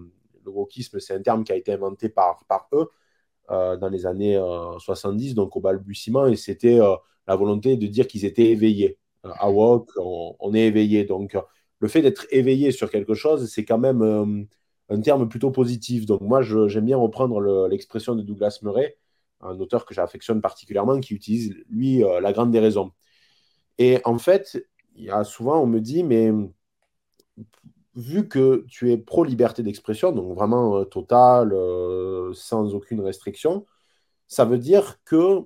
le 0.43 0.51
wokisme, 0.51 0.99
c'est 0.99 1.13
un 1.13 1.21
terme 1.21 1.43
qui 1.43 1.51
a 1.51 1.55
été 1.55 1.71
inventé 1.73 2.09
par, 2.09 2.43
par 2.47 2.67
eux 2.73 2.89
dans 3.49 3.89
les 3.89 4.05
années 4.05 4.37
70, 4.79 5.33
donc 5.33 5.55
au 5.55 5.61
balbutiement, 5.61 6.25
et 6.27 6.35
c'était 6.35 6.79
la 7.27 7.35
volonté 7.37 7.77
de 7.77 7.87
dire 7.87 8.05
qu'ils 8.07 8.25
étaient 8.25 8.47
éveillés. 8.49 8.97
à 9.23 9.49
wok, 9.49 9.89
on, 9.97 10.53
est 10.53 10.67
éveillé. 10.67 11.05
Donc, 11.05 11.37
le 11.79 11.87
fait 11.87 12.01
d'être 12.01 12.27
éveillé 12.31 12.71
sur 12.71 12.91
quelque 12.91 13.13
chose, 13.13 13.49
c'est 13.49 13.63
quand 13.63 13.77
même 13.77 14.47
un 14.89 15.01
terme 15.01 15.29
plutôt 15.29 15.51
positif. 15.51 16.05
Donc, 16.05 16.21
moi, 16.21 16.41
j'aime 16.41 16.85
bien 16.85 16.97
reprendre 16.97 17.67
l'expression 17.69 18.15
de 18.15 18.21
Douglas 18.21 18.59
Murray 18.63 18.97
un 19.41 19.59
auteur 19.59 19.85
que 19.85 19.93
j'affectionne 19.93 20.41
particulièrement, 20.41 20.99
qui 20.99 21.13
utilise, 21.13 21.55
lui, 21.69 22.03
euh, 22.03 22.19
la 22.21 22.33
grande 22.33 22.51
déraison. 22.51 22.91
Et 23.77 24.01
en 24.05 24.17
fait, 24.17 24.65
il 24.95 25.05
y 25.05 25.11
a 25.11 25.23
souvent, 25.23 25.61
on 25.61 25.67
me 25.67 25.79
dit, 25.81 26.03
mais 26.03 26.31
vu 27.95 28.27
que 28.27 28.65
tu 28.69 28.91
es 28.91 28.97
pro-liberté 28.97 29.63
d'expression, 29.63 30.11
donc 30.11 30.35
vraiment 30.35 30.77
euh, 30.77 30.85
total, 30.85 31.53
euh, 31.53 32.33
sans 32.33 32.75
aucune 32.75 33.01
restriction, 33.01 33.65
ça 34.27 34.45
veut 34.45 34.59
dire 34.59 34.99
que 35.05 35.41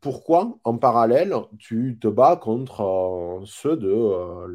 pourquoi, 0.00 0.58
en 0.64 0.78
parallèle, 0.78 1.34
tu 1.58 1.98
te 2.00 2.08
bats 2.08 2.36
contre 2.36 3.42
ceux 3.46 3.76
de 3.76 3.88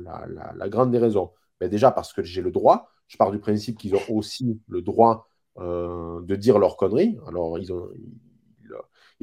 la, 0.03 0.69
grande 0.69 0.91
déraison 0.91 1.31
ben 1.59 1.69
Déjà 1.69 1.91
parce 1.91 2.13
que 2.13 2.23
j'ai 2.23 2.41
le 2.41 2.51
droit, 2.51 2.89
je 3.07 3.17
pars 3.17 3.31
du 3.31 3.39
principe 3.39 3.77
qu'ils 3.79 3.95
ont 3.95 4.01
aussi 4.09 4.61
le 4.67 4.81
droit 4.81 5.27
de 5.57 6.35
dire 6.35 6.59
leurs 6.59 6.77
conneries. 6.77 7.17
Alors, 7.27 7.57
ils 7.59 7.73
ont, 7.73 7.89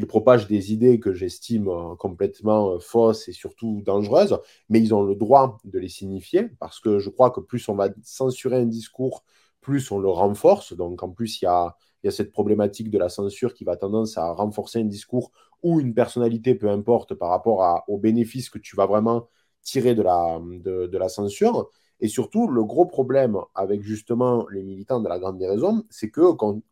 ils 0.01 0.07
propagent 0.07 0.46
des 0.48 0.72
idées 0.72 0.98
que 0.98 1.12
j'estime 1.12 1.68
euh, 1.68 1.94
complètement 1.96 2.72
euh, 2.72 2.78
fausses 2.78 3.28
et 3.28 3.32
surtout 3.32 3.82
dangereuses, 3.84 4.38
mais 4.70 4.80
ils 4.80 4.94
ont 4.94 5.03
le 5.03 5.14
droit 5.14 5.59
de 5.64 5.78
les 5.78 5.90
signifier 5.90 6.48
parce 6.59 6.80
que 6.80 6.98
je 6.98 7.11
crois 7.11 7.30
que 7.30 7.40
plus 7.40 7.68
on 7.68 7.74
va 7.74 7.90
censurer 8.03 8.57
un 8.57 8.66
discours, 8.66 9.24
plus 9.61 9.90
on 9.90 9.98
le 9.98 10.09
renforce. 10.09 10.72
Donc 10.72 11.03
en 11.03 11.11
plus, 11.11 11.42
il 11.42 11.44
y 11.44 11.48
a, 11.48 11.76
cette 12.11 12.32
problématique 12.32 12.90
de 12.90 12.96
la 12.98 13.11
censure 13.11 13.53
qui 13.53 13.64
va 13.64 13.76
tendance 13.76 14.16
à 14.16 14.32
renforcer 14.32 14.80
un 14.80 14.86
discours 14.86 15.32
ou 15.62 15.80
une 15.80 15.92
personnalité, 15.92 16.55
peu 16.55 16.70
importe, 16.70 17.12
par 17.14 17.28
rapport 17.28 17.84
aux 17.88 17.98
bénéfices 17.98 18.48
que 18.48 18.59
tu 18.59 18.74
vas 18.74 18.86
vraiment 18.86 19.28
tirer 19.62 19.94
de 19.94 20.03
la, 20.03 21.09
censure. 21.11 21.68
Et 22.01 22.09
surtout, 22.09 22.48
le 22.48 22.64
gros 22.64 22.86
problème 22.86 23.36
avec 23.55 23.82
justement 23.82 24.46
les 24.51 24.62
militants 24.62 25.01
de 25.01 25.09
la 25.11 25.18
Grande 25.18 25.36
Déraison, 25.36 25.84
c'est 25.90 26.11
que, 26.11 26.22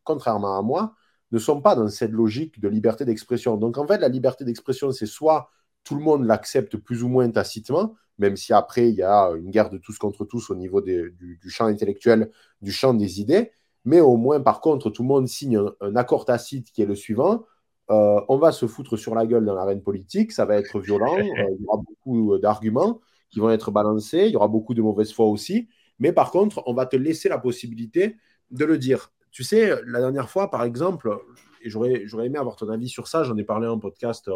contrairement 0.05 0.57
à 0.59 0.63
moi, 0.63 0.95
ne 1.31 1.39
sont 1.39 1.61
pas 1.61 1.75
dans 1.75 1.89
cette 1.89 2.13
logique 2.13 2.61
de 2.61 2.69
liberté 2.69 3.05
d'expression. 3.05 3.57
Donc 3.57 3.79
en 3.79 3.87
fait, 3.87 3.99
la 3.99 4.09
liberté 4.09 4.45
d'expression, 4.45 4.93
c'est 4.93 5.07
soit 5.07 5.51
tout 5.85 5.95
le 5.95 6.03
monde 6.03 6.25
l'accepte 6.25 6.77
plus 6.77 7.03
ou 7.03 7.09
moins 7.09 7.31
tacitement, 7.31 7.95
même 8.19 8.37
si 8.37 8.53
après, 8.53 8.89
il 8.91 8.97
y 8.97 9.03
a 9.03 9.31
une 9.31 9.51
guerre 9.51 9.71
de 9.71 9.79
tous 9.79 9.97
contre 9.99 10.25
tous 10.25 10.51
au 10.51 10.55
niveau 10.55 10.81
du, 10.81 11.39
champ 11.49 11.67
intellectuel, 11.67 12.31
du 12.63 12.73
champ 12.73 12.95
des 12.95 13.21
idées. 13.21 13.53
Mais 13.85 14.01
au 14.01 14.17
moins, 14.17 14.41
par 14.41 14.61
contre, 14.61 14.91
tout 14.91 15.03
le 15.03 15.09
monde 15.09 15.29
signe 15.29 15.59
un, 15.81 15.97
accord 15.97 16.25
tacite 16.25 16.73
qui 16.73 16.83
est 16.83 16.87
le 16.87 16.95
suivant. 16.95 17.45
Euh, 17.91 18.21
on 18.29 18.37
va 18.37 18.53
se 18.53 18.67
foutre 18.67 18.99
sur 18.99 19.15
la 19.15 19.25
gueule 19.25 19.47
dans 19.47 19.55
l'arène 19.55 19.83
politique, 19.83 20.33
ça 20.33 20.45
va 20.45 20.57
être 20.57 20.79
violent, 20.79 21.17
euh, 21.19 21.23
il 21.25 21.63
y 21.63 21.67
aura 21.67 21.79
beaucoup 21.79 22.35
euh, 22.35 22.39
d'arguments 22.39 23.01
qui 23.31 23.41
vont 23.41 23.49
être 23.49 23.71
balancés, 23.71 24.27
il 24.27 24.33
y 24.33 24.37
aura 24.37 24.49
beaucoup 24.49 24.75
de 24.75 24.83
mauvaise 24.83 25.13
foi 25.13 25.27
aussi. 25.27 25.69
Mais 25.99 26.13
par 26.13 26.31
contre, 26.31 26.63
on 26.67 26.75
va 26.75 26.85
te 26.85 26.97
laisser 26.97 27.31
la 27.31 27.39
possibilité 27.39 28.17
de 28.51 28.65
le 28.65 28.77
dire. 28.77 29.11
Tu 29.39 29.45
sais, 29.45 29.71
la 29.87 30.01
dernière 30.01 30.29
fois, 30.29 30.51
par 30.51 30.65
exemple, 30.65 31.17
et 31.63 31.71
j'aurais 31.71 32.27
aimé 32.27 32.41
avoir 32.41 32.57
ton 32.57 32.69
avis 32.71 32.89
sur 32.89 33.07
ça, 33.07 33.23
j'en 33.23 33.37
ai 33.37 33.45
parlé 33.45 33.69
en 33.69 33.79
podcast 33.79 34.29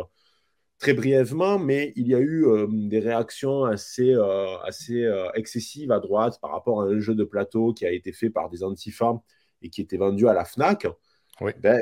très 0.79 0.95
brièvement, 0.95 1.59
mais 1.59 1.93
il 1.97 2.07
y 2.07 2.15
a 2.15 2.21
eu 2.21 2.47
euh, 2.47 2.69
des 2.71 3.01
réactions 3.01 3.65
assez, 3.65 4.15
euh, 4.15 4.57
assez 4.59 5.03
euh, 5.03 5.29
excessives 5.35 5.91
à 5.91 5.99
droite 5.99 6.39
par 6.41 6.53
rapport 6.53 6.83
à 6.83 6.85
un 6.85 7.01
jeu 7.01 7.17
de 7.17 7.25
plateau 7.25 7.75
qui 7.75 7.85
a 7.85 7.91
été 7.91 8.13
fait 8.13 8.31
par 8.31 8.49
des 8.49 8.63
antifas 8.63 9.21
et 9.61 9.71
qui 9.71 9.81
était 9.81 9.97
vendu 9.97 10.29
à 10.29 10.35
la 10.35 10.45
FNAC. 10.45 10.87
Oui. 11.41 11.51
Ben, 11.59 11.81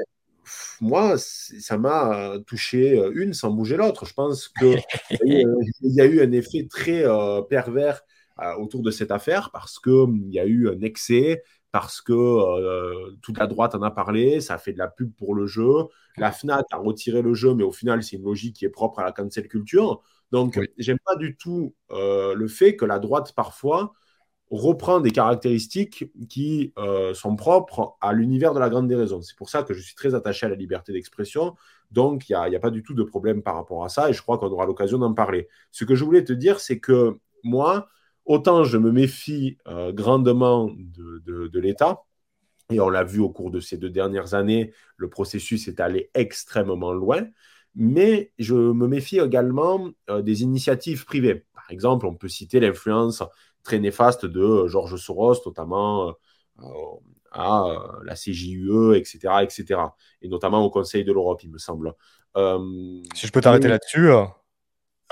moi, 0.80 1.18
ça 1.18 1.76
m'a 1.76 2.38
touché 2.46 2.98
une 3.12 3.34
sans 3.34 3.50
bouger 3.50 3.76
l'autre. 3.76 4.06
Je 4.06 4.14
pense 4.14 4.48
qu'il 4.48 4.80
y, 5.26 5.44
y, 5.82 6.00
a 6.00 6.06
eu 6.06 6.22
un 6.22 6.32
effet 6.32 6.66
très 6.70 7.04
pervers 7.50 8.00
autour 8.56 8.80
de 8.80 8.90
cette 8.90 9.10
affaire 9.10 9.50
parce 9.52 9.78
qu'il 9.78 10.30
y 10.30 10.38
a 10.38 10.46
eu 10.46 10.70
un 10.70 10.80
excès, 10.80 11.42
parce 11.72 12.00
que 12.00 12.12
euh, 12.12 13.16
toute 13.22 13.38
la 13.38 13.46
droite 13.46 13.74
en 13.74 13.82
a 13.82 13.90
parlé, 13.90 14.40
ça 14.40 14.54
a 14.54 14.58
fait 14.58 14.72
de 14.72 14.78
la 14.78 14.88
pub 14.88 15.12
pour 15.16 15.34
le 15.34 15.46
jeu. 15.46 15.86
La 16.16 16.32
FNAC 16.32 16.66
a 16.72 16.76
retiré 16.76 17.22
le 17.22 17.34
jeu, 17.34 17.54
mais 17.54 17.62
au 17.62 17.72
final, 17.72 18.02
c'est 18.02 18.16
une 18.16 18.24
logique 18.24 18.56
qui 18.56 18.64
est 18.64 18.70
propre 18.70 18.98
à 19.00 19.04
la 19.04 19.12
cancel 19.12 19.48
culture. 19.48 20.02
Donc, 20.32 20.58
j'aime 20.78 20.98
pas 21.04 21.16
du 21.16 21.36
tout 21.36 21.74
euh, 21.92 22.34
le 22.34 22.48
fait 22.48 22.76
que 22.76 22.84
la 22.84 22.98
droite, 22.98 23.32
parfois, 23.34 23.92
reprend 24.50 25.00
des 25.00 25.12
caractéristiques 25.12 26.10
qui 26.28 26.72
euh, 26.76 27.14
sont 27.14 27.36
propres 27.36 27.96
à 28.00 28.12
l'univers 28.12 28.52
de 28.52 28.58
la 28.58 28.68
grande 28.68 28.88
déraison. 28.88 29.22
C'est 29.22 29.36
pour 29.36 29.48
ça 29.48 29.62
que 29.62 29.74
je 29.74 29.80
suis 29.80 29.94
très 29.94 30.14
attaché 30.14 30.46
à 30.46 30.48
la 30.48 30.56
liberté 30.56 30.92
d'expression. 30.92 31.54
Donc, 31.92 32.28
il 32.28 32.32
n'y 32.32 32.36
a, 32.36 32.58
a, 32.58 32.60
pas 32.60 32.70
du 32.70 32.82
tout 32.82 32.94
de 32.94 33.04
problème 33.04 33.42
par 33.42 33.54
rapport 33.54 33.84
à 33.84 33.88
ça 33.88 34.10
et 34.10 34.12
je 34.12 34.22
crois 34.22 34.38
qu'on 34.38 34.50
aura 34.50 34.66
l'occasion 34.66 34.98
d'en 34.98 35.14
parler. 35.14 35.48
Ce 35.70 35.84
que 35.84 35.94
je 35.94 36.04
voulais 36.04 36.24
te 36.24 36.32
dire, 36.32 36.58
c'est 36.58 36.80
que 36.80 37.18
moi, 37.44 37.88
autant 38.30 38.62
je 38.62 38.78
me 38.78 38.92
méfie 38.92 39.58
euh, 39.66 39.90
grandement 39.92 40.70
de, 40.72 41.58
l'État, 41.58 42.04
et 42.70 42.78
on 42.78 42.88
l'a 42.88 43.02
vu 43.02 43.18
au 43.18 43.28
cours 43.28 43.50
de 43.50 43.58
ces 43.58 43.76
deux 43.76 43.90
dernières 43.90 44.34
années, 44.34 44.72
le 44.96 45.10
processus 45.10 45.66
est 45.66 45.80
allé 45.80 46.10
extrêmement 46.14 46.92
loin, 46.92 47.26
mais 47.74 48.32
je 48.38 48.54
me 48.54 48.86
méfie 48.86 49.18
également 49.18 49.90
euh, 50.08 50.22
des 50.22 50.42
initiatives 50.42 51.04
privées. 51.04 51.44
Par 51.54 51.68
exemple, 51.70 52.06
on 52.06 52.14
peut 52.14 52.28
citer 52.28 52.60
l'influence 52.60 53.24
très 53.64 53.80
néfaste 53.80 54.26
de 54.26 54.68
Georges 54.68 54.96
Soros, 54.96 55.34
notamment 55.44 56.14
euh, 56.60 56.62
à 57.32 57.64
la 58.04 58.14
CJUE, 58.14 58.94
etc., 58.94 59.42
etc., 59.42 59.80
et 60.22 60.28
notamment 60.28 60.64
au 60.64 60.70
Conseil 60.70 61.02
de 61.02 61.12
l'Europe, 61.12 61.42
il 61.42 61.50
me 61.50 61.58
semble. 61.58 61.94
si 62.36 63.26
je 63.26 63.32
peux 63.32 63.40
t'arrêter 63.40 63.66
là-dessus. 63.66 64.08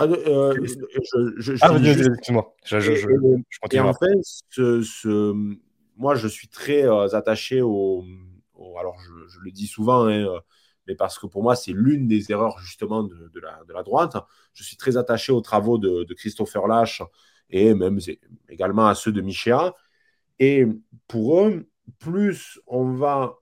Ah, 0.00 0.04
euh, 0.04 0.54
je, 0.64 1.56
ah, 1.60 1.76
excuse-moi. 1.76 2.54
et 3.72 3.80
en 3.80 3.92
fait, 3.92 4.18
ce, 4.52 5.32
moi, 5.96 6.14
je 6.14 6.28
suis 6.28 6.46
très 6.46 6.84
euh, 6.84 7.08
attaché 7.16 7.62
au, 7.62 8.04
Alors, 8.78 8.96
je, 9.00 9.40
le 9.40 9.50
dis 9.50 9.66
souvent, 9.66 10.04
hein, 10.04 10.24
euh, 10.24 10.38
mais 10.86 10.94
parce 10.94 11.18
que 11.18 11.26
pour 11.26 11.42
moi, 11.42 11.56
c'est 11.56 11.72
l'une 11.72 12.06
des 12.06 12.30
erreurs 12.30 12.60
justement 12.60 13.02
de, 13.02 13.40
la, 13.42 13.60
de, 13.66 13.72
la, 13.72 13.82
droite. 13.82 14.16
Je 14.54 14.62
suis 14.62 14.76
très 14.76 14.96
attaché 14.96 15.32
aux 15.32 15.40
travaux 15.40 15.78
de, 15.78 16.06
Christopher 16.14 16.68
Lash 16.68 17.02
et 17.50 17.74
même 17.74 17.98
également 18.48 18.86
à 18.86 18.94
ceux 18.94 19.10
de 19.10 19.20
Michéa. 19.20 19.74
Et 20.38 20.64
pour 21.08 21.40
eux, 21.40 21.68
plus 21.98 22.60
on 22.68 22.92
va 22.92 23.36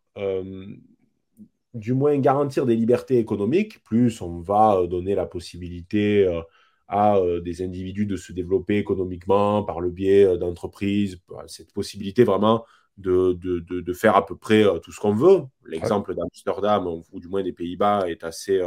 du 1.76 1.94
moins 1.94 2.18
garantir 2.18 2.66
des 2.66 2.76
libertés 2.76 3.18
économiques, 3.18 3.82
plus 3.84 4.20
on 4.20 4.40
va 4.40 4.76
euh, 4.76 4.86
donner 4.86 5.14
la 5.14 5.26
possibilité 5.26 6.26
euh, 6.26 6.40
à 6.88 7.16
euh, 7.18 7.40
des 7.40 7.62
individus 7.62 8.06
de 8.06 8.16
se 8.16 8.32
développer 8.32 8.78
économiquement 8.78 9.62
par 9.62 9.80
le 9.80 9.90
biais 9.90 10.38
d'entreprises, 10.38 11.20
bah, 11.28 11.44
cette 11.46 11.72
possibilité 11.72 12.24
vraiment 12.24 12.64
de, 12.96 13.34
de, 13.34 13.60
de, 13.60 13.92
faire 13.92 14.16
à 14.16 14.24
peu 14.24 14.36
près 14.36 14.64
tout 14.82 14.90
ce 14.90 15.00
qu'on 15.00 15.12
veut. 15.14 15.42
L'exemple 15.66 16.14
d'Amsterdam, 16.14 16.86
ou 16.86 17.20
du 17.20 17.28
moins 17.28 17.42
des 17.42 17.52
Pays-Bas, 17.52 18.08
est 18.08 18.24
assez, 18.24 18.58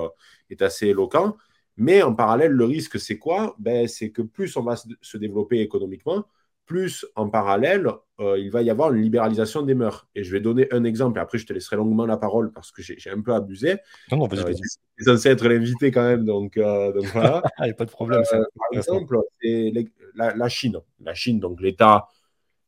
est 0.52 0.62
assez 0.62 0.88
éloquent. 0.88 1.36
Mais 1.78 2.04
en 2.04 2.14
parallèle, 2.14 2.52
le 2.52 2.66
risque, 2.66 3.00
c'est 3.00 3.18
quoi? 3.18 3.56
Ben, 3.58 3.88
C'est 3.88 4.12
que 4.12 4.22
plus 4.22 4.56
on 4.56 4.62
va 4.62 4.76
se 4.76 5.18
développer 5.18 5.62
économiquement, 5.62 6.26
plus 6.70 7.04
en 7.16 7.30
parallèle, 7.30 7.88
euh, 8.20 8.38
il 8.38 8.52
va 8.52 8.62
y 8.62 8.70
avoir 8.70 8.94
une 8.94 9.02
libéralisation 9.02 9.64
des 9.64 9.74
mœurs. 9.74 10.08
Et 10.14 10.24
je 10.24 10.32
vais 10.32 10.40
donner 10.40 10.68
un 10.72 10.84
exemple, 10.84 11.18
et 11.18 11.22
après 11.22 11.40
je 11.40 11.48
te 11.48 11.52
laisserai 11.52 11.78
longuement 11.78 12.06
la 12.06 12.16
parole 12.16 12.54
parce 12.54 12.72
que 12.72 12.84
j'ai 12.84 13.10
un 13.10 13.22
peu 13.22 13.34
abusé. 13.34 13.78
Non, 14.12 14.20
non, 14.20 14.28
vas-y, 14.28 15.04
censé 15.04 15.30
être 15.30 15.48
l'invité 15.48 15.90
quand 15.90 16.04
même, 16.04 16.26
donc, 16.26 16.58
euh, 16.58 16.94
voilà. 17.14 17.42
Il 17.58 17.66
n'y 17.66 17.72
a 17.72 17.74
pas 17.74 17.86
de 17.86 17.90
problème. 17.90 18.22
Euh, 18.34 18.44
par 18.56 18.68
exemple, 18.72 19.18
c'est 19.42 19.74
la, 20.16 20.50
Chine. 20.50 20.78
La 21.02 21.16
Chine, 21.16 21.40
donc 21.40 21.60
l'État 21.60 22.08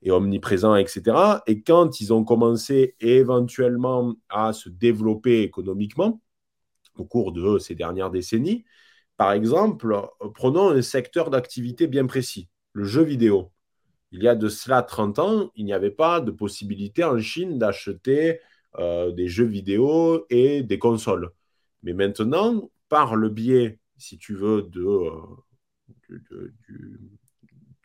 est 0.01 0.09
omniprésent, 0.09 0.75
etc. 0.75 1.15
Et 1.45 1.61
quand 1.61 2.01
ils 2.01 2.11
ont 2.11 2.23
commencé 2.23 2.95
éventuellement 3.01 4.15
à 4.29 4.51
se 4.51 4.67
développer 4.67 5.43
économiquement 5.43 6.19
au 6.97 7.05
cours 7.05 7.33
de 7.33 7.59
ces 7.59 7.75
dernières 7.75 8.09
décennies, 8.09 8.65
par 9.15 9.31
exemple, 9.31 9.95
prenons 10.33 10.71
un 10.71 10.81
secteur 10.81 11.29
d'activité 11.29 11.85
bien 11.85 12.07
précis, 12.07 12.49
le 12.73 12.83
jeu 12.85 13.03
vidéo 13.03 13.51
il 14.11 14.23
y 14.23 14.27
a 14.27 14.35
de 14.35 14.49
cela 14.49 14.81
30 14.83 15.19
ans, 15.19 15.51
il 15.55 15.65
n'y 15.65 15.73
avait 15.73 15.91
pas 15.91 16.21
de 16.21 16.31
possibilité 16.31 17.03
en 17.03 17.17
Chine 17.19 17.57
d'acheter 17.57 18.39
euh, 18.79 19.11
des 19.11 19.27
jeux 19.27 19.45
vidéo 19.45 20.25
et 20.29 20.63
des 20.63 20.79
consoles. 20.79 21.31
Mais 21.83 21.93
maintenant, 21.93 22.69
par 22.89 23.15
le 23.15 23.29
biais, 23.29 23.79
si 23.97 24.17
tu 24.17 24.35
veux, 24.35 24.69
euh, 24.75 25.11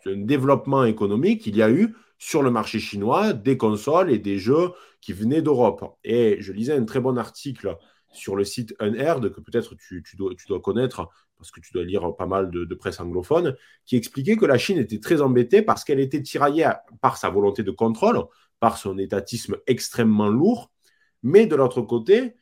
d'un 0.05 0.25
développement 0.25 0.85
économique, 0.85 1.47
il 1.47 1.57
y 1.57 1.63
a 1.63 1.71
eu 1.71 1.95
sur 2.19 2.43
le 2.43 2.51
marché 2.51 2.79
chinois 2.79 3.33
des 3.33 3.57
consoles 3.57 4.11
et 4.11 4.19
des 4.19 4.39
jeux 4.39 4.71
qui 5.01 5.13
venaient 5.13 5.43
d'Europe. 5.43 5.97
Et 6.05 6.39
je 6.41 6.53
lisais 6.53 6.75
un 6.75 6.85
très 6.85 7.01
bon 7.01 7.19
article 7.19 7.77
sur 8.13 8.37
le 8.37 8.45
site 8.45 8.75
Unherd, 8.81 9.31
que 9.33 9.41
peut-être 9.41 9.75
tu, 9.75 10.03
dois, 10.17 10.35
tu, 10.35 10.47
dois, 10.47 10.61
connaître, 10.61 11.09
parce 11.37 11.51
que 11.51 11.61
tu 11.61 11.73
dois 11.73 11.85
lire 11.85 12.15
pas 12.17 12.27
mal 12.27 12.51
de, 12.51 12.75
presse 12.75 13.01
anglophone, 13.01 13.57
qui 13.85 13.97
expliquait 13.97 14.37
que 14.37 14.47
la 14.47 14.59
Chine 14.59 14.79
était 14.79 15.01
très 15.01 15.21
embêtée 15.21 15.63
parce 15.63 15.85
qu'elle 15.85 16.01
était 16.01 16.23
tiraillée 16.23 16.71
par 17.01 17.17
sa 17.17 17.29
volonté 17.29 17.63
de 17.63 17.71
contrôle, 17.71 18.25
par 18.61 18.79
son 18.79 18.99
étatisme 18.99 19.57
extrêmement 19.67 20.29
lourd, 20.29 20.71
mais 21.23 21.47
de 21.47 21.57
l'autre 21.57 21.83
côté, 21.83 22.37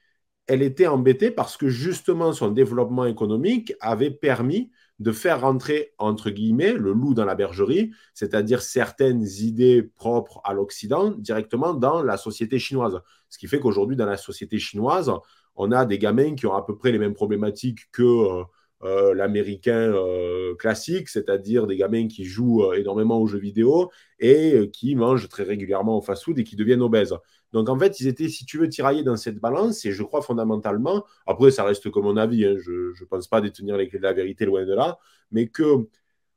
elle 0.47 0.63
était 0.63 0.87
embêtée 0.87 1.31
parce 1.31 1.57
que 1.57 1.69
justement 1.69 2.33
son 2.33 2.51
développement 2.51 3.07
économique 3.07 3.73
avait 3.81 4.11
permis 4.11 4.71
de 5.01 5.11
faire 5.11 5.41
rentrer, 5.41 5.93
entre 5.99 6.31
guillemets, 6.31 6.73
le 6.73 6.93
loup 6.93 7.15
dans 7.15 7.25
la 7.25 7.35
bergerie, 7.35 7.93
c'est-à-dire 8.15 8.63
certaines 8.63 9.23
idées 9.23 9.83
propres 9.83 10.41
à 10.45 10.53
l'Occident 10.53 11.11
directement 11.11 11.75
dans 11.75 12.03
la 12.03 12.17
société 12.17 12.59
chinoise. 12.59 13.01
Ce 13.29 13.39
qui 13.39 13.49
fait 13.49 13.59
qu'aujourd'hui, 13.59 13.97
dans 13.97 14.07
la 14.07 14.17
société 14.17 14.59
chinoise, 14.59 15.11
on 15.57 15.73
a 15.73 15.85
des 15.85 15.99
gamins 15.99 16.35
qui 16.35 16.47
ont 16.47 16.55
à 16.55 16.65
peu 16.65 16.77
près 16.77 16.93
les 16.93 16.99
mêmes 16.99 17.15
problématiques 17.15 17.91
que 17.93 18.03
euh, 18.03 18.45
euh, 18.83 19.15
l'américain 19.15 19.93
euh, 19.95 20.55
classique, 20.57 21.09
c'est-à-dire 21.09 21.67
des 21.67 21.77
gamins 21.77 22.09
qui 22.09 22.25
jouent 22.25 22.73
énormément 22.75 23.21
aux 23.21 23.27
jeux 23.27 23.39
vidéo 23.39 23.91
et 24.19 24.71
qui 24.73 24.95
mangent 24.95 25.29
très 25.29 25.45
régulièrement 25.45 25.99
au 25.99 26.03
fast-food 26.03 26.39
et 26.39 26.45
qui 26.45 26.57
deviennent 26.57 26.83
obèses. 26.83 27.15
Donc 27.53 27.69
en 27.69 27.79
fait, 27.79 28.01
ils 28.01 28.09
étaient, 28.09 28.29
si 28.29 28.45
tu 28.45 28.59
veux, 28.59 28.69
tiraillés 28.69 29.05
dans 29.05 29.17
cette 29.17 29.39
balance 29.39 29.85
et 29.87 29.93
je 29.93 30.03
crois 30.03 30.23
fondamentalement, 30.23 31.05
après 31.27 31.51
ça 31.51 31.65
reste 31.65 31.91
que 31.91 32.01
mon 32.01 32.17
avis, 32.17 32.45
hein, 32.45 32.57
je 32.59 32.73
ne 32.73 33.07
pense 33.07 33.29
pas 33.29 33.41
détenir 33.41 33.77
les 33.77 33.89
clés 33.89 33.99
de 33.99 34.05
la 34.05 34.13
vérité 34.13 34.45
loin 34.45 34.65
de 34.67 34.75
là, 34.75 34.99
mais 35.31 35.49
que 35.49 35.89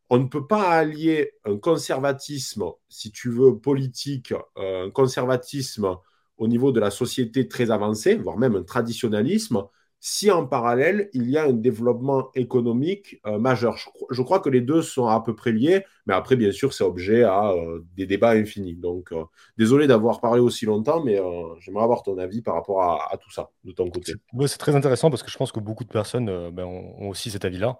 on 0.10 0.20
ne 0.20 0.28
peut 0.28 0.48
pas 0.48 0.70
allier 0.70 1.34
un 1.44 1.58
conservatisme, 1.58 2.64
si 2.88 3.12
tu 3.12 3.30
veux, 3.30 3.60
politique, 3.60 4.34
un 4.56 4.90
conservatisme 4.90 5.98
au 6.38 6.48
niveau 6.48 6.72
de 6.72 6.80
la 6.80 6.92
société 6.92 7.48
très 7.48 7.72
avancé, 7.72 8.16
voire 8.16 8.38
même 8.38 8.56
un 8.56 8.64
traditionnalisme, 8.64 9.64
si 10.00 10.30
en 10.30 10.46
parallèle, 10.46 11.10
il 11.14 11.30
y 11.30 11.38
a 11.38 11.46
un 11.46 11.54
développement 11.54 12.30
économique 12.36 13.20
euh, 13.26 13.40
majeur. 13.40 13.78
Je, 14.12 14.22
crois 14.22 14.40
que 14.40 14.50
les 14.50 14.62
deux 14.62 14.82
sont 14.82 15.08
à 15.08 15.22
peu 15.22 15.36
près 15.36 15.52
liés, 15.52 15.86
mais 16.06 16.14
après, 16.14 16.36
bien 16.36 16.52
sûr, 16.52 16.74
c'est 16.74 16.84
objet 16.84 17.24
à 17.24 17.52
euh, 17.52 17.84
des 17.96 18.06
débats 18.06 18.32
infinis. 18.32 18.76
Donc, 18.76 19.12
euh, 19.12 19.24
désolé 19.58 19.88
d'avoir 19.88 20.22
parlé 20.22 20.40
aussi 20.40 20.66
longtemps, 20.66 21.04
mais 21.04 21.20
j'aimerais 21.60 21.84
avoir 21.84 22.04
ton 22.04 22.18
avis 22.20 22.42
par 22.42 22.56
rapport 22.56 22.82
à, 22.84 23.18
tout 23.18 23.32
ça, 23.32 23.50
de 23.64 23.72
ton 23.72 23.90
côté. 23.90 24.14
C'est 24.46 24.58
très 24.58 24.76
intéressant 24.76 25.10
parce 25.10 25.24
que 25.24 25.32
je 25.32 25.38
pense 25.38 25.52
que 25.52 25.60
beaucoup 25.60 25.84
de 25.84 25.90
personnes 25.90 26.52
ben, 26.52 26.66
ont, 26.66 27.10
aussi 27.10 27.32
cet 27.32 27.46
avis-là. 27.46 27.80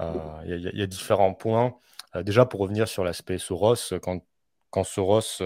Il 0.00 0.72
y, 0.74 0.82
a 0.82 0.86
différents 0.86 1.34
points. 1.34 1.74
déjà, 2.22 2.46
pour 2.46 2.60
revenir 2.60 2.88
sur 2.88 3.04
l'aspect 3.04 3.38
Soros, 3.38 3.98
quand, 4.02 4.24
quand 4.70 4.84
Soros 4.84 5.42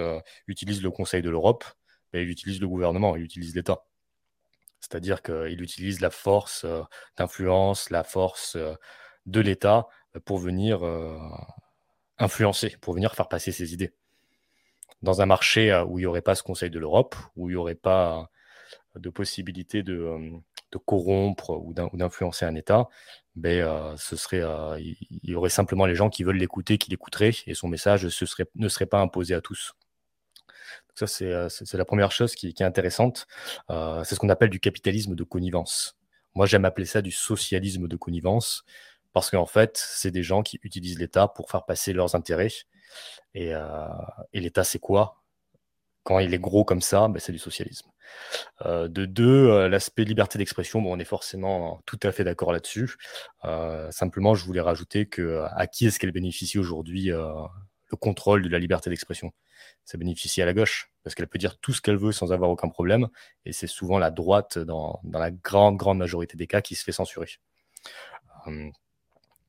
utilise 0.46 0.82
le 0.82 0.90
Conseil 0.90 1.22
de 1.22 1.30
l'Europe, 1.30 1.64
il 2.14 2.28
utilise 2.30 2.60
le 2.60 2.68
gouvernement, 2.68 3.16
il 3.16 3.22
utilise 3.22 3.54
l'État. 3.54 3.84
C'est-à-dire 4.80 5.22
qu'il 5.22 5.60
utilise 5.60 6.00
la 6.00 6.10
force 6.10 6.64
euh, 6.64 6.82
d'influence, 7.16 7.90
la 7.90 8.04
force 8.04 8.56
euh, 8.56 8.74
de 9.26 9.40
l'État 9.40 9.86
euh, 10.16 10.20
pour 10.20 10.38
venir 10.38 10.80
influencer, 12.18 12.76
pour 12.80 12.94
venir 12.94 13.14
faire 13.14 13.28
passer 13.28 13.52
ses 13.52 13.74
idées. 13.74 13.92
Dans 15.02 15.20
un 15.20 15.26
marché 15.26 15.72
où 15.86 15.98
il 15.98 16.02
n'y 16.02 16.06
aurait 16.06 16.22
pas 16.22 16.34
ce 16.34 16.42
Conseil 16.42 16.70
de 16.70 16.78
l'Europe, 16.78 17.14
où 17.36 17.48
il 17.48 17.52
n'y 17.52 17.56
aurait 17.56 17.76
pas 17.76 18.28
de 18.96 19.10
possibilité 19.10 19.84
de, 19.84 20.40
corrompre 20.86 21.50
ou 21.50 21.72
d'influencer 21.72 22.46
un 22.46 22.56
État, 22.56 22.88
ben, 23.36 23.96
ce 23.96 24.16
serait, 24.16 24.42
il 24.80 25.30
y 25.30 25.36
aurait 25.36 25.50
simplement 25.50 25.86
les 25.86 25.94
gens 25.94 26.10
qui 26.10 26.24
veulent 26.24 26.38
l'écouter, 26.38 26.78
qui 26.78 26.90
l'écouteraient, 26.90 27.30
et 27.46 27.54
son 27.54 27.68
message 27.68 28.04
ne 28.04 28.68
serait 28.68 28.86
pas 28.86 29.00
imposé 29.00 29.34
à 29.34 29.40
tous. 29.40 29.76
Ça, 31.06 31.24
euh, 31.24 31.48
c'est 31.48 31.74
la 31.74 31.84
première 31.84 32.10
chose 32.10 32.34
qui, 32.34 32.48
est 32.48 32.62
intéressante. 32.62 33.26
Euh, 33.70 34.02
c'est 34.04 34.14
ce 34.14 34.20
qu'on 34.20 34.28
appelle 34.28 34.50
du 34.50 34.58
capitalisme 34.58 35.14
de 35.14 35.24
connivence. 35.24 35.96
Moi, 36.34 36.46
j'aime 36.46 36.64
appeler 36.64 36.86
ça 36.86 37.02
du 37.02 37.12
socialisme 37.12 37.86
de 37.86 37.96
connivence 37.96 38.64
parce 39.12 39.30
qu'en 39.30 39.46
fait, 39.46 39.76
c'est 39.76 40.10
des 40.10 40.22
gens 40.22 40.42
qui 40.42 40.58
utilisent 40.62 40.98
l'État 40.98 41.28
pour 41.28 41.50
faire 41.50 41.64
passer 41.64 41.92
leurs 41.92 42.14
intérêts. 42.14 42.50
Et, 43.34 43.54
euh, 43.54 43.86
l'État, 44.32 44.64
c'est 44.64 44.78
quoi? 44.80 45.22
Quand 46.02 46.18
il 46.18 46.34
est 46.34 46.38
gros 46.38 46.64
comme 46.64 46.80
ça, 46.80 47.06
ben, 47.08 47.20
c'est 47.20 47.32
du 47.32 47.38
socialisme. 47.38 47.90
de 48.64 49.04
deux, 49.04 49.68
l'aspect 49.68 50.04
liberté 50.04 50.38
d'expression, 50.38 50.80
on 50.80 50.98
est 50.98 51.04
forcément 51.04 51.82
tout 51.86 52.00
à 52.02 52.12
fait 52.12 52.24
d'accord 52.24 52.52
là-dessus. 52.52 52.96
simplement, 53.90 54.34
je 54.34 54.44
voulais 54.44 54.60
rajouter 54.62 55.06
que 55.06 55.44
à 55.54 55.66
qui 55.66 55.86
est-ce 55.86 55.98
qu'elle 55.98 56.12
bénéficie 56.12 56.58
aujourd'hui 56.58 57.12
le 57.90 57.96
contrôle 57.96 58.42
de 58.42 58.48
la 58.48 58.58
liberté 58.58 58.90
d'expression 58.90 59.32
ça 59.84 59.98
bénéficie 59.98 60.42
à 60.42 60.46
la 60.46 60.52
gauche, 60.52 60.90
parce 61.02 61.14
qu'elle 61.14 61.28
peut 61.28 61.38
dire 61.38 61.58
tout 61.58 61.72
ce 61.72 61.80
qu'elle 61.80 61.96
veut 61.96 62.12
sans 62.12 62.32
avoir 62.32 62.50
aucun 62.50 62.68
problème, 62.68 63.08
et 63.46 63.52
c'est 63.52 63.66
souvent 63.66 63.98
la 63.98 64.10
droite, 64.10 64.58
dans, 64.58 65.00
la 65.10 65.30
grande, 65.30 65.76
grande 65.76 65.98
majorité 65.98 66.36
des 66.36 66.46
cas, 66.46 66.60
qui 66.60 66.74
se 66.74 66.84
fait 66.84 66.92
censurer. 66.92 67.28
Hum. 68.46 68.70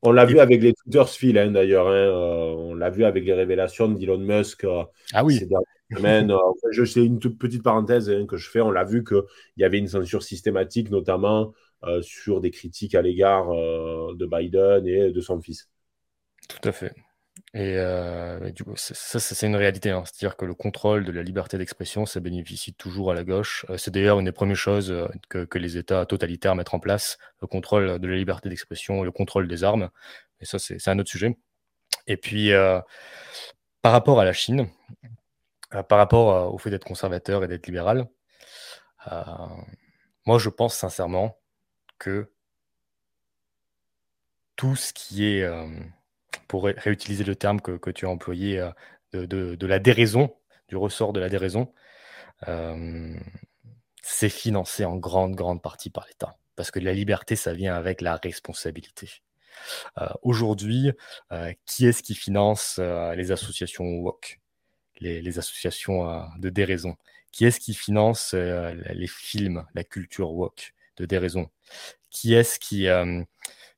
On 0.02 0.12
l'a 0.12 0.24
vu 0.24 0.40
avec 0.40 0.62
les 0.62 0.72
Twitter 0.72 1.02
Phil, 1.06 1.36
hein, 1.36 1.50
d'ailleurs. 1.50 1.88
Hein, 1.88 1.92
euh, 1.92 2.54
on 2.56 2.74
l'a 2.74 2.88
vu 2.88 3.04
avec 3.04 3.22
les 3.24 3.34
révélations 3.34 3.88
d'Elon 3.88 4.16
Musk 4.16 4.64
euh, 4.64 4.84
ah 5.12 5.22
oui. 5.22 5.36
ces 5.36 5.48
semaines. 5.94 6.30
Euh, 6.30 6.84
sais 6.86 7.04
une 7.04 7.18
toute 7.18 7.38
petite 7.38 7.62
parenthèse 7.62 8.08
hein, 8.08 8.24
que 8.26 8.38
je 8.38 8.48
fais. 8.48 8.62
On 8.62 8.70
l'a 8.70 8.84
vu 8.84 9.04
qu'il 9.04 9.20
y 9.58 9.64
avait 9.64 9.78
une 9.78 9.88
censure 9.88 10.22
systématique, 10.22 10.90
notamment 10.90 11.52
sur 12.00 12.40
des 12.40 12.50
critiques 12.50 12.94
à 12.94 13.02
l'égard 13.02 13.48
de 13.48 14.26
Biden 14.26 14.86
et 14.86 15.10
de 15.10 15.20
son 15.20 15.40
fils. 15.40 15.68
Tout 16.48 16.68
à 16.68 16.72
fait. 16.72 16.94
Et, 17.52 17.74
euh, 17.76 18.50
du 18.52 18.62
coup, 18.62 18.76
ça, 18.76 19.18
c'est 19.18 19.46
une 19.46 19.56
réalité. 19.56 19.90
Hein. 19.90 20.04
C'est-à-dire 20.04 20.36
que 20.36 20.44
le 20.44 20.54
contrôle 20.54 21.04
de 21.04 21.10
la 21.10 21.22
liberté 21.22 21.58
d'expression, 21.58 22.06
ça 22.06 22.20
bénéficie 22.20 22.74
toujours 22.74 23.10
à 23.10 23.14
la 23.14 23.24
gauche. 23.24 23.66
Euh, 23.70 23.76
c'est 23.76 23.90
d'ailleurs 23.90 24.20
une 24.20 24.26
des 24.26 24.32
premières 24.32 24.56
choses 24.56 24.92
euh, 24.92 25.08
que, 25.28 25.58
les 25.58 25.76
États 25.76 26.06
totalitaires 26.06 26.54
mettent 26.54 26.74
en 26.74 26.78
place, 26.78 27.18
le 27.40 27.48
contrôle 27.48 27.98
de 27.98 28.08
la 28.08 28.16
liberté 28.16 28.48
d'expression 28.48 29.02
et 29.02 29.04
le 29.04 29.10
contrôle 29.10 29.48
des 29.48 29.64
armes. 29.64 29.90
Et 30.40 30.44
ça, 30.44 30.58
c'est 30.58 30.86
un 30.88 30.98
autre 30.98 31.10
sujet. 31.10 31.36
Et 32.06 32.16
puis, 32.16 32.52
par 33.82 33.92
rapport 33.92 34.20
à 34.20 34.24
la 34.24 34.32
Chine, 34.32 34.68
par 35.88 35.98
rapport 35.98 36.54
au 36.54 36.58
fait 36.58 36.70
d'être 36.70 36.84
conservateur 36.84 37.44
et 37.44 37.48
d'être 37.48 37.66
libéral, 37.66 38.06
moi, 40.26 40.38
je 40.38 40.48
pense 40.48 40.74
sincèrement 40.74 41.38
que 41.98 42.32
tout 44.56 44.76
ce 44.76 44.92
qui 44.94 45.26
est 45.26 45.46
pour 46.50 46.64
réutiliser 46.64 47.22
le 47.22 47.36
terme 47.36 47.60
que, 47.60 47.90
tu 47.92 48.06
as 48.06 48.10
employé, 48.10 48.58
euh, 48.58 48.72
de, 49.14 49.66
la 49.66 49.78
déraison, 49.78 50.34
du 50.66 50.76
ressort 50.76 51.12
de 51.12 51.20
la 51.20 51.28
déraison, 51.28 51.72
euh, 52.48 53.16
c'est 54.02 54.28
financé 54.28 54.84
en 54.84 54.96
grande, 54.96 55.36
grande 55.36 55.62
partie 55.62 55.90
par 55.90 56.06
l'État. 56.08 56.36
Parce 56.56 56.72
que 56.72 56.80
la 56.80 56.92
liberté, 56.92 57.36
ça 57.36 57.52
vient 57.52 57.76
avec 57.76 58.00
la 58.00 58.16
responsabilité. 58.16 59.22
Euh, 59.98 60.08
aujourd'hui, 60.22 60.90
qui 61.66 61.86
est-ce 61.86 62.02
qui 62.02 62.16
finance 62.16 62.80
les 62.80 63.30
associations 63.30 63.84
WOC, 63.84 64.40
les, 64.98 65.38
associations 65.38 66.24
de 66.36 66.48
déraison? 66.48 66.96
Qui 67.30 67.44
est-ce 67.44 67.60
qui 67.60 67.74
finance 67.74 68.34
les 68.34 69.06
films, 69.06 69.64
la 69.74 69.84
culture 69.84 70.32
WOC 70.32 70.74
de 70.96 71.06
déraison? 71.06 71.48
Qui 72.10 72.34
est-ce 72.34 72.58
qui, 72.58 72.88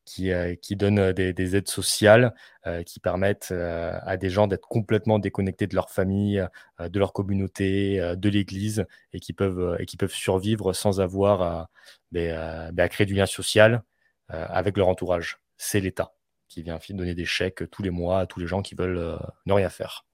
qui, 0.04 0.32
euh, 0.32 0.54
qui 0.54 0.76
donnent 0.76 0.98
euh, 0.98 1.12
des, 1.12 1.56
aides 1.56 1.68
sociales 1.68 2.34
euh, 2.66 2.82
qui 2.82 3.00
permettent 3.00 3.52
à 3.52 4.16
des 4.16 4.30
gens 4.30 4.46
d'être 4.46 4.68
complètement 4.68 5.18
déconnectés 5.18 5.66
de 5.66 5.74
leur 5.74 5.90
famille, 5.90 6.44
de 6.80 6.98
leur 6.98 7.12
communauté, 7.12 7.98
de 8.16 8.28
l'Église, 8.28 8.86
et 9.12 9.20
qui 9.20 9.32
peuvent 9.32 9.76
et 9.78 9.86
qui 9.86 9.96
peuvent 9.96 10.12
survivre 10.12 10.72
sans 10.72 11.00
avoir 11.00 11.68
ben, 12.12 12.70
ben, 12.72 12.84
à 12.84 12.88
créer 12.88 13.06
du 13.06 13.14
lien 13.14 13.26
social 13.26 13.82
avec 14.28 14.76
leur 14.76 14.88
entourage. 14.88 15.38
C'est 15.56 15.80
l'État 15.80 16.14
qui 16.48 16.62
vient 16.62 16.78
donner 16.90 17.14
des 17.14 17.24
chèques 17.24 17.68
tous 17.70 17.82
les 17.82 17.90
mois 17.90 18.20
à 18.20 18.26
tous 18.26 18.40
les 18.40 18.46
gens 18.46 18.62
qui 18.62 18.74
veulent 18.74 19.18
ne 19.46 19.52
rien 19.52 19.70
faire. 19.70 20.06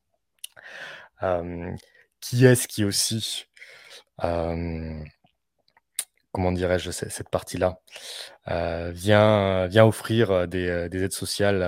qui 2.21 2.45
est-ce 2.45 2.69
qui 2.69 2.85
aussi 2.85 3.47
comment 6.33 6.53
dirais-je, 6.53 6.91
cette 6.91 7.31
partie-là, 7.31 7.81
euh, 8.49 8.91
vient, 8.93 9.69
offrir 9.85 10.31
euh, 10.31 10.47
euh, 10.55 10.89
des, 10.89 11.03
aides 11.03 11.13
sociales 11.13 11.63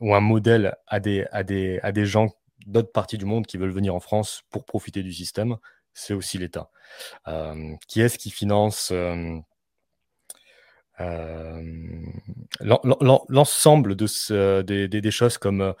ou 0.00 0.14
un 0.14 0.20
modèle 0.20 0.76
à 0.86 1.00
des, 1.00 2.04
gens 2.04 2.28
d'autres 2.66 2.92
parties 2.92 3.18
du 3.18 3.24
monde 3.24 3.46
qui 3.46 3.56
veulent 3.56 3.70
venir 3.70 3.94
en 3.94 4.00
France 4.00 4.42
pour 4.50 4.64
profiter 4.64 5.02
du 5.02 5.12
système, 5.12 5.56
c'est 5.92 6.14
aussi 6.14 6.38
l'État. 6.38 6.70
qui 7.88 8.00
est-ce 8.00 8.18
qui 8.18 8.30
finance 8.30 8.92
l'ensemble 12.60 13.96
des, 13.96 15.10
choses 15.10 15.38
comme, 15.38 15.74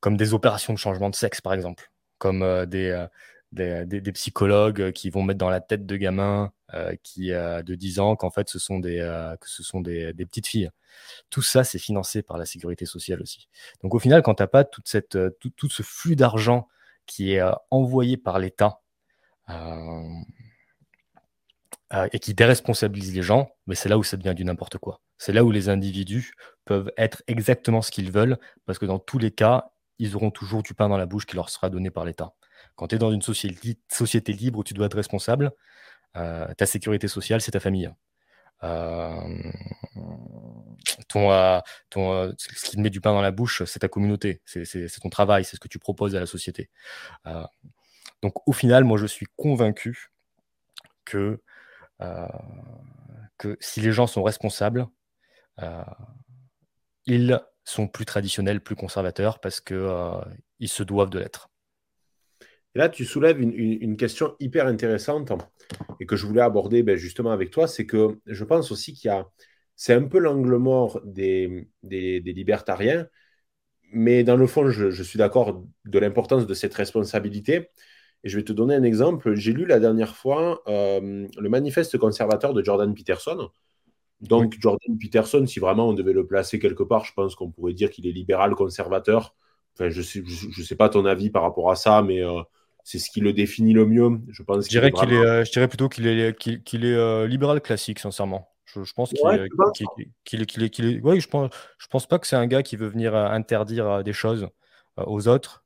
comme 0.00 0.16
des 0.16 0.34
opérations 0.34 0.72
de 0.72 0.78
changement 0.78 1.10
de 1.10 1.14
sexe, 1.14 1.40
par 1.40 1.54
exemple, 1.54 1.90
comme 2.18 2.66
des, 2.66 3.06
des, 3.52 4.12
psychologues 4.12 4.80
euh, 4.80 4.90
qui 4.92 5.10
vont 5.10 5.22
mettre 5.22 5.38
dans 5.38 5.50
la 5.50 5.60
tête 5.60 5.86
de 5.86 5.96
gamins 5.96 6.52
euh, 6.74 6.94
qui, 7.02 7.28
de 7.30 7.74
10 7.74 8.00
ans 8.00 8.16
qu'en 8.16 8.30
fait 8.30 8.48
ce 8.48 8.58
sont, 8.58 8.78
des, 8.78 8.98
euh, 9.00 9.36
que 9.36 9.48
ce 9.48 9.62
sont 9.62 9.80
des, 9.80 10.12
petites 10.14 10.46
filles. 10.46 10.70
Tout 11.30 11.42
ça, 11.42 11.64
c'est 11.64 11.78
financé 11.78 12.22
par 12.22 12.38
la 12.38 12.46
sécurité 12.46 12.86
sociale 12.86 13.20
aussi. 13.20 13.48
Donc 13.82 13.94
au 13.94 13.98
final, 13.98 14.22
quand 14.22 14.34
tu 14.34 14.42
n'as 14.42 14.48
pas 14.48 14.64
toute 14.64 14.88
cette, 14.88 15.18
tout, 15.38 15.70
ce 15.70 15.82
flux 15.82 16.16
d'argent 16.16 16.68
qui 17.06 17.34
est 17.34 17.42
envoyé 17.70 18.16
par 18.16 18.38
l'État 18.38 18.80
et 22.12 22.18
qui 22.18 22.34
déresponsabilise 22.34 23.14
les 23.14 23.22
gens, 23.22 23.50
mais 23.66 23.74
c'est 23.74 23.88
là 23.88 23.98
où 23.98 24.02
ça 24.02 24.16
devient 24.16 24.34
du 24.34 24.44
n'importe 24.44 24.78
quoi. 24.78 25.00
C'est 25.18 25.32
là 25.32 25.44
où 25.44 25.50
les 25.50 25.68
individus 25.68 26.32
peuvent 26.64 26.90
être 26.96 27.22
exactement 27.26 27.82
ce 27.82 27.90
qu'ils 27.90 28.10
veulent, 28.10 28.38
parce 28.64 28.78
que 28.78 28.86
dans 28.86 28.98
tous 28.98 29.18
les 29.18 29.30
cas, 29.30 29.70
ils 29.98 30.16
auront 30.16 30.30
toujours 30.30 30.62
du 30.62 30.74
pain 30.74 30.88
dans 30.88 30.98
la 30.98 31.06
bouche 31.06 31.26
qui 31.26 31.36
leur 31.36 31.48
sera 31.48 31.70
donné 31.70 31.90
par 31.90 32.04
l'État. 32.04 32.34
Quand 32.76 32.88
tu 32.88 32.96
es 32.96 32.98
dans 32.98 33.10
une 33.10 33.22
société, 33.22 34.32
libre 34.32 34.58
où 34.60 34.64
tu 34.64 34.74
dois 34.74 34.86
être 34.86 34.96
responsable, 34.96 35.52
euh, 36.16 36.52
ta 36.54 36.66
sécurité 36.66 37.08
sociale, 37.08 37.40
c'est 37.40 37.52
ta 37.52 37.60
famille. 37.60 37.90
Euh, 38.62 39.20
ton, 41.08 41.32
euh, 41.32 41.60
ce 42.38 42.48
qui 42.48 42.76
te 42.76 42.80
met 42.80 42.90
du 42.90 43.00
pain 43.00 43.12
dans 43.12 43.22
la 43.22 43.30
bouche, 43.30 43.64
c'est 43.64 43.80
ta 43.80 43.88
communauté, 43.88 44.42
c'est 44.44 45.00
ton 45.00 45.10
travail, 45.10 45.44
c'est 45.44 45.56
ce 45.56 45.60
que 45.60 45.68
tu 45.68 45.78
proposes 45.78 46.14
à 46.14 46.20
la 46.20 46.26
société. 46.26 46.70
donc 48.22 48.34
au 48.48 48.52
final, 48.52 48.84
moi 48.84 48.98
je 48.98 49.06
suis 49.06 49.26
convaincu 49.36 50.10
que, 51.04 51.40
que 53.38 53.56
si 53.60 53.80
les 53.80 53.92
gens 53.92 54.06
sont 54.06 54.22
responsables, 54.22 54.86
ils 57.06 57.40
sont 57.64 57.88
plus 57.88 58.06
traditionnels, 58.06 58.60
plus 58.60 58.76
conservateurs, 58.76 59.38
parce 59.40 59.60
qu'ils 59.60 60.68
se 60.68 60.82
doivent 60.82 61.10
de 61.10 61.18
l'être. 61.18 61.50
Et 62.76 62.78
là, 62.78 62.90
tu 62.90 63.06
soulèves 63.06 63.40
une, 63.40 63.96
question 63.96 64.36
hyper 64.38 64.66
intéressante 64.66 65.32
et 65.98 66.04
que 66.04 66.14
je 66.14 66.26
voulais 66.26 66.42
aborder 66.42 66.82
ben, 66.82 66.94
justement 66.94 67.30
avec 67.30 67.50
toi, 67.50 67.66
c'est 67.66 67.86
que 67.86 68.18
je 68.26 68.44
pense 68.44 68.70
aussi 68.70 68.92
qu'il 68.92 69.08
y 69.08 69.14
a, 69.14 69.26
c'est 69.76 69.94
un 69.94 70.02
peu 70.02 70.18
l'angle 70.18 70.56
mort 70.56 71.00
des, 71.02 71.70
des, 71.82 72.20
libertariens, 72.20 73.06
mais 73.92 74.24
dans 74.24 74.36
le 74.36 74.46
fond, 74.46 74.68
je, 74.68 75.02
suis 75.02 75.16
d'accord 75.16 75.64
de 75.86 75.98
l'importance 75.98 76.46
de 76.46 76.52
cette 76.52 76.74
responsabilité. 76.74 77.70
Et 78.24 78.28
je 78.28 78.36
vais 78.36 78.44
te 78.44 78.52
donner 78.52 78.74
un 78.74 78.82
exemple. 78.82 79.34
J'ai 79.36 79.54
lu 79.54 79.64
la 79.64 79.80
dernière 79.80 80.14
fois 80.14 80.62
le 80.66 81.48
manifeste 81.48 81.96
conservateur 81.96 82.52
de 82.52 82.62
Jordan 82.62 82.92
Peterson. 82.92 83.48
Donc, 84.20 84.54
Jordan 84.60 84.98
Peterson, 85.00 85.46
si 85.46 85.60
vraiment 85.60 85.88
on 85.88 85.94
devait 85.94 86.12
le 86.12 86.26
placer 86.26 86.58
quelque 86.58 86.82
part, 86.82 87.06
je 87.06 87.14
pense 87.14 87.34
qu'on 87.36 87.50
pourrait 87.50 87.72
dire 87.72 87.88
qu'il 87.88 88.06
est 88.06 88.12
libéral 88.12 88.54
conservateur. 88.54 89.34
Enfin, 89.72 89.88
je 89.88 90.00
ne 90.00 90.04
sais, 90.04 90.22
je, 90.26 90.62
sais 90.62 90.76
pas 90.76 90.90
ton 90.90 91.06
avis 91.06 91.30
par 91.30 91.40
rapport 91.42 91.70
à 91.70 91.76
ça, 91.76 92.02
mais 92.02 92.22
c'est 92.86 93.00
ce 93.00 93.10
qui 93.10 93.20
le 93.20 93.32
définit 93.32 93.72
le 93.72 93.84
mieux. 93.84 94.20
Je, 94.28 94.44
pense 94.44 94.64
je, 94.64 94.68
dirais, 94.70 94.92
qu'il 94.92 95.12
est, 95.12 95.44
je 95.44 95.50
dirais 95.50 95.66
plutôt 95.66 95.88
qu'il 95.88 96.06
est, 96.06 96.38
qu'il, 96.38 96.84
est 96.84 97.26
libéral 97.26 97.60
classique, 97.60 97.98
sincèrement. 97.98 98.48
Je, 98.64 98.92
pense 98.94 99.10
qu'il 99.10 99.18
est, 99.28 99.48
je 99.48 101.28
pense, 101.28 101.50
je 101.78 101.86
pense 101.88 102.06
pas 102.06 102.20
que 102.20 102.28
c'est 102.28 102.36
un 102.36 102.46
gars 102.46 102.62
qui 102.62 102.76
veut 102.76 102.86
venir 102.86 103.16
interdire 103.16 104.04
des 104.04 104.12
choses 104.12 104.46
aux 105.04 105.26
autres. 105.26 105.64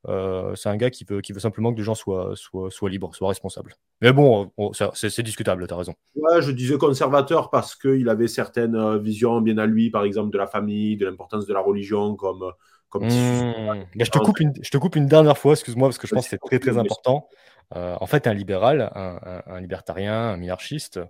c'est 0.57 0.71
un 0.71 0.79
gars 0.79 0.89
qui 0.89 1.05
veut, 1.05 1.21
qui 1.21 1.35
veut 1.35 1.41
simplement 1.41 1.75
que 1.75 1.79
les 1.79 1.85
gens 1.85 1.95
soient, 1.95 2.33
soient, 2.37 2.71
soient 2.71 2.89
libres, 2.89 3.15
soient 3.15 3.29
responsables. 3.29 3.75
Mais 4.01 4.15
bon, 4.15 4.51
c'est 4.95 5.23
discutable, 5.23 5.67
tu 5.67 5.75
as 5.75 5.77
raison. 5.77 5.95
Ouais, 6.15 6.41
je 6.41 6.53
disais 6.53 6.79
conservateur 6.79 7.51
parce 7.51 7.75
qu'il 7.75 8.09
avait 8.09 8.29
certaines 8.29 8.97
visions 8.97 9.43
bien 9.43 9.59
à 9.59 9.67
lui, 9.67 9.91
par 9.91 10.05
exemple 10.05 10.31
de 10.31 10.39
la 10.39 10.47
famille, 10.47 10.97
de 10.97 11.05
l'importance 11.05 11.47
de 11.47 11.53
la 11.53 11.61
religion, 11.61 12.17
comme 12.17 12.51
Mmh. 12.95 13.85
je, 13.99 14.11
te 14.11 14.19
coupe 14.19 14.41
une, 14.41 14.53
je 14.61 14.71
te 14.71 14.77
coupe 14.79 14.97
une 14.97 15.07
dernière 15.07 15.39
fois, 15.39 15.53
excuse-moi, 15.53 15.89
parce 15.89 15.99
que 15.99 16.09
je 16.09 16.15
pense 16.15 16.25
que 16.25 16.31
c'est 16.31 16.39
très 16.39 16.59
très 16.59 16.77
important. 16.79 17.29
Euh, 17.77 17.97
en 18.01 18.07
fait, 18.07 18.27
un 18.27 18.35
libéral, 18.35 18.91
un, 18.95 19.61
libertarien, 19.61 20.31
un 20.31 20.37
minarchiste, 20.37 21.01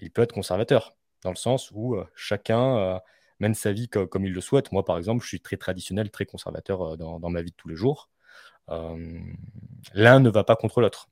il 0.00 0.10
peut 0.10 0.22
être 0.22 0.32
conservateur, 0.32 0.94
dans 1.22 1.30
le 1.30 1.36
sens 1.36 1.70
où 1.72 1.94
euh, 1.94 2.04
chacun 2.14 2.76
euh, 2.76 2.98
mène 3.40 3.54
sa 3.54 3.72
vie 3.72 3.88
comme, 3.88 4.26
il 4.26 4.32
le 4.32 4.40
souhaite. 4.40 4.72
Moi, 4.72 4.84
par 4.84 4.98
exemple, 4.98 5.22
je 5.22 5.28
suis 5.28 5.40
très 5.40 5.56
traditionnel, 5.56 6.10
très 6.10 6.26
conservateur 6.26 6.98
dans, 6.98 7.18
dans, 7.18 7.30
ma 7.30 7.40
vie 7.40 7.50
de 7.50 7.56
tous 7.56 7.68
les 7.68 7.76
jours. 7.76 8.10
L'un 8.68 10.20
ne 10.20 10.30
va 10.30 10.44
pas 10.44 10.56
contre 10.56 10.80
l'autre. 10.80 11.08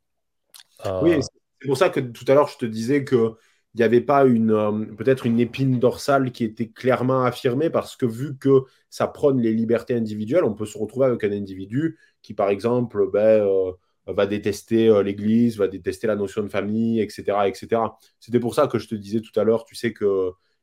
Oui, 1.03 1.19
c'est 1.23 1.67
pour 1.67 1.77
ça 1.77 1.89
que 1.89 2.01
tout 2.01 2.25
à 2.29 2.35
l'heure, 2.35 2.49
je 2.49 2.59
te 2.59 2.67
disais 2.67 3.05
que 3.05 3.37
il 3.75 3.79
n'y 3.79 3.85
avait 3.85 4.01
pas 4.01 4.25
une 4.25 4.51
euh, 4.51 4.85
peut-être 4.97 5.27
une 5.27 5.39
épine 5.39 5.79
dorsale 5.79 6.33
qui 6.33 6.45
était 6.45 6.69
clairement 6.69 7.23
affirmée 7.25 7.71
parce 7.71 7.97
que 7.97 8.07
vu 8.07 8.37
que 8.37 8.65
ça 8.89 9.07
prône 9.07 9.41
les 9.41 9.53
libertés 9.53 9.95
individuelles, 9.95 10.45
on 10.45 10.55
peut 10.55 10.67
se 10.67 10.77
retrouver 10.77 11.07
avec 11.07 11.23
un 11.25 11.33
individu 11.33 11.97
qui, 12.23 12.35
par 12.35 12.51
exemple, 12.51 13.09
ben, 13.13 13.47
euh, 13.47 13.73
va 14.07 14.27
détester 14.27 14.89
euh, 14.89 15.03
l'Église, 15.03 15.57
va 15.57 15.69
détester 15.69 16.07
la 16.09 16.17
notion 16.17 16.43
de 16.43 16.49
famille, 16.49 17.01
etc. 17.01 17.47
etc. 17.47 17.83
C'était 18.19 18.41
pour 18.41 18.55
ça 18.55 18.67
que 18.67 18.79
je 18.79 18.89
te 18.89 18.95
disais 18.97 19.21
tout 19.21 19.39
à 19.39 19.45
l'heure, 19.45 19.65
tu 19.65 19.77
sais 19.77 19.95
qu'il 19.95 20.09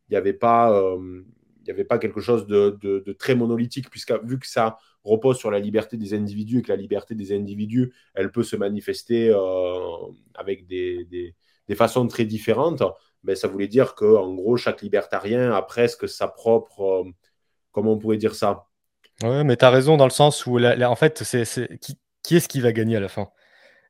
n'y 0.10 0.18
avait 0.18 0.34
pas... 0.34 0.74
il 1.66 1.72
avait 1.72 1.86
pas 1.86 2.00
quelque 2.00 2.22
chose 2.22 2.48
de, 2.48 2.78
de, 2.82 3.14
très 3.14 3.36
monolithique, 3.36 3.90
puisque 3.90 4.14
vu 4.24 4.40
que 4.40 4.48
ça 4.48 4.78
repose 5.04 5.38
sur 5.38 5.52
la 5.52 5.60
liberté 5.60 5.98
des 5.98 6.14
individus 6.14 6.60
et 6.60 6.62
que 6.62 6.70
la 6.70 6.78
liberté 6.78 7.16
des 7.16 7.34
individus, 7.34 7.94
elle 8.14 8.32
peut 8.32 8.44
se 8.44 8.56
manifester 8.56 9.34
avec 10.36 10.68
des 10.68 11.36
des 11.68 11.76
façons 11.76 12.08
très 12.08 12.26
différentes, 12.26 12.82
ben, 13.24 13.36
ça 13.36 13.48
voulait 13.48 13.68
dire 13.68 13.96
que 13.96 14.06
en 14.06 14.34
gros, 14.34 14.58
chaque 14.58 14.82
libertarien 14.82 15.52
a 15.52 15.62
presque 15.62 16.08
sa 16.08 16.28
propre. 16.28 16.82
Euh, 16.82 17.12
comment 17.72 17.94
on 17.94 17.98
pourrait 17.98 18.18
dire 18.18 18.36
ça? 18.36 18.68
Oui, 19.24 19.44
mais 19.44 19.58
tu 19.58 19.66
as 19.66 19.70
raison 19.70 19.98
dans 19.98 20.06
le 20.06 20.12
sens 20.12 20.46
où, 20.46 20.60
en 20.60 20.96
fait, 20.96 21.24
c'est, 21.24 21.80
qui, 21.80 22.36
est-ce 22.36 22.48
qui 22.48 22.62
va 22.62 22.72
gagner 22.72 22.98
à 22.98 23.00
la 23.00 23.08
fin? 23.08 23.30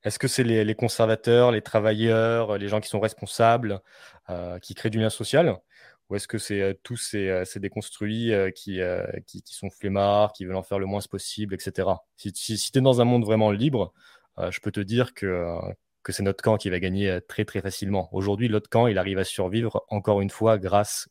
Est-ce 0.04 0.20
que 0.20 0.28
c'est 0.28 0.44
les, 0.44 0.76
conservateurs, 0.76 1.52
les 1.52 1.62
travailleurs, 1.62 2.58
les 2.58 2.70
gens 2.70 2.80
qui 2.80 2.88
sont 2.88 3.02
responsables, 3.02 3.82
euh, 4.30 4.58
qui 4.60 4.74
créent 4.74 4.90
du 4.90 5.00
lien 5.00 5.10
social? 5.10 5.58
Ou 6.10 6.16
est-ce 6.16 6.30
que 6.30 6.38
c'est 6.38 6.62
euh, 6.62 6.74
tous 6.82 6.96
ces, 6.96 7.44
déconstruits 7.58 8.32
qui, 8.56 8.80
qui, 9.26 9.44
sont 9.46 9.70
flemmards, 9.70 10.32
qui 10.32 10.46
veulent 10.46 10.56
en 10.56 10.64
faire 10.64 10.80
le 10.80 10.86
moins 10.86 11.02
possible, 11.02 11.54
etc. 11.54 11.90
Si, 12.16 12.32
si 12.34 12.72
tu 12.72 12.80
es 12.80 12.82
dans 12.82 13.02
un 13.02 13.06
monde 13.06 13.26
vraiment 13.26 13.52
libre, 13.52 13.94
je 14.38 14.60
peux 14.62 14.72
te 14.72 14.80
dire 14.80 15.14
que, 15.14 15.60
que 16.08 16.14
c'est 16.14 16.24
notre 16.24 16.42
camp 16.42 16.56
qui 16.56 16.70
va 16.70 16.80
gagner 16.80 17.10
euh, 17.10 17.20
très 17.20 17.44
très 17.44 17.60
facilement. 17.60 18.08
Aujourd'hui, 18.14 18.48
l'autre 18.48 18.70
camp, 18.70 18.88
il 18.88 18.98
arrive 18.98 19.18
à 19.18 19.26
survivre 19.26 19.84
encore 19.90 20.22
une 20.22 20.30
fois 20.30 20.58
grâce 20.58 21.10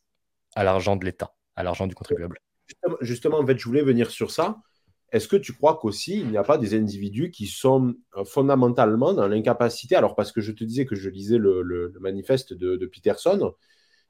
à 0.55 0.63
l'argent 0.63 0.95
de 0.95 1.05
l'État, 1.05 1.35
à 1.55 1.61
l'argent 1.61 1.85
du 1.85 1.93
contribuable. 1.93 2.39
Justement, 3.01 3.37
en 3.37 3.45
fait, 3.45 3.59
je 3.59 3.65
voulais 3.65 3.83
venir 3.83 4.09
sur 4.09 4.31
ça. 4.31 4.57
Est-ce 5.11 5.27
que 5.27 5.35
tu 5.35 5.53
crois 5.53 5.77
qu'aussi, 5.79 6.19
il 6.19 6.31
n'y 6.31 6.37
a 6.37 6.43
pas 6.43 6.57
des 6.57 6.73
individus 6.73 7.29
qui 7.29 7.45
sont 7.45 7.93
euh, 8.17 8.25
fondamentalement 8.25 9.13
dans 9.13 9.27
l'incapacité 9.27 9.95
Alors, 9.95 10.15
parce 10.15 10.31
que 10.31 10.41
je 10.41 10.51
te 10.51 10.63
disais 10.63 10.87
que 10.87 10.95
je 10.95 11.09
lisais 11.11 11.37
le, 11.37 11.93
manifeste 12.01 12.55
de, 12.55 12.85
Peterson, 12.87 13.53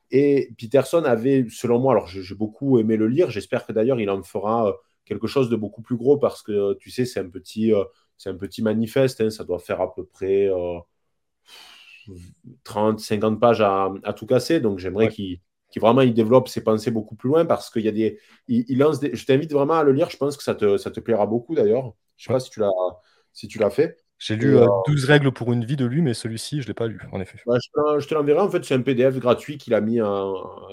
et 0.10 0.54
Peterson 0.58 1.04
avait, 1.04 1.46
selon 1.50 1.80
moi, 1.80 1.92
alors 1.92 2.08
j'ai 2.08 2.34
beaucoup 2.34 2.80
aimé 2.80 2.96
le 2.96 3.10
lire, 3.10 3.30
j'espère 3.30 3.66
que 3.66 3.74
d'ailleurs 3.74 4.00
il 4.00 4.10
en 4.10 4.24
fera 4.24 4.70
euh, 4.70 4.72
quelque 5.04 5.28
chose 5.28 5.50
de 5.50 5.58
beaucoup 5.58 5.82
plus 5.82 5.98
gros, 5.98 6.18
parce 6.18 6.42
que 6.42 6.76
tu 6.76 6.92
sais, 6.92 7.04
c'est 7.04 7.20
un 7.20 7.30
petit 7.30 7.74
c'est 8.18 8.30
un 8.30 8.36
petit 8.36 8.62
manifeste, 8.62 9.22
hein, 9.22 9.30
ça 9.30 9.44
doit 9.44 9.60
faire 9.60 9.82
à 9.82 9.94
peu 9.94 10.06
près 10.06 10.50
30, 12.64 12.96
euh, 12.96 13.04
50 13.04 13.40
pages 13.40 13.62
à, 13.62 13.92
tout 14.16 14.26
casser. 14.26 14.60
Donc 14.60 14.80
j'aimerais 14.80 15.10
qu'il 15.10 15.40
vraiment 15.78 16.02
il 16.02 16.14
développe 16.14 16.48
ses 16.48 16.64
pensées 16.64 16.92
beaucoup 16.92 17.16
plus 17.16 17.30
loin 17.30 17.46
parce 17.46 17.70
qu'il 17.70 17.84
y 17.84 17.88
a 17.88 17.92
des. 17.92 18.20
Il, 18.48 18.78
lance 18.78 19.00
Je 19.02 19.26
t'invite 19.26 19.52
vraiment 19.54 19.76
à 19.76 19.84
le 19.84 19.92
lire, 19.92 20.10
je 20.10 20.18
pense 20.18 20.36
que 20.36 20.44
ça 20.44 20.56
te, 20.56 20.78
ça 20.78 20.92
te 20.92 21.00
plaira 21.00 21.28
beaucoup 21.28 21.56
d'ailleurs. 21.56 21.94
Je 22.18 22.24
ne 22.24 22.28
sais 22.28 22.34
pas 22.34 22.40
si 22.40 22.50
tu 22.50 22.60
l'as 22.60 22.72
si 23.34 23.48
tu 23.48 23.60
l'as 23.60 23.70
fait. 23.70 23.98
J'ai 24.20 24.36
lu 24.36 24.54
12 24.54 24.56
euh, 24.56 24.66
euh, 24.66 25.14
règles 25.14 25.32
pour 25.32 25.54
une 25.54 25.64
vie 25.64 25.76
de 25.76 25.86
lui, 25.86 26.02
mais 26.02 26.16
celui-ci, 26.16 26.62
je 26.62 26.64
ne 26.64 26.70
l'ai 26.70 26.74
pas 26.74 26.88
lu, 26.88 27.00
en 27.12 27.22
effet. 27.22 27.38
Bah, 27.46 27.58
je 28.00 28.08
te 28.08 28.16
l'enverrai. 28.16 28.40
En 28.40 28.50
fait, 28.50 28.66
c'est 28.66 28.74
un 28.74 28.82
PDF 28.82 29.20
gratuit 29.20 29.60
qu'il 29.60 29.76
a 29.76 29.82
mis 29.82 30.00
à, 30.00 30.26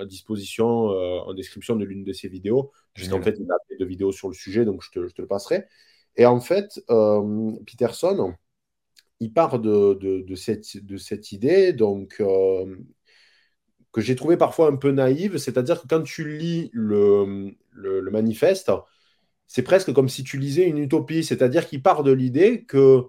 disposition 0.07 0.65
en 0.67 1.35
description 1.35 1.77
de 1.77 1.85
l'une 1.85 2.05
de 2.05 2.15
ses 2.15 2.29
vidéos. 2.29 2.73
Puisqu'en 2.95 3.21
fait, 3.21 3.37
il 3.39 3.51
a 3.51 3.57
fait 3.69 3.77
de 3.77 3.85
vidéos 3.85 4.13
sur 4.13 4.29
le 4.29 4.35
sujet, 4.35 4.65
donc 4.65 4.83
je 4.83 4.91
te, 4.91 5.07
je 5.07 5.13
te 5.13 5.21
le 5.21 5.29
passerai. 5.29 5.67
Et 6.17 6.27
en 6.27 6.41
fait, 6.41 6.81
euh, 6.91 7.53
Peterson, 7.67 8.35
il 9.21 9.33
part 9.33 9.59
de, 9.59 10.35
cette, 10.37 11.33
idée 11.33 11.73
donc, 11.73 12.17
euh, 12.21 12.77
que 13.93 14.01
j'ai 14.01 14.17
trouvé 14.17 14.37
parfois 14.37 14.69
un 14.69 14.77
peu 14.77 14.91
naïve, 14.91 15.39
c'est-à-dire 15.39 15.83
que 15.83 15.89
quand 15.89 16.03
tu 16.03 16.37
lis 16.37 16.71
le, 16.73 17.55
manifeste, 18.11 18.71
c'est 19.47 19.63
presque 19.63 19.93
comme 19.93 20.09
si 20.09 20.25
tu 20.25 20.39
lisais 20.39 20.67
une 20.67 20.79
utopie, 20.79 21.25
c'est-à-dire 21.25 21.67
qu'il 21.69 21.83
part 21.83 22.03
de 22.03 22.13
l'idée 22.13 22.65
que 22.65 23.05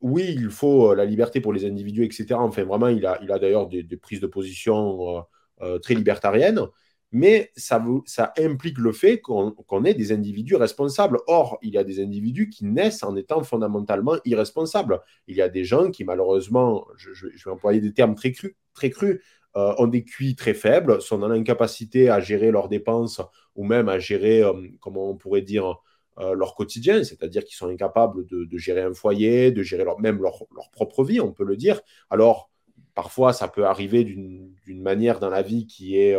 oui, 0.00 0.34
il 0.36 0.50
faut 0.50 0.94
la 0.94 1.04
liberté 1.04 1.40
pour 1.40 1.52
les 1.52 1.66
individus, 1.66 2.04
etc. 2.04 2.34
Enfin, 2.36 2.64
vraiment, 2.64 2.88
il 2.88 3.04
a, 3.06 3.18
il 3.22 3.30
a 3.32 3.38
d'ailleurs 3.38 3.68
des, 3.68 3.84
prises 3.96 4.20
de 4.20 4.26
position 4.26 5.26
euh, 5.62 5.78
très 5.78 5.94
libertariennes, 5.94 6.60
mais 7.12 7.50
ça, 7.56 7.84
ça 8.06 8.32
implique 8.38 8.78
le 8.78 8.92
fait 8.92 9.20
qu'on 9.20 9.84
ait 9.84 9.94
des 9.94 10.12
individus 10.12 10.54
responsables. 10.54 11.18
Or, 11.26 11.58
il 11.62 11.74
y 11.74 11.78
a 11.78 11.84
des 11.84 12.00
individus 12.00 12.48
qui 12.48 12.64
naissent 12.64 13.02
en 13.02 13.16
étant 13.16 13.42
fondamentalement 13.42 14.16
irresponsables. 14.24 15.00
Il 15.26 15.36
y 15.36 15.42
a 15.42 15.48
des 15.48 15.64
gens 15.64 15.90
qui, 15.90 16.04
malheureusement, 16.04 16.86
je, 16.96 17.26
vais 17.26 17.50
employer 17.50 17.80
des 17.80 17.92
termes 17.92 18.14
très 18.14 18.32
crus, 18.32 18.54
très 18.74 18.90
crus 18.90 19.20
euh, 19.56 19.74
ont 19.78 19.88
des 19.88 20.04
QI 20.04 20.36
très 20.36 20.54
faibles, 20.54 21.02
sont 21.02 21.18
dans 21.18 21.28
l'incapacité 21.28 22.08
à 22.08 22.20
gérer 22.20 22.52
leurs 22.52 22.68
dépenses 22.68 23.20
ou 23.56 23.64
même 23.64 23.88
à 23.88 23.98
gérer, 23.98 24.42
euh, 24.44 24.52
comment 24.80 25.10
on 25.10 25.16
pourrait 25.16 25.42
dire, 25.42 25.80
euh, 26.18 26.34
leur 26.34 26.54
quotidien, 26.54 27.02
c'est-à-dire 27.02 27.44
qu'ils 27.44 27.56
sont 27.56 27.68
incapables 27.68 28.24
de, 28.26 28.58
gérer 28.58 28.82
un 28.82 28.94
foyer, 28.94 29.50
de 29.50 29.62
gérer 29.64 29.82
leur, 29.84 29.98
même 29.98 30.22
leur, 30.22 30.44
leur, 30.54 30.70
propre 30.70 31.02
vie, 31.02 31.20
on 31.20 31.32
peut 31.32 31.44
le 31.44 31.56
dire. 31.56 31.80
Alors, 32.10 32.50
parfois, 32.94 33.32
ça 33.32 33.48
peut 33.48 33.64
arriver 33.64 34.04
d'une 34.04 34.82
manière 34.82 35.18
dans 35.18 35.30
la 35.30 35.42
vie 35.42 35.66
qui 35.66 35.96
est 35.96 36.16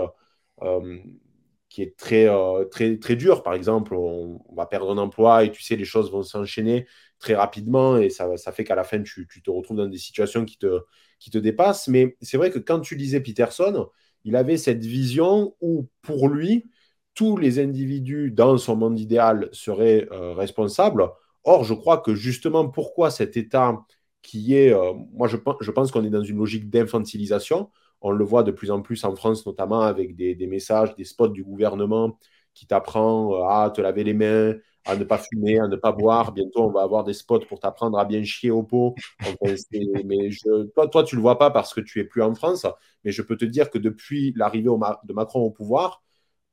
qui 1.71 1.81
est 1.81 1.97
très, 1.97 2.27
euh, 2.27 2.65
très, 2.65 2.97
très 2.97 3.15
dur. 3.15 3.43
Par 3.43 3.53
exemple, 3.53 3.95
on, 3.95 4.41
va 4.53 4.65
perdre 4.65 4.91
un 4.91 4.97
emploi 4.97 5.45
et 5.45 5.51
tu 5.51 5.63
sais, 5.63 5.77
les 5.77 5.85
choses 5.85 6.11
vont 6.11 6.21
s'enchaîner 6.21 6.85
très 7.17 7.33
rapidement 7.33 7.97
et 7.97 8.09
ça, 8.09 8.35
ça 8.37 8.51
fait 8.51 8.65
qu'à 8.65 8.75
la 8.75 8.83
fin, 8.83 9.01
tu, 9.01 9.27
tu, 9.27 9.41
te 9.41 9.49
retrouves 9.49 9.77
dans 9.77 9.87
des 9.87 9.97
situations 9.97 10.43
qui 10.43 10.57
te, 10.57 10.81
qui 11.17 11.31
te 11.31 11.37
dépassent. 11.37 11.87
Mais 11.87 12.17
c'est 12.21 12.35
vrai 12.35 12.51
que 12.51 12.59
quand 12.59 12.81
tu 12.81 12.95
lisais 12.95 13.21
Peterson, 13.21 13.87
il 14.25 14.35
avait 14.35 14.57
cette 14.57 14.83
vision 14.83 15.55
où, 15.61 15.87
pour 16.01 16.27
lui, 16.27 16.69
tous 17.15 17.37
les 17.37 17.59
individus 17.59 18.31
dans 18.31 18.57
son 18.57 18.75
monde 18.75 18.99
idéal 18.99 19.47
seraient 19.53 20.07
euh, 20.11 20.33
responsables. 20.33 21.09
Or, 21.45 21.63
je 21.63 21.73
crois 21.73 21.99
que 21.99 22.15
justement, 22.15 22.67
pourquoi 22.69 23.11
cet 23.11 23.37
État 23.37 23.79
qui 24.21 24.53
est, 24.55 24.71
moi 25.13 25.27
je, 25.27 25.37
je 25.61 25.71
pense 25.71 25.91
qu'on 25.91 26.05
est 26.05 26.11
dans 26.11 26.23
une 26.23 26.37
logique 26.37 26.69
d'infantilisation, 26.69 27.71
on 28.01 28.11
le 28.11 28.25
voit 28.25 28.43
de 28.43 28.51
plus 28.51 28.71
en 28.71 28.81
plus 28.81 29.03
en 29.03 29.15
France, 29.15 29.45
notamment 29.45 29.81
avec 29.81 30.15
des, 30.15 30.47
messages, 30.47 30.95
des 30.95 31.03
spots 31.05 31.29
du 31.29 31.43
gouvernement 31.43 32.17
qui 32.53 32.67
t'apprend 32.67 33.33
euh, 33.33 33.47
à 33.47 33.69
te 33.69 33.79
laver 33.79 34.03
les 34.03 34.13
mains, 34.13 34.55
à 34.85 34.95
ne 34.95 35.03
pas 35.03 35.17
fumer, 35.17 35.59
à 35.59 35.67
ne 35.67 35.75
pas 35.75 35.91
boire. 35.91 36.31
Bientôt, 36.33 36.63
on 36.63 36.71
va 36.71 36.81
avoir 36.81 37.03
des 37.03 37.13
spots 37.13 37.45
pour 37.47 37.59
t'apprendre 37.59 37.97
à 37.97 38.05
bien 38.05 38.23
chier 38.23 38.51
au 38.51 38.63
pot. 38.63 38.95
mais 39.41 40.29
toi, 40.75 40.87
toi, 40.87 41.03
tu 41.03 41.15
ne 41.15 41.19
le 41.19 41.21
vois 41.21 41.37
pas 41.37 41.51
parce 41.51 41.73
que 41.73 41.81
tu 41.81 41.99
es 41.99 42.03
plus 42.03 42.21
en 42.21 42.33
France, 42.35 42.65
mais 43.03 43.11
je 43.11 43.21
peux 43.21 43.37
te 43.37 43.45
dire 43.45 43.69
que 43.69 43.77
depuis 43.77 44.33
l'arrivée 44.35 44.69
de 44.69 45.13
Macron 45.13 45.41
au 45.41 45.51
pouvoir, 45.51 46.01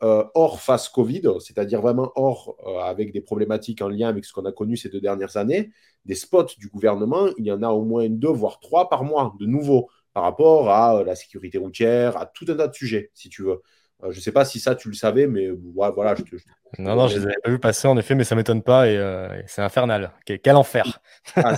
euh, 0.05 0.24
hors 0.34 0.61
face 0.61 0.88
Covid, 0.88 1.22
c'est-à-dire 1.40 1.80
vraiment 1.80 2.12
hors 2.14 2.55
euh, 2.66 2.78
avec 2.82 3.12
des 3.12 3.20
problématiques 3.20 3.82
en 3.82 3.88
lien 3.88 4.09
avec 4.09 4.24
ce 4.24 4.32
qu'on 4.32 4.44
a 4.44 4.53
connu 4.53 4.76
ces 4.76 4.88
deux 4.88 5.01
dernières 5.01 5.36
années, 5.36 5.72
des 6.05 6.14
spots 6.14 6.55
du 6.57 6.68
gouvernement, 6.68 7.26
il 7.36 7.46
y 7.46 7.51
en 7.51 7.64
a 7.64 7.70
au 7.70 7.84
moins 7.84 8.09
deux, 8.09 8.28
voire 8.28 8.61
trois 8.61 8.88
par 8.88 9.03
mois 9.03 9.34
de 9.40 9.46
nouveaux 9.46 9.88
par 10.18 10.24
rapport 10.24 10.68
à 10.68 10.96
euh, 10.96 11.04
la 11.04 11.14
sécurité 11.14 11.58
routière, 11.58 12.16
à 12.16 12.26
tout 12.26 12.44
un 12.48 12.56
tas 12.56 12.66
de 12.66 12.74
sujets, 12.74 13.12
si 13.14 13.28
tu 13.28 13.44
veux. 13.44 13.62
Euh, 14.02 14.10
je 14.10 14.16
ne 14.16 14.20
sais 14.20 14.32
pas 14.32 14.44
si 14.44 14.58
ça, 14.58 14.74
tu 14.74 14.88
le 14.88 14.94
savais, 14.94 15.28
mais 15.28 15.48
voilà. 15.94 16.16
Je 16.16 16.24
te, 16.24 16.34
non, 16.80 16.96
non, 16.96 17.06
je 17.06 17.14
ne 17.14 17.20
les 17.20 17.26
avais 17.26 17.36
pas 17.44 17.50
vu 17.50 17.60
passer, 17.60 17.86
en 17.86 17.96
effet, 17.96 18.16
mais 18.16 18.24
ça 18.24 18.34
ne 18.34 18.40
m'étonne 18.40 18.64
pas 18.64 18.88
et, 18.88 18.96
euh, 18.96 19.28
c'est 19.46 19.62
infernal. 19.62 20.10
Quel, 20.24 20.56
enfer 20.56 21.00
ah, 21.36 21.54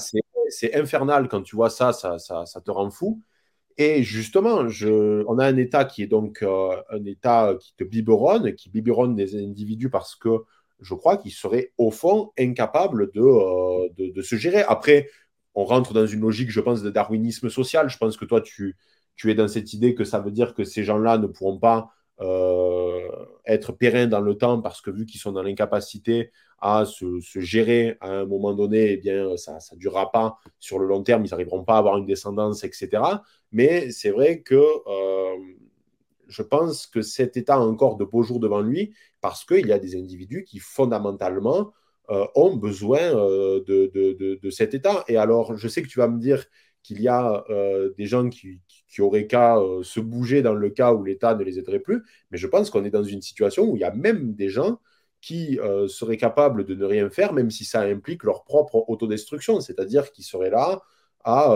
c'est 0.50 0.74
infernal 0.74 1.26
quand 1.28 1.40
tu 1.40 1.56
vois 1.56 1.70
ça, 1.70 1.94
ça, 1.94 2.18
ça, 2.18 2.44
ça 2.44 2.61
te 2.61 2.70
rend 2.70 2.90
fou. 2.90 3.22
Et 3.78 4.02
justement, 4.02 4.68
je, 4.68 5.24
on 5.26 5.38
a 5.38 5.46
un 5.46 5.56
État 5.56 5.86
qui 5.86 6.02
est 6.02 6.06
donc 6.06 6.42
euh, 6.42 6.76
un 6.90 7.02
État 7.06 7.54
qui 7.58 7.74
te 7.76 7.84
biberonne, 7.84 8.54
qui 8.56 8.68
biberonne 8.68 9.16
des 9.16 9.42
individus 9.42 9.88
parce 9.88 10.16
que 10.16 10.44
je 10.80 10.92
crois 10.92 11.16
qu'ils 11.16 11.32
seraient 11.32 11.72
au 11.78 11.90
fond 11.90 12.30
incapables 12.38 13.11
de, 13.12 13.22
euh, 13.22 13.88
de, 13.96 14.11
de, 14.11 14.20
se 14.20 14.36
gérer. 14.36 14.64
Après, 14.68 15.08
on 15.55 15.64
rentre 15.64 15.92
dans 15.92 16.07
une 16.07 16.20
logique, 16.20 16.51
je 16.51 16.61
pense, 16.61 16.82
de 16.82 16.90
darwinisme 16.90 17.48
social. 17.48 17.88
Je 17.88 17.98
pense 17.98 18.16
que 18.16 18.24
toi, 18.24 18.40
tu, 18.40 18.76
es 19.24 19.34
dans 19.34 19.48
cette 19.48 19.72
idée 19.72 19.94
que 19.94 20.05
ça 20.05 20.20
veut 20.20 20.30
dire 20.30 20.55
que 20.55 20.64
ces 20.64 20.84
gens-là 20.84 21.18
ne 21.18 21.26
pourront 21.26 21.59
pas 21.59 21.90
euh, 22.20 23.09
être 23.46 23.72
pérennes 23.72 24.11
dans 24.11 24.20
le 24.20 24.36
temps 24.36 24.61
parce 24.61 24.80
que 24.80 24.90
vu 24.90 25.07
qu'ils 25.07 25.20
sont 25.20 25.32
dans 25.32 25.42
l'incapacité 25.42 26.30
à 26.61 26.84
se, 26.84 27.20
se, 27.20 27.40
gérer 27.40 27.96
à 28.01 28.11
un 28.11 28.26
moment 28.26 28.53
donné, 28.53 28.92
eh 28.92 28.96
bien, 28.98 29.36
ça 29.36 29.59
ne 29.72 29.78
durera 29.78 30.12
pas 30.12 30.38
sur 30.59 30.78
le 30.78 30.86
long 30.86 31.03
terme, 31.03 31.24
ils 31.24 31.30
n'arriveront 31.30 31.64
pas 31.64 31.76
à 31.76 31.78
avoir 31.78 31.96
une 31.96 32.07
descendance, 32.07 32.64
etc. 32.64 33.03
Mais 33.53 33.90
c'est 33.90 34.11
vrai 34.11 34.42
que 34.42 34.55
euh, 34.55 35.36
je 36.28 36.42
pense 36.42 36.86
que 36.86 37.03
cet 37.03 37.36
État 37.36 37.55
a 37.55 37.61
encore 37.61 37.96
de 37.96 38.05
beaux 38.05 38.22
jours 38.22 38.40
devant 38.40 38.61
lui 38.61 38.94
parce 39.20 39.44
qu'il 39.44 39.66
y 39.66 39.72
a 39.72 39.78
des 39.78 39.96
individus 39.96 40.44
qui 40.44 40.59
fondamentalement 40.59 41.72
euh, 42.11 42.26
ont 42.34 42.56
besoin 42.56 42.98
euh, 43.00 43.62
de, 43.66 43.90
de, 43.94 44.38
de, 44.42 44.50
cet 44.50 44.74
État. 44.74 45.04
Et 45.06 45.16
alors, 45.16 45.56
je 45.56 45.68
sais 45.68 45.80
que 45.80 45.86
tu 45.86 46.00
vas 46.00 46.08
me 46.08 46.18
dire 46.18 46.44
qu'il 46.82 47.00
y 47.00 47.06
a 47.08 47.44
euh, 47.50 47.92
des 47.96 48.06
gens 48.06 48.28
qui, 48.28 48.61
qui 48.88 49.00
auraient 49.00 49.28
qu'à 49.28 49.56
se 49.82 50.00
bouger 50.00 50.42
dans 50.42 50.54
le 50.54 50.70
cas 50.70 50.92
où 50.92 51.04
l'État 51.04 51.36
ne 51.36 51.44
les 51.44 51.58
aiderait 51.61 51.78
plus, 51.78 52.02
mais 52.30 52.38
je 52.38 52.48
pense 52.48 52.70
qu'on 52.70 52.84
est 52.84 52.90
dans 52.90 53.04
une 53.04 53.22
situation 53.22 53.64
où 53.70 53.76
il 53.76 53.80
y 53.80 53.84
a 53.84 53.92
même 53.92 54.34
des 54.34 54.48
gens 54.48 54.80
qui 55.20 55.58
seraient 55.88 56.16
capables 56.16 56.64
de 56.64 56.74
ne 56.74 56.84
rien 56.84 57.11
faire, 57.11 57.32
même 57.34 57.50
si 57.50 57.64
ça 57.64 57.82
implique 57.82 58.24
leur 58.24 58.44
propre 58.44 58.88
autodestruction, 58.88 59.61
c'est-à-dire 59.61 60.11
qu'ils 60.12 60.24
seraient 60.24 60.50
là 60.50 60.80
à 61.24 61.54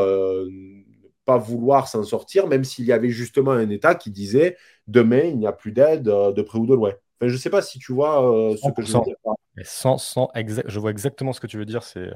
pas 1.24 1.38
vouloir 1.38 1.88
s'en 1.88 2.04
sortir, 2.04 2.46
même 2.46 2.64
s'il 2.64 2.84
y 2.84 2.92
avait 2.92 3.10
justement 3.10 3.52
un 3.52 3.70
État 3.70 3.94
qui 3.94 4.10
disait 4.10 4.56
demain 4.86 5.22
il 5.24 5.38
n'y 5.38 5.46
a 5.46 5.52
plus 5.52 5.72
d'aide 5.72 6.04
de 6.04 6.42
près 6.42 6.58
ou 6.58 6.66
de 6.66 6.74
loin. 6.74 6.92
Je 7.28 7.32
ne 7.32 7.38
sais 7.38 7.50
pas 7.50 7.62
si 7.62 7.78
tu 7.78 7.92
vois 7.92 8.30
euh, 8.30 8.56
ce 8.56 8.70
que 8.70 8.82
je 8.82 8.92
veux 8.92 9.04
dire. 9.04 9.16
Mais 9.56 9.64
sans, 9.64 9.98
sans 9.98 10.30
je 10.34 10.78
vois 10.80 10.90
exactement 10.90 11.32
ce 11.32 11.40
que 11.40 11.46
tu 11.46 11.58
veux 11.58 11.64
dire. 11.64 11.82
C'est 11.82 12.10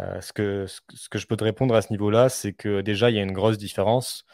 euh, 0.00 0.20
ce, 0.20 0.32
que, 0.32 0.66
ce 0.66 1.08
que 1.08 1.18
je 1.18 1.26
peux 1.26 1.36
te 1.36 1.44
répondre 1.44 1.74
à 1.74 1.82
ce 1.82 1.92
niveau-là, 1.92 2.28
c'est 2.28 2.52
que 2.52 2.80
déjà 2.80 3.10
il 3.10 3.16
y 3.16 3.18
a 3.18 3.22
une 3.22 3.32
grosse 3.32 3.58
différence 3.58 4.24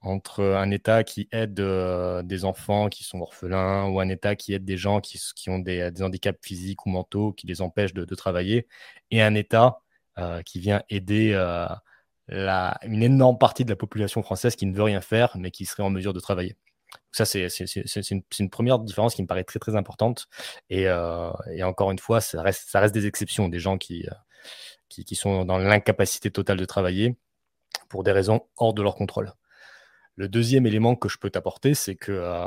entre 0.00 0.44
un 0.44 0.70
État 0.70 1.02
qui 1.02 1.28
aide 1.32 1.58
euh, 1.60 2.22
des 2.22 2.44
enfants 2.44 2.88
qui 2.88 3.02
sont 3.04 3.20
orphelins 3.20 3.88
ou 3.88 4.00
un 4.00 4.08
État 4.08 4.36
qui 4.36 4.54
aide 4.54 4.64
des 4.64 4.76
gens 4.76 5.00
qui, 5.00 5.20
qui 5.34 5.50
ont 5.50 5.58
des, 5.58 5.90
des, 5.90 6.02
handicaps 6.02 6.38
physiques 6.46 6.86
ou 6.86 6.90
mentaux 6.90 7.32
qui 7.32 7.46
les 7.46 7.62
empêchent 7.62 7.94
de, 7.94 8.04
de 8.04 8.14
travailler, 8.14 8.68
et 9.10 9.22
un 9.22 9.34
État 9.34 9.80
euh, 10.18 10.42
qui 10.42 10.60
vient 10.60 10.82
aider 10.88 11.32
euh, 11.34 11.66
la, 12.28 12.78
une 12.84 13.02
énorme 13.02 13.38
partie 13.38 13.64
de 13.64 13.70
la 13.70 13.76
population 13.76 14.22
française 14.22 14.56
qui 14.56 14.66
ne 14.66 14.74
veut 14.74 14.82
rien 14.82 15.00
faire, 15.00 15.36
mais 15.38 15.50
qui 15.50 15.64
serait 15.64 15.82
en 15.82 15.90
mesure 15.90 16.12
de 16.12 16.20
travailler. 16.20 16.56
Ça, 17.12 17.24
c'est 17.24 17.48
une, 18.10 18.22
une, 18.38 18.50
première 18.50 18.78
différence 18.78 19.14
qui 19.14 19.22
me 19.22 19.26
paraît 19.26 19.44
très 19.44 19.58
très 19.58 19.76
importante. 19.76 20.28
Et, 20.70 20.88
euh, 20.88 21.30
et 21.52 21.62
encore 21.62 21.90
une 21.90 21.98
fois, 21.98 22.20
ça 22.20 22.42
reste, 22.42 22.68
ça 22.68 22.80
reste, 22.80 22.94
des 22.94 23.06
exceptions, 23.06 23.48
des 23.48 23.58
gens 23.58 23.78
qui, 23.78 24.06
qui, 24.88 25.04
qui 25.04 25.14
sont 25.14 25.44
dans 25.44 25.58
l'incapacité 25.58 26.30
totale 26.30 26.58
de 26.58 26.64
travailler 26.64 27.16
pour 27.88 28.04
des 28.04 28.12
raisons 28.12 28.46
hors 28.56 28.74
de 28.74 28.82
leur 28.82 28.94
contrôle. 28.94 29.32
Le 30.16 30.28
deuxième 30.28 30.66
élément 30.66 30.96
que 30.96 31.08
je 31.08 31.18
peux 31.18 31.30
t'apporter, 31.30 31.74
c'est 31.74 31.96
que 31.96 32.12
euh, 32.12 32.46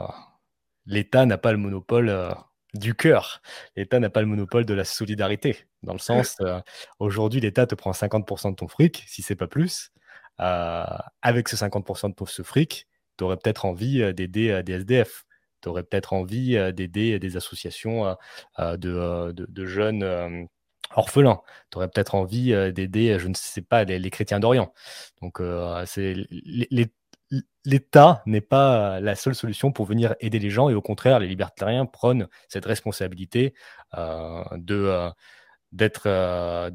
l'État 0.85 1.25
n'a 1.25 1.37
pas 1.37 1.51
le 1.51 1.57
monopole 1.57 2.09
euh, 2.09 2.31
du 2.73 2.95
cœur. 2.95 3.41
L'État 3.75 3.99
n'a 3.99 4.09
pas 4.09 4.21
le 4.21 4.27
monopole 4.27 4.65
de 4.65 4.73
la 4.73 4.85
solidarité. 4.85 5.57
Dans 5.83 5.93
le 5.93 5.99
sens, 5.99 6.37
euh, 6.41 6.59
aujourd'hui, 6.99 7.41
l'État 7.41 7.65
te 7.67 7.75
prend 7.75 7.91
50% 7.91 8.51
de 8.51 8.55
ton 8.55 8.67
fric, 8.67 9.03
si 9.07 9.21
c'est 9.21 9.35
pas 9.35 9.47
plus. 9.47 9.91
Euh, 10.39 10.85
avec 11.21 11.49
ce 11.49 11.55
50% 11.55 12.09
de 12.09 12.15
ton 12.15 12.25
ce 12.25 12.41
fric, 12.41 12.87
tu 13.21 13.25
aurais 13.25 13.37
peut-être 13.37 13.65
envie 13.65 13.99
d'aider 14.15 14.63
des 14.63 14.73
SDF. 14.73 15.25
Tu 15.61 15.69
aurais 15.69 15.83
peut-être 15.83 16.13
envie 16.13 16.57
d'aider 16.73 17.19
des 17.19 17.37
associations 17.37 18.17
de, 18.57 19.31
de, 19.31 19.65
jeunes 19.67 20.47
orphelins. 20.95 21.39
Tu 21.69 21.77
aurais 21.77 21.87
peut-être 21.87 22.15
envie 22.15 22.49
d'aider, 22.73 23.19
je 23.19 23.27
ne 23.27 23.35
sais 23.35 23.61
pas, 23.61 23.83
les, 23.83 24.09
chrétiens 24.09 24.39
d'Orient. 24.39 24.73
Donc, 25.21 25.39
l'État 27.63 28.23
n'est 28.25 28.41
pas 28.41 28.99
la 28.99 29.13
seule 29.13 29.35
solution 29.35 29.71
pour 29.71 29.85
venir 29.85 30.15
aider 30.19 30.39
les 30.39 30.49
gens 30.49 30.69
et 30.69 30.73
au 30.73 30.81
contraire, 30.81 31.19
les 31.19 31.27
libertariens 31.27 31.85
prônent 31.85 32.27
cette 32.49 32.65
responsabilité 32.65 33.53
euh, 33.97 34.43
de 34.57 34.75
euh, 34.75 35.09
euh, 36.05 36.71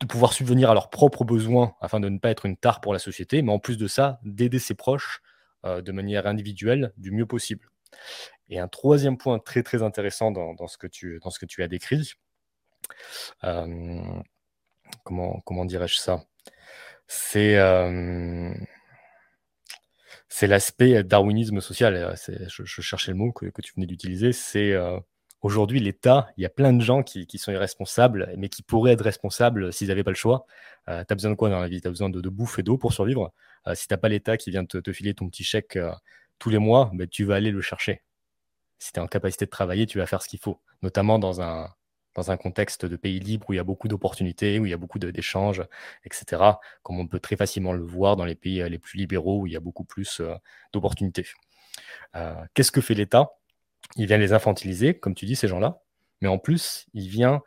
de 0.00 0.06
pouvoir 0.06 0.32
subvenir 0.32 0.70
à 0.70 0.74
leurs 0.74 0.90
propres 0.90 1.24
besoins 1.24 1.74
afin 1.80 1.98
de 2.00 2.08
ne 2.08 2.18
pas 2.18 2.30
être 2.30 2.46
une 2.46 2.56
tare 2.56 2.80
pour 2.80 2.92
la 2.92 2.98
société, 2.98 3.42
mais 3.42 3.52
en 3.52 3.58
plus 3.58 3.78
de 3.78 3.88
ça, 3.88 4.20
d'aider 4.22 4.58
ses 4.58 4.74
proches 4.74 5.22
euh, 5.22 5.27
de 5.64 5.92
manière 5.92 6.26
individuelle 6.26 6.92
du 6.96 7.10
mieux 7.10 7.26
possible. 7.26 7.68
Et 8.48 8.58
un 8.58 8.68
troisième 8.68 9.18
point 9.18 9.38
très 9.38 9.62
très 9.62 9.82
intéressant 9.82 10.30
dans, 10.30 10.66
ce, 10.66 10.78
que 10.78 10.86
tu, 10.86 11.18
dans 11.22 11.30
ce 11.30 11.38
que 11.38 11.46
tu 11.46 11.62
as 11.62 11.68
décrit, 11.68 12.12
euh, 13.44 14.02
comment, 15.04 15.40
comment 15.44 15.64
dirais-je 15.64 15.96
ça? 15.96 16.24
C'est 17.06 17.56
c'est 20.28 20.46
l'aspect 20.46 21.02
darwinisme 21.02 21.60
social. 21.60 22.14
Je, 22.48 22.80
cherchais 22.80 23.12
le 23.12 23.16
mot 23.16 23.32
que, 23.32 23.46
que 23.46 23.62
tu 23.62 23.72
venais 23.74 23.86
d'utiliser. 23.86 24.32
C'est 24.32 24.72
euh, 24.72 24.98
aujourd'hui 25.40 25.80
l'État, 25.80 26.28
il 26.36 26.42
y 26.42 26.46
a 26.46 26.50
plein 26.50 26.72
de 26.72 26.82
gens 26.82 27.02
qui, 27.02 27.26
qui, 27.26 27.38
sont 27.38 27.50
irresponsables, 27.50 28.32
mais 28.36 28.48
qui 28.48 28.62
pourraient 28.62 28.92
être 28.92 29.04
responsables 29.04 29.72
s'ils 29.72 29.88
n'avaient 29.88 30.04
pas 30.04 30.10
le 30.10 30.16
choix. 30.16 30.46
Euh, 30.88 31.02
tu 31.06 31.12
as 31.12 31.16
besoin 31.16 31.30
de 31.30 31.36
quoi 31.36 31.48
dans 31.50 31.60
la 31.60 31.68
vie? 31.68 31.80
Tu 31.80 31.88
as 31.88 31.90
besoin 31.90 32.10
de, 32.10 32.20
de, 32.20 32.28
bouffe 32.28 32.58
et 32.58 32.62
d'eau 32.62 32.78
pour 32.78 32.92
survivre? 32.92 33.32
Euh, 33.66 33.74
si 33.74 33.88
tu 33.88 33.94
n'as 33.94 33.98
pas 33.98 34.08
l'État 34.08 34.36
qui 34.36 34.50
vient 34.50 34.64
te, 34.64 34.92
filer 34.92 35.14
ton 35.14 35.28
petit 35.28 35.44
chèque 35.44 35.76
euh, 35.76 35.92
tous 36.38 36.50
les 36.50 36.58
mois, 36.58 36.90
ben, 36.94 37.08
tu 37.08 37.24
vas 37.24 37.36
aller 37.36 37.50
le 37.50 37.60
chercher. 37.60 38.02
Si 38.78 38.92
tu 38.92 39.00
es 39.00 39.02
en 39.02 39.08
capacité 39.08 39.44
de 39.44 39.50
travailler, 39.50 39.86
tu 39.86 39.98
vas 39.98 40.06
faire 40.06 40.22
ce 40.22 40.28
qu'il 40.28 40.38
faut, 40.38 40.60
notamment 40.82 41.18
dans 41.18 41.40
un, 41.40 41.68
dans 42.14 42.36
contexte 42.36 42.84
de 42.84 42.96
pays 42.96 43.20
libre 43.20 43.48
où 43.48 43.52
il 43.52 43.56
y 43.56 43.60
a 43.60 43.64
beaucoup 43.64 43.88
d'opportunités, 43.88 44.58
où 44.58 44.66
il 44.66 44.70
y 44.70 44.74
a 44.74 44.76
beaucoup 44.76 44.98
d'échanges, 44.98 45.62
etc., 46.04 46.42
comme 46.82 46.98
on 46.98 47.06
peut 47.06 47.20
très 47.20 47.36
facilement 47.36 47.72
le 47.72 47.84
voir 47.84 48.16
dans 48.16 48.24
les 48.24 48.34
pays 48.34 48.62
euh, 48.62 48.68
les 48.68 48.78
plus 48.78 48.98
libéraux 48.98 49.42
où 49.42 49.46
il 49.46 49.52
y 49.52 49.56
a 49.56 49.60
beaucoup 49.60 49.84
plus 49.84 50.22
d'opportunités. 50.72 51.26
Qu'est-ce 52.54 52.72
que 52.72 52.80
fait 52.80 52.94
l'État? 52.94 53.30
Il 53.96 54.06
vient 54.06 54.18
les 54.18 54.32
infantiliser, 54.32 54.98
comme 54.98 55.14
tu 55.14 55.26
dis, 55.26 55.36
ces 55.36 55.48
gens-là, 55.48 55.80
mais 56.20 56.28
en 56.28 56.38
plus, 56.38 56.86
il 56.94 57.08
vient 57.08 57.42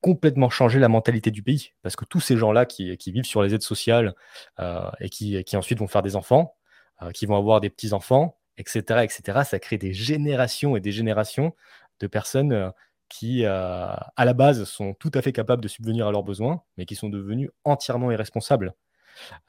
complètement 0.00 0.50
changer 0.50 0.78
la 0.78 0.88
mentalité 0.88 1.30
du 1.30 1.42
pays, 1.42 1.72
parce 1.82 1.96
que 1.96 2.04
tous 2.04 2.20
ces 2.20 2.36
gens-là 2.36 2.64
qui, 2.64 2.96
qui, 2.96 3.10
vivent 3.10 3.24
sur 3.24 3.42
les 3.42 3.54
aides 3.54 3.62
sociales 3.62 4.14
euh, 4.60 4.88
et 5.00 5.08
qui, 5.08 5.42
qui, 5.42 5.56
ensuite 5.56 5.80
vont 5.80 5.88
faire 5.88 6.02
des 6.02 6.14
enfants, 6.14 6.54
euh, 7.02 7.10
qui 7.10 7.26
vont 7.26 7.36
avoir 7.36 7.60
des 7.60 7.68
petits-enfants, 7.68 8.38
etc., 8.56 9.00
etc., 9.02 9.40
ça 9.44 9.58
crée 9.58 9.78
des 9.78 9.92
générations 9.92 10.76
et 10.76 10.80
des 10.80 10.92
générations 10.92 11.54
de 11.98 12.06
personnes 12.06 12.72
qui, 13.08 13.44
euh, 13.44 13.92
à 14.16 14.24
la 14.24 14.32
base, 14.32 14.64
sont 14.64 14.94
tout 14.94 15.10
à 15.14 15.22
fait 15.22 15.32
capables 15.32 15.62
de 15.62 15.68
subvenir 15.68 16.06
à 16.06 16.12
leurs 16.12 16.24
besoins, 16.24 16.62
mais 16.76 16.86
qui 16.86 16.94
sont 16.94 17.08
devenus 17.08 17.50
entièrement 17.64 18.12
irresponsables. 18.12 18.74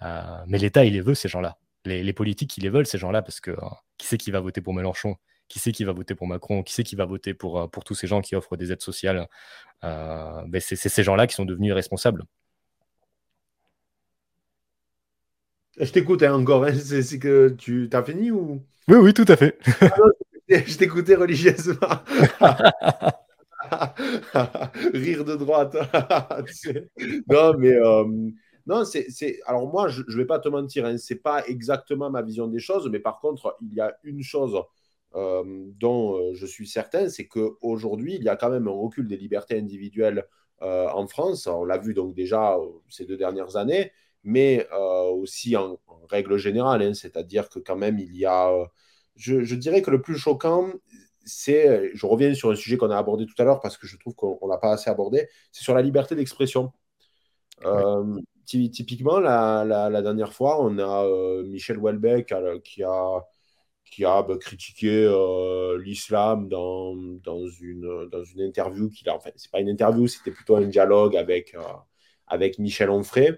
Mais 0.01 0.57
l'État, 0.57 0.85
il 0.85 0.93
les 0.93 1.01
veut, 1.01 1.15
ces 1.15 1.29
gens-là. 1.29 1.57
Les, 1.85 2.03
les, 2.03 2.13
politiques, 2.13 2.57
ils 2.57 2.63
les 2.63 2.69
veulent, 2.69 2.87
ces 2.87 2.97
gens-là, 2.97 3.21
parce 3.21 3.39
que 3.39 3.55
qui 3.97 4.07
c'est 4.07 4.17
qui 4.17 4.31
va 4.31 4.39
voter 4.39 4.61
pour 4.61 4.73
Mélenchon? 4.73 5.17
Qui 5.47 5.59
c'est 5.59 5.71
qui 5.71 5.85
va 5.85 5.93
voter 5.93 6.15
pour 6.15 6.27
Macron 6.27 6.63
Qui 6.63 6.73
c'est 6.73 6.83
qui 6.83 6.95
va 6.95 7.05
voter 7.05 7.33
pour, 7.33 7.61
euh, 7.61 7.67
pour 7.67 7.83
tous 7.83 7.95
ces 7.95 8.07
gens 8.07 8.21
qui 8.21 8.35
offrent 8.35 8.57
des 8.57 8.71
aides 8.71 8.81
sociales 8.81 9.27
euh, 9.83 10.41
ben 10.47 10.61
C'est 10.61 10.75
ces 10.75 11.03
gens-là 11.03 11.27
qui 11.27 11.35
sont 11.35 11.45
devenus 11.45 11.69
irresponsables. 11.69 12.23
Je 15.79 15.91
t'écoute 15.91 16.23
hein, 16.23 16.33
encore. 16.33 16.65
Hein. 16.65 16.73
C'est 16.73 17.19
que 17.19 17.49
tu 17.57 17.89
as 17.93 18.03
fini 18.03 18.31
ou? 18.31 18.61
Oui, 18.87 18.97
oui, 18.97 19.13
tout 19.13 19.25
à 19.27 19.35
fait. 19.35 19.57
ah 19.81 19.89
non, 19.97 20.05
je 20.49 20.77
t'écoutais 20.77 21.15
religieusement. 21.15 21.89
Rire 24.93 25.25
de 25.25 25.35
droite. 25.35 25.75
non, 27.29 27.53
mais 27.57 27.73
euh, 27.73 28.05
non, 28.65 28.85
c'est 28.85 29.39
alors 29.45 29.71
moi, 29.71 29.89
je, 29.89 30.03
je 30.07 30.17
vais 30.17 30.25
pas 30.25 30.39
te 30.39 30.49
mentir, 30.49 30.85
hein, 30.85 30.97
c'est 30.97 31.15
pas 31.15 31.45
exactement 31.47 32.09
ma 32.09 32.21
vision 32.21 32.47
des 32.47 32.59
choses, 32.59 32.89
mais 32.89 32.99
par 32.99 33.19
contre, 33.19 33.57
il 33.61 33.73
y 33.73 33.81
a 33.81 33.97
une 34.03 34.23
chose 34.23 34.57
euh, 35.17 35.43
dont 35.79 36.15
euh, 36.15 36.33
je 36.35 36.45
suis 36.45 36.67
certain, 36.67 37.09
c'est 37.09 37.27
qu'aujourd'hui, 37.27 38.15
il 38.15 38.23
y 38.23 38.29
a 38.29 38.35
quand 38.35 38.51
même 38.51 38.67
un 38.67 38.71
recul 38.71 39.07
des 39.07 39.17
libertés 39.17 39.57
individuelles 39.57 40.25
euh, 40.61 40.87
en 40.89 41.07
France. 41.07 41.47
On 41.47 41.65
l'a 41.65 41.79
vu 41.79 41.93
donc 41.95 42.13
déjà 42.13 42.57
ces 42.87 43.05
deux 43.05 43.17
dernières 43.17 43.55
années, 43.55 43.91
mais 44.23 44.67
euh, 44.73 45.09
aussi 45.09 45.55
en, 45.55 45.79
en, 45.87 46.05
règle 46.07 46.37
générale, 46.37 46.83
hein, 46.83 46.93
c'est-à-dire 46.93 47.49
que 47.49 47.59
quand 47.59 47.75
même, 47.75 47.97
il 47.99 48.15
y 48.15 48.25
a, 48.25 48.51
je, 49.15 49.43
je 49.43 49.55
dirais 49.55 49.81
que 49.81 49.91
le 49.91 50.01
plus 50.01 50.17
choquant, 50.17 50.71
c'est, 51.25 51.91
je 51.95 52.05
reviens 52.05 52.33
sur 52.35 52.51
un 52.51 52.55
sujet 52.55 52.77
qu'on 52.77 52.91
a 52.91 52.97
abordé 52.97 53.25
tout 53.25 53.35
à 53.39 53.43
l'heure 53.43 53.59
parce 53.59 53.77
que 53.77 53.87
je 53.87 53.97
trouve 53.97 54.13
qu'on 54.15 54.37
ne 54.41 54.49
l'a 54.49 54.57
pas 54.57 54.73
assez 54.73 54.89
abordé, 54.89 55.27
c'est 55.51 55.63
sur 55.63 55.73
la 55.73 55.81
liberté 55.81 56.15
d'expression. 56.15 56.71
Typiquement, 58.45 59.19
la, 59.19 59.65
la, 59.65 59.89
la, 59.89 60.01
dernière 60.01 60.31
fois, 60.31 60.63
on 60.63 60.77
a 60.79 61.43
Michel 61.43 61.77
Houellebecq 61.79 62.33
qui 62.63 62.83
a, 62.83 63.25
qui 63.91 64.05
a 64.05 64.21
bah, 64.23 64.37
critiqué 64.37 65.05
euh, 65.05 65.81
l'islam 65.81 66.47
dans, 66.47 66.95
dans, 66.95 67.47
une, 67.47 68.07
dans 68.11 68.23
une 68.23 68.41
interview 68.41 68.89
qu'il 68.89 69.09
a. 69.09 69.15
En 69.15 69.19
fait, 69.19 69.33
c'est 69.37 69.51
pas 69.51 69.59
une 69.59 69.69
interview, 69.69 70.07
c'était 70.07 70.31
plutôt 70.31 70.55
un 70.55 70.67
dialogue 70.67 71.15
avec, 71.15 71.55
avec 72.27 72.59
Michel 72.59 72.89
Onfray. 72.89 73.37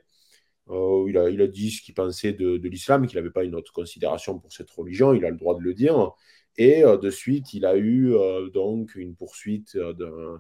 il, 0.68 1.18
a, 1.18 1.30
il, 1.30 1.42
a, 1.42 1.48
dit 1.48 1.72
ce 1.72 1.82
qu'il 1.82 1.96
pensait 1.96 2.34
de, 2.34 2.68
l'islam, 2.68 3.08
qu'il 3.08 3.18
n'avait 3.18 3.32
pas 3.32 3.44
une 3.44 3.56
autre 3.56 3.74
considération 3.74 4.40
pour 4.40 4.52
cette 4.54 4.70
religion, 4.72 5.14
il 5.14 5.26
a 5.26 5.30
le 5.30 5.38
droit 5.38 5.56
de 5.56 5.62
le 5.62 5.74
dire. 5.74 6.12
Et 6.58 6.84
de 6.84 7.10
suite, 7.10 7.54
il 7.54 7.66
a 7.66 7.78
eu 7.78 8.14
donc 8.54 8.96
une 8.96 9.16
poursuite 9.16 9.78
d'un 9.78 10.06
euh, 10.06 10.38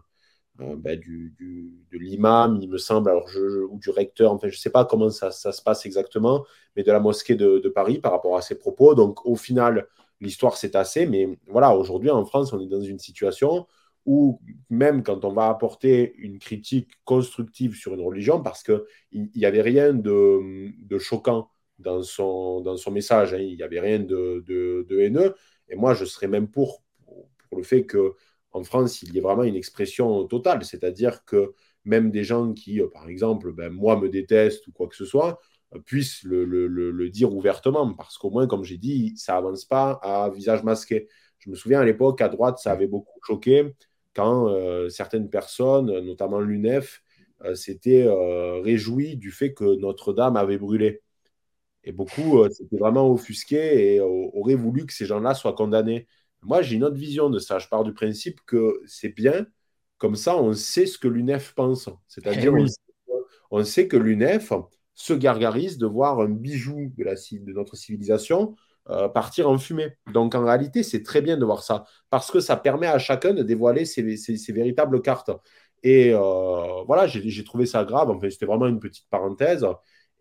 bah, 0.59 0.95
du, 0.95 1.33
de 1.39 1.97
l'imam, 1.97 2.59
il 2.61 2.69
me 2.69 2.77
semble, 2.77 3.09
alors 3.09 3.29
ou 3.69 3.79
du 3.79 3.89
recteur, 3.89 4.33
enfin 4.33 4.49
je 4.49 4.55
ne 4.55 4.59
sais 4.59 4.69
pas 4.69 4.83
comment 4.85 5.09
ça, 5.09 5.31
se 5.31 5.61
passe 5.61 5.85
exactement, 5.85 6.45
mais 6.75 6.83
de 6.83 6.91
la 6.91 6.99
mosquée 6.99 7.35
de, 7.35 7.69
Paris 7.69 7.99
par 7.99 8.11
rapport 8.11 8.35
à 8.35 8.41
ses 8.41 8.57
propos. 8.57 8.93
Donc 8.93 9.25
au 9.25 9.35
final, 9.35 9.87
l'histoire 10.19 10.57
s'est 10.57 10.71
tassée, 10.71 11.05
mais 11.05 11.37
voilà, 11.47 11.75
aujourd'hui 11.75 12.09
en 12.09 12.25
France, 12.25 12.51
on 12.51 12.59
est 12.59 12.67
dans 12.67 12.81
une 12.81 12.99
situation 12.99 13.67
où 14.05 14.41
même 14.69 15.03
quand 15.03 15.23
on 15.23 15.31
va 15.31 15.49
apporter 15.49 16.15
une 16.17 16.39
critique 16.39 16.89
constructive 17.05 17.75
sur 17.75 17.93
une 17.93 18.01
religion, 18.01 18.41
parce 18.41 18.63
qu'il 18.63 18.83
n'y 19.35 19.45
avait 19.45 19.61
rien 19.61 19.93
de, 19.93 20.97
choquant 20.99 21.49
dans 21.77 22.03
son, 22.03 22.61
dans 22.61 22.75
son 22.75 22.91
message, 22.91 23.33
hein, 23.33 23.39
il 23.39 23.55
n'y 23.55 23.63
avait 23.63 23.79
rien 23.79 23.99
de, 23.99 24.43
de, 24.45 24.99
haineux, 24.99 25.35
et 25.69 25.75
moi 25.75 25.93
je 25.93 26.05
serais 26.05 26.27
même 26.27 26.49
pour, 26.49 26.83
pour 27.05 27.57
le 27.57 27.63
fait 27.63 27.85
que 27.85 28.15
en 28.51 28.63
France, 28.63 29.01
il 29.03 29.13
y 29.13 29.19
a 29.19 29.21
vraiment 29.21 29.43
une 29.43 29.55
expression 29.55 30.25
totale, 30.25 30.63
c'est-à-dire 30.65 31.23
que 31.25 31.53
même 31.85 32.11
des 32.11 32.23
gens 32.23 32.53
qui, 32.53 32.81
euh, 32.81 32.87
par 32.87 33.07
exemple, 33.09 33.51
ben, 33.53 33.71
moi 33.71 33.99
me 33.99 34.09
détestent 34.09 34.67
ou 34.67 34.71
quoi 34.71 34.87
que 34.87 34.95
ce 34.95 35.05
soit, 35.05 35.39
euh, 35.75 35.79
puissent 35.79 36.23
le, 36.23 37.09
dire 37.09 37.33
ouvertement, 37.33 37.93
parce 37.93 38.17
qu'au 38.17 38.29
moins, 38.31 38.47
comme 38.47 38.63
j'ai 38.63 38.77
dit, 38.77 39.13
ça 39.17 39.37
avance 39.37 39.65
pas 39.65 39.99
à 40.03 40.29
visage 40.29 40.63
masqué. 40.63 41.07
Je 41.39 41.49
me 41.49 41.55
souviens 41.55 41.81
à 41.81 41.85
l'époque, 41.85 42.21
à 42.21 42.29
droite, 42.29 42.59
ça 42.59 42.71
avait 42.71 42.87
beaucoup 42.87 43.19
choqué 43.23 43.73
quand 44.13 44.49
euh, 44.49 44.89
certaines 44.89 45.29
personnes, 45.29 45.99
notamment 46.01 46.39
l'UNEF, 46.39 47.01
s'étaient 47.53 48.05
réjouies 48.61 49.15
du 49.15 49.31
fait 49.31 49.53
que 49.53 49.63
Notre-Dame 49.79 50.35
avait 50.35 50.57
brûlé. 50.57 51.01
Et 51.85 51.93
beaucoup 51.93 52.45
s'étaient 52.49 52.77
vraiment 52.77 53.09
offusqués 53.09 53.95
et 53.95 54.01
auraient 54.01 54.55
voulu 54.55 54.85
que 54.85 54.91
ces 54.91 55.05
gens-là 55.05 55.33
soient 55.35 55.53
condamnés. 55.53 56.05
Moi, 56.41 56.61
j'ai 56.61 56.75
une 56.75 56.83
autre 56.83 56.95
vision 56.95 57.29
de 57.29 57.39
ça. 57.39 57.59
Je 57.59 57.67
pars 57.67 57.83
du 57.83 57.93
principe 57.93 58.39
que 58.45 58.81
c'est 58.85 59.09
bien, 59.09 59.45
comme 59.97 60.15
ça, 60.15 60.37
on 60.37 60.53
sait 60.53 60.85
ce 60.85 60.97
que 60.97 61.07
l'UNEF 61.07 61.53
pense. 61.53 61.89
C'est-à-dire, 62.07 62.53
eh 62.57 62.65
on, 63.51 63.63
sait 63.63 63.87
que 63.87 63.97
l'UNEF 63.97 64.53
se 64.93 65.13
gargarise 65.13 65.77
de 65.77 65.85
voir 65.85 66.19
un 66.21 66.29
bijou 66.29 66.91
de, 66.97 67.03
la, 67.03 67.15
de 67.15 67.53
notre 67.53 67.75
civilisation 67.75 68.55
euh, 68.89 69.09
partir 69.09 69.49
en 69.49 69.57
fumée. 69.57 69.97
Donc, 70.13 70.33
en 70.35 70.43
réalité, 70.43 70.83
c'est 70.83 71.03
très 71.03 71.21
bien 71.21 71.37
de 71.37 71.45
voir 71.45 71.63
ça, 71.63 71.83
parce 72.09 72.31
que 72.31 72.39
ça 72.39 72.55
permet 72.55 72.87
à 72.87 72.97
chacun 72.97 73.33
de 73.33 73.43
dévoiler 73.43 73.85
ses, 73.85 74.01
véritables 74.51 75.01
cartes. 75.01 75.31
Et 75.83 76.11
euh, 76.13 76.83
voilà, 76.87 77.05
j'ai 77.05 77.43
trouvé 77.43 77.65
ça 77.65 77.83
grave. 77.83 78.09
Enfin, 78.09 78.29
c'était 78.29 78.45
vraiment 78.45 78.67
une 78.67 78.79
petite 78.79 79.07
parenthèse. 79.09 79.65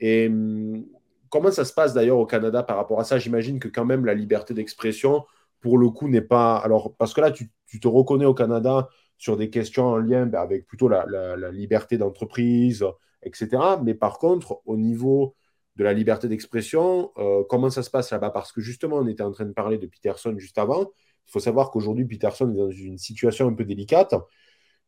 Et 0.00 0.28
hum, 0.28 0.84
comment 1.30 1.50
ça 1.50 1.64
se 1.64 1.72
passe 1.72 1.94
d'ailleurs 1.94 2.18
au 2.18 2.26
Canada 2.26 2.62
par 2.62 2.76
rapport 2.76 3.00
à 3.00 3.04
ça? 3.04 3.18
J'imagine 3.18 3.58
que 3.58 3.68
quand 3.68 3.84
même 3.84 4.04
la 4.04 4.14
liberté 4.14 4.54
d'expression, 4.54 5.24
pour 5.60 5.78
le 5.78 5.90
coup, 5.90 6.08
n'est 6.08 6.20
pas. 6.20 6.56
Alors, 6.56 6.94
parce 6.96 7.14
que 7.14 7.20
là, 7.20 7.30
tu, 7.30 7.50
te 7.80 7.88
reconnais 7.88 8.24
au 8.24 8.34
Canada 8.34 8.88
sur 9.16 9.36
des 9.36 9.50
questions 9.50 9.86
en 9.86 9.96
lien 9.96 10.26
ben, 10.26 10.40
avec 10.40 10.66
plutôt 10.66 10.88
la, 10.88 11.04
liberté 11.50 11.98
d'entreprise, 11.98 12.84
etc. 13.22 13.48
Mais 13.82 13.94
par 13.94 14.18
contre, 14.18 14.60
au 14.66 14.76
niveau 14.76 15.34
de 15.76 15.84
la 15.84 15.92
liberté 15.92 16.28
d'expression, 16.28 17.12
euh, 17.18 17.44
comment 17.48 17.70
ça 17.70 17.82
se 17.82 17.90
passe 17.90 18.10
là-bas? 18.10 18.30
Parce 18.30 18.52
que 18.52 18.60
justement, 18.60 18.96
on 18.96 19.06
était 19.06 19.22
en 19.22 19.32
train 19.32 19.46
de 19.46 19.52
parler 19.52 19.78
de 19.78 19.86
Peterson 19.86 20.34
juste 20.36 20.58
avant. 20.58 20.90
Il 21.26 21.32
faut 21.32 21.40
savoir 21.40 21.70
qu'aujourd'hui, 21.70 22.04
Peterson 22.06 22.50
est 22.52 22.56
dans 22.56 22.70
une 22.70 22.98
situation 22.98 23.48
un 23.48 23.52
peu 23.52 23.64
délicate, 23.64 24.14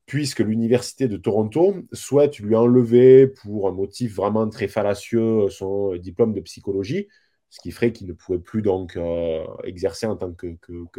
puisque 0.07 0.41
l'Université 0.41 1.07
de 1.07 1.17
Toronto 1.17 1.77
souhaite 1.93 2.39
lui 2.39 2.57
enlever, 2.57 3.29
pour 3.29 3.69
un 3.69 3.73
motif 3.73 4.17
vraiment 4.17 4.49
très 4.49 4.67
fallacieux, 4.69 5.49
son 5.51 5.95
diplôme 5.97 6.33
de 6.33 6.41
psychologie 6.41 7.09
ce 7.51 7.61
qui 7.61 7.73
ferait 7.73 7.93
qu'il 7.93 8.07
ne 8.07 8.13
pourrait 8.13 8.39
plus 8.39 8.63
donc 8.63 8.97
euh, 8.97 9.45
exercer 9.65 10.07
en 10.07 10.17
tant 10.17 10.33
que, 10.33 10.57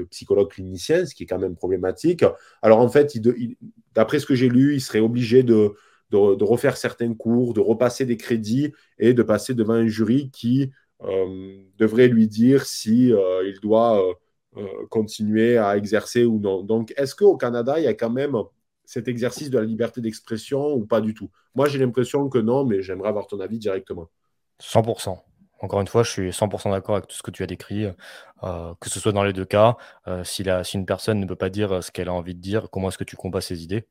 psychologue 0.10 0.52
clinicien, 0.52 1.06
ce 1.06 1.16
qui 1.16 1.24
est 1.24 1.26
quand 1.26 1.40
même 1.40 1.56
problématique. 1.56 2.26
Alors 2.62 2.80
en 2.80 2.90
fait, 2.90 3.18
d'après 3.96 4.20
ce 4.20 4.26
que 4.26 4.36
j'ai 4.36 4.50
lu, 4.50 4.76
il 4.76 4.82
serait 4.82 5.00
obligé 5.00 5.44
de, 5.44 5.74
refaire 6.12 6.76
certains 6.76 7.14
cours, 7.14 7.54
de 7.54 7.62
repasser 7.62 8.06
des 8.06 8.18
crédits 8.18 8.74
et 9.00 9.14
de 9.14 9.24
passer 9.24 9.54
devant 9.54 9.76
un 9.76 9.88
jury 9.88 10.30
qui 10.30 10.72
euh, 11.04 11.64
devrait 11.78 12.10
lui 12.10 12.28
dire 12.28 12.66
si 12.66 13.14
euh, 13.14 13.48
il 13.48 13.60
doit 13.62 14.04
continuer 14.90 15.58
à 15.58 15.78
exercer 15.78 16.26
ou 16.26 16.38
non. 16.38 16.62
Donc, 16.62 16.94
est-ce 16.98 17.16
qu'au 17.16 17.38
Canada, 17.38 17.80
il 17.80 17.86
y 17.86 17.88
a 17.88 17.94
quand 17.94 18.10
même 18.10 18.36
cet 18.84 19.08
exercice 19.08 19.50
de 19.50 19.58
la 19.58 19.64
liberté 19.64 20.02
d'expression 20.02 20.74
ou 20.74 20.86
pas 20.86 21.00
du 21.00 21.14
tout? 21.14 21.30
Moi, 21.56 21.70
j'ai 21.70 21.80
l'impression 21.80 22.28
que 22.28 22.40
non, 22.40 22.66
mais 22.66 22.82
j'aimerais 22.82 23.08
avoir 23.08 23.28
ton 23.28 23.40
avis 23.40 23.60
directement. 23.60 24.10
100%. 24.62 25.18
Encore 25.62 25.80
une 25.80 25.88
fois, 25.88 26.02
je 26.04 26.10
suis 26.10 26.30
100% 26.32 26.72
d'accord 26.72 26.96
avec 26.96 27.08
tout 27.08 27.16
ce 27.16 27.22
que 27.22 27.30
tu 27.30 27.44
as 27.44 27.48
décrit, 27.48 27.86
euh, 28.44 28.74
que 28.80 28.90
ce 28.90 29.00
soit 29.00 29.12
dans 29.12 29.24
les 29.24 29.32
deux 29.32 29.46
cas. 29.46 29.78
Euh, 30.08 30.24
si, 30.24 30.44
une 30.74 30.86
personne 30.88 31.20
ne 31.20 31.26
peut 31.26 31.36
pas 31.36 31.52
dire 31.52 31.72
euh, 31.72 31.82
ce 31.82 31.92
qu'elle 31.92 32.10
a 32.10 32.14
envie 32.14 32.34
de 32.34 32.42
dire, 32.42 32.70
comment 32.72 32.90
est-ce 32.90 32.98
que 32.98 33.04
tu 33.04 33.16
combats 33.16 33.42
ses 33.42 33.64
idées? 33.64 33.88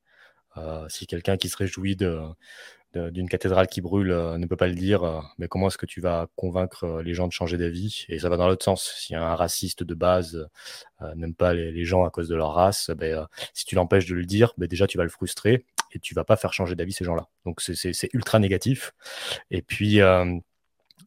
Si 0.88 1.06
quelqu'un 1.06 1.36
qui 1.36 1.48
se 1.48 1.56
réjouit 1.56 1.96
d'une 1.96 3.28
cathédrale 3.30 3.68
qui 3.68 3.80
brûle 3.80 4.08
ne 4.08 4.46
peut 4.46 4.56
pas 4.56 4.66
le 4.66 4.74
dire, 4.74 5.22
mais 5.38 5.46
comment 5.46 5.68
est-ce 5.68 5.78
que 5.78 5.86
tu 5.86 6.00
vas 6.00 6.26
convaincre 6.36 7.00
les 7.02 7.14
gens 7.14 7.28
de 7.28 7.32
changer 7.32 7.56
d'avis? 7.56 8.04
Et 8.08 8.18
ça 8.18 8.28
va 8.28 8.36
dans 8.36 8.48
l'autre 8.48 8.64
sens. 8.64 8.92
Si 8.98 9.14
un 9.14 9.36
raciste 9.36 9.84
de 9.84 9.94
base 9.94 10.48
n'aime 11.14 11.34
pas 11.34 11.54
les, 11.54 11.84
gens 11.84 12.04
à 12.04 12.10
cause 12.10 12.28
de 12.28 12.34
leur 12.34 12.52
race, 12.52 12.90
ben, 12.90 13.26
si 13.54 13.64
tu 13.64 13.76
l'empêches 13.76 14.06
de 14.06 14.14
le 14.14 14.26
dire, 14.26 14.52
ben, 14.58 14.66
déjà 14.66 14.88
tu 14.88 14.98
vas 14.98 15.04
le 15.04 15.10
frustrer 15.10 15.64
et 15.92 16.00
tu 16.00 16.14
vas 16.14 16.24
pas 16.24 16.36
faire 16.36 16.52
changer 16.52 16.74
d'avis 16.74 16.92
ces 16.92 17.04
gens-là. 17.04 17.28
Donc 17.46 17.60
c'est 17.60 18.12
ultra 18.12 18.40
négatif. 18.40 18.92
Et 19.52 19.62
puis 19.62 20.00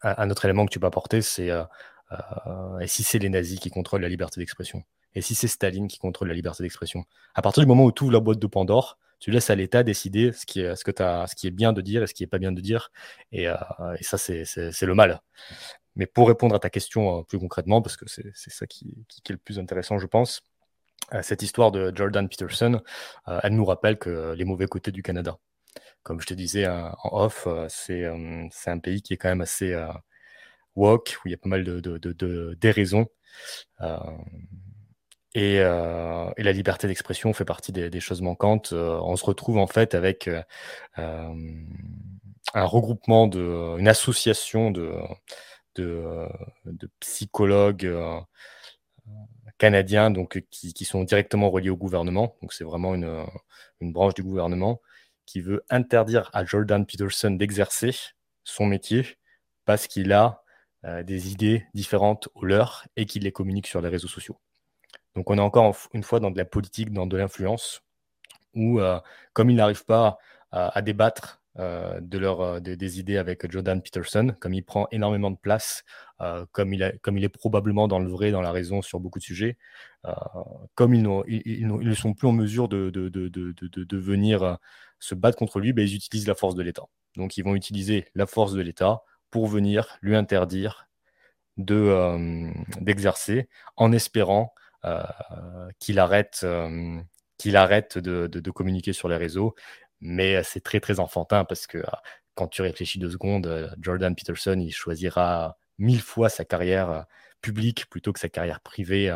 un 0.04 0.30
autre 0.30 0.45
élément 0.45 0.66
que 0.66 0.72
tu 0.72 0.80
peux 0.80 0.88
apporter, 0.88 1.22
c'est 1.22 1.49
euh, 1.49 1.64
euh, 2.12 2.80
et 2.80 2.88
si 2.88 3.04
c'est 3.04 3.20
les 3.20 3.30
nazis 3.30 3.60
qui 3.60 3.70
contrôlent 3.70 4.01
la 4.01 4.10
liberté 4.10 4.39
d'expression? 4.39 4.84
Et 5.16 5.22
si 5.22 5.36
c'est 5.36 5.47
Staline 5.47 5.88
qui 5.88 5.99
contrôle 5.99 6.28
la 6.28 6.34
liberté 6.34 6.64
d'expression? 6.64 7.06
À 7.36 7.41
partir 7.41 7.62
du 7.62 7.68
moment 7.68 7.86
où 7.86 7.91
tu 7.91 8.04
ouvres 8.04 8.14
la 8.14 8.20
boîte 8.20 8.39
de 8.39 8.47
Pandore, 8.47 8.97
tu 9.20 9.32
laisses 9.32 9.49
à 9.49 9.56
l'État 9.56 9.84
décider 9.84 10.32
ce 10.34 10.45
qui, 10.45 10.60
est, 10.60 11.51
bien 11.51 11.72
de 11.72 11.82
dire 11.82 12.04
et 12.04 12.08
ce 12.08 12.14
qui 12.14 12.24
est 12.24 12.28
pas 12.28 12.39
bien 12.39 12.51
de 12.51 12.60
dire. 12.60 12.91
Et, 13.32 13.47
euh, 13.47 13.56
ça, 14.01 14.18
c'est 14.18 14.82
le 14.82 14.95
mal. 14.95 15.22
Mais 15.95 16.08
pour 16.08 16.28
répondre 16.28 16.56
à 16.56 16.60
ta 16.60 16.70
question 16.70 17.24
plus 17.24 17.39
concrètement, 17.39 17.82
parce 17.82 17.95
que 17.95 18.06
c'est 18.08 18.34
ça 18.34 18.66
qui, 18.68 19.06
est 19.30 19.32
le 19.32 19.38
plus 19.38 19.60
intéressant, 19.60 19.99
je 19.99 20.08
pense, 20.08 20.41
cette 21.22 21.43
histoire 21.43 21.72
de 21.72 21.93
Jordan 21.95 22.28
Peterson, 22.28 22.82
elle 23.28 23.54
nous 23.56 23.66
rappelle 23.66 23.97
que 23.97 24.34
les 24.34 24.45
mauvais 24.45 24.66
côtés 24.66 24.91
du 24.91 25.04
Canada 25.04 25.38
comme 26.04 26.22
je 26.22 26.28
te 26.28 26.34
disais 26.34 26.68
en 26.68 26.93
off, 27.12 27.47
euh, 27.47 27.68
euh, 27.89 28.47
c'est 28.51 28.70
un 28.70 28.80
pays 28.80 29.01
qui 29.01 29.14
est 29.14 29.18
quand 29.18 29.30
même 29.30 29.41
assez 29.41 29.74
euh, 29.74 29.88
woke, 30.76 31.18
où 31.24 31.28
il 31.28 31.32
y 31.32 31.34
a 31.34 31.38
pas 31.38 31.49
mal 31.49 31.64
de, 31.64 31.80
de, 31.80 32.58
déraisons. 32.60 33.08
Et, 35.36 35.60
la 35.60 36.51
liberté 36.51 36.88
d'expression 36.88 37.34
fait 37.34 37.45
partie 37.45 37.72
des, 37.72 37.99
choses 37.99 38.22
manquantes. 38.22 38.74
on 38.74 39.16
se 39.16 39.26
retrouve 39.26 39.58
en 39.58 39.68
fait 39.68 39.95
avec 39.95 40.30
un 40.97 41.34
regroupement, 42.54 43.28
de, 43.28 43.78
une 43.80 43.88
association 43.88 44.72
de, 44.72 44.93
de, 45.76 46.28
psychologues 46.99 47.89
canadiens 49.58 50.12
donc, 50.12 50.43
qui, 50.49 50.86
sont 50.86 51.04
directement 51.04 51.49
reliés 51.49 51.70
au 51.70 51.78
gouvernement. 51.78 52.36
Donc 52.41 52.54
c'est 52.54 52.64
vraiment 52.64 52.95
une, 52.95 53.26
une, 53.80 53.93
branche 53.93 54.14
du 54.16 54.24
gouvernement 54.24 54.82
qui 55.26 55.42
veut 55.42 55.64
interdire 55.70 56.30
à 56.34 56.46
Jordan 56.46 56.86
Peterson 56.86 57.32
d'exercer 57.32 57.92
son 58.44 58.66
métier 58.66 59.18
parce 59.66 59.88
qu'il 59.88 60.12
a 60.12 60.44
euh, 60.86 61.04
des 61.04 61.32
idées 61.32 61.66
différentes 61.74 62.28
aux 62.36 62.46
leurs 62.46 62.86
et 62.98 63.06
qu'il 63.06 63.24
les 63.24 63.32
communique 63.32 63.68
sur 63.68 63.82
les 63.82 63.88
réseaux 63.88 64.10
sociaux. 64.10 64.38
Donc 65.16 65.30
on 65.30 65.38
est 65.38 65.42
encore 65.42 65.78
une 65.94 66.04
fois 66.04 66.20
dans 66.20 66.32
de 66.32 66.38
la 66.38 66.46
politique, 66.46 66.92
dans 66.92 67.08
de 67.08 67.16
l'influence, 67.16 67.82
où 68.54 68.82
euh, 68.82 69.00
comme 69.32 69.50
il 69.50 69.56
n'arrive 69.56 69.86
pas 69.86 70.18
à, 70.52 70.82
débattre 70.82 71.42
euh, 71.58 72.00
de 72.02 72.60
des 72.60 73.00
idées 73.00 73.18
avec 73.18 73.50
Jordan 73.50 73.82
Peterson, 73.82 74.36
comme 74.40 74.54
il 74.54 74.64
prend 74.64 74.88
énormément 74.92 75.32
de 75.32 75.38
place, 75.38 75.84
comme, 76.52 76.74
il 76.74 76.82
est 76.82 77.30
probablement 77.30 77.88
dans 77.88 78.00
le 78.00 78.10
vrai, 78.10 78.32
dans 78.32 78.42
la 78.42 78.52
raison 78.52 78.82
sur 78.82 79.00
beaucoup 79.00 79.20
de 79.20 79.24
sujets, 79.24 79.58
comme 80.76 80.94
ils, 80.94 81.06
ils, 81.28 81.68
ne 81.68 81.94
sont 81.94 82.14
plus 82.14 82.28
en 82.28 82.32
mesure 82.32 82.70
de 82.70 83.98
venir 83.98 84.58
se 85.04 85.16
battre 85.16 85.38
contre 85.38 85.60
lui, 85.60 85.74
ben, 85.74 85.86
ils 85.86 85.95
utilisent 85.95 86.28
la 86.28 86.36
force 86.36 86.56
de 86.56 86.64
l'État. 86.64 86.84
Donc 87.18 87.36
ils 87.36 87.43
vont 87.43 87.56
utiliser 87.56 88.06
la 88.16 88.26
force 88.26 88.54
de 88.54 88.62
l'État 88.62 89.01
pour 89.32 89.47
venir 89.47 89.97
lui 90.01 90.16
interdire 90.16 90.88
euh, 91.70 92.51
d'exercer 92.80 93.49
en 93.76 93.91
espérant 93.91 94.54
euh, 94.86 95.04
qu'il 95.80 95.99
arrête, 95.99 96.41
euh, 96.43 97.01
qu'il 97.38 97.58
arrête 97.58 97.97
de, 97.97 98.28
de, 98.28 98.51
communiquer 98.51 98.93
sur 98.93 99.10
les 99.10 99.18
réseaux. 99.18 99.56
Mais 99.99 100.41
c'est 100.43 100.62
très 100.62 100.80
très 100.80 101.01
enfantin 101.01 101.43
parce 101.43 101.68
que 101.68 101.84
quand 102.36 102.47
tu 102.47 102.62
réfléchis 102.62 102.97
deux 102.97 103.12
secondes, 103.12 103.76
Jordan 103.82 104.16
Peterson, 104.16 104.58
il 104.58 104.72
choisira 104.72 105.58
mille 105.78 106.01
fois 106.01 106.30
sa 106.30 106.45
carrière 106.45 107.06
publique 107.41 107.89
plutôt 107.89 108.14
que 108.14 108.20
sa 108.20 108.30
carrière 108.30 108.62
privée 108.62 109.16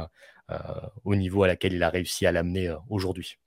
au 1.04 1.16
niveau 1.16 1.44
à 1.44 1.48
laquelle 1.48 1.74
il 1.74 1.84
a 1.84 1.90
réussi 1.90 2.26
à 2.26 2.32
l'amener 2.32 2.74
aujourd'hui. 2.90 3.38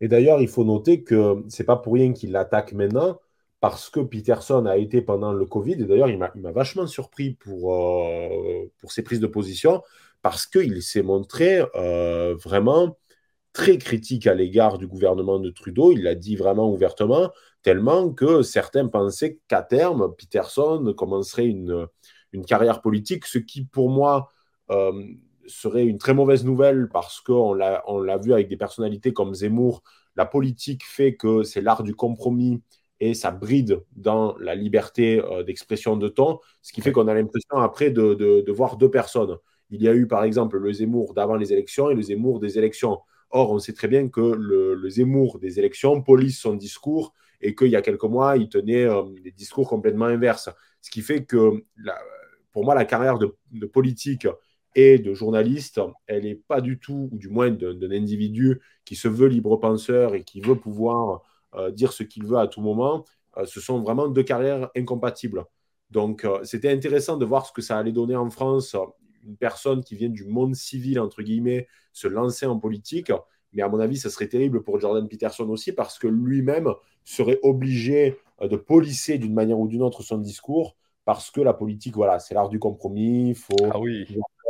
Et 0.00 0.08
d'ailleurs, 0.08 0.40
il 0.40 0.48
faut 0.48 0.64
noter 0.64 1.02
que 1.04 1.42
c'est 1.48 1.64
pas 1.64 1.76
pour 1.76 1.94
rien 1.94 2.12
qu'il 2.12 2.32
l'attaque 2.32 2.72
maintenant, 2.72 3.18
parce 3.60 3.90
que 3.90 4.00
Peterson 4.00 4.66
a 4.66 4.76
été 4.76 5.02
pendant 5.02 5.32
le 5.32 5.46
Covid, 5.46 5.74
et 5.74 5.84
d'ailleurs 5.84 6.08
il 6.10 6.18
m'a 6.18 6.52
vachement 6.52 6.86
surpris 6.86 7.34
pour, 7.34 7.74
euh, 7.74 8.70
pour 8.78 8.90
ses 8.92 9.02
prises 9.02 9.20
de 9.20 9.28
position, 9.28 9.82
parce 10.20 10.46
qu'il 10.46 10.82
s'est 10.82 11.02
montré 11.02 11.62
euh, 11.76 12.34
vraiment 12.36 12.98
très 13.52 13.78
critique 13.78 14.26
à 14.26 14.34
l'égard 14.34 14.78
du 14.78 14.86
gouvernement 14.86 15.38
de 15.38 15.50
Trudeau, 15.50 15.92
il 15.92 16.02
l'a 16.02 16.14
dit 16.14 16.36
vraiment 16.36 16.72
ouvertement, 16.72 17.30
tellement 17.62 18.10
que 18.10 18.42
certains 18.42 18.88
pensaient 18.88 19.38
qu'à 19.48 19.62
terme, 19.62 20.12
Peterson 20.16 20.92
commencerait 20.96 21.46
une, 21.46 21.86
une 22.32 22.44
carrière 22.44 22.80
politique, 22.80 23.26
ce 23.26 23.38
qui 23.38 23.64
pour 23.64 23.90
moi 23.90 24.28
euh, 24.70 24.92
serait 25.46 25.84
une 25.84 25.98
très 25.98 26.14
mauvaise 26.14 26.44
nouvelle 26.44 26.88
parce 26.92 27.20
qu'on 27.20 27.54
l'a 27.54 28.18
vu 28.18 28.32
avec 28.32 28.48
des 28.48 28.56
personnalités 28.56 29.12
comme 29.12 29.34
Zemmour, 29.34 29.82
la 30.16 30.26
politique 30.26 30.84
fait 30.84 31.16
que 31.16 31.42
c'est 31.42 31.60
l'art 31.60 31.82
du 31.82 31.94
compromis 31.94 32.62
et 33.00 33.14
ça 33.14 33.32
bride 33.32 33.82
dans 33.96 34.36
la 34.38 34.54
liberté 34.54 35.20
euh, 35.20 35.42
d'expression 35.42 35.96
de 35.96 36.08
ton, 36.08 36.38
ce 36.62 36.72
qui 36.72 36.80
fait 36.80 36.92
qu'on 36.92 37.08
a 37.08 37.14
l'impression 37.14 37.56
après 37.56 37.90
de, 37.90 38.52
voir 38.52 38.76
deux 38.76 38.90
personnes. 38.90 39.36
Il 39.70 39.82
y 39.82 39.88
a 39.88 39.94
eu 39.94 40.06
par 40.06 40.22
exemple 40.22 40.58
le 40.58 40.72
Zemmour 40.72 41.14
d'avant 41.14 41.34
les 41.34 41.52
élections 41.52 41.90
et 41.90 41.94
le 41.94 42.02
Zemmour 42.02 42.38
des 42.38 42.58
élections. 42.58 43.00
Or, 43.30 43.50
on 43.50 43.58
sait 43.58 43.72
très 43.72 43.88
bien 43.88 44.08
que 44.08 44.20
le, 44.20 44.88
Zemmour 44.88 45.40
des 45.40 45.58
élections 45.58 46.00
police 46.00 46.38
son 46.38 46.54
discours 46.54 47.12
et 47.40 47.56
qu'il 47.56 47.68
y 47.68 47.76
a 47.76 47.82
quelques 47.82 48.04
mois, 48.04 48.36
il 48.36 48.48
tenait 48.48 48.84
euh, 48.84 49.02
des 49.24 49.32
discours 49.32 49.68
complètement 49.68 50.04
inverses. 50.04 50.48
Ce 50.80 50.90
qui 50.90 51.00
fait 51.00 51.24
que, 51.24 51.64
pour 52.52 52.64
moi, 52.64 52.76
la 52.76 52.84
carrière 52.84 53.18
de, 53.18 53.34
politique 53.66 54.28
et 54.74 54.98
de 54.98 55.14
journaliste, 55.14 55.80
elle 56.06 56.24
n'est 56.24 56.34
pas 56.34 56.60
du 56.60 56.78
tout, 56.78 57.08
ou 57.12 57.18
du 57.18 57.28
moins 57.28 57.50
d'un 57.50 57.90
individu 57.90 58.60
qui 58.84 58.96
se 58.96 59.08
veut 59.08 59.28
libre 59.28 59.56
penseur 59.56 60.14
et 60.14 60.24
qui 60.24 60.40
veut 60.40 60.56
pouvoir 60.56 61.22
euh, 61.54 61.70
dire 61.70 61.92
ce 61.92 62.02
qu'il 62.02 62.24
veut 62.24 62.38
à 62.38 62.46
tout 62.46 62.62
moment, 62.62 63.04
euh, 63.36 63.44
ce 63.44 63.60
sont 63.60 63.80
vraiment 63.82 64.08
deux 64.08 64.22
carrières 64.22 64.70
incompatibles. 64.76 65.44
Donc, 65.90 66.24
euh, 66.24 66.42
c'était 66.44 66.70
intéressant 66.70 67.16
de 67.18 67.24
voir 67.26 67.46
ce 67.46 67.52
que 67.52 67.60
ça 67.60 67.78
allait 67.78 67.92
donner 67.92 68.16
en 68.16 68.30
France, 68.30 68.74
une 69.24 69.36
personne 69.36 69.84
qui 69.84 69.94
vient 69.94 70.08
du 70.08 70.24
monde 70.24 70.54
civil, 70.54 70.98
entre 70.98 71.22
guillemets, 71.22 71.68
se 71.92 72.08
lancer 72.08 72.46
en 72.46 72.58
politique. 72.58 73.12
Mais 73.52 73.62
à 73.62 73.68
mon 73.68 73.78
avis, 73.78 73.98
ça 73.98 74.08
serait 74.08 74.28
terrible 74.28 74.62
pour 74.62 74.80
Jordan 74.80 75.06
Peterson 75.06 75.48
aussi, 75.50 75.72
parce 75.72 75.98
que 75.98 76.08
lui-même 76.08 76.72
serait 77.04 77.38
obligé 77.42 78.16
de 78.40 78.56
polisser 78.56 79.18
d'une 79.18 79.34
manière 79.34 79.58
ou 79.58 79.68
d'une 79.68 79.82
autre 79.82 80.02
son 80.02 80.16
discours, 80.16 80.76
parce 81.04 81.30
que 81.30 81.40
la 81.42 81.52
politique, 81.52 81.94
voilà, 81.94 82.18
c'est 82.18 82.34
l'art 82.34 82.48
du 82.48 82.58
compromis, 82.58 83.30
il 83.30 83.34
faut 83.34 83.54
ah 83.70 83.78
oui. 83.78 84.06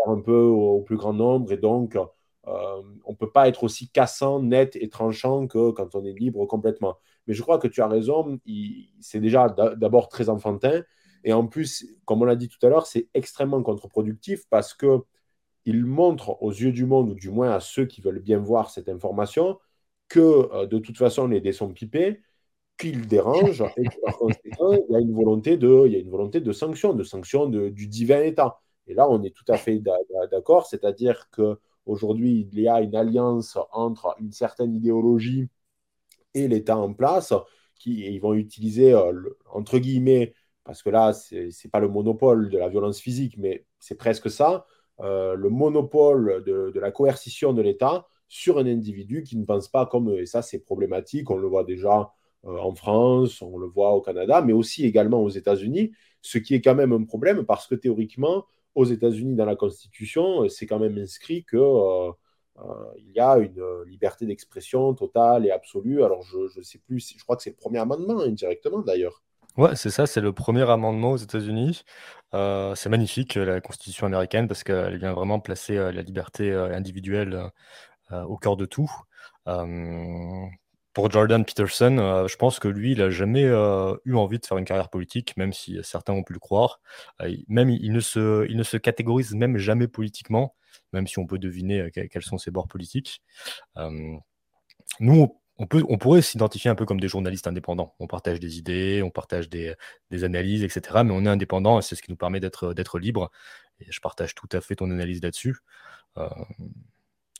Un 0.06 0.20
peu 0.20 0.32
au, 0.32 0.80
plus 0.82 0.96
grand 0.96 1.12
nombre, 1.12 1.52
et 1.52 1.56
donc 1.56 1.96
euh, 1.96 2.82
on 3.04 3.12
ne 3.12 3.16
peut 3.16 3.30
pas 3.30 3.48
être 3.48 3.64
aussi 3.64 3.88
cassant, 3.88 4.42
net 4.42 4.76
et 4.76 4.88
tranchant 4.88 5.46
que 5.46 5.70
quand 5.70 5.94
on 5.94 6.04
est 6.04 6.12
libre 6.12 6.44
complètement. 6.46 6.98
Mais 7.26 7.34
je 7.34 7.42
crois 7.42 7.58
que 7.58 7.68
tu 7.68 7.82
as 7.82 7.88
raison, 7.88 8.38
c'est 9.00 9.20
déjà 9.20 9.48
d'abord 9.48 10.08
très 10.08 10.28
enfantin. 10.28 10.82
Et 11.24 11.32
en 11.32 11.46
plus, 11.46 11.86
comme 12.04 12.22
on 12.22 12.24
l'a 12.24 12.36
dit 12.36 12.48
tout 12.48 12.64
à 12.66 12.68
l'heure, 12.68 12.86
c'est 12.86 13.08
extrêmement 13.14 13.62
contre-productif 13.62 14.44
parce 14.50 14.74
que 14.74 15.02
il 15.64 15.84
montre 15.86 16.42
aux 16.42 16.50
yeux 16.50 16.72
du 16.72 16.86
monde, 16.86 17.10
ou 17.10 17.14
du 17.14 17.30
moins 17.30 17.52
à 17.52 17.60
ceux 17.60 17.86
qui 17.86 18.00
veulent 18.00 18.20
bien 18.20 18.38
voir 18.38 18.70
cette 18.70 18.88
information, 18.88 19.58
que 20.08 20.20
euh, 20.52 20.66
de 20.66 20.78
toute 20.78 20.98
façon, 20.98 21.28
les 21.28 21.40
dés 21.40 21.52
sont 21.52 21.72
pipés, 21.72 22.20
qu'ils 22.78 23.06
dérangent, 23.06 23.64
et 23.76 23.84
que 23.84 23.90
il 24.42 24.92
y 24.92 24.96
a 24.96 25.00
une 25.00 25.14
volonté 25.14 25.56
de, 25.56 25.84
il 25.86 25.92
y 25.92 25.96
a 25.96 26.00
une 26.00 26.10
volonté 26.10 26.40
de 26.40 26.52
sanction, 26.52 26.94
de 26.94 27.04
sanction 27.04 27.46
du 27.46 27.86
divin 27.88 28.22
État. 28.22 28.61
Et 28.86 28.94
là, 28.94 29.08
on 29.08 29.22
est 29.22 29.34
tout 29.34 29.44
à 29.48 29.56
fait 29.56 29.80
d'accord, 30.30 30.66
c'est-à-dire 30.66 31.28
que 31.30 31.58
Aujourd'hui, 31.86 32.48
il 32.52 32.60
y 32.60 32.68
a 32.68 32.80
une 32.80 32.94
alliance 32.94 33.58
entre 33.72 34.14
une 34.20 34.32
certaine 34.32 34.74
idéologie 34.74 35.48
et 36.34 36.48
l'État 36.48 36.78
en 36.78 36.94
place, 36.94 37.34
qui 37.76 38.06
ils 38.06 38.20
vont 38.20 38.34
utiliser, 38.34 38.94
euh, 38.94 39.12
entre 39.52 39.78
guillemets, 39.78 40.34
parce 40.64 40.82
que 40.82 40.90
là, 40.90 41.12
ce 41.12 41.34
n'est 41.36 41.70
pas 41.70 41.80
le 41.80 41.88
monopole 41.88 42.50
de 42.50 42.58
la 42.58 42.68
violence 42.68 43.00
physique, 43.00 43.36
mais 43.38 43.66
c'est 43.80 43.96
presque 43.96 44.30
ça, 44.30 44.66
euh, 45.00 45.34
le 45.34 45.50
monopole 45.50 46.44
de, 46.44 46.78
la 46.78 46.92
coercition 46.92 47.52
de 47.52 47.62
l'État 47.62 48.06
sur 48.28 48.58
un 48.58 48.66
individu 48.66 49.22
qui 49.24 49.36
ne 49.36 49.44
pense 49.44 49.68
pas 49.68 49.86
comme 49.86 50.10
eux. 50.10 50.20
Et 50.20 50.26
ça, 50.26 50.42
c'est 50.42 50.60
problématique. 50.60 51.30
On 51.30 51.36
le 51.36 51.48
voit 51.48 51.64
déjà 51.64 52.12
euh, 52.44 52.58
en 52.58 52.74
France, 52.74 53.42
on 53.42 53.58
le 53.58 53.66
voit 53.66 53.92
au 53.94 54.00
Canada, 54.00 54.42
mais 54.42 54.52
aussi 54.52 54.86
également 54.86 55.22
aux 55.22 55.28
États-Unis, 55.30 55.92
ce 56.22 56.38
qui 56.38 56.54
est 56.54 56.60
quand 56.62 56.74
même 56.74 56.92
un 56.92 57.04
problème 57.04 57.44
parce 57.44 57.66
que 57.66 57.74
théoriquement, 57.74 58.46
aux 58.74 58.84
États-Unis, 58.84 59.34
dans 59.34 59.44
la 59.44 59.56
Constitution, 59.56 60.44
euh, 60.44 60.48
c'est 60.48 60.66
quand 60.66 60.78
même 60.78 60.98
inscrit 60.98 61.44
qu'il 61.44 61.58
euh, 61.58 62.10
euh, 62.58 62.92
y 63.14 63.20
a 63.20 63.36
une 63.38 63.62
liberté 63.86 64.26
d'expression 64.26 64.94
totale 64.94 65.46
et 65.46 65.50
absolue. 65.50 66.02
Alors, 66.02 66.22
je 66.22 66.58
ne 66.58 66.62
sais 66.62 66.78
plus, 66.78 67.14
je 67.16 67.22
crois 67.22 67.36
que 67.36 67.42
c'est 67.42 67.50
le 67.50 67.56
premier 67.56 67.78
amendement, 67.78 68.20
indirectement 68.20 68.80
d'ailleurs. 68.80 69.22
Ouais, 69.58 69.76
c'est 69.76 69.90
ça, 69.90 70.06
c'est 70.06 70.22
le 70.22 70.32
premier 70.32 70.68
amendement 70.70 71.12
aux 71.12 71.18
États-Unis. 71.18 71.84
c'est 72.32 72.88
magnifique, 72.88 73.34
la 73.34 73.60
Constitution 73.60 74.06
américaine, 74.06 74.48
parce 74.48 74.64
qu'elle 74.64 74.96
vient 74.96 75.12
vraiment 75.12 75.40
placer 75.40 75.74
la 75.74 76.00
liberté 76.00 76.50
individuelle 76.50 77.50
au 78.10 78.38
cœur 78.38 78.56
de 78.56 78.64
tout 78.64 78.90
pour 80.92 81.10
Jordan 81.10 81.44
Peterson, 81.44 81.98
euh, 81.98 82.28
je 82.28 82.36
pense 82.36 82.58
que 82.58 82.68
lui, 82.68 82.92
il 82.92 82.98
n'a 82.98 83.10
jamais 83.10 83.44
euh, 83.44 83.94
eu 84.04 84.14
envie 84.14 84.38
de 84.38 84.46
faire 84.46 84.58
une 84.58 84.64
carrière 84.64 84.90
politique, 84.90 85.36
même 85.36 85.52
si 85.52 85.78
certains 85.82 86.12
ont 86.12 86.22
pu 86.22 86.34
le 86.34 86.38
croire. 86.38 86.80
Euh, 87.22 87.34
même 87.48 87.70
il 87.70 87.92
ne, 87.92 88.00
se, 88.00 88.46
il 88.48 88.56
ne 88.56 88.62
se 88.62 88.76
catégorise 88.76 89.34
même 89.34 89.56
jamais 89.56 89.88
politiquement, 89.88 90.54
même 90.92 91.06
si 91.06 91.18
on 91.18 91.26
peut 91.26 91.38
deviner 91.38 91.90
quels 91.92 92.22
sont 92.22 92.38
ses 92.38 92.50
bords 92.50 92.68
politiques. 92.68 93.22
nous, 95.00 95.38
on, 95.58 95.66
peut, 95.66 95.84
on 95.88 95.98
pourrait 95.98 96.22
s'identifier 96.22 96.70
un 96.70 96.74
peu 96.74 96.84
comme 96.84 97.00
des 97.00 97.08
journalistes 97.08 97.46
indépendants. 97.46 97.94
On 97.98 98.06
partage 98.06 98.40
des 98.40 98.58
idées, 98.58 99.02
on 99.02 99.10
partage 99.10 99.48
des, 99.48 99.74
analyses, 100.10 100.62
etc. 100.62 101.02
Mais 101.04 101.12
on 101.12 101.24
est 101.24 101.28
indépendant 101.28 101.78
et 101.78 101.82
c'est 101.82 101.94
ce 101.94 102.02
qui 102.02 102.10
nous 102.10 102.16
permet 102.16 102.40
d'être 102.40 102.98
libre. 102.98 103.30
Je 103.80 104.00
partage 104.00 104.34
tout 104.34 104.48
à 104.52 104.60
fait 104.60 104.76
ton 104.76 104.90
analyse 104.90 105.22
là-dessus. 105.22 105.56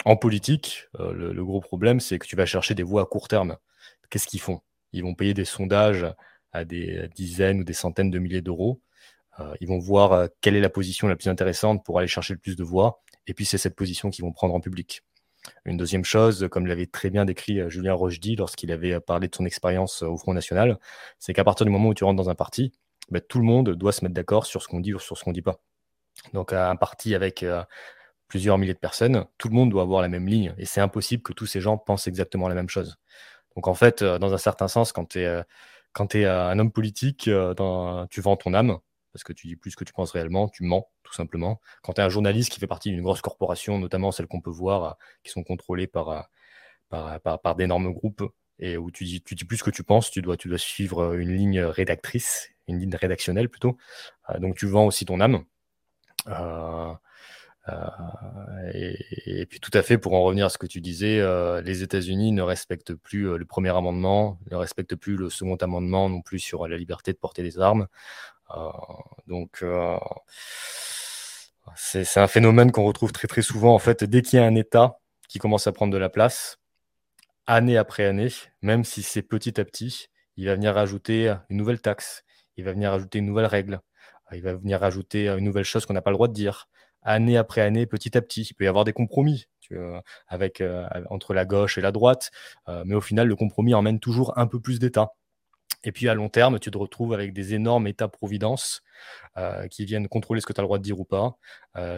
En 0.05 0.17
politique, 0.17 0.89
euh, 0.99 1.13
le, 1.13 1.45
gros 1.45 1.61
problème, 1.61 2.01
c'est 2.01 2.19
que 2.19 2.27
tu 2.27 2.37
vas 2.37 2.47
chercher 2.47 2.75
des 2.75 2.83
voix 2.83 3.03
à 3.03 3.07
court 3.07 3.29
terme. 3.29 3.57
Qu'est-ce 4.11 4.27
qu'ils 4.27 4.41
font? 4.41 4.61
Ils 4.93 5.03
vont 5.03 5.15
payer 5.15 5.35
des 5.35 5.45
sondages 5.45 6.07
à 6.53 6.65
des 6.65 7.09
dizaines 7.15 7.61
ou 7.61 7.65
des 7.65 7.73
centaines 7.73 8.11
de 8.11 8.19
milliers 8.19 8.43
d'euros. 8.43 8.81
Euh, 9.41 9.55
ils 9.61 9.69
vont 9.69 9.79
voir 9.79 10.13
euh, 10.13 10.27
quelle 10.41 10.57
est 10.57 10.61
la 10.61 10.69
position 10.69 11.09
la 11.09 11.17
plus 11.17 11.29
intéressante 11.29 11.85
pour 11.85 11.99
aller 11.99 12.09
chercher 12.09 12.35
le 12.35 12.41
plus 12.41 12.57
de 12.57 12.65
voix. 12.65 13.03
Et 13.27 13.35
puis, 13.35 13.45
c'est 13.45 13.59
cette 13.59 13.77
position 13.77 14.11
qu'ils 14.11 14.25
vont 14.25 14.33
prendre 14.33 14.55
en 14.55 14.61
public. 14.61 15.03
Une 15.65 15.77
deuxième 15.77 16.05
chose, 16.05 16.49
comme 16.51 16.67
l'avait 16.67 16.87
très 16.87 17.11
bien 17.11 17.25
décrit 17.25 17.69
Julien 17.69 17.95
Rochdy 17.95 18.37
lorsqu'il 18.37 18.71
avait 18.71 19.01
parlé 19.01 19.29
de 19.29 19.35
son 19.35 19.45
expérience 19.45 20.03
au 20.03 20.17
Front 20.17 20.35
National, 20.35 20.79
c'est 21.19 21.33
qu'à 21.33 21.43
partir 21.43 21.67
du 21.67 21.73
moment 21.73 21.89
où 21.89 21.95
tu 21.95 22.05
rentres 22.05 22.23
dans 22.23 22.31
un 22.31 22.37
parti, 22.37 22.73
bah, 23.11 23.21
tout 23.21 23.39
le 23.39 23.45
monde 23.45 23.71
doit 23.71 23.93
se 23.93 24.05
mettre 24.05 24.15
d'accord 24.15 24.47
sur 24.47 24.63
ce 24.63 24.69
qu'on 24.69 24.81
dit 24.81 24.95
ou 24.95 25.01
sur 25.01 25.19
ce 25.19 25.25
qu'on 25.25 25.31
ne 25.31 25.35
dit 25.35 25.43
pas. 25.43 25.61
Donc, 26.33 26.53
un 26.53 26.77
parti 26.77 27.15
avec 27.17 27.45
plusieurs 28.33 28.57
milliers 28.57 28.73
de 28.73 28.79
personnes, 28.79 29.27
tout 29.37 29.51
le 29.51 29.55
monde 29.55 29.69
doit 29.69 29.83
avoir 29.83 30.01
la 30.01 30.09
même 30.09 30.27
ligne. 30.27 30.55
Et 30.57 30.65
c'est 30.65 30.81
impossible 30.81 31.23
que 31.23 31.35
tous 31.35 31.45
ces 31.45 31.61
gens 31.61 31.77
pensent 31.77 32.07
exactement 32.07 32.49
la 32.49 32.55
même 32.55 32.71
chose. 32.71 32.97
Donc 33.57 33.69
en 33.69 33.75
fait, 33.75 34.01
euh, 34.01 34.19
dans 34.19 34.33
un 34.33 34.39
certain 34.39 34.69
sens, 34.69 34.91
quand 34.91 35.05
tu 35.05 35.21
es, 35.21 35.27
euh, 35.27 35.43
quand 35.93 36.15
es 36.15 36.25
euh, 36.25 36.49
un 36.49 36.59
homme 36.59 36.73
politique, 36.73 37.25
tu 37.25 38.21
vends 38.23 38.37
ton 38.39 38.55
âme, 38.55 38.79
parce 39.13 39.23
que 39.23 39.35
tu 39.35 39.49
dis 39.49 39.57
plus 39.57 39.77
que 39.77 39.85
tu 39.85 39.93
penses 39.93 40.13
réellement, 40.13 40.49
tu 40.49 40.63
mens, 40.63 40.89
tout 41.03 41.13
simplement. 41.13 41.61
Quand 41.83 41.93
tu 41.93 42.01
es 42.01 42.05
un 42.05 42.09
journaliste 42.09 42.51
qui 42.51 42.59
fait 42.59 42.67
partie 42.67 42.89
d'une 42.89 43.03
grosse 43.03 43.21
corporation, 43.21 43.79
notamment 43.79 44.13
celles 44.13 44.29
qu'on 44.29 44.41
peut 44.41 44.49
voir, 44.49 44.97
qui 45.25 45.31
sont 45.31 45.43
contrôlées 45.43 45.87
par, 45.87 46.31
par, 46.89 47.21
par, 47.21 47.55
d'énormes 47.55 47.93
groupes, 47.93 48.25
et 48.59 48.79
où 48.79 48.91
tu 48.91 49.05
dis, 49.05 49.21
tu 49.21 49.35
dis 49.35 49.45
plus 49.45 49.63
que 49.63 49.69
tu 49.69 49.83
penses, 49.83 50.11
tu 50.11 50.23
dois, 50.23 50.39
tu 50.39 50.49
dois 50.49 50.57
suivre 50.57 51.13
une 51.17 51.37
ligne 51.37 51.61
rédactrice, 51.61 52.49
une 52.67 52.79
ligne 52.79 52.97
rédactionnelle 52.97 53.51
plutôt. 53.51 53.77
donc 54.39 54.57
tu 54.57 54.67
vends 54.67 54.87
aussi 54.87 55.05
ton 55.05 55.21
âme. 55.21 55.45
Et, 58.75 59.47
puis 59.47 59.61
tout 59.61 59.71
à 59.75 59.83
fait, 59.83 59.99
pour 59.99 60.15
en 60.15 60.23
revenir 60.23 60.47
à 60.47 60.49
ce 60.49 60.59
que 60.59 60.67
tu 60.67 60.81
disais, 60.81 61.21
euh, 61.21 61.61
les 61.63 61.83
États-Unis 61.83 62.33
ne 62.33 62.43
respectent 62.43 62.95
plus 62.95 63.29
euh, 63.29 63.37
le 63.37 63.45
premier 63.45 63.71
amendement, 63.71 64.39
ne 64.51 64.57
respectent 64.57 64.97
plus 64.97 65.17
le 65.17 65.31
second 65.31 65.57
amendement 65.57 66.09
non 66.09 66.23
plus 66.23 66.41
sur 66.41 66.67
la 66.67 66.77
liberté 66.77 67.13
de 67.13 67.19
porter 67.19 67.43
des 67.43 67.59
armes. 67.59 67.87
donc 69.27 69.65
c'est 71.77 72.19
un 72.19 72.27
phénomène 72.27 72.73
qu'on 72.73 72.85
retrouve 72.85 73.13
très 73.13 73.29
très 73.29 73.43
souvent 73.43 73.75
en 73.75 73.79
fait 73.79 74.05
dès 74.05 74.23
qu'il 74.23 74.39
y 74.39 74.43
a 74.43 74.45
un 74.45 74.55
État 74.57 74.99
qui 75.29 75.39
commence 75.39 75.67
à 75.67 75.73
prendre 75.73 75.93
de 75.93 75.99
la 75.99 76.11
place, 76.11 76.59
année 77.47 77.79
après 77.79 78.05
année, 78.05 78.29
même 78.61 78.85
si 78.85 79.03
c'est 79.03 79.23
petit 79.23 79.61
à 79.61 79.65
petit, 79.65 80.09
il 80.37 80.47
va 80.47 80.55
venir 80.55 80.75
rajouter 80.75 81.35
une 81.49 81.57
nouvelle 81.57 81.81
taxe, 81.81 82.25
il 82.57 82.65
va 82.65 82.73
venir 82.73 82.91
rajouter 82.91 83.19
une 83.19 83.27
nouvelle 83.27 83.47
règle, 83.47 83.81
il 84.33 84.43
va 84.43 84.55
venir 84.55 84.81
rajouter 84.81 85.29
une 85.29 85.45
nouvelle 85.45 85.65
chose 85.65 85.87
qu'on 85.87 85.95
n'a 85.95 86.03
pas 86.03 86.11
le 86.11 86.17
droit 86.17 86.29
de 86.29 86.35
dire 86.35 86.69
année 87.03 87.37
après 87.37 87.61
année, 87.61 87.87
petit 87.87 88.17
à 88.17 88.23
petit. 88.23 88.43
Il 88.43 88.55
peut 88.55 88.65
y 88.65 88.69
avoir 88.69 88.85
des 88.85 88.93
compromis 88.93 89.47
avec, 90.29 90.61
euh, 90.61 90.87
entre 91.11 91.35
la 91.35 91.45
gauche 91.45 91.79
et 91.79 91.81
la 91.81 91.93
droite, 91.93 92.31
euh, 92.69 92.83
mais 92.87 92.95
au 92.95 93.01
final, 93.01 93.29
le 93.29 93.37
compromis 93.37 93.75
emmène 93.75 94.01
toujours 94.01 94.37
un 94.39 94.47
peu 94.47 94.61
plus 94.61 94.79
d'État. 94.79 95.13
Et 95.85 95.91
puis 95.91 96.09
à 96.09 96.15
long 96.15 96.29
terme, 96.29 96.61
tu 96.61 96.71
te 96.71 96.79
retrouves 96.79 97.13
avec 97.13 97.33
des 97.33 97.55
énormes 97.55 97.89
États-providence 97.89 98.83
euh, 99.37 99.67
qui 99.67 99.85
viennent 99.85 100.07
contrôler 100.07 100.41
ce 100.41 100.47
que 100.47 100.53
tu 100.53 100.61
as 100.61 100.63
le 100.63 100.69
droit 100.69 100.79
de 100.79 100.85
dire 100.85 101.01
ou 101.01 101.05
pas, 101.05 101.37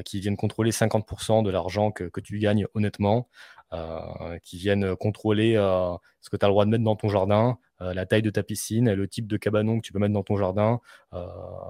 qui 0.05 0.21
viennent 0.21 0.37
contrôler 0.37 0.71
50% 0.71 1.43
de 1.43 1.51
l'argent 1.51 1.91
que, 1.91 2.21
tu 2.21 2.39
gagnes 2.39 2.67
honnêtement, 2.75 3.29
qui 4.43 4.57
viennent 4.59 4.97
contrôler 4.97 5.55
ce 6.21 6.31
que 6.31 6.37
tu 6.37 6.45
as 6.45 6.49
le 6.49 6.53
droit 6.53 6.65
de 6.65 6.71
mettre 6.71 6.85
dans 6.85 6.97
ton 6.97 7.09
jardin, 7.09 7.59
la 7.81 8.07
taille 8.07 8.23
de 8.23 8.31
ta 8.31 8.43
piscine, 8.43 8.93
le 8.93 9.09
type 9.09 9.27
de 9.27 9.37
cabanon 9.37 9.79
que 9.79 9.87
tu 9.87 9.93
peux 9.93 9.99
mettre 9.99 10.15
dans 10.15 10.23
ton 10.23 10.37
jardin. 10.37 10.81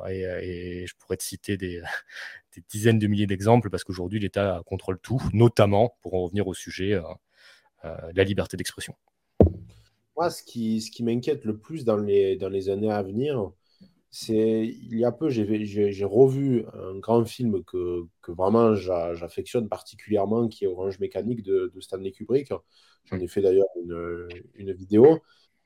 Et, 0.09 0.86
je 0.86 0.94
pourrais 0.98 1.16
te 1.16 1.22
citer 1.22 1.56
des, 1.56 1.82
dizaines 2.68 2.98
de 2.98 3.06
milliers 3.06 3.26
d'exemples 3.26 3.70
parce 3.70 3.85
qu'aujourd'hui, 3.85 4.20
l'État 4.20 4.62
contrôle 4.66 4.98
tout, 4.98 5.20
notamment, 5.32 5.97
pour 6.02 6.14
en 6.14 6.24
revenir 6.24 6.47
au 6.47 6.55
sujet, 6.55 7.01
de 7.85 8.16
la 8.16 8.24
liberté 8.24 8.56
d'expression. 8.56 8.94
Moi, 10.16 10.31
ce 10.31 10.43
qui, 10.43 11.02
m'inquiète 11.02 11.44
le 11.44 11.59
plus 11.59 11.85
dans 11.85 11.97
les 11.97 12.68
années 12.68 12.93
à 12.93 13.02
venir, 13.02 13.52
il 14.28 14.99
y 14.99 15.05
a 15.05 15.12
peu, 15.12 15.28
j'ai 15.28 16.05
revu 16.05 16.65
un 16.74 16.99
grand 16.99 17.24
film 17.24 17.65
que, 17.65 18.07
vraiment 18.28 18.74
j'affectionne 18.74 19.69
particulièrement, 19.69 20.49
qui 20.49 20.65
est 20.65 20.69
Orange 20.69 20.99
Mécanique 21.01 21.43
de, 21.43 21.73
Stanley 21.81 22.12
Kubrick. 22.12 22.53
J'en 23.05 23.19
ai 23.19 23.28
fait 23.28 23.43
d'ailleurs 23.43 23.66
une, 24.55 24.73
vidéo. 24.73 25.19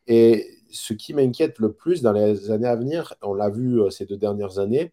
Et 0.06 0.46
ce 0.70 0.94
qui 0.94 1.12
m'inquiète 1.14 1.58
le 1.58 1.72
plus 1.72 2.02
dans 2.02 2.12
les 2.12 2.50
années 2.50 2.66
à 2.66 2.76
venir, 2.76 3.14
on 3.22 3.34
l'a 3.34 3.50
vu 3.50 3.82
euh, 3.82 3.90
ces 3.90 4.06
deux 4.06 4.16
dernières 4.16 4.58
années, 4.58 4.92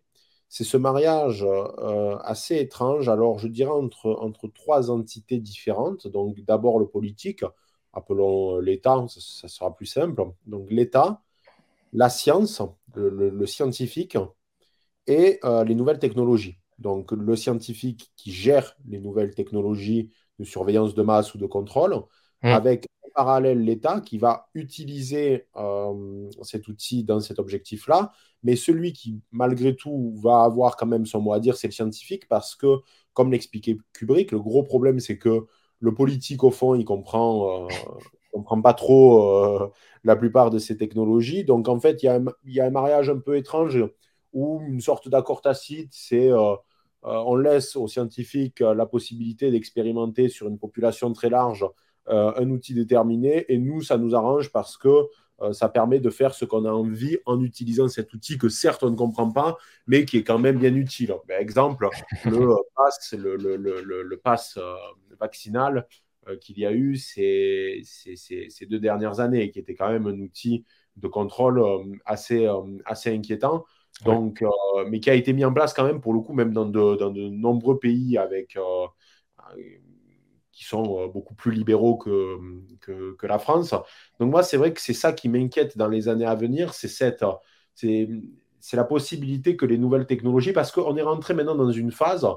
c'est 0.49 0.65
ce 0.65 0.77
mariage 0.77 1.43
euh, 1.45 2.17
assez 2.17 2.57
étrange. 2.57 3.09
Alors, 3.09 3.39
je 3.39 3.47
dirais 3.47 3.71
entre, 3.71 4.09
entre 4.19 4.47
trois 4.49 4.91
entités 4.91 5.39
différentes. 5.39 6.07
Donc, 6.07 6.41
d'abord 6.41 6.79
le 6.79 6.87
politique, 6.87 7.43
appelons 7.93 8.59
l'État, 8.59 9.05
ça, 9.07 9.47
sera 9.47 9.75
plus 9.75 9.85
simple. 9.85 10.21
Donc, 10.45 10.69
l'État, 10.69 11.21
la 11.95 12.09
science, 12.09 12.61
le, 12.95 13.45
scientifique 13.45 14.17
et 15.07 15.39
euh, 15.43 15.63
les 15.63 15.75
nouvelles 15.75 15.99
technologies. 15.99 16.59
Donc, 16.77 17.11
le 17.13 17.35
scientifique 17.35 18.11
qui 18.17 18.31
gère 18.31 18.75
les 18.85 18.99
nouvelles 18.99 19.33
technologies 19.33 20.11
de 20.39 20.43
surveillance 20.43 20.93
de 20.93 21.01
masse 21.03 21.33
ou 21.33 21.37
de 21.37 21.45
contrôle, 21.45 21.95
mmh. 22.43 22.47
avec 22.47 22.87
en 23.03 23.09
parallèle 23.15 23.63
l'État 23.63 24.01
qui 24.01 24.17
va 24.17 24.49
utiliser 24.53 25.47
euh, 25.55 26.29
cet 26.41 26.67
outil 26.67 27.05
dans 27.05 27.21
cet 27.21 27.39
objectif-là. 27.39 28.11
Mais 28.43 28.57
celui 28.57 28.91
qui, 28.91 29.21
malgré 29.31 29.75
tout, 29.75 30.13
va 30.21 30.43
avoir 30.43 30.75
quand 30.75 30.85
même 30.87 31.05
son 31.05 31.21
mot 31.21 31.31
à 31.31 31.39
dire, 31.39 31.55
c'est 31.55 31.67
le 31.67 31.73
scientifique, 31.73 32.27
parce 32.27 32.55
que, 32.55 32.79
comme 33.13 33.31
l'expliquait 33.31 33.77
Kubrick, 33.93 34.33
le 34.33 34.39
gros 34.39 34.63
problème, 34.63 34.99
c'est 34.99 35.17
que 35.17 35.45
le 35.79 35.93
politique, 35.93 36.43
au 36.43 36.51
fond, 36.51 36.75
il 36.75 36.83
comprend, 36.83 37.65
euh, 37.65 37.67
comprend 38.35 38.61
pas 38.61 38.73
trop 38.73 39.23
euh, 39.23 39.71
la 40.03 40.15
plupart 40.15 40.49
de 40.49 40.59
ces 40.59 40.77
technologies. 40.77 41.43
Donc, 41.43 41.67
en 41.67 41.79
fait, 41.79 42.03
il 42.03 42.05
y, 42.45 42.59
a 42.59 42.65
un 42.65 42.69
mariage 42.69 43.09
un 43.09 43.19
peu 43.19 43.37
étrange 43.37 43.83
ou 44.33 44.61
une 44.67 44.81
sorte 44.81 45.07
d'accord 45.09 45.41
tacite. 45.41 45.91
C'est 45.91 46.31
euh, 46.31 46.55
on 47.01 47.35
laisse 47.35 47.75
aux 47.75 47.87
scientifiques 47.87 48.61
la 48.61 48.85
possibilité 48.85 49.51
d'expérimenter 49.51 50.27
sur 50.27 50.47
une 50.47 50.57
population 50.57 51.13
très 51.13 51.29
large 51.29 51.65
un 52.07 52.49
outil 52.51 52.75
déterminé 52.75 53.45
et 53.51 53.57
nous, 53.57 53.81
ça 53.81 53.97
nous 53.97 54.15
arrange 54.15 54.51
parce 54.51 54.77
que 54.77 55.07
ça 55.51 55.69
permet 55.69 55.99
de 55.99 56.11
faire 56.11 56.35
ce 56.35 56.45
qu'on 56.45 56.65
a 56.65 56.71
envie 56.71 57.17
en 57.25 57.41
utilisant 57.41 57.87
cet 57.87 58.13
outil 58.13 58.37
que 58.37 58.47
certes 58.47 58.83
on 58.83 58.91
ne 58.91 58.95
comprend 58.95 59.31
pas, 59.31 59.57
mais 59.87 60.05
qui 60.05 60.17
est 60.17 60.23
quand 60.23 60.37
même 60.37 60.59
bien 60.59 60.73
utile. 60.75 61.15
Ben, 61.27 61.41
exemple, 61.41 61.89
le 62.25 62.55
pass, 62.75 63.15
le, 63.17 63.35
le, 63.37 63.55
le, 63.55 64.03
le 64.03 64.17
pass 64.17 64.59
vaccinal 65.19 65.77
euh, 65.77 65.81
qu'il 66.41 66.59
y 66.59 66.65
a 66.65 66.71
eu 66.71 66.95
ces, 66.97 67.81
ces, 67.83 68.65
deux 68.65 68.79
dernières 68.79 69.19
années, 69.19 69.51
qui 69.51 69.59
était 69.59 69.75
quand 69.75 69.89
même 69.89 70.07
un 70.07 70.19
outil 70.19 70.65
de 70.95 71.07
contrôle 71.07 71.59
euh, 71.59 71.83
assez, 72.05 72.45
euh, 72.47 72.61
assez 72.85 73.13
inquiétant. 73.13 73.65
Donc, 74.03 74.43
mais 74.89 74.99
qui 74.99 75.09
a 75.09 75.13
été 75.13 75.31
mis 75.31 75.45
en 75.45 75.53
place 75.53 75.73
quand 75.73 75.85
même, 75.85 76.01
pour 76.01 76.13
le 76.13 76.19
coup, 76.19 76.33
même 76.33 76.51
dans 76.51 76.65
de, 76.65 76.97
dans 76.97 77.11
de 77.11 77.29
nombreux 77.29 77.79
pays 77.79 78.17
avec, 78.17 78.57
qui 80.51 80.65
sont 80.65 81.07
beaucoup 81.07 81.33
plus 81.33 81.51
libéraux 81.51 81.95
que, 81.95 82.37
que, 82.81 83.13
que 83.15 83.25
la 83.25 83.39
France. 83.39 83.73
Donc, 84.19 84.31
moi, 84.31 84.43
c'est 84.43 84.57
vrai 84.57 84.73
que 84.73 84.81
c'est 84.81 84.93
ça 84.93 85.13
qui 85.13 85.29
m'inquiète 85.29 85.77
dans 85.77 85.87
les 85.87 86.09
années 86.09 86.25
à 86.25 86.35
venir, 86.35 86.73
c'est 86.73 86.89
cette. 86.89 87.23
C'est, 87.73 88.09
c'est 88.59 88.77
la 88.77 88.83
possibilité 88.83 89.55
que 89.55 89.65
les 89.65 89.77
nouvelles 89.77 90.07
technologies, 90.07 90.51
parce 90.51 90.71
qu'on 90.73 90.97
est 90.97 91.01
rentré 91.01 91.33
maintenant 91.33 91.55
dans 91.55 91.71
une 91.71 91.91
phase, 91.91 92.27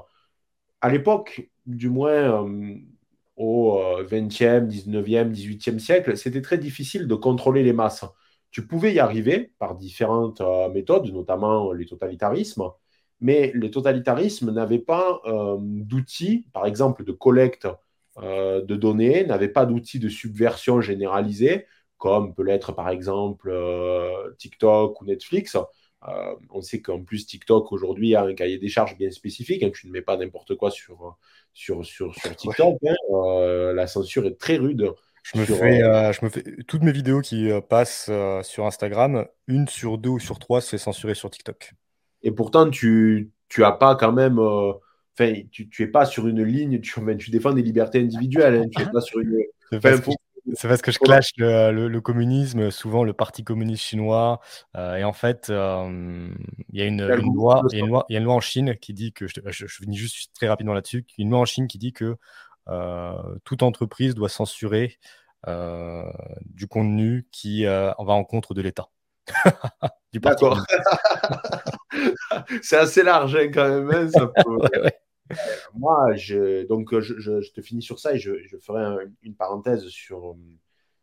à 0.79 0.89
l'époque, 0.89 1.49
du 1.65 1.89
moins 1.89 2.47
au 3.39 3.79
20e, 4.03 4.67
19e, 4.67 5.31
18e 5.31 5.79
siècle, 5.79 6.17
c'était 6.17 6.41
très 6.43 6.59
difficile 6.59 7.07
de 7.07 7.15
contrôler 7.15 7.63
les 7.63 7.73
masses. 7.73 8.05
Tu 8.51 8.65
pouvais 8.67 8.93
y 8.93 8.99
arriver 8.99 9.53
par 9.59 9.75
différentes 9.75 10.41
euh, 10.41 10.69
méthodes, 10.69 11.11
notamment 11.13 11.71
les 11.71 11.85
totalitarismes, 11.85 12.71
mais 13.21 13.51
les 13.55 13.71
totalitarismes 13.71 14.51
n'avaient 14.51 14.79
pas 14.79 15.21
euh, 15.25 15.57
d'outils, 15.59 16.47
par 16.53 16.65
exemple, 16.65 17.03
de 17.03 17.11
collecte 17.11 17.67
euh, 18.17 18.61
de 18.63 18.75
données, 18.75 19.25
n'avaient 19.25 19.49
pas 19.49 19.65
d'outils 19.65 19.99
de 19.99 20.09
subversion 20.09 20.81
généralisée, 20.81 21.65
comme 21.97 22.33
peut 22.33 22.43
l'être 22.43 22.71
par 22.71 22.89
exemple 22.89 23.53
TikTok 24.37 25.01
ou 25.01 25.05
Netflix. 25.05 25.57
Euh, 26.07 26.35
on 26.49 26.61
sait 26.61 26.81
qu'en 26.81 27.03
plus, 27.03 27.25
TikTok 27.25 27.71
aujourd'hui 27.71 28.15
a 28.15 28.23
un 28.23 28.33
cahier 28.33 28.57
des 28.57 28.69
charges 28.69 28.97
bien 28.97 29.11
spécifique. 29.11 29.63
Hein, 29.63 29.71
tu 29.73 29.87
ne 29.87 29.91
mets 29.91 30.01
pas 30.01 30.17
n'importe 30.17 30.55
quoi 30.55 30.71
sur, 30.71 31.17
sur, 31.53 31.85
sur, 31.85 32.13
TikTok. 32.13 32.77
Hein. 32.87 32.95
Euh, 33.11 33.73
la 33.73 33.87
censure 33.87 34.25
est 34.25 34.39
très 34.39 34.57
rude. 34.57 34.91
Je 35.23 35.37
me, 35.37 35.45
fais, 35.45 35.83
euh, 35.83 36.13
je 36.13 36.23
me 36.23 36.29
fais 36.29 36.43
toutes 36.67 36.81
mes 36.81 36.93
vidéos 36.93 37.19
qui 37.19 37.49
passent 37.67 38.09
sur 38.43 38.65
Instagram, 38.65 39.27
une 39.47 39.67
sur 39.67 39.97
deux 39.97 40.09
ou 40.09 40.19
sur 40.19 40.39
trois 40.39 40.61
se 40.61 40.69
fait 40.69 40.77
censurer 40.77 41.13
sur 41.13 41.29
TikTok. 41.29 41.73
Et 42.23 42.31
pourtant, 42.31 42.69
tu, 42.69 43.31
tu 43.49 43.63
as 43.65 43.73
pas 43.73 43.95
quand 43.95 44.13
même. 44.13 44.39
Enfin, 44.39 45.33
tu, 45.51 45.69
tu 45.69 45.83
es 45.83 45.87
pas 45.87 46.05
sur 46.05 46.27
une 46.27 46.43
ligne, 46.43 46.79
tu, 46.79 47.01
tu 47.17 47.31
défends 47.31 47.51
des 47.51 47.61
libertés 47.61 47.99
individuelles. 47.99 48.55
Hein, 48.55 48.69
tu 48.73 48.81
es 48.81 48.89
pas 48.89 49.01
sur 49.01 49.19
une. 49.19 49.43
C'est 50.53 50.67
parce 50.67 50.81
que 50.81 50.91
je 50.91 50.99
clash 50.99 51.31
le, 51.37 51.99
communisme, 51.99 52.71
souvent 52.71 53.03
le 53.03 53.13
Parti 53.13 53.43
communiste 53.43 53.83
chinois. 53.83 54.39
Euh, 54.75 54.95
et 54.95 55.03
en 55.03 55.13
fait, 55.13 55.49
euh, 55.49 56.29
il 56.71 56.79
y 56.79 56.81
a 56.81 56.85
une, 56.85 57.05
loi, 57.05 57.63
il 57.71 57.77
y 57.77 57.81
a 57.81 57.85
une 57.85 57.89
loi, 57.89 58.05
il 58.09 58.13
y 58.13 58.15
a 58.15 58.19
une 58.19 58.25
loi 58.25 58.35
en 58.35 58.39
Chine 58.39 58.75
qui 58.75 58.93
dit 58.93 59.13
que, 59.13 59.27
je, 59.27 59.41
je, 59.47 59.65
finis 59.67 59.97
juste 59.97 60.33
très 60.35 60.47
rapidement 60.47 60.73
là-dessus, 60.73 61.05
une 61.17 61.29
loi 61.29 61.39
en 61.39 61.45
Chine 61.45 61.67
qui 61.67 61.77
dit 61.77 61.93
que 61.93 62.17
euh, 62.67 63.13
toute 63.43 63.63
entreprise 63.63 64.15
doit 64.15 64.29
censurer 64.29 64.97
du 66.45 66.67
contenu 66.67 67.27
qui 67.31 67.63
va 67.65 67.95
en 67.97 68.23
contre 68.23 68.53
de 68.53 68.61
l'État. 68.61 68.89
D'accord. 70.13 70.59
C'est 72.61 72.77
assez 72.77 73.03
large 73.03 73.35
hein, 73.35 73.49
quand 73.53 73.67
même. 73.67 73.91
Hein, 73.91 74.09
ça 74.09 74.27
peut... 74.43 74.89
Moi, 75.75 76.15
je, 76.15 76.65
donc, 76.67 76.97
je, 76.99 77.51
te 77.51 77.61
finis 77.61 77.81
sur 77.81 77.99
ça 77.99 78.13
et 78.13 78.19
je, 78.19 78.33
ferai 78.61 79.05
une 79.21 79.35
parenthèse 79.35 79.87
sur, 79.87 80.35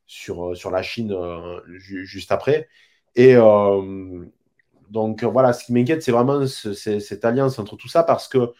sur, 0.07 0.57
sur 0.57 0.71
la 0.71 0.83
Chine 0.83 1.13
euh, 1.13 1.61
juste 1.79 2.33
après. 2.33 2.69
Et 3.15 3.37
euh, 3.37 4.25
donc, 4.91 5.25
voilà, 5.25 5.53
ce 5.53 5.65
qui 5.65 5.73
m'inquiète, 5.73 6.03
c'est 6.03 6.13
vraiment 6.13 6.47
cette 6.47 7.25
alliance 7.25 7.59
entre 7.59 7.77
tout 7.77 7.89
ça 7.89 8.03
parce 8.03 8.29
que, 8.29 8.53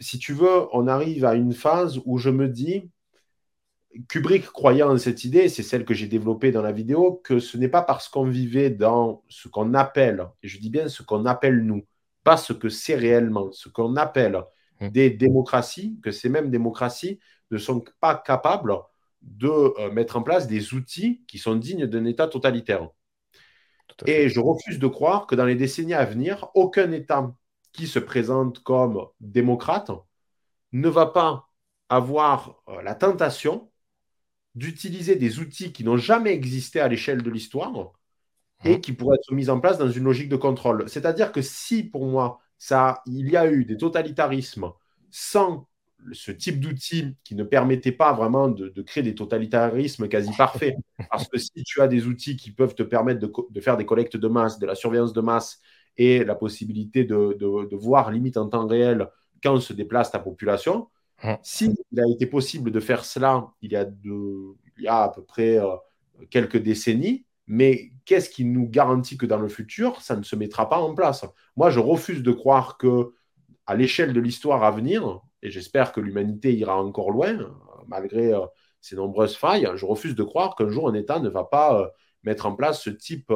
si 0.00 0.18
tu 0.18 0.32
veux, 0.32 0.66
on 0.72 0.86
arrive 0.88 1.24
à 1.24 1.34
une 1.34 1.52
phase 1.52 2.00
où 2.04 2.18
je 2.18 2.30
me 2.30 2.48
dis, 2.48 2.90
Kubrick 4.08 4.46
croyant 4.46 4.90
en 4.90 4.98
cette 4.98 5.24
idée, 5.24 5.48
c'est 5.48 5.62
celle 5.62 5.84
que 5.84 5.94
j'ai 5.94 6.06
développée 6.08 6.50
dans 6.50 6.62
la 6.62 6.72
vidéo, 6.72 7.20
que 7.24 7.38
ce 7.38 7.56
n'est 7.56 7.68
pas 7.68 7.82
parce 7.82 8.08
qu'on 8.08 8.24
vivait 8.24 8.70
dans 8.70 9.22
ce 9.28 9.48
qu'on 9.48 9.72
appelle, 9.74 10.26
et 10.42 10.48
je 10.48 10.58
dis 10.58 10.70
bien 10.70 10.88
ce 10.88 11.02
qu'on 11.02 11.26
appelle 11.26 11.62
nous, 11.64 11.86
pas 12.24 12.36
ce 12.36 12.52
que 12.52 12.68
c'est 12.68 12.96
réellement, 12.96 13.52
ce 13.52 13.68
qu'on 13.68 13.96
appelle. 13.96 14.42
Des 14.90 15.10
démocraties, 15.10 15.98
que 16.02 16.10
ces 16.10 16.28
mêmes 16.28 16.50
démocraties 16.50 17.18
ne 17.50 17.58
sont 17.58 17.84
pas 18.00 18.16
capables 18.16 18.74
de 19.22 19.48
euh, 19.48 19.90
mettre 19.90 20.16
en 20.16 20.22
place 20.22 20.46
des 20.46 20.74
outils 20.74 21.24
qui 21.26 21.38
sont 21.38 21.56
dignes 21.56 21.86
d'un 21.86 22.04
État 22.04 22.28
totalitaire. 22.28 22.88
Et 24.06 24.28
je 24.28 24.40
refuse 24.40 24.78
de 24.78 24.86
croire 24.86 25.26
que 25.26 25.34
dans 25.34 25.44
les 25.44 25.54
décennies 25.54 25.94
à 25.94 26.04
venir, 26.04 26.48
aucun 26.54 26.90
État 26.92 27.32
qui 27.72 27.86
se 27.86 27.98
présente 27.98 28.62
comme 28.62 29.06
démocrate 29.20 29.90
ne 30.72 30.88
va 30.88 31.06
pas 31.06 31.48
avoir 31.88 32.62
euh, 32.68 32.82
la 32.82 32.94
tentation 32.94 33.70
d'utiliser 34.54 35.16
des 35.16 35.38
outils 35.38 35.72
qui 35.72 35.84
n'ont 35.84 35.96
jamais 35.96 36.32
existé 36.32 36.80
à 36.80 36.88
l'échelle 36.88 37.22
de 37.22 37.30
l'histoire 37.30 37.92
et 38.64 38.76
mmh. 38.76 38.80
qui 38.80 38.92
pourraient 38.92 39.16
être 39.16 39.32
mis 39.32 39.50
en 39.50 39.60
place 39.60 39.78
dans 39.78 39.90
une 39.90 40.04
logique 40.04 40.28
de 40.28 40.36
contrôle. 40.36 40.88
C'est-à-dire 40.88 41.32
que 41.32 41.42
si, 41.42 41.82
pour 41.82 42.06
moi, 42.06 42.40
ça, 42.58 43.02
il 43.06 43.30
y 43.30 43.36
a 43.36 43.50
eu 43.50 43.64
des 43.64 43.76
totalitarismes 43.76 44.70
sans 45.10 45.66
ce 46.12 46.30
type 46.30 46.60
d'outils 46.60 47.16
qui 47.24 47.34
ne 47.34 47.44
permettait 47.44 47.92
pas 47.92 48.12
vraiment 48.12 48.48
de, 48.48 48.68
créer 48.82 49.02
des 49.02 49.14
totalitarismes 49.14 50.08
quasi 50.08 50.30
parfaits. 50.36 50.76
Parce 51.10 51.28
que 51.28 51.38
si 51.38 51.62
tu 51.64 51.80
as 51.80 51.88
des 51.88 52.06
outils 52.06 52.36
qui 52.36 52.50
peuvent 52.50 52.74
te 52.74 52.82
permettre 52.82 53.20
de, 53.20 53.60
faire 53.60 53.76
des 53.76 53.86
collectes 53.86 54.16
de 54.16 54.28
masse, 54.28 54.58
de 54.58 54.66
la 54.66 54.74
surveillance 54.74 55.12
de 55.12 55.20
masse 55.20 55.60
et 55.96 56.24
la 56.24 56.34
possibilité 56.34 57.04
de, 57.04 57.74
voir 57.76 58.10
limite 58.10 58.36
en 58.36 58.48
temps 58.48 58.66
réel 58.66 59.08
quand 59.42 59.60
se 59.60 59.72
déplace 59.72 60.10
ta 60.10 60.18
population, 60.18 60.88
s'il 61.42 61.74
a 61.96 62.10
été 62.12 62.26
possible 62.26 62.70
de 62.70 62.80
faire 62.80 63.04
cela 63.04 63.46
il 63.62 63.72
y 63.72 63.76
a, 63.76 63.86
il 64.04 64.54
y 64.84 64.88
a 64.88 65.04
à 65.04 65.08
peu 65.08 65.22
près 65.22 65.58
euh, 65.58 65.76
quelques 66.28 66.58
décennies, 66.58 67.24
mais 67.46 67.90
qu'est-ce 68.04 68.30
qui 68.30 68.44
nous 68.44 68.68
garantit 68.68 69.16
que 69.16 69.26
dans 69.26 69.38
le 69.38 69.48
futur, 69.48 70.00
ça 70.00 70.16
ne 70.16 70.22
se 70.22 70.36
mettra 70.36 70.68
pas 70.68 70.78
en 70.78 70.94
place? 70.94 71.24
Moi, 71.56 71.70
je 71.70 71.80
refuse 71.80 72.22
de 72.22 72.32
croire 72.32 72.78
que, 72.78 73.12
à 73.66 73.74
l'échelle 73.74 74.12
de 74.12 74.20
l'histoire 74.20 74.64
à 74.64 74.70
venir, 74.70 75.20
et 75.42 75.50
j'espère 75.50 75.92
que 75.92 76.00
l'humanité 76.00 76.54
ira 76.54 76.82
encore 76.82 77.10
loin, 77.10 77.54
malgré 77.86 78.32
ses 78.80 78.96
nombreuses 78.96 79.36
failles, 79.36 79.68
je 79.74 79.84
refuse 79.86 80.14
de 80.14 80.22
croire 80.22 80.56
qu'un 80.56 80.68
jour 80.68 80.88
un 80.88 80.94
État 80.94 81.18
ne 81.20 81.28
va 81.28 81.44
pas 81.44 81.90
mettre 82.22 82.46
en 82.46 82.54
place 82.54 82.82
ce 82.82 82.90
type 82.90 83.32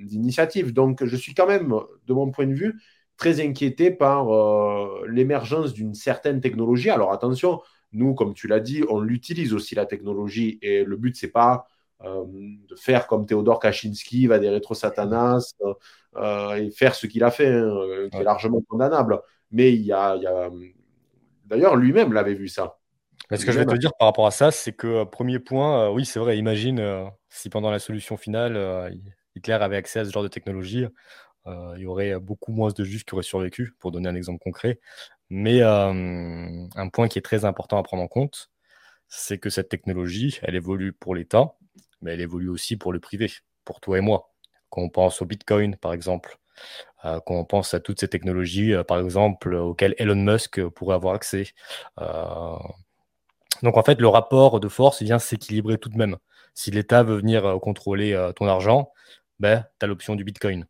d'initiative. 0.00 0.72
Donc, 0.72 1.04
je 1.04 1.16
suis 1.16 1.34
quand 1.34 1.46
même, 1.46 1.74
de 2.06 2.12
mon 2.12 2.30
point 2.30 2.46
de 2.46 2.54
vue, 2.54 2.78
très 3.16 3.40
inquiété 3.40 3.90
par 3.90 4.28
l'émergence 5.06 5.72
d'une 5.72 5.94
certaine 5.94 6.40
technologie. 6.40 6.90
Alors, 6.90 7.12
attention, 7.12 7.60
nous, 7.92 8.14
comme 8.14 8.34
tu 8.34 8.48
l'as 8.48 8.60
dit, 8.60 8.84
on 8.88 9.00
l'utilise 9.00 9.54
aussi 9.54 9.74
la 9.74 9.86
technologie 9.86 10.58
et 10.62 10.84
le 10.84 10.96
but, 10.96 11.16
c'est 11.16 11.30
pas 11.30 11.64
euh, 11.64 11.77
de 12.04 12.76
faire 12.76 13.06
comme 13.06 13.26
Théodore 13.26 13.58
Kaczynski, 13.58 14.26
va 14.26 14.38
des 14.38 14.48
rétro-satanas 14.48 15.54
euh, 16.16 16.54
et 16.54 16.70
faire 16.70 16.94
ce 16.94 17.06
qu'il 17.06 17.24
a 17.24 17.30
fait, 17.30 17.48
hein, 17.48 17.76
euh, 17.76 18.08
qui 18.08 18.18
est 18.18 18.24
largement 18.24 18.62
condamnable. 18.62 19.20
Mais 19.50 19.72
il 19.72 19.82
y 19.82 19.92
a, 19.92 20.16
d'ailleurs, 21.46 21.76
lui-même 21.76 22.12
l'avait 22.12 22.34
vu 22.34 22.48
ça. 22.48 22.78
ce 23.30 23.44
que 23.44 23.52
je 23.52 23.58
vais 23.58 23.66
te 23.66 23.76
dire 23.76 23.92
par 23.98 24.08
rapport 24.08 24.26
à 24.26 24.30
ça, 24.30 24.50
c'est 24.50 24.72
que 24.72 25.04
premier 25.04 25.38
point, 25.38 25.90
oui, 25.90 26.04
c'est 26.04 26.20
vrai, 26.20 26.38
imagine 26.38 27.10
si 27.30 27.48
pendant 27.48 27.70
la 27.70 27.78
solution 27.78 28.16
finale, 28.16 28.92
Hitler 29.34 29.54
avait 29.54 29.76
accès 29.76 30.00
à 30.00 30.04
ce 30.04 30.10
genre 30.10 30.22
de 30.22 30.28
technologie, 30.28 30.86
il 31.46 31.78
y 31.78 31.86
aurait 31.86 32.18
beaucoup 32.20 32.52
moins 32.52 32.70
de 32.70 32.84
juifs 32.84 33.04
qui 33.04 33.14
auraient 33.14 33.22
survécu, 33.22 33.74
pour 33.78 33.90
donner 33.90 34.08
un 34.08 34.14
exemple 34.14 34.40
concret. 34.42 34.80
Mais 35.30 35.62
un 35.62 36.88
point 36.92 37.08
qui 37.08 37.18
est 37.18 37.22
très 37.22 37.46
important 37.46 37.78
à 37.78 37.82
prendre 37.82 38.02
en 38.02 38.08
compte, 38.08 38.50
c'est 39.08 39.38
que 39.38 39.48
cette 39.48 39.70
technologie, 39.70 40.38
elle 40.42 40.54
évolue 40.54 40.92
pour 40.92 41.14
l'État, 41.14 41.54
mais 42.02 42.14
elle 42.14 42.20
évolue 42.20 42.48
aussi 42.48 42.76
pour 42.76 42.92
le 42.92 43.00
privé, 43.00 43.30
pour 43.64 43.80
toi 43.80 43.98
et 43.98 44.00
moi. 44.00 44.32
Quand 44.70 44.82
on 44.82 44.90
pense 44.90 45.22
au 45.22 45.26
Bitcoin, 45.26 45.76
par 45.76 45.92
exemple, 45.92 46.38
euh, 47.04 47.20
quand 47.24 47.34
on 47.34 47.44
pense 47.44 47.74
à 47.74 47.80
toutes 47.80 48.00
ces 48.00 48.08
technologies, 48.08 48.74
euh, 48.74 48.84
par 48.84 48.98
exemple, 48.98 49.54
auxquelles 49.54 49.94
Elon 49.98 50.16
Musk 50.16 50.64
pourrait 50.68 50.96
avoir 50.96 51.14
accès. 51.14 51.52
Euh, 52.00 52.56
donc 53.62 53.76
en 53.76 53.82
fait, 53.82 54.00
le 54.00 54.08
rapport 54.08 54.60
de 54.60 54.68
force 54.68 55.02
vient 55.02 55.18
s'équilibrer 55.18 55.78
tout 55.78 55.88
de 55.88 55.96
même. 55.96 56.16
Si 56.54 56.70
l'État 56.70 57.02
veut 57.02 57.16
venir 57.16 57.58
contrôler 57.60 58.30
ton 58.36 58.48
argent, 58.48 58.92
ben, 59.38 59.64
tu 59.78 59.84
as 59.84 59.86
l'option 59.86 60.16
du 60.16 60.24
Bitcoin. 60.24 60.66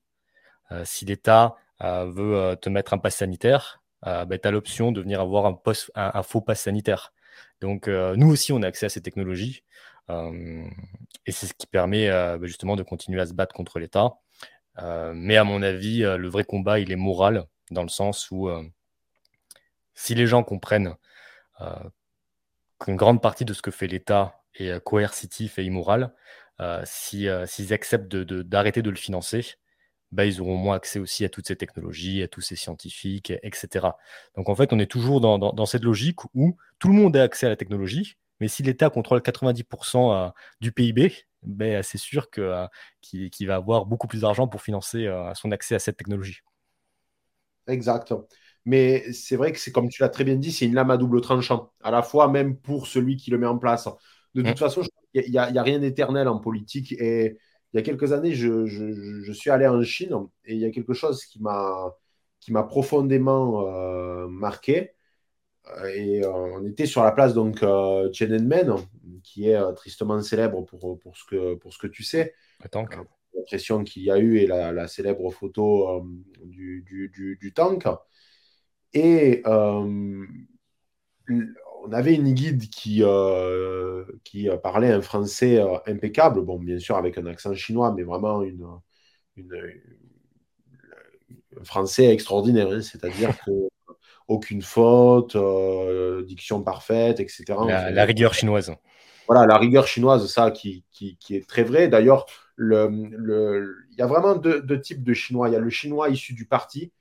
si 0.84 1.05
l'État 1.06 1.56
veut 1.80 2.56
te 2.60 2.68
mettre 2.68 2.94
un 2.94 2.98
pass 2.98 3.16
sanitaire, 3.16 3.82
ben, 4.05 4.38
tu 4.38 4.48
as 4.48 4.50
l'option 4.50 4.92
de 4.92 5.00
venir 5.00 5.20
avoir 5.20 5.46
un, 5.46 5.60
un, 5.94 6.22
faux 6.22 6.40
pass 6.42 6.60
sanitaire. 6.60 7.12
Donc 7.60 7.88
nous 7.88 8.30
aussi, 8.30 8.52
on 8.52 8.62
a 8.62 8.66
accès 8.66 8.86
à 8.86 8.88
ces 8.90 9.02
technologies. 9.02 9.62
Et 10.09 11.32
c'est 11.32 11.47
ce 11.47 11.55
qui 11.55 11.66
permet 11.66 12.09
ben, 12.09 12.44
justement 12.44 12.76
de 12.76 12.82
continuer 12.82 13.20
à 13.20 13.26
se 13.26 13.35
battre 13.35 13.55
contre 13.55 13.78
l'État. 13.78 14.14
mais 15.14 15.36
à 15.36 15.44
mon 15.44 15.62
avis, 15.62 16.01
le 16.01 16.28
vrai 16.28 16.44
combat, 16.44 16.78
il 16.78 16.93
est 16.93 16.97
moral, 16.97 17.44
dans 17.70 17.82
le 17.82 17.89
sens 17.89 18.30
où 18.30 18.48
si 19.94 20.14
les 20.14 20.26
gens 20.26 20.43
comprennent 20.43 20.94
qu'une 22.78 22.97
grande 22.97 23.20
partie 23.20 23.44
de 23.44 23.52
ce 23.52 23.62
que 23.62 23.70
fait 23.70 23.86
l'État 23.86 24.43
est 24.55 24.82
coercitif 24.82 25.59
et 25.59 25.64
immoral, 25.64 26.14
s'ils 26.85 27.72
acceptent 27.72 28.16
d'arrêter 28.16 28.82
de, 28.82 28.86
de, 28.86 28.90
le 28.90 28.97
financer, 28.97 29.59
bah, 30.10 30.24
ils 30.24 30.40
auront 30.40 30.56
moins 30.56 30.76
accès 30.76 30.98
aussi 30.98 31.24
à 31.24 31.28
toutes 31.28 31.47
ces 31.47 31.56
technologies, 31.56 32.22
à 32.22 32.28
tous 32.28 32.40
ces 32.40 32.56
scientifiques, 32.56 33.32
etc. 33.43 33.89
Donc 34.36 34.48
en 34.48 34.55
fait, 34.55 34.72
on 34.72 34.78
est 34.78 34.90
toujours 34.90 35.20
dans, 35.20 35.66
cette 35.66 35.85
logique 35.85 36.24
où 36.35 36.56
tout 36.78 36.89
le 36.89 36.94
monde 36.94 37.16
a 37.16 37.22
accès 37.22 37.47
à 37.47 37.48
la 37.51 37.56
technologie, 37.56 38.16
mais 38.40 38.48
si 38.48 38.62
l'État 38.62 38.90
contrôle 38.90 39.20
90% 39.20 40.12
euh, 40.12 40.31
du 40.60 40.73
PIB, 40.73 41.12
ben, 41.43 41.82
c'est 41.82 41.98
sûr 41.98 42.28
euh, 42.39 42.66
qu'il 43.01 43.47
va 43.47 43.56
avoir 43.56 43.86
beaucoup 43.86 44.06
plus 44.06 44.23
d'argent 44.23 44.48
pour 44.48 44.62
financer 44.62 45.06
euh, 45.06 45.32
son 45.35 45.51
accès 45.51 45.74
à 45.74 45.78
cette 45.78 45.97
technologie. 45.97 46.40
Exact. 47.66 48.15
Mais 48.65 49.12
c'est 49.12 49.36
vrai 49.36 49.52
que 49.52 49.59
c'est 49.59 49.73
comme 49.73 49.89
tu 49.89 50.02
l'as 50.02 50.09
très 50.09 50.24
bien 50.24 50.36
dit, 50.36 50.52
c'est 50.52 50.66
une 50.66 50.74
lame 50.74 50.90
à 50.90 50.97
double 50.97 51.20
tranchant, 51.20 51.73
à 51.82 51.90
la 51.90 52.02
fois 52.02 52.28
même 52.28 52.56
pour 52.56 52.86
celui 52.86 53.16
qui 53.16 53.31
le 53.31 53.39
met 53.39 53.47
en 53.47 53.59
place. 53.59 53.89
De 54.35 54.43
toute 54.43 54.52
mmh. 54.52 54.56
façon, 54.56 54.82
il 55.15 55.31
n'y 55.31 55.39
a, 55.39 55.44
a, 55.44 55.62
rien 55.62 55.78
d'éternel 55.78 56.28
en 56.28 56.39
politique 56.39 56.93
et 56.93 57.39
il 57.73 57.77
y 57.77 57.81
a 57.81 57.82
quelques 57.82 58.12
années, 58.12 58.35
je, 58.35 59.32
suis 59.32 59.51
allé 59.51 59.66
en 59.66 59.82
Chine 59.82 60.15
et 60.44 60.55
il 60.55 60.60
y 60.60 60.65
a 60.65 60.70
quelque 60.70 60.94
chose 60.94 61.24
qui 61.24 61.40
m'a 61.40 61.94
qui 62.40 62.52
m'a 62.52 62.62
profondément 62.62 63.66
euh, 63.66 64.27
marqué. 64.28 64.93
Et 65.95 66.24
euh, 66.24 66.32
on 66.32 66.66
était 66.66 66.86
sur 66.86 67.03
la 67.03 67.12
place 67.12 67.35
donc 67.35 67.62
euh, 67.62 68.09
Tiananmen, 68.11 68.74
qui 69.23 69.49
est 69.49 69.74
tristement 69.74 70.20
célèbre 70.23 70.62
pour, 70.62 70.99
pour, 70.99 71.16
ce 71.16 71.24
que, 71.24 71.55
pour 71.55 71.73
ce 71.73 71.78
que 71.78 71.86
tu 71.86 72.03
sais. 72.03 72.35
L'impression 73.35 73.85
qu'il 73.85 74.03
y 74.03 74.11
a 74.11 74.19
eu 74.19 74.39
et 74.39 74.47
la, 74.47 74.89
célèbre 74.89 75.31
photo 75.31 76.05
du, 76.45 76.82
du, 76.82 77.36
du, 77.40 77.53
tank. 77.53 77.85
Et 78.95 79.43
on 81.85 81.93
avait 81.93 82.15
une 82.15 82.32
guide 82.32 82.69
qui, 82.69 83.03
euh, 83.03 84.05
qui 84.24 84.49
parlait 84.62 84.93
un 84.93 85.01
français 85.01 85.59
euh, 85.61 85.78
impeccable, 85.86 86.43
bon, 86.43 86.59
bien 86.59 86.78
sûr 86.78 86.97
avec 86.97 87.19
un 87.19 87.27
accent 87.27 87.55
chinois, 87.55 87.93
mais 87.97 88.03
vraiment 88.03 88.43
une, 88.43 88.66
un 91.61 91.65
français 91.65 92.07
extraordinaire, 92.07 92.70
hein. 92.70 92.82
c'est-à-dire 92.82 93.36
que 93.45 93.51
aucune 94.28 94.62
faute, 94.62 95.34
euh, 95.36 96.22
diction 96.24 96.62
parfaite, 96.62 97.18
etc. 97.18 97.44
La, 97.66 98.05
rigueur 98.05 98.34
chinoise. 98.34 98.74
Voilà, 99.26 99.46
la 99.46 99.59
rigueur 99.59 99.86
chinoise, 99.86 100.30
ça 100.30 100.50
qui, 100.50 100.84
qui, 100.90 101.18
est 101.30 101.48
très 101.48 101.62
vrai. 101.62 101.88
D'ailleurs, 101.88 102.26
il 102.59 102.64
le, 102.64 103.76
y 103.96 104.02
a 104.02 104.06
vraiment 104.06 104.36
deux, 104.36 104.80
types 104.80 105.02
de 105.02 105.14
Chinois. 105.14 105.48
Il 105.48 105.52
y 105.52 105.56
a 105.56 105.60
le 105.60 105.70
Chinois 105.70 106.10
issu 106.10 106.34
du 106.34 106.46
parti, 106.46 106.92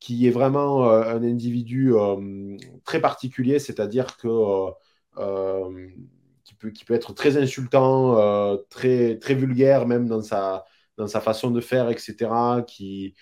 qui 0.00 0.26
est 0.26 0.30
vraiment 0.30 0.90
euh, 0.90 1.02
un 1.04 1.22
individu 1.22 1.94
euh, 1.94 2.56
très 2.84 3.00
particulier, 3.00 3.58
c'est-à-dire 3.58 4.16
que 4.16 4.28
euh, 5.18 5.88
qui 6.44 6.54
peut, 6.54 6.70
qui 6.70 6.84
peut 6.84 6.94
être 6.94 7.14
très 7.14 7.36
insultant, 7.38 8.58
très, 8.68 9.18
très 9.18 9.34
vulgaire 9.34 9.86
même 9.86 10.06
dans 10.06 10.22
sa, 10.22 10.64
dans 10.96 11.06
sa 11.06 11.20
façon 11.20 11.50
de 11.50 11.60
faire, 11.60 11.88
etc., 11.88 12.30
qui, 12.66 13.14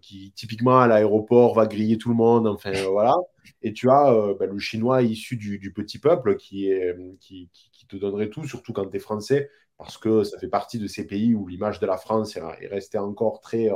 qui 0.00 0.32
typiquement 0.32 0.80
à 0.80 0.86
l'aéroport 0.86 1.54
va 1.54 1.66
griller 1.66 1.98
tout 1.98 2.08
le 2.08 2.14
monde, 2.14 2.46
enfin 2.46 2.72
voilà. 2.90 3.14
Et 3.62 3.72
tu 3.72 3.90
as 3.90 4.34
ben, 4.38 4.50
le 4.50 4.58
chinois 4.58 5.02
issu 5.02 5.36
du, 5.36 5.58
du, 5.58 5.72
petit 5.72 5.98
peuple 5.98 6.36
qui, 6.36 6.70
est, 6.70 6.96
qui, 7.20 7.50
qui, 7.52 7.86
te 7.86 7.96
donnerait 7.96 8.30
tout, 8.30 8.44
surtout 8.44 8.72
quand 8.72 8.86
tu 8.86 8.96
es 8.96 9.00
français, 9.00 9.50
parce 9.78 9.98
que 9.98 10.22
ça 10.22 10.38
fait 10.38 10.48
partie 10.48 10.78
de 10.78 10.86
ces 10.86 11.06
pays 11.06 11.34
où 11.34 11.48
l'image 11.48 11.80
de 11.80 11.86
la 11.86 11.96
France 11.96 12.36
est, 12.36 12.66
restée 12.68 12.98
encore 12.98 13.40
très, 13.40 13.68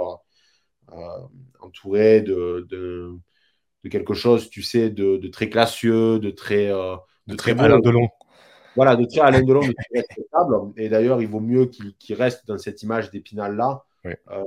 euh, 0.93 0.98
entouré 1.60 2.20
de, 2.20 2.66
de, 2.70 3.18
quelque 3.90 4.14
chose, 4.14 4.51
tu 4.51 4.62
sais, 4.62 4.90
de, 4.90 5.28
très 5.28 5.48
classieux, 5.48 6.18
de 6.18 6.30
très. 6.30 6.70
Euh, 6.70 6.97
de, 7.26 7.34
très, 7.34 7.55
très 7.55 7.64
Alain 7.64 7.80
Delon. 7.80 8.09
Voilà, 8.76 8.94
de 8.94 9.05
très 9.05 9.20
Alain 9.20 9.43
Delon, 9.43 9.60
de 9.60 9.72
très 9.72 10.01
respectable. 10.01 10.72
Et 10.76 10.88
d'ailleurs, 10.88 11.22
il 11.22 11.28
vaut 11.28 11.40
mieux 11.40 11.66
qu'il 11.66 12.14
reste 12.14 12.47
dans 12.47 12.59
cette 12.59 12.82
image 12.82 13.10
d'Épinal-là. 13.10 13.84
Euh, 14.31 14.45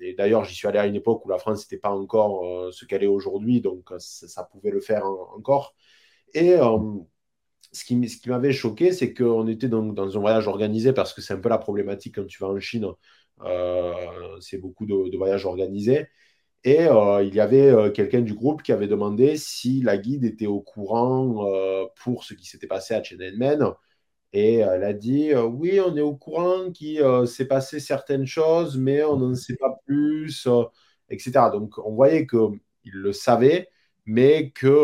et 0.00 0.14
d'ailleurs, 0.14 0.44
j'y 0.44 0.54
suis 0.54 0.68
allé 0.68 0.78
à 0.78 0.86
une 0.86 0.96
époque 0.96 1.24
où 1.24 1.28
la 1.28 1.38
France 1.38 1.64
n'était 1.64 1.80
pas 1.80 1.90
encore 1.90 2.72
ce 2.72 2.84
qu'elle 2.84 3.02
est 3.02 3.08
aujourd'hui, 3.08 3.60
donc 3.60 3.90
ça, 3.98 4.44
pouvait 4.44 4.70
le 4.70 4.80
faire 4.80 5.04
encore. 5.06 5.74
Et 6.34 6.56
ce 7.72 7.84
qui, 7.84 7.96
m'avait 8.26 8.52
choqué, 8.52 8.92
c'est 8.92 9.14
qu'on 9.14 9.46
était 9.48 9.68
dans 9.68 10.16
un 10.16 10.20
voyage 10.20 10.48
organisé, 10.48 10.92
parce 10.92 11.12
que 11.14 11.20
c'est 11.22 11.34
un 11.34 11.40
peu 11.40 11.48
la 11.48 11.58
problématique 11.58 12.16
quand 12.16 12.26
tu 12.26 12.38
vas 12.42 12.48
en 12.48 12.60
Chine. 12.60 12.86
Euh, 13.44 13.92
c'est 14.40 14.58
beaucoup 14.58 14.86
de, 14.86 15.16
voyages 15.16 15.46
organisés. 15.46 16.06
Et 16.64 16.80
euh, 16.80 17.22
il 17.24 17.34
y 17.34 17.40
avait 17.40 17.70
euh, 17.70 17.90
quelqu'un 17.90 18.20
du 18.20 18.34
groupe 18.34 18.62
qui 18.62 18.72
avait 18.72 18.86
demandé 18.86 19.36
si 19.36 19.82
la 19.82 19.98
guide 19.98 20.24
était 20.24 20.46
au 20.46 20.60
courant 20.60 21.44
pour 22.02 22.24
ce 22.24 22.34
qui 22.34 22.46
s'était 22.46 22.66
passé 22.66 22.94
à 22.94 23.00
Tiananmen. 23.00 23.72
Et 24.32 24.56
elle 24.56 24.84
a 24.84 24.92
dit 24.94 25.34
oui, 25.34 25.80
on 25.80 25.96
est 25.96 26.00
au 26.02 26.16
courant 26.16 26.70
qu'il 26.70 27.02
s'est 27.26 27.46
passé 27.46 27.80
certaines 27.80 28.26
choses, 28.26 28.78
mais 28.78 29.02
on 29.04 29.16
n'en 29.16 29.34
sait 29.34 29.56
pas 29.56 29.78
plus, 29.86 30.48
etc. 31.10 31.50
Donc 31.52 31.78
on 31.78 31.92
voyait 31.94 32.26
qu'il 32.26 32.60
le 32.84 33.12
savait, 33.12 33.68
mais 34.06 34.50
que 34.50 34.74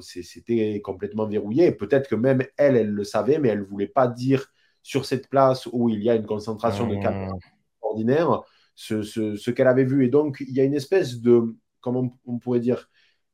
c'était 0.00 0.80
complètement 0.82 1.26
verrouillé. 1.26 1.72
Peut-être 1.72 2.08
que 2.08 2.16
même 2.16 2.42
elle, 2.56 2.76
elle 2.76 2.90
le 2.90 3.04
savait, 3.04 3.38
mais 3.38 3.48
elle 3.48 3.60
ne 3.60 3.64
voulait 3.64 3.86
pas 3.86 4.08
dire 4.08 4.52
sur 4.82 5.04
cette 5.04 5.28
place 5.28 5.68
où 5.72 5.88
il 5.88 6.02
y 6.02 6.10
a 6.10 6.14
une 6.14 6.26
concentration 6.26 6.86
de 6.86 6.96
cas 6.96 7.12
mmh 7.12 7.38
ordinaire 7.80 8.42
ce, 8.78 9.50
qu'elle 9.50 9.66
avait 9.66 9.84
vu. 9.84 10.04
Et 10.04 10.08
donc, 10.08 10.38
il 10.40 10.54
y 10.54 10.60
a 10.60 10.64
une 10.64 10.74
espèce 10.74 11.20
de, 11.20 11.56
comment 11.80 12.18
on, 12.26 12.38
pourrait 12.38 12.60
dire, 12.60 12.88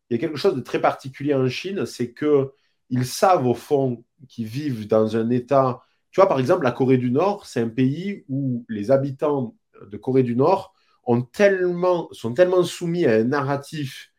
il 0.08 0.14
y 0.14 0.16
a 0.16 0.20
quelque 0.20 0.38
chose 0.38 0.54
de 0.54 0.60
très 0.60 0.80
particulier 0.80 1.34
en 1.34 1.48
Chine, 1.48 1.86
c'est 1.86 2.12
que 2.12 2.52
ils 2.90 3.06
savent 3.06 3.46
au 3.46 3.54
fond 3.54 4.04
qu'ils 4.28 4.46
vivent 4.46 4.86
dans 4.86 5.16
un 5.16 5.30
état. 5.30 5.80
Tu 6.10 6.20
vois, 6.20 6.28
par 6.28 6.38
exemple, 6.38 6.64
la 6.64 6.72
Corée 6.72 6.98
du 6.98 7.10
Nord, 7.10 7.46
c'est 7.46 7.60
un 7.60 7.68
pays 7.68 8.24
où 8.28 8.64
les 8.68 8.90
habitants 8.90 9.54
de 9.90 9.96
Corée 9.96 10.22
du 10.22 10.36
Nord 10.36 10.74
ont 11.04 11.22
tellement, 11.22 12.08
sont 12.12 12.34
tellement 12.34 12.62
soumis 12.62 13.06
à 13.06 13.14
un 13.14 13.24
narratif 13.24 14.10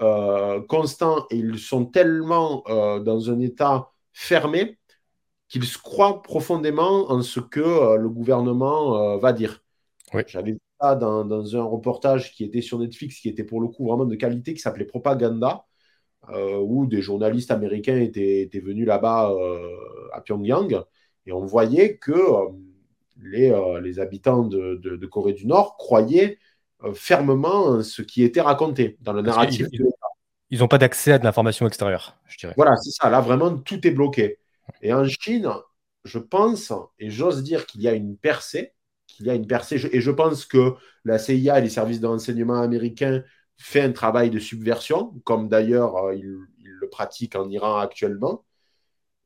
euh, 0.00 0.62
constant 0.66 1.26
et 1.30 1.36
ils 1.36 1.58
sont 1.58 1.84
tellement 1.84 2.64
euh, 2.68 3.00
dans 3.00 3.30
un 3.30 3.38
état 3.40 3.90
fermé 4.12 4.78
qu'ils 5.48 5.66
croient 5.76 6.22
profondément 6.22 7.10
en 7.10 7.22
ce 7.22 7.40
que 7.40 7.60
euh, 7.60 7.96
le 7.96 8.08
gouvernement 8.08 9.18
va 9.18 9.32
dire. 9.32 9.62
J'avais 10.26 10.52
vu 10.52 10.58
ça 10.80 10.94
dans, 10.94 11.56
un 11.56 11.62
reportage 11.62 12.32
qui 12.32 12.44
était 12.44 12.62
sur 12.62 12.78
Netflix, 12.78 13.20
qui 13.20 13.28
était 13.28 13.44
pour 13.44 13.60
le 13.60 13.68
coup 13.68 13.86
vraiment 13.86 14.06
de 14.06 14.14
qualité, 14.14 14.54
qui 14.54 14.60
s'appelait 14.60 14.86
Propaganda, 14.86 15.66
où 16.28 16.86
des 16.86 17.02
journalistes 17.02 17.50
américains 17.50 17.98
étaient, 17.98 18.48
venus 18.62 18.86
là-bas 18.86 19.34
à 20.12 20.20
Pyongyang 20.20 20.84
et 21.26 21.32
on 21.32 21.44
voyait 21.44 21.96
que 21.96 22.14
les, 23.22 23.52
les, 23.82 23.98
habitants 23.98 24.44
de, 24.44 25.06
Corée 25.06 25.32
du 25.32 25.46
Nord 25.46 25.76
croyaient 25.76 26.38
fermement 26.94 27.82
ce 27.82 28.02
qui 28.02 28.22
était 28.22 28.40
raconté 28.40 28.96
dans 29.00 29.12
le 29.12 29.22
narratif. 29.22 29.66
Ils 30.50 30.58
n'ont 30.58 30.68
pas 30.68 30.78
d'accès 30.78 31.12
à 31.12 31.18
de 31.18 31.24
l'information 31.24 31.66
extérieure, 31.66 32.16
je 32.26 32.36
dirais. 32.36 32.54
Voilà, 32.56 32.76
c'est 32.76 32.90
ça. 32.90 33.08
Là, 33.08 33.20
vraiment, 33.20 33.56
tout 33.56 33.86
est 33.86 33.92
bloqué. 33.92 34.38
Et 34.82 34.92
en 34.92 35.04
Chine, 35.04 35.48
je 36.04 36.18
pense, 36.18 36.72
et 36.98 37.10
j'ose 37.10 37.42
dire 37.42 37.66
qu'il 37.66 37.82
y 37.82 37.88
a 37.88 37.92
une 37.92 38.16
percée, 38.16 38.72
qu'il 39.06 39.26
y 39.26 39.30
a 39.30 39.34
une 39.34 39.46
percée, 39.46 39.80
et 39.92 40.00
je 40.00 40.10
pense 40.10 40.44
que 40.44 40.74
la 41.04 41.18
CIA 41.18 41.58
et 41.58 41.62
les 41.62 41.68
services 41.68 42.00
de 42.00 42.06
renseignement 42.06 42.60
américains 42.60 43.22
font 43.60 43.82
un 43.82 43.92
travail 43.92 44.30
de 44.30 44.38
subversion, 44.38 45.14
comme 45.24 45.48
d'ailleurs 45.48 45.96
euh, 45.96 46.14
ils, 46.14 46.38
le 46.62 46.88
pratiquent 46.88 47.36
en 47.36 47.48
Iran 47.50 47.76
actuellement. 47.76 48.44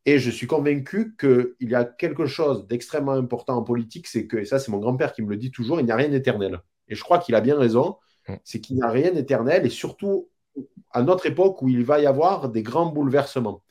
Et 0.07 0.19
je 0.19 0.31
suis 0.31 0.49
convaincu 0.49 1.15
qu'il 1.17 1.55
y 1.61 1.75
a 1.75 1.85
quelque 1.85 2.27
chose 2.27 2.67
d'extrêmement 2.67 3.13
important 3.13 3.57
en 3.57 3.63
politique, 3.63 4.07
c'est 4.09 4.27
que, 4.27 4.37
et 4.37 4.45
ça 4.45 4.59
c'est 4.59 4.73
mon 4.73 4.79
grand-père 4.79 5.13
qui 5.13 5.23
me 5.23 5.31
le 5.31 5.37
dit 5.37 5.51
toujours, 5.51 5.81
il 5.81 5.87
n'y 5.87 5.93
a 5.93 5.97
rien 5.97 6.09
d'éternel. 6.09 6.61
Et 6.89 6.95
je 6.95 7.03
crois 7.03 7.19
qu'il 7.19 7.35
a 7.35 7.41
bien 7.41 7.57
raison, 7.57 7.97
c'est 8.43 8.61
qu'il 8.61 8.77
n'y 8.77 8.83
a 8.83 8.91
rien 8.91 9.13
d'éternel, 9.13 9.65
et 9.65 9.71
surtout 9.71 10.29
à 10.91 11.03
notre 11.03 11.27
époque 11.27 11.63
où 11.63 11.69
il 11.69 11.85
va 11.85 12.01
y 12.01 12.07
avoir 12.07 12.49
des 12.51 12.63
grands 12.63 12.87
bouleversements. 12.87 13.63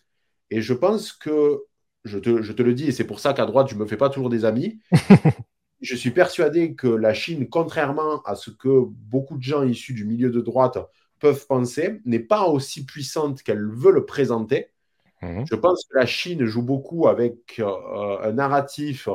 Et 0.49 0.61
je 0.61 0.73
pense 0.73 1.11
que 1.11 1.63
je 2.05 2.19
te, 2.19 2.29
le 2.61 2.73
dis, 2.73 2.87
et 2.87 2.91
c'est 2.91 3.07
pour 3.07 3.19
ça 3.19 3.33
qu'à 3.33 3.45
droite, 3.45 3.67
je 3.69 3.75
ne 3.75 3.79
me 3.79 3.85
fais 3.85 3.97
pas 3.97 4.09
toujours 4.09 4.29
des 4.29 4.45
amis. 4.45 4.79
je 5.83 5.95
suis 5.95 6.11
persuadé 6.11 6.75
que 6.75 6.87
la 6.87 7.13
Chine, 7.13 7.47
contrairement 7.49 8.21
à 8.23 8.35
ce 8.35 8.49
que 8.49 8.85
beaucoup 8.87 9.37
de 9.37 9.43
gens 9.43 9.63
issus 9.63 9.93
du 9.93 10.05
milieu 10.05 10.29
de 10.29 10.41
droite 10.41 10.77
peuvent 11.19 11.45
penser, 11.45 12.01
n'est 12.05 12.19
pas 12.19 12.47
aussi 12.47 12.85
puissante 12.85 13.43
qu'elle 13.43 13.65
veut 13.69 13.91
le 13.91 14.05
présenter. 14.05 14.69
Mhm. 15.21 15.45
Je 15.49 15.55
pense 15.55 15.85
que 15.85 15.97
la 15.97 16.05
Chine 16.05 16.45
joue 16.45 16.63
beaucoup 16.63 17.07
avec 17.07 17.59
euh, 17.59 18.17
un 18.23 18.31
narratif 18.31 19.07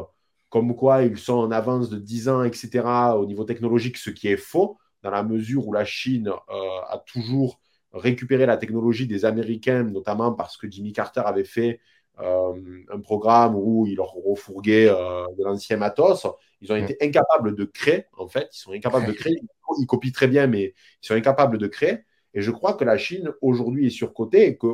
comme 0.49 0.74
quoi 0.74 1.03
ils 1.03 1.19
sont 1.19 1.35
en 1.35 1.51
avance 1.51 1.90
de 1.90 1.99
10 1.99 2.28
ans, 2.28 2.43
etc., 2.43 2.82
au 3.16 3.27
niveau 3.27 3.45
technologique, 3.45 3.99
ce 3.99 4.11
qui 4.11 4.28
est 4.28 4.39
faux, 4.39 4.78
dans 5.03 5.11
la 5.11 5.23
mesure 5.23 5.66
où 5.66 5.73
la 5.73 5.85
Chine 5.85 6.28
euh, 6.28 6.81
a 6.89 7.03
toujours 7.07 7.61
récupéré 7.93 8.47
la 8.47 8.57
technologie 8.57 9.07
des 9.07 9.24
Américains, 9.24 9.85
notamment 9.85 10.32
parce 10.32 10.57
que 10.57 10.70
Jimmy 10.70 10.93
Carter 10.93 11.23
avait 11.24 11.45
fait 11.45 11.70
euh, 11.70 11.77
un 12.20 13.01
programme 13.01 13.55
où 13.57 13.86
ils 13.86 13.97
leur 13.97 14.12
refourguaient 14.12 14.89
euh, 14.89 15.24
de 15.39 15.45
l'ancien 15.45 15.77
matos. 15.77 16.27
Ils 16.61 16.73
ont 16.73 16.77
été 16.77 16.97
incapables 17.01 17.55
de 17.55 17.65
créer, 17.65 18.07
en 18.16 18.27
fait. 18.27 18.49
Ils 18.53 18.59
sont 18.59 18.73
incapables 18.73 19.07
de 19.07 19.12
créer. 19.12 19.40
Ils 19.78 19.86
copient 19.86 20.11
très 20.11 20.27
bien, 20.27 20.47
mais 20.47 20.74
ils 21.03 21.07
sont 21.07 21.15
incapables 21.15 21.59
de 21.59 21.66
créer. 21.66 21.99
Et 22.35 22.43
je 22.43 22.51
crois 22.51 22.74
que 22.74 22.85
la 22.85 22.99
Chine, 22.99 23.32
aujourd'hui, 23.40 23.86
est 23.86 23.90
surcotée 23.90 24.47
et 24.47 24.59
que, 24.59 24.69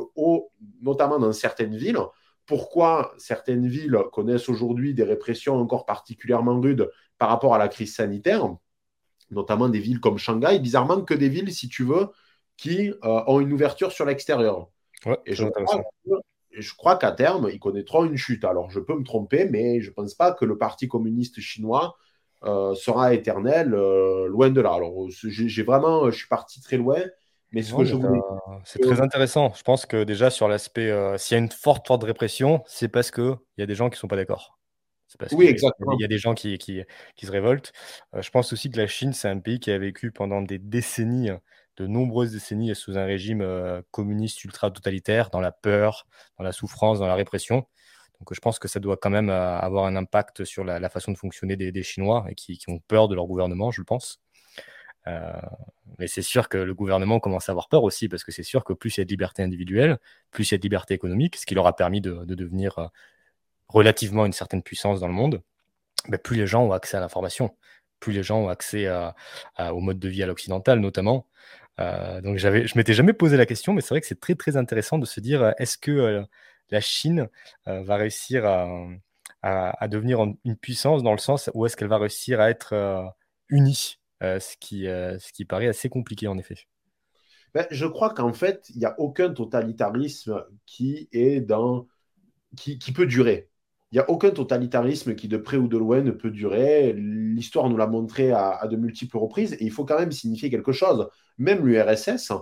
notamment 0.81 1.19
dans 1.19 1.31
certaines 1.31 1.75
villes, 1.75 1.99
pourquoi 2.45 3.13
certaines 3.17 3.67
villes 3.67 3.97
connaissent 4.11 4.49
aujourd'hui 4.49 4.93
des 4.93 5.03
répressions 5.03 5.55
encore 5.55 5.85
particulièrement 5.85 6.59
rudes 6.59 6.89
par 7.17 7.29
rapport 7.29 7.55
à 7.55 7.57
la 7.57 7.67
crise 7.67 7.95
sanitaire, 7.95 8.55
notamment 9.31 9.69
des 9.69 9.79
villes 9.79 9.99
comme 9.99 10.17
Shanghai, 10.17 10.59
bizarrement 10.59 11.01
que 11.01 11.13
des 11.13 11.29
villes, 11.29 11.51
si 11.53 11.69
tu 11.69 11.83
veux, 11.83 12.07
qui 12.57 12.89
euh, 12.89 13.23
ont 13.27 13.39
une 13.39 13.53
ouverture 13.53 13.91
sur 13.91 14.05
l'extérieur. 14.05 14.69
et 15.25 15.33
je 15.33 15.45
crois 15.45 15.83
je 16.57 16.73
crois 16.75 16.97
qu'à 16.97 17.11
terme, 17.11 17.49
ils 17.51 17.59
connaîtront 17.59 18.05
une 18.05 18.17
chute. 18.17 18.45
Alors, 18.45 18.69
je 18.69 18.79
peux 18.79 18.95
me 18.95 19.03
tromper, 19.03 19.47
mais 19.49 19.81
je 19.81 19.89
ne 19.89 19.93
pense 19.93 20.13
pas 20.13 20.31
que 20.31 20.45
le 20.45 20.57
Parti 20.57 20.87
communiste 20.87 21.39
chinois 21.39 21.95
euh, 22.43 22.75
sera 22.75 23.13
éternel, 23.13 23.73
euh, 23.73 24.27
loin 24.27 24.49
de 24.49 24.61
là. 24.61 24.73
Alors, 24.73 25.07
j'ai 25.09 25.63
vraiment, 25.63 26.09
je 26.11 26.17
suis 26.17 26.27
parti 26.27 26.61
très 26.61 26.77
loin. 26.77 26.99
Mais 27.51 27.63
ce 27.63 27.73
que 27.73 27.85
je 27.85 27.95
voulais... 27.95 28.19
C'est 28.65 28.79
très 28.79 29.01
intéressant. 29.01 29.53
Je 29.55 29.63
pense 29.63 29.85
que 29.85 30.03
déjà, 30.03 30.29
sur 30.29 30.47
l'aspect, 30.47 30.91
euh, 30.91 31.17
s'il 31.17 31.35
y 31.35 31.39
a 31.39 31.43
une 31.43 31.51
forte, 31.51 31.87
forte 31.87 32.03
répression, 32.03 32.63
c'est 32.67 32.89
parce 32.89 33.11
qu'il 33.11 33.35
y 33.57 33.61
a 33.61 33.65
des 33.65 33.75
gens 33.75 33.89
qui 33.89 33.95
ne 33.95 33.99
sont 33.99 34.07
pas 34.07 34.17
d'accord. 34.17 34.59
Parce 35.17 35.31
oui, 35.31 35.45
exactement. 35.45 35.93
Il 35.93 36.01
y 36.01 36.05
a 36.05 36.09
des 36.09 36.17
gens 36.17 36.33
qui, 36.33 36.57
qui, 36.57 36.81
qui 37.15 37.25
se 37.25 37.31
révoltent. 37.31 37.71
je 38.13 38.29
pense 38.31 38.51
aussi 38.51 38.69
que 38.69 38.77
la 38.77 38.87
Chine, 38.87 39.13
c'est 39.13 39.29
un 39.29 39.39
pays 39.39 39.59
qui 39.59 39.71
a 39.71 39.77
vécu 39.77 40.11
pendant 40.11 40.41
des 40.41 40.59
décennies 40.59 41.29
de 41.77 41.87
nombreuses 41.87 42.31
décennies 42.31 42.75
sous 42.75 42.97
un 42.97 43.05
régime 43.05 43.41
euh, 43.41 43.81
communiste 43.91 44.43
ultra-totalitaire, 44.43 45.29
dans 45.29 45.41
la 45.41 45.51
peur, 45.51 46.07
dans 46.37 46.43
la 46.43 46.51
souffrance, 46.51 46.99
dans 46.99 47.07
la 47.07 47.15
répression. 47.15 47.67
Donc 48.19 48.33
je 48.33 48.39
pense 48.39 48.59
que 48.59 48.67
ça 48.67 48.79
doit 48.79 48.97
quand 48.97 49.09
même 49.09 49.29
euh, 49.29 49.59
avoir 49.59 49.85
un 49.85 49.95
impact 49.95 50.45
sur 50.45 50.63
la, 50.63 50.89
façon 50.89 51.11
de 51.11 51.17
fonctionner 51.17 51.55
des, 51.57 51.83
Chinois 51.83 52.25
et 52.29 52.35
qui, 52.35 52.59
ont 52.67 52.79
peur 52.87 53.07
de 53.07 53.15
leur 53.15 53.27
gouvernement, 53.27 53.71
je 53.71 53.81
le 53.81 53.85
pense. 53.85 54.21
Euh, 55.07 55.33
mais 55.99 56.07
c'est 56.07 56.21
sûr 56.21 56.49
que 56.49 56.57
le 56.57 56.73
gouvernement 56.73 57.19
commence 57.19 57.49
à 57.49 57.51
avoir 57.51 57.67
peur 57.67 57.83
aussi, 57.83 58.09
parce 58.09 58.23
que 58.23 58.31
c'est 58.31 58.43
sûr 58.43 58.63
que 58.63 58.73
plus 58.73 58.97
il 58.97 59.01
y 59.01 59.03
a 59.03 59.05
de 59.05 59.09
liberté 59.09 59.43
individuelle, 59.43 59.99
plus 60.31 60.49
il 60.49 60.53
y 60.53 60.55
a 60.55 60.57
de 60.57 60.63
liberté 60.63 60.93
économique, 60.93 61.35
ce 61.35 61.45
qui 61.45 61.55
leur 61.55 61.67
a 61.67 61.75
permis 61.75 62.01
de, 62.01 62.23
devenir 62.25 62.89
relativement 63.67 64.25
une 64.25 64.33
certaine 64.33 64.63
puissance 64.63 64.99
dans 64.99 65.07
le 65.07 65.13
monde, 65.13 65.43
mais 66.07 66.17
plus 66.17 66.37
les 66.37 66.47
gens 66.47 66.63
ont 66.63 66.71
accès 66.71 66.97
à 66.97 67.01
l'information, 67.01 67.55
plus 67.99 68.13
les 68.13 68.23
gens 68.23 68.39
ont 68.39 68.49
accès 68.49 68.89
au 69.59 69.79
mode 69.79 69.99
de 69.99 70.09
vie 70.09 70.23
à 70.23 70.27
l'occidental 70.27 70.79
notamment. 70.79 71.27
Euh, 71.79 72.21
donc 72.21 72.37
j'avais, 72.37 72.67
je 72.67 72.77
m'étais 72.77 72.93
jamais 72.93 73.13
posé 73.13 73.37
la 73.37 73.45
question, 73.45 73.73
mais 73.73 73.81
c'est 73.81 73.89
vrai 73.89 74.01
que 74.01 74.07
c'est 74.07 74.19
très 74.19 74.35
très 74.35 74.57
intéressant 74.57 74.97
de 74.97 75.05
se 75.05 75.19
dire 75.19 75.41
euh, 75.43 75.51
est-ce 75.57 75.77
que 75.77 75.91
euh, 75.91 76.23
la 76.71 76.81
Chine 76.81 77.29
va 77.65 77.95
réussir 77.95 78.43
à, 79.43 79.87
devenir 79.87 80.19
une 80.43 80.55
puissance 80.57 81.03
dans 81.03 81.11
le 81.11 81.19
sens 81.19 81.51
où 81.53 81.65
est-ce 81.65 81.77
qu'elle 81.77 81.87
va 81.87 81.99
réussir 81.99 82.41
à 82.41 82.49
être 82.49 83.13
unie, 83.49 83.99
ce, 84.19 84.57
qui, 84.59 84.85
ce 84.85 85.31
qui 85.31 85.45
paraît 85.45 85.67
assez 85.67 85.89
compliqué 85.89 86.27
en 86.27 86.39
effet. 86.39 86.55
Ben, 87.53 87.67
je 87.69 87.85
crois 87.85 88.15
qu'en 88.15 88.33
fait, 88.33 88.67
il 88.71 88.79
n'y 88.79 88.85
a 88.85 88.99
aucun 88.99 89.31
totalitarisme 89.31 90.43
qui 90.65 91.07
est 91.11 91.39
dans 91.39 91.85
qui, 92.57 92.79
qui 92.79 92.91
peut 92.91 93.05
durer. 93.05 93.47
Il 93.95 93.99
n'y 93.99 94.03
a 94.03 94.09
aucun 94.09 94.31
totalitarisme 94.31 95.15
qui, 95.15 95.29
de 95.29 95.37
près 95.37 95.55
ou 95.55 95.69
de 95.69 95.77
loin, 95.77 96.01
ne 96.01 96.11
peut 96.11 96.29
durer. 96.29 96.91
L'histoire 96.91 97.69
nous 97.69 97.77
l'a 97.77 97.87
montré 97.87 98.33
à, 98.33 98.67
de 98.69 98.75
multiples 98.75 99.15
reprises. 99.15 99.53
Et 99.53 99.63
il 99.63 99.71
faut 99.71 99.85
quand 99.85 99.97
même 99.97 100.11
signifier 100.11 100.49
quelque 100.49 100.73
chose. 100.73 101.07
Même 101.37 101.65
l'URSS, 101.65 102.33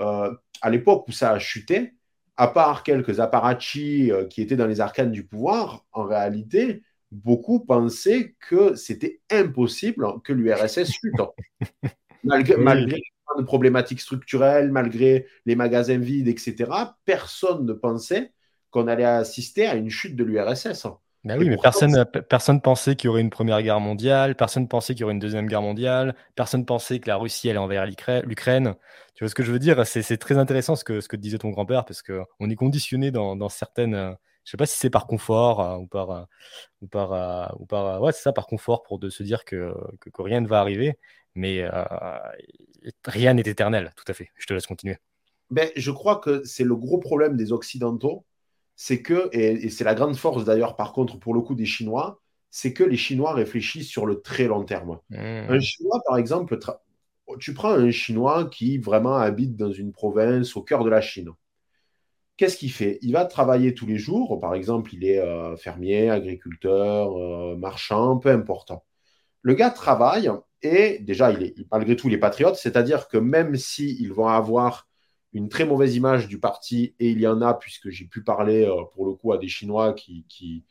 euh, 0.00 0.34
à 0.62 0.70
l'époque 0.70 1.06
où 1.08 1.12
ça 1.12 1.32
a 1.32 1.38
chuté, 1.38 1.92
à 2.38 2.48
part 2.48 2.84
quelques 2.84 3.20
apparatchis 3.20 4.10
euh, 4.10 4.24
qui 4.24 4.40
étaient 4.40 4.56
dans 4.56 4.66
les 4.66 4.80
arcanes 4.80 5.12
du 5.12 5.26
pouvoir, 5.26 5.84
en 5.92 6.04
réalité, 6.04 6.82
beaucoup 7.10 7.60
pensaient 7.60 8.34
que 8.40 8.74
c'était 8.74 9.20
impossible 9.30 10.22
que 10.24 10.32
l'URSS 10.32 10.90
chute. 10.90 11.20
malgré, 12.24 12.56
malgré 12.56 13.02
les 13.36 13.44
problématiques 13.44 14.00
structurelles, 14.00 14.72
malgré 14.72 15.26
les 15.44 15.54
magasins 15.54 15.98
vides, 15.98 16.28
etc., 16.28 16.70
personne 17.04 17.66
ne 17.66 17.74
pensait 17.74 18.32
qu'on 18.72 18.88
allait 18.88 19.04
assister 19.04 19.66
à 19.68 19.76
une 19.76 19.90
chute 19.90 20.16
de 20.16 20.24
l'URSS. 20.24 20.88
Ben 21.24 21.38
oui, 21.38 21.48
mais 21.48 21.56
personne 21.56 22.04
personne 22.28 22.60
pensait 22.60 22.96
qu'il 22.96 23.06
y 23.06 23.08
aurait 23.08 23.20
une 23.20 23.30
première 23.30 23.62
guerre 23.62 23.78
mondiale, 23.78 24.34
personne 24.34 24.66
pensait 24.66 24.94
qu'il 24.94 25.02
y 25.02 25.04
aurait 25.04 25.12
une 25.12 25.20
deuxième 25.20 25.46
guerre 25.46 25.62
mondiale, 25.62 26.16
personne 26.34 26.66
pensait 26.66 26.98
que 26.98 27.08
la 27.08 27.16
Russie 27.16 27.48
allait 27.48 27.60
envers 27.60 27.86
l'Ukraine. 27.86 28.74
Tu 29.14 29.22
vois 29.22 29.28
ce 29.28 29.36
que 29.36 29.44
je 29.44 29.52
veux 29.52 29.60
dire? 29.60 29.86
C'est 29.86 30.16
très 30.16 30.36
intéressant 30.36 30.74
ce 30.74 30.82
que, 30.82 31.00
ce 31.00 31.06
que 31.06 31.14
disait 31.14 31.38
ton 31.38 31.50
grand-père, 31.50 31.84
parce 31.84 32.02
qu'on 32.02 32.50
est 32.50 32.56
conditionné 32.56 33.12
dans, 33.12 33.48
certaines. 33.48 33.94
Je 33.94 34.48
ne 34.48 34.50
sais 34.50 34.56
pas 34.56 34.66
si 34.66 34.76
c'est 34.76 34.90
par 34.90 35.06
confort 35.06 35.60
euh, 35.60 35.76
ou 35.76 35.86
par. 35.86 36.10
Euh, 36.10 36.22
ou 36.80 36.88
par, 36.88 37.12
euh, 37.12 37.46
ou 37.60 37.66
par 37.66 38.02
ouais, 38.02 38.10
c'est 38.10 38.22
ça, 38.22 38.32
par 38.32 38.48
confort 38.48 38.82
pour 38.82 38.98
de 38.98 39.08
se 39.08 39.22
dire 39.22 39.44
que, 39.44 39.72
que, 40.00 40.22
rien 40.22 40.40
ne 40.40 40.48
va 40.48 40.58
arriver, 40.58 40.98
mais 41.36 41.64
rien 43.04 43.34
n'est 43.34 43.42
éternel, 43.42 43.92
tout 43.94 44.04
à 44.08 44.14
fait. 44.14 44.30
Je 44.34 44.46
te 44.46 44.54
laisse 44.54 44.66
continuer. 44.66 44.96
Ben, 45.50 45.70
je 45.76 45.92
crois 45.92 46.16
que 46.16 46.42
c'est 46.42 46.64
le 46.64 46.74
gros 46.74 46.98
problème 46.98 47.36
des 47.36 47.52
Occidentaux, 47.52 48.24
c'est 48.76 49.02
que, 49.02 49.28
et, 49.32 49.68
c'est 49.70 49.84
la 49.84 49.94
grande 49.94 50.16
force 50.16 50.44
d'ailleurs 50.44 50.76
par 50.76 50.92
contre 50.92 51.18
pour 51.18 51.34
le 51.34 51.40
coup 51.40 51.54
des 51.54 51.66
Chinois, 51.66 52.20
c'est 52.50 52.72
que 52.72 52.84
les 52.84 52.96
Chinois 52.96 53.32
réfléchissent 53.32 53.88
sur 53.88 54.06
le 54.06 54.20
très 54.20 54.44
long 54.44 54.64
terme. 54.64 54.98
Mmh. 55.10 55.16
Un 55.16 55.60
Chinois, 55.60 56.00
par 56.06 56.18
exemple, 56.18 56.58
tu 57.38 57.54
prends 57.54 57.72
un 57.72 57.90
Chinois 57.90 58.44
qui 58.50 58.78
vraiment 58.78 59.16
habite 59.16 59.56
dans 59.56 59.72
une 59.72 59.92
province 59.92 60.54
au 60.56 60.62
cœur 60.62 60.84
de 60.84 60.90
la 60.90 61.00
Chine. 61.00 61.30
Qu'est-ce 62.36 62.56
qu'il 62.56 62.72
fait? 62.72 62.98
Il 63.02 63.12
va 63.12 63.24
travailler 63.24 63.74
tous 63.74 63.86
les 63.86 63.98
jours, 63.98 64.38
par 64.40 64.54
exemple, 64.54 64.94
il 64.94 65.04
est 65.04 65.18
euh, 65.18 65.56
fermier, 65.56 66.10
agriculteur, 66.10 67.16
euh, 67.16 67.56
marchand, 67.56 68.18
peu 68.18 68.30
importe. 68.30 68.72
Le 69.42 69.54
gars 69.54 69.70
travaille 69.70 70.30
et 70.62 70.98
déjà, 71.00 71.32
il 71.32 71.42
est, 71.42 71.54
malgré 71.70 71.96
tout, 71.96 72.08
il 72.08 72.14
est 72.14 72.18
patriote, 72.18 72.56
c'est-à-dire 72.56 73.08
que 73.08 73.18
même 73.18 73.56
s'ils 73.56 74.12
vont 74.12 74.28
avoir 74.28 74.88
une 75.32 75.48
très 75.48 75.64
mauvaise 75.64 75.96
image 75.96 76.28
du 76.28 76.38
parti, 76.38 76.94
et 76.98 77.10
il 77.10 77.20
y 77.20 77.26
en 77.26 77.40
a, 77.40 77.54
puisque 77.54 77.88
j'ai 77.90 78.04
pu 78.04 78.22
parler 78.22 78.64
euh, 78.64 78.84
pour 78.94 79.06
le 79.06 79.14
coup 79.14 79.32
à 79.32 79.38
des 79.38 79.48
Chinois 79.48 79.94
qui, 79.94 80.26
qui, 80.28 80.64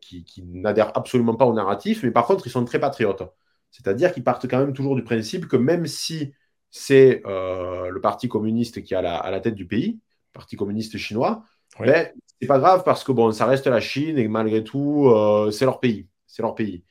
qui, 0.00 0.42
n'adhèrent 0.42 0.96
absolument 0.96 1.34
pas 1.34 1.46
au 1.46 1.54
narratif, 1.54 2.02
mais 2.02 2.10
par 2.10 2.26
contre, 2.26 2.46
ils 2.46 2.50
sont 2.50 2.64
très 2.64 2.78
patriotes. 2.78 3.22
C'est-à-dire 3.70 4.12
qu'ils 4.12 4.22
partent 4.22 4.48
quand 4.48 4.58
même 4.58 4.72
toujours 4.72 4.94
du 4.94 5.02
principe 5.02 5.48
que 5.48 5.56
même 5.56 5.86
si 5.86 6.32
c'est 6.70 7.22
euh, 7.26 7.88
le 7.88 8.00
Parti 8.00 8.28
communiste 8.28 8.82
qui 8.82 8.94
est 8.94 8.96
à 8.96 9.02
la, 9.02 9.16
à 9.16 9.30
la, 9.30 9.40
tête 9.40 9.54
du 9.54 9.66
pays, 9.66 9.98
Parti 10.32 10.56
communiste 10.56 10.96
chinois, 10.96 11.44
ce 11.78 11.84
ben, 11.84 12.12
c'est 12.40 12.46
pas 12.46 12.58
grave 12.58 12.82
parce 12.84 13.04
que 13.04 13.12
bon, 13.12 13.32
ça 13.32 13.46
reste 13.46 13.66
la 13.66 13.80
Chine 13.80 14.18
et 14.18 14.28
malgré 14.28 14.62
tout, 14.62 15.08
euh, 15.08 15.50
c'est 15.50 15.64
leur 15.64 15.80
pays. 15.80 16.08
C'est 16.26 16.42
leur 16.42 16.54
pays. 16.54 16.84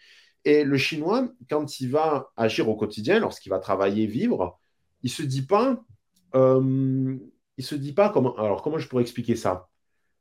Et 0.45 0.63
le 0.63 0.77
Chinois, 0.77 1.29
quand 1.49 1.79
il 1.79 1.89
va 1.89 2.31
agir 2.35 2.67
au 2.69 2.75
quotidien, 2.75 3.19
lorsqu'il 3.19 3.49
va 3.49 3.59
travailler, 3.59 4.07
vivre, 4.07 4.59
il 5.01 5.09
se 5.09 5.23
dit 5.23 5.45
pas 5.45 5.81
euh, 6.35 7.17
il 7.57 7.63
se 7.63 7.75
dit 7.75 7.93
pas 7.93 8.09
comment. 8.09 8.35
Alors, 8.37 8.61
comment 8.61 8.77
je 8.77 8.87
pourrais 8.87 9.03
expliquer 9.03 9.35
ça? 9.35 9.69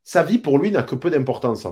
Sa 0.03 0.23
vie, 0.23 0.39
pour 0.39 0.59
lui, 0.59 0.71
n'a 0.71 0.83
que 0.83 0.95
peu 0.95 1.09
d'importance. 1.09 1.67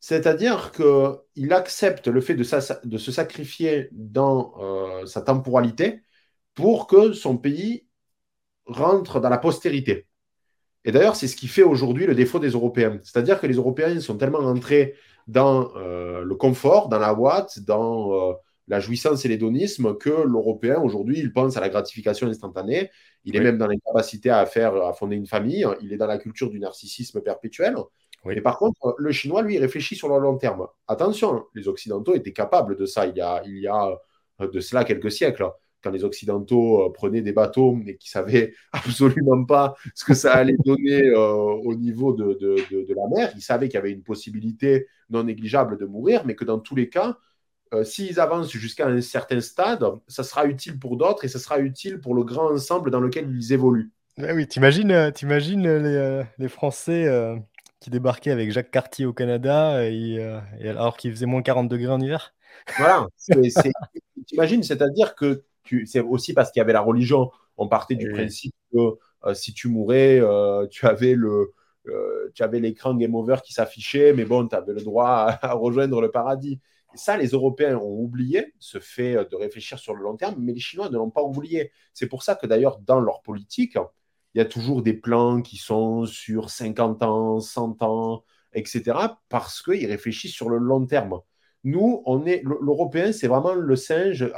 C'est-à-dire 0.00 0.72
qu'il 0.72 1.52
accepte 1.52 2.08
le 2.08 2.20
fait 2.20 2.34
de, 2.34 2.42
se 2.42 3.12
sacrifier 3.12 3.88
dans 3.92 4.54
euh, 4.60 5.06
sa 5.06 5.20
temporalité 5.20 6.02
pour 6.54 6.86
que 6.86 7.12
son 7.12 7.36
pays 7.36 7.86
rentre 8.66 9.20
dans 9.20 9.28
la 9.28 9.38
postérité. 9.38 10.06
Et 10.84 10.92
d'ailleurs, 10.92 11.16
c'est 11.16 11.28
ce 11.28 11.36
qui 11.36 11.48
fait 11.48 11.62
aujourd'hui 11.62 12.06
le 12.06 12.14
défaut 12.14 12.38
des 12.38 12.50
Européens. 12.50 12.98
C'est-à-dire 13.02 13.40
que 13.40 13.46
les 13.46 13.56
Européens 13.56 14.00
sont 14.00 14.16
tellement 14.16 14.38
entrés 14.38 14.94
dans 15.26 15.70
euh, 15.76 16.24
le 16.24 16.34
confort, 16.34 16.88
dans 16.88 16.98
la 16.98 17.12
boîte, 17.14 17.60
dans 17.60 18.34
la 18.70 18.78
jouissance 18.78 19.24
et 19.24 19.28
l'hédonisme 19.28 19.96
que 19.96 20.10
l'Européen, 20.10 20.80
aujourd'hui, 20.80 21.18
il 21.18 21.32
pense 21.32 21.56
à 21.56 21.60
la 21.60 21.68
gratification 21.68 22.28
instantanée. 22.28 22.88
Il 23.24 23.34
est 23.34 23.40
même 23.40 23.58
dans 23.58 23.66
l'incapacité 23.66 24.30
à 24.30 24.46
faire, 24.46 24.76
à 24.76 24.92
fonder 24.92 25.16
une 25.16 25.26
famille. 25.26 25.66
Il 25.82 25.92
est 25.92 25.96
dans 25.96 26.06
la 26.06 26.18
culture 26.18 26.48
du 26.50 26.60
narcissisme 26.60 27.20
perpétuel. 27.20 27.74
Et 28.30 28.40
par 28.40 28.58
contre, 28.58 28.94
le 28.96 29.10
Chinois, 29.10 29.42
lui, 29.42 29.58
réfléchit 29.58 29.96
sur 29.96 30.08
le 30.08 30.20
long 30.20 30.36
terme. 30.36 30.68
Attention, 30.86 31.44
les 31.54 31.66
Occidentaux 31.66 32.14
étaient 32.14 32.32
capables 32.32 32.76
de 32.76 32.86
ça 32.86 33.06
il 33.06 33.16
y 33.16 33.20
a, 33.20 33.42
il 33.44 33.58
y 33.58 33.66
a 33.66 33.98
de 34.38 34.60
cela 34.60 34.84
quelques 34.84 35.10
siècles 35.10 35.50
quand 35.82 35.90
les 35.90 36.04
Occidentaux 36.04 36.86
euh, 36.86 36.92
prenaient 36.92 37.22
des 37.22 37.32
bateaux 37.32 37.76
et 37.86 37.96
qui 37.96 38.10
savaient 38.10 38.52
absolument 38.72 39.44
pas 39.44 39.74
ce 39.94 40.04
que 40.04 40.14
ça 40.14 40.34
allait 40.34 40.56
donner 40.64 41.06
euh, 41.06 41.32
au 41.32 41.74
niveau 41.74 42.12
de, 42.12 42.38
de, 42.40 42.94
la 42.94 43.08
mer, 43.08 43.32
ils 43.34 43.42
savaient 43.42 43.68
qu'il 43.68 43.76
y 43.76 43.78
avait 43.78 43.92
une 43.92 44.02
possibilité 44.02 44.86
non 45.08 45.24
négligeable 45.24 45.78
de 45.78 45.86
mourir, 45.86 46.24
mais 46.24 46.34
que 46.34 46.44
dans 46.44 46.58
tous 46.58 46.76
les 46.76 46.88
cas, 46.88 47.16
euh, 47.72 47.84
s'ils 47.84 48.18
avancent 48.20 48.50
jusqu'à 48.50 48.86
un 48.86 49.00
certain 49.00 49.40
stade, 49.40 49.84
ça 50.08 50.24
sera 50.24 50.46
utile 50.46 50.78
pour 50.78 50.96
d'autres 50.96 51.24
et 51.24 51.28
ça 51.28 51.38
sera 51.38 51.58
utile 51.60 52.00
pour 52.00 52.14
le 52.14 52.24
grand 52.24 52.52
ensemble 52.52 52.90
dans 52.90 53.00
lequel 53.00 53.30
ils 53.30 53.52
évoluent. 53.52 53.90
oui, 54.18 54.46
t'imagines, 54.46 55.12
t'imagines 55.14 55.62
les, 55.62 56.22
les 56.38 56.48
Français 56.48 57.08
qui 57.80 57.90
débarquaient 57.90 58.32
avec 58.32 58.50
Jacques 58.50 58.70
Cartier 58.70 59.06
au 59.06 59.12
Canada 59.12 59.84
et, 59.88 60.20
alors 60.64 60.96
qu'il 60.96 61.12
faisait 61.12 61.26
moins 61.26 61.42
40 61.42 61.68
degrés 61.68 61.92
en 61.92 62.00
hiver? 62.00 62.34
Voilà, 62.76 63.06
t'imagines, 64.26 64.62
c'est-à-dire 64.62 65.14
que 65.14 65.44
c'est 65.86 66.00
aussi 66.00 66.34
parce 66.34 66.50
qu'il 66.50 66.60
y 66.60 66.62
avait 66.62 66.72
la 66.72 66.80
religion. 66.80 67.30
On 67.56 67.68
partait 67.68 67.94
du 67.94 68.10
principe 68.10 68.54
que 68.72 68.98
euh, 69.26 69.34
si 69.34 69.52
tu 69.52 69.68
mourais, 69.68 70.18
euh, 70.20 70.66
tu 70.68 70.86
avais 70.86 71.14
le, 71.14 71.52
euh, 71.86 72.30
tu 72.34 72.42
avais 72.42 72.60
l'écran 72.60 72.94
Game 72.94 73.14
Over 73.14 73.36
qui 73.44 73.52
s'affichait, 73.52 74.12
mais 74.12 74.24
bon, 74.24 74.46
tu 74.48 74.54
avais 74.54 74.72
le 74.72 74.82
droit 74.82 75.38
à, 75.42 75.52
rejoindre 75.52 76.00
le 76.00 76.10
paradis. 76.10 76.60
Ça, 76.94 77.16
les 77.16 77.28
Européens 77.28 77.78
ont 77.78 78.00
oublié 78.00 78.52
ce 78.58 78.80
fait 78.80 79.14
de 79.14 79.36
réfléchir 79.36 79.78
sur 79.78 79.94
le 79.94 80.02
long 80.02 80.16
terme, 80.16 80.36
mais 80.38 80.52
les 80.52 80.60
Chinois 80.60 80.88
ne 80.90 80.96
l'ont 80.96 81.10
pas 81.10 81.22
oublié. 81.22 81.72
C'est 81.94 82.08
pour 82.08 82.22
ça 82.22 82.34
que 82.34 82.46
d'ailleurs, 82.46 82.78
dans 82.80 83.00
leur 83.00 83.22
politique, 83.22 83.76
il 84.34 84.38
y 84.38 84.40
a 84.40 84.44
toujours 84.44 84.82
des 84.82 84.94
plans 84.94 85.42
qui 85.42 85.56
sont 85.56 86.06
sur 86.06 86.50
50 86.50 87.02
ans, 87.02 87.40
100 87.40 87.82
ans, 87.82 88.24
etc., 88.52 88.98
parce 89.28 89.62
qu'ils 89.62 89.86
réfléchissent 89.86 90.34
sur 90.34 90.48
le 90.48 90.58
long 90.58 90.86
terme. 90.86 91.20
Nous, 91.64 92.02
on 92.06 92.24
est 92.26 92.42
l'Européen, 92.44 93.12
c'est 93.12 93.28
vraiment 93.28 93.54
le 93.54 93.76
singe 93.76 94.32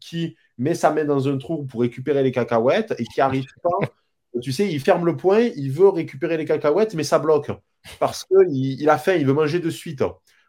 qui 0.00 0.36
met 0.58 0.74
sa 0.74 0.92
main 0.92 1.04
dans 1.04 1.28
un 1.28 1.38
trou 1.38 1.64
pour 1.64 1.82
récupérer 1.82 2.22
les 2.22 2.32
cacahuètes 2.32 2.94
et 2.98 3.04
qui 3.04 3.20
arrive 3.20 3.46
pas. 3.62 3.70
Tu 4.42 4.50
sais, 4.50 4.68
il 4.68 4.80
ferme 4.80 5.06
le 5.06 5.16
poing, 5.16 5.42
il 5.54 5.70
veut 5.70 5.88
récupérer 5.88 6.36
les 6.36 6.44
cacahuètes, 6.44 6.94
mais 6.94 7.04
ça 7.04 7.20
bloque 7.20 7.52
parce 7.98 8.24
qu'il 8.24 8.80
il 8.80 8.88
a 8.88 8.98
faim, 8.98 9.14
il 9.14 9.26
veut 9.26 9.32
manger 9.32 9.60
de 9.60 9.70
suite. 9.70 10.02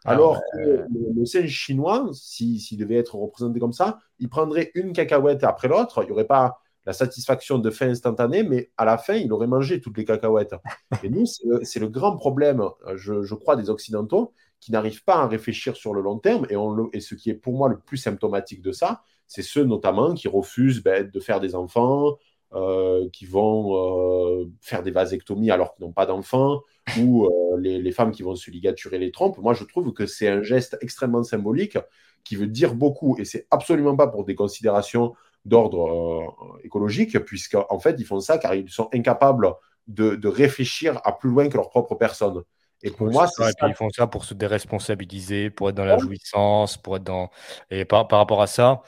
Ah 0.06 0.12
Alors 0.12 0.40
que 0.54 0.86
le, 1.16 1.26
singe 1.26 1.50
chinois, 1.50 2.10
s'il 2.14 2.78
devait 2.78 2.96
être 2.96 3.16
représenté 3.16 3.60
comme 3.60 3.74
ça, 3.74 4.00
il 4.20 4.30
prendrait 4.30 4.72
une 4.76 4.94
cacahuète 4.94 5.44
après 5.44 5.68
l'autre. 5.68 6.04
Il 6.04 6.06
n'y 6.06 6.12
aurait 6.12 6.28
pas 6.28 6.60
la 6.86 6.94
satisfaction 6.94 7.58
de 7.58 7.72
faim 7.72 7.90
instantanée, 7.90 8.44
mais 8.44 8.72
à 8.78 8.86
la 8.86 9.00
fin, 9.00 9.16
il 9.16 9.34
aurait 9.34 9.48
mangé 9.48 9.82
toutes 9.82 9.98
les 9.98 10.06
cacahuètes. 10.06 10.56
Et 11.04 11.10
nous, 11.10 11.26
c'est 11.26 11.80
le, 11.80 11.90
grand 11.90 12.16
problème, 12.16 12.64
je, 12.96 13.24
je, 13.24 13.36
crois, 13.36 13.56
des 13.56 13.72
Occidentaux 13.72 14.34
qui 14.60 14.72
n'arrivent 14.72 15.04
pas 15.04 15.18
à 15.18 15.28
réfléchir 15.28 15.76
sur 15.76 15.94
le 15.94 16.02
long 16.02 16.20
terme. 16.20 16.46
Et, 16.50 16.56
on 16.56 16.90
et 16.94 17.00
ce 17.00 17.16
qui 17.16 17.30
est 17.32 17.36
pour 17.36 17.54
moi 17.54 17.70
le 17.70 17.80
plus 17.80 17.98
symptomatique 17.98 18.62
de 18.62 18.72
ça, 18.72 19.02
c'est 19.28 19.42
ceux 19.42 19.64
notamment 19.64 20.14
qui 20.14 20.28
refusent 20.28 20.84
ben, 20.84 21.10
de 21.10 21.20
faire 21.20 21.40
des 21.40 21.56
enfants, 21.56 22.18
euh, 22.56 23.10
qui 23.12 23.26
vont 23.26 23.76
euh, 23.76 24.46
faire 24.62 24.82
des 24.82 24.92
vasectomies 24.92 25.52
alors 25.52 25.76
qu'ils 25.76 25.86
n'ont 25.86 25.92
pas 25.92 26.06
d'enfants, 26.06 26.62
ou 27.00 27.26
euh, 27.26 27.58
les, 27.60 27.92
femmes 27.92 28.12
qui 28.12 28.24
vont 28.24 28.36
se 28.36 28.50
ligaturer 28.50 28.98
les 28.98 29.12
trompes. 29.12 29.38
Moi, 29.40 29.54
je 29.54 29.66
trouve 29.66 29.92
que 29.92 30.06
c'est 30.06 30.30
un 30.30 30.42
geste 30.42 30.78
extrêmement 30.82 31.24
symbolique 31.24 31.78
qui 32.24 32.38
veut 32.38 32.48
dire 32.48 32.74
beaucoup, 32.74 33.18
et 33.20 33.26
c'est 33.26 33.46
absolument 33.52 33.98
pas 33.98 34.08
pour 34.08 34.24
des 34.24 34.36
considérations 34.36 35.14
d'ordre 35.44 36.34
écologique, 36.64 37.20
puisqu'en 37.20 37.80
fait, 37.80 37.98
ils 38.00 38.06
font 38.06 38.22
ça 38.22 38.38
car 38.38 38.56
ils 38.56 38.70
sont 38.70 38.90
incapables 38.94 39.54
de, 39.88 40.16
de, 40.16 40.28
réfléchir 40.28 41.00
à 41.04 41.12
plus 41.12 41.30
loin 41.30 41.50
que 41.50 41.58
leur 41.58 41.70
propre 41.70 41.96
personne. 41.96 42.42
Et 42.84 42.92
pour 42.92 43.12
moi, 43.12 43.28
c'est 43.28 43.44
ça. 43.44 43.68
ils 43.68 43.76
font 43.76 43.90
ça 43.90 44.08
pour 44.08 44.24
se 44.24 44.34
déresponsabiliser, 44.34 45.50
pour 45.50 45.70
être 45.70 45.76
dans 45.76 45.86
la 45.86 45.98
jouissance, 45.98 46.78
pour 46.78 46.96
être 46.96 47.04
dans. 47.04 47.30
Et 47.70 47.84
par, 47.84 48.08
par 48.08 48.20
rapport 48.20 48.42
à 48.42 48.48
ça, 48.48 48.82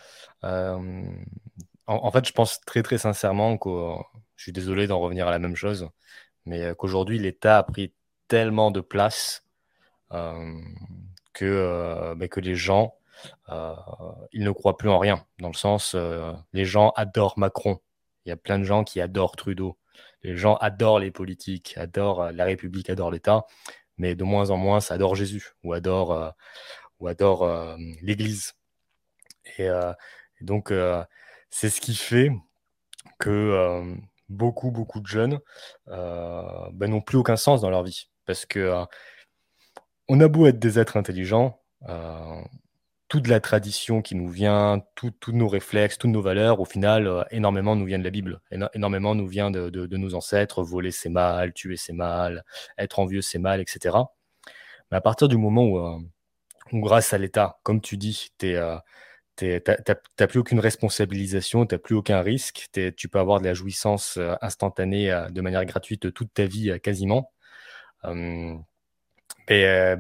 euh, 0.44 1.03
en, 1.88 2.11
fait, 2.11 2.27
je 2.27 2.34
pense 2.34 2.61
très 2.61 2.84
très 2.84 2.97
sincèrement 2.97 3.57
que 3.57 3.69
je 4.35 4.43
suis 4.43 4.51
désolé 4.51 4.88
d'en 4.88 4.99
revenir 4.99 5.27
à 5.27 5.31
la 5.31 5.39
même 5.39 5.55
chose, 5.55 5.89
mais 6.45 6.61
euh, 6.64 6.76
qu'aujourd'hui 6.76 7.19
l'État 7.19 7.59
a 7.59 7.64
pris 7.64 7.93
tellement 8.27 8.72
de 8.72 8.81
place 8.81 9.45
euh, 10.14 10.53
que, 11.34 12.14
mais 12.18 12.30
que 12.30 12.39
les 12.39 12.55
gens 12.55 12.93
ils 14.31 14.43
ne 14.43 14.51
croient 14.51 14.77
plus 14.77 14.89
en 14.89 14.99
rien. 14.99 15.26
Dans 15.39 15.47
le 15.47 15.55
sens, 15.55 15.95
les 16.53 16.65
gens 16.65 16.91
adorent 16.95 17.39
Macron. 17.39 17.80
Il 18.26 18.30
y 18.30 18.31
a 18.31 18.38
plein 18.38 18.59
de 18.59 18.64
gens 18.64 18.84
qui 18.84 19.01
adorent 19.01 19.35
Trudeau. 19.35 19.77
Les 20.22 20.38
gens 20.38 20.55
adorent 20.57 20.99
les 20.99 21.09
politiques, 21.09 21.73
adorent 21.77 22.31
la 22.31 22.45
République, 22.45 22.91
adorent 22.91 23.09
l'État, 23.09 23.45
mais 23.97 24.14
de 24.14 24.23
moins 24.23 24.51
en 24.51 24.57
moins, 24.57 24.81
ça 24.81 24.93
adore 24.93 25.15
Jésus 25.15 25.53
ou 25.64 25.73
adore, 25.73 26.34
ou 26.99 27.07
adore 27.07 27.76
l'Église. 28.03 28.53
Et, 29.57 29.69
donc, 30.41 30.72
euh, 30.72 31.03
c'est 31.49 31.69
ce 31.69 31.82
qui 31.82 31.95
fait 31.95 32.32
que 33.19 33.30
euh, 33.30 33.95
beaucoup, 34.30 34.72
beaucoup 34.72 34.99
de 34.99 35.07
jeunes 35.07 35.40
euh, 35.88 36.41
ben, 36.74 36.90
n'ont 36.90 37.02
plus 37.02 37.18
aucun 37.18 37.38
sens 37.38 37.61
dans 37.61 37.69
leur 37.69 37.84
vie. 37.84 38.10
Parce 38.26 38.45
que 38.45 38.86
on 40.10 40.19
a 40.19 40.28
beau 40.28 40.48
être 40.48 40.60
des 40.60 40.80
êtres 40.80 40.98
intelligents, 40.98 41.61
toute 43.07 43.28
la 43.28 43.40
tradition 43.40 44.02
qui 44.02 44.15
nous 44.15 44.28
vient, 44.28 44.84
tous 44.95 45.14
nos 45.32 45.48
réflexes, 45.48 45.98
toutes 45.98 46.11
nos 46.11 46.22
valeurs, 46.22 46.60
au 46.60 46.65
final, 46.65 47.26
énormément 47.32 47.76
nous 47.76 47.86
vient 47.86 47.99
de 47.99 48.03
la 48.03 48.10
Bible. 48.10 48.41
énormément 48.74 49.15
nous 49.15 49.28
vient 49.28 49.49
de, 49.49 49.98
nos 49.98 50.14
ancêtres. 50.14 50.61
Voler, 50.61 50.91
c'est 50.91 51.10
mal, 51.10 51.53
tuer, 51.53 51.78
c'est 51.78 51.94
mal, 51.94 52.44
être 52.78 52.99
envieux, 52.99 53.22
c'est 53.22 53.40
mal, 53.40 53.61
etc. 53.61 53.95
Mais 54.91 54.98
à 54.98 55.02
partir 55.02 55.28
du 55.30 55.38
moment 55.38 55.64
où, 55.64 56.02
grâce 56.74 57.14
à 57.14 57.18
l'État, 57.18 57.60
comme 57.64 57.82
tu 57.82 57.98
dis, 57.98 58.30
tu 58.38 58.48
es, 58.48 58.60
tu 59.38 59.61
n'as 60.19 60.27
plus 60.27 60.39
aucune 60.39 60.59
responsabilisation, 60.59 61.65
tu 61.65 61.76
n'as 61.76 61.80
plus 61.80 61.95
aucun 61.95 62.22
risque, 62.22 62.68
tu 62.95 63.07
peux 63.07 63.19
avoir 63.19 63.39
de 63.39 63.45
la 63.45 63.53
jouissance 63.53 64.18
euh, 64.18 64.35
instantanée 64.41 65.11
euh, 65.11 65.30
de 65.30 65.41
manière 65.41 65.65
gratuite 65.65 66.14
toute 66.14 66.34
ta 66.34 66.45
vie 66.45 66.72
euh, 66.72 66.80
quasiment. 66.80 67.31
mais, 69.49 69.95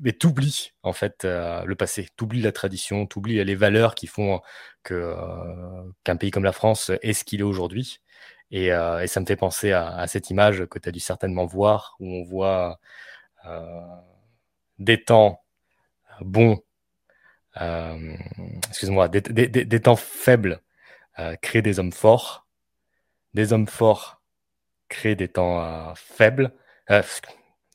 mais, 0.00 0.12
t'oublies 0.18 0.72
en 0.82 0.92
fait 0.92 1.24
le 1.24 1.74
passé, 1.74 2.08
t'oublies 2.16 2.42
la 2.42 2.52
tradition, 2.52 3.06
t'oublies 3.06 3.44
les 3.44 3.54
valeurs 3.54 3.94
qui 3.94 4.06
font 4.06 4.40
qu'un 4.84 6.16
pays 6.18 6.30
comme 6.30 6.44
la 6.44 6.52
France 6.52 6.90
est 7.02 7.12
ce 7.12 7.24
qu'il 7.24 7.40
est 7.40 7.44
aujourd'hui. 7.44 8.00
Et, 8.50 8.70
ça 9.06 9.20
me 9.20 9.26
fait 9.26 9.36
penser 9.36 9.72
à, 9.72 9.94
à 9.96 10.06
cette 10.06 10.30
image 10.30 10.66
que 10.66 10.78
tu 10.78 10.88
as 10.88 10.92
dû 10.92 11.00
certainement 11.00 11.46
voir, 11.46 11.96
où 12.00 12.06
on 12.08 12.24
voit 12.24 12.80
des 14.78 15.04
temps 15.04 15.42
bons 16.20 16.62
excuse-moi, 17.56 19.08
des, 19.08 19.80
temps 19.80 19.96
faibles 19.96 20.60
euh, 21.18 21.36
créent 21.36 21.62
des 21.62 21.78
hommes 21.78 21.92
forts. 21.92 22.46
Des 23.34 23.52
hommes 23.52 23.66
forts 23.66 24.22
créent 24.88 25.16
des 25.16 25.28
temps 25.28 25.62
euh, 25.62 25.92
faibles. 25.94 26.52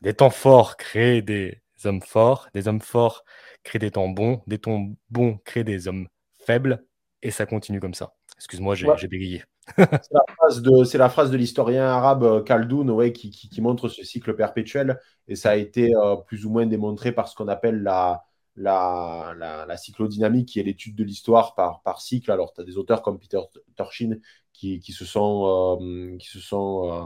des 0.02 0.14
temps 0.14 0.30
forts 0.30 0.78
créent 0.78 1.22
des 1.22 1.62
hommes 1.86 2.02
forts. 2.02 2.50
Des 2.54 2.68
hommes 2.68 2.82
forts 2.82 3.24
créent 3.64 3.80
des 3.80 3.92
temps 3.92 4.10
bons. 4.10 4.42
Des 4.48 4.60
temps 4.60 4.88
bons 5.10 5.40
créent 5.46 5.64
des 5.64 5.88
hommes 5.88 6.08
faibles. 6.46 6.84
Et 7.22 7.32
ça 7.32 7.46
continue 7.46 7.80
comme 7.80 7.94
ça. 7.94 8.14
Excuse-moi, 8.38 8.76
j'ai 8.76 9.08
bégayé. 9.08 9.44
c'est 9.78 10.98
la 10.98 11.10
phrase 11.10 11.30
de, 11.32 11.36
l'historien 11.36 11.88
arabe 11.88 12.46
Khaldoun 12.46 12.90
ouais, 12.90 13.12
qui, 13.12 13.32
qui, 13.32 13.60
montre 13.60 13.90
ce 13.90 14.04
cycle 14.04 14.34
perpétuel. 14.36 15.00
Et 15.28 15.36
ça 15.36 15.52
a 15.52 15.56
été 15.56 15.92
plus 16.28 16.46
ou 16.46 16.52
moins 16.52 16.66
démontré 16.66 17.12
par 17.12 17.28
ce 17.28 17.36
qu'on 17.36 17.48
appelle 17.48 17.82
la, 17.82 18.24
la, 18.58 19.34
la, 19.68 19.78
cyclodynamique, 19.78 20.50
qui 20.50 20.60
est 20.60 20.64
l'étude 20.64 20.96
de 20.96 21.04
l'histoire 21.04 21.56
par, 21.56 21.82
par 21.84 22.02
cycle. 22.02 22.32
Alors, 22.32 22.54
tu 22.54 22.62
as 22.62 22.64
des 22.64 22.78
auteurs 22.78 23.02
comme 23.02 23.20
Peter 23.20 23.40
Turchin 23.76 24.18
qui, 24.54 24.80
qui 24.80 24.92
se 24.92 25.06
sont, 25.06 25.80
euh, 25.80 26.18
qui 26.18 26.28
se 26.28 26.40
euh, 26.56 27.06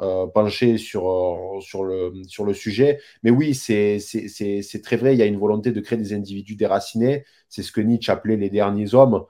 euh, 0.00 0.26
penchés 0.26 0.78
sur, 0.78 1.58
sur, 1.60 1.84
le, 1.84 2.12
sur 2.26 2.44
le 2.44 2.54
sujet. 2.54 2.98
Mais 3.22 3.30
oui, 3.30 3.54
c'est 3.54 3.98
très 4.82 4.96
vrai, 4.96 5.14
il 5.14 5.18
y 5.18 5.22
a 5.22 5.26
une 5.26 5.38
volonté 5.38 5.72
de 5.72 5.80
créer 5.80 5.98
des 5.98 6.14
individus 6.14 6.56
déracinés. 6.56 7.24
C'est 7.48 7.62
ce 7.62 7.72
que 7.72 7.80
Nietzsche 7.80 8.10
appelait 8.10 8.36
les 8.36 8.50
derniers 8.50 8.94
hommes. 8.94 9.24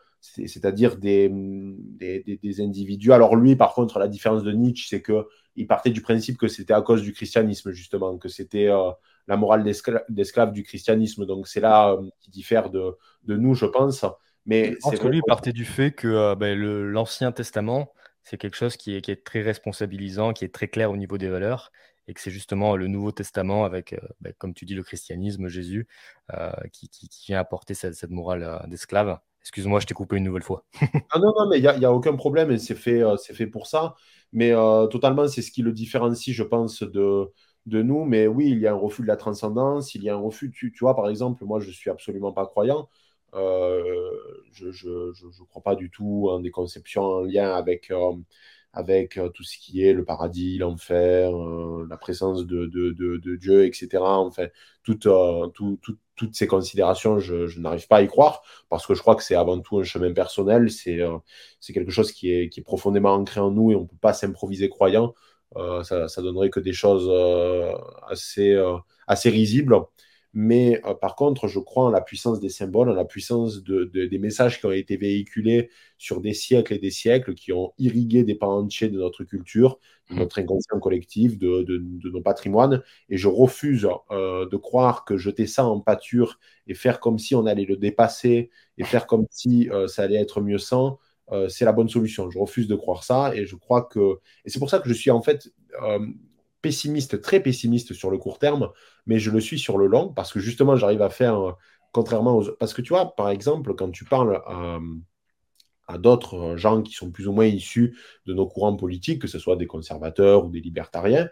C'est-à-dire 0.47 0.97
des, 0.97 1.31
des, 1.31 2.61
individus. 2.61 3.13
Alors 3.13 3.37
lui, 3.37 3.57
par 3.57 3.75
contre, 3.75 3.99
la 3.99 4.09
différence 4.09 4.43
de 4.43 4.53
Nietzsche, 4.53 4.87
c'est 4.89 5.03
qu'il 5.03 5.67
partait 5.67 5.91
du 5.91 6.03
principe 6.03 6.39
que 6.39 6.49
c'était 6.49 6.75
à 6.75 6.83
cause 6.83 7.03
du 7.03 7.13
christianisme, 7.13 7.73
justement, 7.73 8.19
que 8.19 8.29
c'était 8.29 8.69
euh, 8.69 8.91
la 9.27 9.37
morale 9.37 9.65
d'esclave 10.09 10.53
du 10.53 10.63
christianisme. 10.63 11.27
Donc 11.27 11.49
c'est 11.49 11.61
là 11.61 11.93
euh, 11.93 12.09
qui 12.21 12.31
diffère 12.31 12.71
de, 12.71 12.97
de, 13.25 13.37
nous, 13.37 13.55
je 13.55 13.67
pense. 13.67 14.05
Mais 14.45 14.73
je 14.73 14.79
pense 14.81 14.99
que 14.99 15.09
lui 15.09 15.23
partait 15.27 15.53
du 15.53 15.65
fait 15.65 15.93
que 15.93 16.09
euh, 16.09 16.35
ben, 16.35 16.59
l'Ancien 16.59 17.33
Testament, 17.33 17.93
c'est 18.23 18.37
quelque 18.37 18.57
chose 18.57 18.77
qui 18.77 18.97
est, 18.97 19.01
qui 19.01 19.11
est, 19.11 19.25
très 19.25 19.43
responsabilisant, 19.43 20.33
qui 20.33 20.45
est 20.45 20.55
très 20.55 20.69
clair 20.69 20.91
au 20.91 20.97
niveau 20.97 21.19
des 21.19 21.29
valeurs, 21.29 21.71
et 22.09 22.15
que 22.15 22.21
c'est 22.21 22.31
justement 22.31 22.77
le 22.77 22.87
Nouveau 22.89 23.13
Testament 23.13 23.65
avec, 23.65 23.97
ben, 24.21 24.33
comme 24.39 24.55
tu 24.55 24.65
dis, 24.65 24.75
le 24.75 24.83
christianisme, 24.83 25.49
Jésus, 25.49 25.89
qui, 26.73 26.89
qui, 26.89 27.09
vient 27.27 27.39
apporter 27.39 27.75
cette, 27.75 27.95
cette 27.95 28.11
morale 28.11 28.65
d'esclave. 28.69 29.19
Excuse-moi, 29.47 29.79
je 29.79 29.87
t'ai 29.87 29.95
coupé 29.95 30.17
une 30.17 30.25
nouvelle 30.25 30.43
fois. 30.43 30.65
ah 31.13 31.21
non, 31.21 31.33
non, 31.39 31.49
mais 31.49 31.61
il 31.61 31.79
n'y 31.79 31.85
a, 31.85 31.93
aucun 31.93 32.17
problème 32.17 32.59
c'est 32.59 32.75
fait, 32.75 33.01
euh, 33.01 33.17
fait 33.17 33.47
pour 33.47 33.69
ça. 33.69 33.95
Mais 34.33 34.51
euh, 34.51 34.89
totalement, 34.89 35.29
c'est 35.29 35.41
ce 35.41 35.53
qui 35.53 35.63
le 35.63 35.71
différencie, 35.71 36.35
je 36.35 36.43
pense, 36.43 36.83
de, 36.83 37.31
de 37.67 37.81
nous. 37.81 38.05
Mais 38.05 38.27
oui, 38.27 38.51
il 38.51 38.59
y 38.59 38.67
a 38.67 38.73
un 38.73 38.77
refus 38.77 39.03
de 39.03 39.07
la 39.07 39.15
transcendance, 39.15 39.95
il 39.95 40.03
y 40.03 40.11
a 40.11 40.17
un 40.17 40.19
refus, 40.19 40.51
tu, 40.51 40.73
vois, 40.81 40.97
par 40.97 41.09
exemple, 41.09 41.45
moi, 41.45 41.61
je 41.61 41.69
ne 41.69 41.73
suis 41.73 41.91
absolument 41.91 42.33
pas 42.33 42.45
croyant. 42.45 42.89
Euh, 43.35 44.11
je 44.53 44.67
ne 44.67 45.45
crois 45.49 45.63
pas 45.63 45.77
du 45.77 45.91
tout 45.91 46.27
en 46.29 46.41
des 46.41 46.51
conceptions 46.51 47.03
en 47.03 47.21
lien 47.21 47.55
avec, 47.55 47.93
avec 48.73 49.21
tout 49.33 49.45
ce 49.45 49.59
qui 49.59 49.85
est 49.85 49.93
le 49.93 50.05
paradis, 50.05 50.59
l'enfer, 50.59 51.31
la 51.89 51.97
présence 51.97 52.47
de, 52.47 52.67
de, 52.67 52.91
de, 52.91 53.37
Dieu, 53.37 53.65
etc. 53.65 54.03
Enfin, 54.03 54.49
tout, 54.83 54.97
tout, 54.97 55.79
tout 55.81 55.97
toutes 56.17 56.35
ces 56.35 56.47
considérations, 56.47 57.19
je, 57.19 57.59
n'arrive 57.59 57.87
pas 57.89 57.99
à 57.99 58.03
y 58.03 58.09
croire 58.09 58.43
parce 58.69 58.87
que 58.87 58.95
je 58.95 59.01
crois 59.01 59.15
que 59.15 59.23
c'est 59.23 59.35
avant 59.35 59.61
tout 59.61 59.79
un 59.79 59.85
chemin 59.85 60.13
personnel, 60.13 60.71
c'est 60.71 61.01
euh, 61.01 61.19
quelque 61.67 61.91
chose 61.91 62.13
qui 62.13 62.33
est, 62.33 62.65
profondément 62.65 63.13
ancré 63.13 63.41
en 63.41 63.51
nous 63.51 63.71
et 63.71 63.77
on 63.77 63.83
ne 63.83 63.87
peut 63.87 63.97
pas 64.01 64.13
s'improviser 64.13 64.69
croyant. 64.69 65.15
Euh, 65.57 65.83
ça, 65.85 66.09
ça, 66.09 66.23
donnerait 66.23 66.51
que 66.51 66.61
des 66.61 66.73
choses 66.73 67.09
euh, 67.09 67.73
assez 69.07 69.31
risibles. 69.31 69.77
Mais 70.39 70.83
euh, 70.85 70.93
par 70.93 71.17
contre, 71.17 71.49
je 71.49 71.59
crois 71.59 71.85
en 71.85 71.91
la 71.91 72.03
puissance 72.03 72.41
des 72.41 72.51
symboles, 72.51 72.91
en 72.91 72.95
la 72.95 73.07
puissance 73.07 73.63
de, 73.65 73.85
des 73.85 74.19
messages 74.19 74.61
qui 74.61 74.67
ont 74.67 74.71
été 74.71 74.99
véhiculés 74.99 75.71
sur 75.97 76.21
des 76.21 76.35
siècles 76.35 76.75
et 76.75 76.79
des 76.79 76.91
siècles, 76.91 77.33
qui 77.33 77.55
ont 77.55 77.73
irrigué 77.79 78.23
des 78.23 78.35
pans 78.35 78.59
entiers 78.59 78.91
de 78.91 78.99
notre 78.99 79.25
culture, 79.25 79.79
de 80.11 80.15
mmh. 80.15 80.19
notre 80.19 80.39
inconscient 80.39 80.79
collectif, 80.79 81.39
de, 81.39 81.63
de 81.63 82.11
nos 82.11 82.21
patrimoines. 82.21 82.83
Et 83.09 83.17
je 83.17 83.29
refuse 83.29 83.89
euh, 84.11 84.47
de 84.47 84.57
croire 84.59 85.07
que 85.07 85.17
jeter 85.17 85.47
ça 85.47 85.65
en 85.65 85.81
pâture 85.81 86.39
et 86.67 86.75
faire 86.75 87.01
comme 87.01 87.19
si 87.19 87.35
on 87.35 87.47
allait 87.47 87.65
le 87.65 87.79
dépasser 87.79 88.51
et 88.77 88.85
faire 88.85 89.07
comme 89.07 89.25
si 89.31 89.71
euh, 89.71 89.87
ça 89.89 90.03
allait 90.03 90.21
être 90.21 90.43
mieux 90.43 90.59
sans, 90.59 90.99
c'est 91.49 91.65
la 91.65 91.73
bonne 91.73 91.89
solution. 91.89 92.31
Je 92.31 92.39
refuse 92.39 92.69
de 92.69 92.77
croire 92.77 93.03
ça 93.05 93.35
et 93.35 93.47
je 93.47 93.57
crois 93.57 93.83
que. 93.83 94.19
Et 94.45 94.51
c'est 94.51 94.61
pour 94.61 94.71
ça 94.71 94.79
que 94.81 94.89
je 94.89 94.95
suis 94.95 95.11
en 95.11 95.23
fait 95.23 95.51
pessimiste, 96.67 97.21
très 97.21 97.39
pessimiste 97.39 97.95
sur 97.95 98.11
le 98.11 98.19
court 98.19 98.41
terme, 98.41 98.71
mais 99.07 99.21
je 99.21 99.31
le 99.31 99.41
suis 99.41 99.59
sur 99.59 99.79
le 99.79 99.87
long 99.87 100.13
parce 100.13 100.33
que 100.33 100.41
justement, 100.41 100.75
j'arrive 100.75 101.03
à 101.03 101.11
faire, 101.11 101.55
contrairement 101.93 102.37
aux. 102.37 102.51
Parce 102.59 102.75
que 102.75 102.83
tu 102.83 102.89
vois, 102.89 103.15
par 103.15 103.31
exemple, 103.31 103.75
quand 103.77 103.93
tu 103.93 104.05
parles 104.05 104.43
à, 105.87 105.99
d'autres 105.99 106.57
gens 106.57 106.83
qui 106.83 106.93
sont 106.93 107.13
plus 107.13 107.29
ou 107.29 107.33
moins 107.33 107.47
issus 107.47 107.97
de 108.27 108.35
nos 108.35 108.49
courants 108.49 108.75
politiques, 108.75 109.23
que 109.23 109.29
ce 109.29 109.39
soit 109.39 109.55
des 109.55 109.69
conservateurs 109.69 110.45
ou 110.45 110.51
des 110.51 110.61
libertariens, 110.61 111.29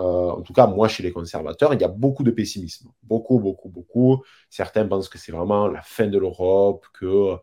euh, 0.00 0.30
en 0.30 0.42
tout 0.42 0.52
cas, 0.52 0.66
moi, 0.66 0.88
chez 0.88 1.04
les 1.04 1.12
conservateurs, 1.12 1.74
il 1.74 1.80
y 1.80 1.84
a 1.84 1.88
beaucoup 1.88 2.24
de 2.24 2.32
pessimisme. 2.32 2.90
Beaucoup, 3.04 3.38
beaucoup, 3.38 3.68
beaucoup. 3.68 4.24
Certains 4.50 4.86
pensent 4.88 5.08
que 5.08 5.18
c'est 5.18 5.32
vraiment 5.32 5.68
la 5.68 5.82
fin 5.82 6.08
de 6.08 6.18
l'Europe, 6.18 6.86
que 6.92 7.36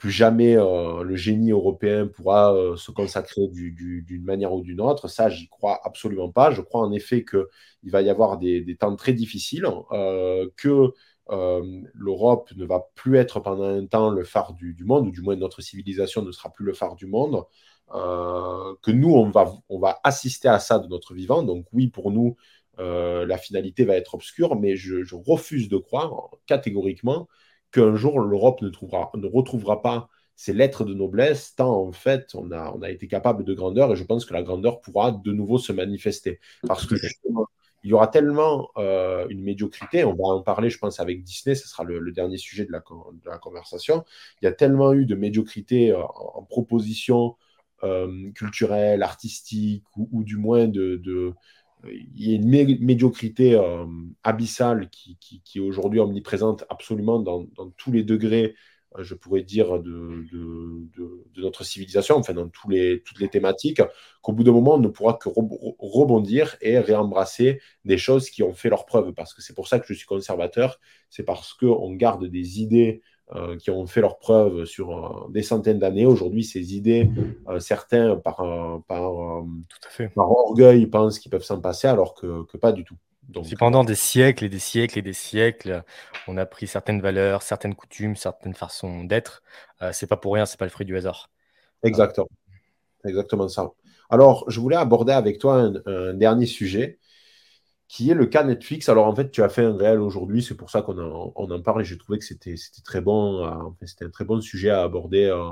plus 0.00 0.10
jamais 0.10 0.56
euh, 0.56 1.02
le 1.02 1.14
génie 1.14 1.50
européen 1.50 2.06
pourra 2.06 2.54
euh, 2.54 2.74
se 2.74 2.90
consacrer 2.90 3.46
d'une 3.48 4.24
manière 4.24 4.54
ou 4.54 4.62
d'une 4.62 4.80
autre. 4.80 5.08
Ça, 5.08 5.28
j'y 5.28 5.46
crois 5.48 5.78
absolument 5.84 6.32
pas. 6.32 6.50
Je 6.52 6.62
crois 6.62 6.80
en 6.80 6.90
effet 6.90 7.22
qu'il 7.22 7.90
va 7.90 8.00
y 8.00 8.08
avoir 8.08 8.38
des, 8.38 8.76
temps 8.80 8.96
très 8.96 9.12
difficiles, 9.12 9.66
euh, 9.92 10.48
que 10.56 10.92
l'Europe 11.94 12.50
ne 12.56 12.64
va 12.64 12.88
plus 12.94 13.16
être 13.18 13.40
pendant 13.40 13.64
un 13.64 13.86
temps 13.86 14.08
le 14.10 14.24
phare 14.24 14.54
du, 14.54 14.74
monde, 14.84 15.06
ou 15.06 15.10
du 15.12 15.20
moins 15.20 15.36
notre 15.36 15.60
civilisation 15.60 16.22
ne 16.22 16.32
sera 16.32 16.50
plus 16.50 16.64
le 16.64 16.72
phare 16.72 16.96
du 16.96 17.06
monde, 17.06 17.44
que 17.92 18.90
nous, 18.90 19.14
on 19.14 19.78
va, 19.78 20.00
assister 20.02 20.48
à 20.48 20.58
ça 20.58 20.78
de 20.78 20.88
notre 20.88 21.12
vivant. 21.14 21.42
Donc 21.42 21.66
oui, 21.72 21.88
pour 21.88 22.10
nous, 22.10 22.36
la 22.78 23.38
finalité 23.38 23.84
va 23.84 23.96
être 23.96 24.14
obscure, 24.14 24.56
mais 24.56 24.76
je 24.76 25.14
refuse 25.14 25.68
de 25.68 25.76
croire 25.76 26.30
catégoriquement 26.46 27.28
qu'un 27.72 27.94
jour 27.94 28.20
l'Europe 28.20 28.62
ne, 28.62 28.68
ne 28.68 29.26
retrouvera 29.26 29.82
pas 29.82 30.08
ses 30.36 30.52
lettres 30.52 30.84
de 30.84 30.94
noblesse, 30.94 31.54
tant 31.54 31.86
en 31.86 31.92
fait 31.92 32.34
on 32.34 32.50
a, 32.50 32.72
on 32.74 32.80
a 32.82 32.90
été 32.90 33.08
capable 33.08 33.44
de 33.44 33.52
grandeur 33.52 33.92
et 33.92 33.96
je 33.96 34.04
pense 34.04 34.24
que 34.24 34.32
la 34.32 34.42
grandeur 34.42 34.80
pourra 34.80 35.12
de 35.12 35.32
nouveau 35.32 35.58
se 35.58 35.72
manifester. 35.72 36.40
Parce 36.66 36.86
que 36.86 36.96
justement, 36.96 37.46
il 37.82 37.90
y 37.90 37.92
aura 37.92 38.08
tellement 38.08 38.70
euh, 38.76 39.26
une 39.28 39.42
médiocrité, 39.42 40.04
on 40.04 40.14
va 40.14 40.24
en 40.24 40.42
parler, 40.42 40.70
je 40.70 40.78
pense, 40.78 41.00
avec 41.00 41.22
Disney, 41.22 41.54
ce 41.54 41.68
sera 41.68 41.84
le, 41.84 42.12
dernier 42.12 42.36
sujet 42.36 42.64
de 42.64 42.72
la, 42.72 43.38
conversation. 43.38 44.04
Il 44.40 44.44
y 44.44 44.48
a 44.48 44.52
tellement 44.52 44.92
eu 44.92 45.06
de 45.06 45.14
médiocrité 45.14 45.90
euh, 45.90 46.02
en, 46.02 46.42
proposition 46.42 47.36
euh, 47.82 48.30
culturelle, 48.32 49.02
artistique, 49.02 49.84
ou, 49.96 50.24
du 50.24 50.36
moins 50.36 50.68
de 50.68 51.34
il 51.88 52.28
y 52.28 52.32
a 52.32 52.36
une 52.36 52.48
médiocrité 52.84 53.54
euh, 53.54 53.86
abyssale 54.22 54.88
qui, 54.90 55.18
est 55.54 55.60
aujourd'hui 55.60 56.00
omniprésente 56.00 56.64
absolument 56.68 57.18
dans, 57.18 57.46
tous 57.76 57.92
les 57.92 58.02
degrés, 58.02 58.54
euh, 58.98 59.04
je 59.04 59.14
pourrais 59.14 59.42
dire, 59.42 59.78
de, 59.80 60.26
notre 61.36 61.64
civilisation, 61.64 62.16
enfin 62.16 62.34
dans 62.34 62.48
toutes 62.48 62.72
les 62.72 63.28
thématiques, 63.30 63.82
qu'au 64.22 64.32
bout 64.32 64.44
d'un 64.44 64.52
moment, 64.52 64.74
on 64.74 64.78
ne 64.78 64.88
pourra 64.88 65.14
que 65.14 65.28
rebondir 65.78 66.56
et 66.60 66.78
réembrasser 66.78 67.60
des 67.84 67.98
choses 67.98 68.30
qui 68.30 68.42
ont 68.42 68.52
fait 68.54 68.68
leur 68.68 68.86
preuve. 68.86 69.12
Parce 69.12 69.34
que 69.34 69.42
c'est 69.42 69.54
pour 69.54 69.68
ça 69.68 69.78
que 69.78 69.86
je 69.86 69.94
suis 69.94 70.06
conservateur, 70.06 70.78
c'est 71.08 71.24
parce 71.24 71.54
qu'on 71.54 71.92
garde 71.94 72.26
des 72.26 72.60
idées 72.60 73.02
euh, 73.36 73.56
qui 73.56 73.70
ont 73.70 73.86
fait 73.86 74.00
leur 74.00 74.18
preuve 74.18 74.64
sur 74.64 74.90
euh, 74.90 75.30
des 75.30 75.42
centaines 75.42 75.78
d'années. 75.78 76.06
Aujourd'hui, 76.06 76.44
ces 76.44 76.74
idées, 76.74 77.10
euh, 77.48 77.60
certains, 77.60 78.16
par, 78.16 78.36
par, 78.88 79.44
par, 80.16 80.30
orgueil, 80.30 80.86
pensent 80.86 81.18
qu'ils 81.18 81.30
peuvent 81.30 81.44
s'en 81.44 81.60
passer, 81.60 81.88
alors 81.88 82.14
que, 82.14 82.44
que, 82.46 82.56
pas 82.56 82.72
du 82.72 82.84
tout. 82.84 82.96
Donc, 83.28 83.46
si 83.46 83.54
pendant 83.54 83.84
des 83.84 83.94
siècles 83.94 84.44
et 84.44 84.48
des 84.48 84.58
siècles 84.58 84.98
et 84.98 85.02
des 85.02 85.12
siècles, 85.12 85.84
on 86.26 86.36
a 86.36 86.46
pris 86.46 86.66
certaines 86.66 87.00
valeurs, 87.00 87.42
certaines 87.42 87.76
coutumes, 87.76 88.16
certaines 88.16 88.54
façons 88.54 89.04
d'être, 89.04 89.42
c'est 89.92 90.08
pas 90.08 90.16
pour 90.16 90.34
rien, 90.34 90.46
c'est 90.46 90.58
pas 90.58 90.64
le 90.64 90.70
fruit 90.72 90.86
du 90.86 90.96
hasard. 90.96 91.30
Exactement. 91.84 92.28
Exactement 93.04 93.48
ça. 93.48 93.70
Alors, 94.08 94.44
je 94.48 94.58
voulais 94.58 94.74
aborder 94.74 95.12
avec 95.12 95.38
toi 95.38 95.70
un 95.86 96.14
dernier 96.14 96.46
sujet 96.46 96.98
qui 97.90 98.08
est 98.08 98.14
le 98.14 98.26
cas 98.26 98.44
Netflix. 98.44 98.88
Alors 98.88 99.08
en 99.08 99.16
fait, 99.16 99.32
tu 99.32 99.42
as 99.42 99.48
fait 99.48 99.64
un 99.64 99.76
réel 99.76 99.98
aujourd'hui, 99.98 100.44
c'est 100.44 100.54
pour 100.54 100.70
ça 100.70 100.80
qu'on 100.80 100.96
en, 100.96 101.60
parle 101.60 101.82
et 101.82 101.84
j'ai 101.84 101.98
trouvé 101.98 102.20
que 102.20 102.24
c'était 102.24 102.54
très 102.84 103.00
bon, 103.00 103.44
euh, 103.44 103.84
c'était 103.84 104.04
un 104.04 104.10
très 104.10 104.24
bon 104.24 104.40
sujet 104.40 104.70
à 104.70 104.82
aborder. 104.82 105.24
Euh, 105.24 105.50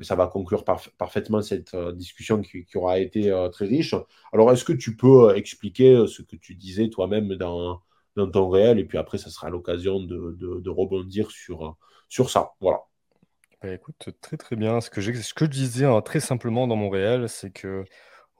ça 0.00 0.14
va 0.14 0.26
conclure 0.26 0.64
parfaitement 0.64 1.42
cette 1.42 1.74
euh, 1.74 1.92
discussion 1.92 2.40
qui, 2.40 2.66
aura 2.76 2.98
été 2.98 3.30
très 3.52 3.66
riche. 3.66 3.94
Alors 4.32 4.50
est-ce 4.52 4.64
que 4.64 4.72
tu 4.72 4.96
peux 4.96 5.36
expliquer 5.36 6.06
ce 6.06 6.22
que 6.22 6.36
tu 6.36 6.54
disais 6.54 6.88
toi-même 6.88 7.34
dans, 7.34 7.82
ton 8.14 8.48
réel 8.48 8.78
et 8.78 8.86
puis 8.86 8.96
après, 8.96 9.18
ça 9.18 9.28
sera 9.28 9.50
l'occasion 9.50 10.00
de, 10.00 10.70
rebondir 10.70 11.30
sur, 11.30 11.76
ça. 12.30 12.52
Voilà. 12.58 12.84
Bah, 13.62 13.74
écoute, 13.74 14.08
très 14.22 14.38
très 14.38 14.56
bien. 14.56 14.80
Ce 14.80 14.88
que, 14.88 15.02
ce 15.02 15.34
que 15.34 15.44
je 15.44 15.50
disais 15.50 15.84
hein, 15.84 16.00
très 16.00 16.20
simplement 16.20 16.66
dans 16.66 16.76
mon 16.76 16.88
réel, 16.88 17.28
c'est 17.28 17.50
que 17.50 17.84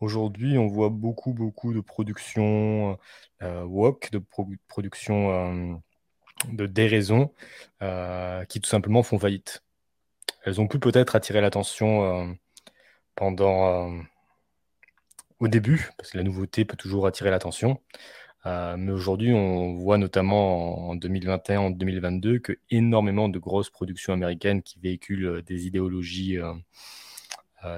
Aujourd'hui, 0.00 0.58
on 0.58 0.66
voit 0.66 0.90
beaucoup, 0.90 1.32
beaucoup 1.32 1.72
de 1.72 1.80
productions 1.80 2.98
euh, 3.42 3.64
woke, 3.64 4.10
de 4.12 4.22
productions 4.68 5.30
euh, 5.32 5.74
de 6.52 6.66
déraison, 6.66 7.32
euh, 7.82 8.44
qui 8.44 8.60
tout 8.60 8.68
simplement 8.68 9.02
font 9.02 9.18
faillite. 9.18 9.62
Elles 10.44 10.60
ont 10.60 10.68
pu 10.68 10.78
peut-être 10.78 11.16
attirer 11.16 11.40
l'attention 11.40 12.36
pendant 13.16 13.90
au 15.40 15.48
début, 15.48 15.90
parce 15.98 16.10
que 16.10 16.18
la 16.18 16.24
nouveauté 16.24 16.64
peut 16.64 16.76
toujours 16.76 17.06
attirer 17.06 17.30
l'attention. 17.30 17.80
mais 18.44 18.92
aujourd'hui, 18.92 19.32
on 19.32 19.74
voit 19.74 19.98
notamment 19.98 20.90
en 20.90 20.94
2021, 20.94 21.60
en 21.60 21.70
2022, 21.70 22.38
que 22.38 22.58
énormément 22.70 23.28
de 23.28 23.38
grosses 23.38 23.70
productions 23.70 24.12
américaines 24.12 24.62
qui 24.62 24.78
véhiculent 24.78 25.42
des 25.42 25.66
idéologies 25.66 26.38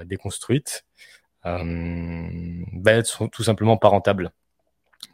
déconstruites 0.04 0.84
euh, 0.84 0.98
ben, 1.44 3.04
sont 3.04 3.28
tout 3.28 3.42
simplement 3.42 3.76
pas 3.76 3.88
rentables. 3.88 4.32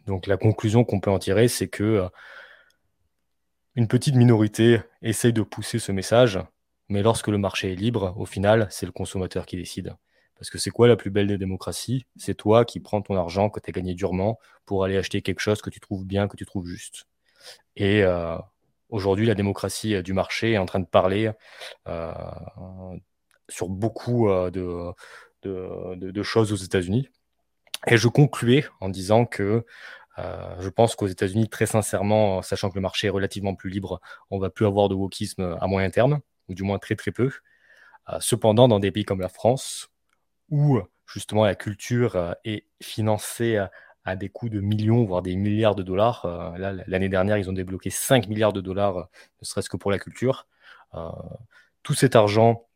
Donc 0.07 0.27
la 0.27 0.37
conclusion 0.37 0.85
qu'on 0.85 1.01
peut 1.01 1.11
en 1.11 1.19
tirer, 1.19 1.49
c'est 1.49 1.69
que 1.69 1.83
euh, 1.83 2.09
une 3.75 3.89
petite 3.89 4.15
minorité 4.15 4.81
essaye 5.03 5.33
de 5.33 5.43
pousser 5.43 5.79
ce 5.79 5.93
message, 5.93 6.39
mais 6.89 7.03
lorsque 7.03 7.29
le 7.29 7.39
marché 7.39 7.73
est 7.73 7.77
libre, 7.77 8.15
au 8.17 8.27
final, 8.27 8.69
c'est 8.71 8.87
le 8.87 8.93
consommateur 8.93 9.47
qui 9.47 9.57
décide. 9.57 9.97
Parce 10.37 10.51
que 10.51 10.59
c'est 10.59 10.71
quoi 10.71 10.89
la 10.89 10.97
plus 10.97 11.11
belle 11.11 11.29
des 11.29 11.39
démocraties? 11.39 12.07
C'est 12.17 12.35
toi 12.35 12.65
qui 12.65 12.81
prends 12.81 13.03
ton 13.03 13.17
argent 13.17 13.51
que 13.51 13.61
tu 13.61 13.71
as 13.71 13.73
gagné 13.73 13.95
durement 13.95 14.39
pour 14.67 14.85
aller 14.85 14.97
acheter 14.97 15.23
quelque 15.23 15.41
chose 15.41 15.63
que 15.63 15.71
tu 15.71 15.81
trouves 15.81 16.05
bien, 16.05 16.29
que 16.29 16.37
tu 16.37 16.45
trouves 16.45 16.67
juste. 16.67 17.07
Et 17.77 18.03
euh, 18.03 18.37
aujourd'hui, 18.91 19.27
la 19.27 19.35
démocratie 19.35 20.03
du 20.03 20.13
marché 20.13 20.53
est 20.53 20.59
en 20.59 20.67
train 20.67 20.81
de 20.81 20.87
parler 20.87 21.31
sur 23.49 23.69
beaucoup 23.69 24.29
de, 24.29 24.93
de, 25.45 26.23
choses 26.23 26.53
aux 26.53 26.57
États-Unis. 26.57 27.09
Et 27.87 27.97
je 27.97 28.09
concluais 28.09 28.65
en 28.81 28.89
disant 28.89 29.27
que 29.27 29.65
je 30.17 30.69
pense 30.69 30.95
qu'aux 30.97 31.07
États-Unis, 31.07 31.49
très 31.49 31.67
sincèrement, 31.67 32.41
sachant 32.43 32.71
que 32.71 32.77
le 32.77 32.81
marché 32.81 33.09
est 33.09 33.11
relativement 33.11 33.55
plus 33.55 33.71
libre, 33.71 34.01
on 34.31 34.39
va 34.39 34.51
plus 34.51 34.67
avoir 34.67 34.89
de 34.89 34.95
wokisme 34.95 35.57
à 35.61 35.67
moyen 35.67 35.91
terme, 35.91 36.21
ou 36.49 36.55
du 36.55 36.63
moins 36.63 36.79
très 36.79 36.97
très 36.97 37.11
peu. 37.11 37.31
cependant, 38.21 38.69
dans 38.69 38.81
des 38.81 38.91
pays 38.91 39.05
comme 39.05 39.21
la 39.21 39.29
France, 39.29 39.91
où 40.51 40.81
justement 41.07 41.45
la 41.45 41.55
culture 41.55 42.37
est 42.45 42.67
financée 42.81 43.65
à 44.05 44.17
des 44.17 44.29
coûts 44.29 44.49
de 44.49 44.61
millions, 44.61 45.05
voire 45.05 45.23
des 45.23 45.35
milliards 45.35 45.75
de 45.75 45.83
dollars. 45.83 46.25
Euh, 46.27 46.83
l'année 46.87 47.09
dernière, 47.09 47.39
ils 47.39 47.49
ont 47.49 47.55
débloqué 47.55 47.91
5 47.91 48.29
milliards 48.29 48.53
de 48.53 48.61
dollars, 48.61 48.99
euh, 48.99 49.05
ne 49.41 49.47
serait-ce 49.47 49.71
que 49.71 49.77
pour 49.77 49.91
la 49.91 49.99
culture. 49.99 50.47
Euh, 50.95 51.09
tout 51.83 51.95
cet 51.95 52.15
argent 52.15 52.67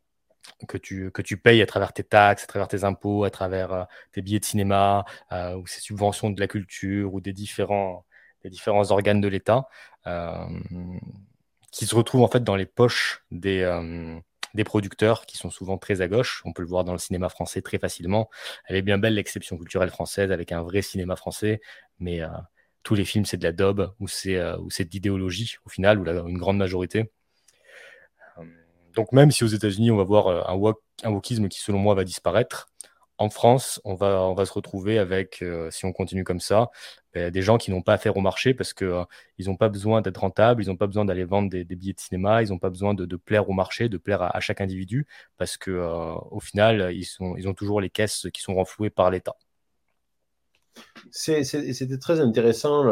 que 0.69 0.78
tu, 0.78 1.10
que 1.10 1.23
tu 1.23 1.36
payes 1.36 1.62
à 1.62 1.66
travers 1.66 1.93
tes 1.93 2.05
taxes, 2.05 2.44
à 2.44 2.47
travers 2.47 2.69
tes 2.69 2.85
impôts, 2.85 3.24
à 3.24 3.31
travers 3.31 3.86
tes 4.12 4.23
billets 4.23 4.40
de 4.40 4.44
cinéma, 4.44 5.05
ou 5.32 5.66
ces 5.66 5.81
subventions 5.81 6.31
de 6.31 6.40
la 6.40 6.47
culture, 6.47 7.15
ou 7.15 7.20
des 7.20 7.32
différents, 7.32 8.05
des 8.43 8.51
différents 8.51 8.90
organes 8.90 9.20
de 9.20 9.28
l'État, 9.28 9.69
qui 11.70 11.86
se 11.86 11.94
retrouvent 11.94 12.23
en 12.23 12.28
fait 12.28 12.43
dans 12.43 12.56
les 12.56 12.66
poches 12.66 13.24
des, 13.31 13.65
des 14.55 14.65
producteurs 14.65 15.27
qui 15.27 15.36
sont 15.36 15.51
souvent 15.51 15.78
très 15.78 16.01
à 16.01 16.09
gauche. 16.09 16.43
On 16.44 16.52
peut 16.52 16.62
le 16.62 16.69
voir 16.69 16.85
dans 16.85 16.93
le 16.93 16.98
cinéma 16.98 17.28
français 17.28 17.62
très 17.62 17.78
facilement. 17.78 18.28
Elle 18.66 18.77
est 18.77 18.82
bien 18.82 18.98
belle 18.98 19.15
l'exception 19.15 19.56
culturelle 19.56 19.90
française 19.90 20.32
avec 20.32 20.52
un 20.52 20.62
vrai 20.62 20.82
cinéma 20.82 21.16
français, 21.16 21.60
mais 21.98 22.20
euh, 22.23 22.28
tous 22.82 22.94
les 22.94 23.05
films 23.05 23.24
c'est 23.24 23.36
de 23.36 23.44
la 23.44 23.52
daube 23.52 23.93
ou 24.01 24.09
c'est 24.09 24.36
euh, 24.36 24.56
de 24.56 24.89
l'idéologie 24.90 25.56
au 25.65 25.69
final, 25.69 25.98
ou 25.98 26.28
une 26.28 26.39
grande 26.39 26.59
majorité. 26.59 27.10
Euh, 28.98 29.00
donc 29.00 29.12
même 29.12 29.30
si 29.30 29.44
aux 29.44 29.48
États-Unis 29.48 29.90
on 29.90 29.96
va 29.96 30.04
voir 30.04 30.28
un, 30.28 30.74
un 31.04 31.10
wokisme 31.10 31.48
qui 31.48 31.60
selon 31.60 31.78
moi 31.78 31.94
va 31.94 32.04
disparaître, 32.04 32.68
en 33.18 33.30
France, 33.30 33.80
on 33.84 33.94
va, 33.94 34.22
on 34.22 34.34
va 34.34 34.46
se 34.46 34.52
retrouver 34.52 34.98
avec, 34.98 35.42
euh, 35.42 35.70
si 35.72 35.84
on 35.84 35.92
continue 35.92 36.22
comme 36.22 36.38
ça, 36.38 36.70
ben, 37.12 37.30
des 37.32 37.42
gens 37.42 37.58
qui 37.58 37.72
n'ont 37.72 37.82
pas 37.82 37.94
affaire 37.94 38.16
au 38.16 38.20
marché 38.20 38.54
parce 38.54 38.72
qu'ils 38.72 38.86
euh, 38.86 39.04
n'ont 39.40 39.56
pas 39.56 39.68
besoin 39.68 40.02
d'être 40.02 40.18
rentables, 40.18 40.62
ils 40.62 40.68
n'ont 40.68 40.76
pas 40.76 40.86
besoin 40.86 41.04
d'aller 41.04 41.24
vendre 41.24 41.50
des, 41.50 41.64
billets 41.64 41.94
de 41.94 42.00
cinéma, 42.00 42.42
ils 42.42 42.50
n'ont 42.50 42.58
pas 42.58 42.70
besoin 42.70 42.94
de, 42.94 43.16
plaire 43.16 43.50
au 43.50 43.52
marché, 43.52 43.88
de 43.88 43.98
plaire 43.98 44.22
à, 44.22 44.38
chaque 44.40 44.60
individu 44.60 45.06
parce 45.36 45.56
qu'au 45.56 45.70
euh, 45.70 46.40
final, 46.40 46.94
ils, 46.94 47.04
sont, 47.04 47.36
ils 47.36 47.48
ont 47.48 47.54
toujours 47.54 47.80
les 47.80 47.90
caisses 47.90 48.28
qui 48.32 48.40
sont 48.40 48.54
renflouées 48.54 48.90
par 48.90 49.10
l'État. 49.10 49.34
C'était 51.10 51.98
très 51.98 52.20
intéressant 52.20 52.84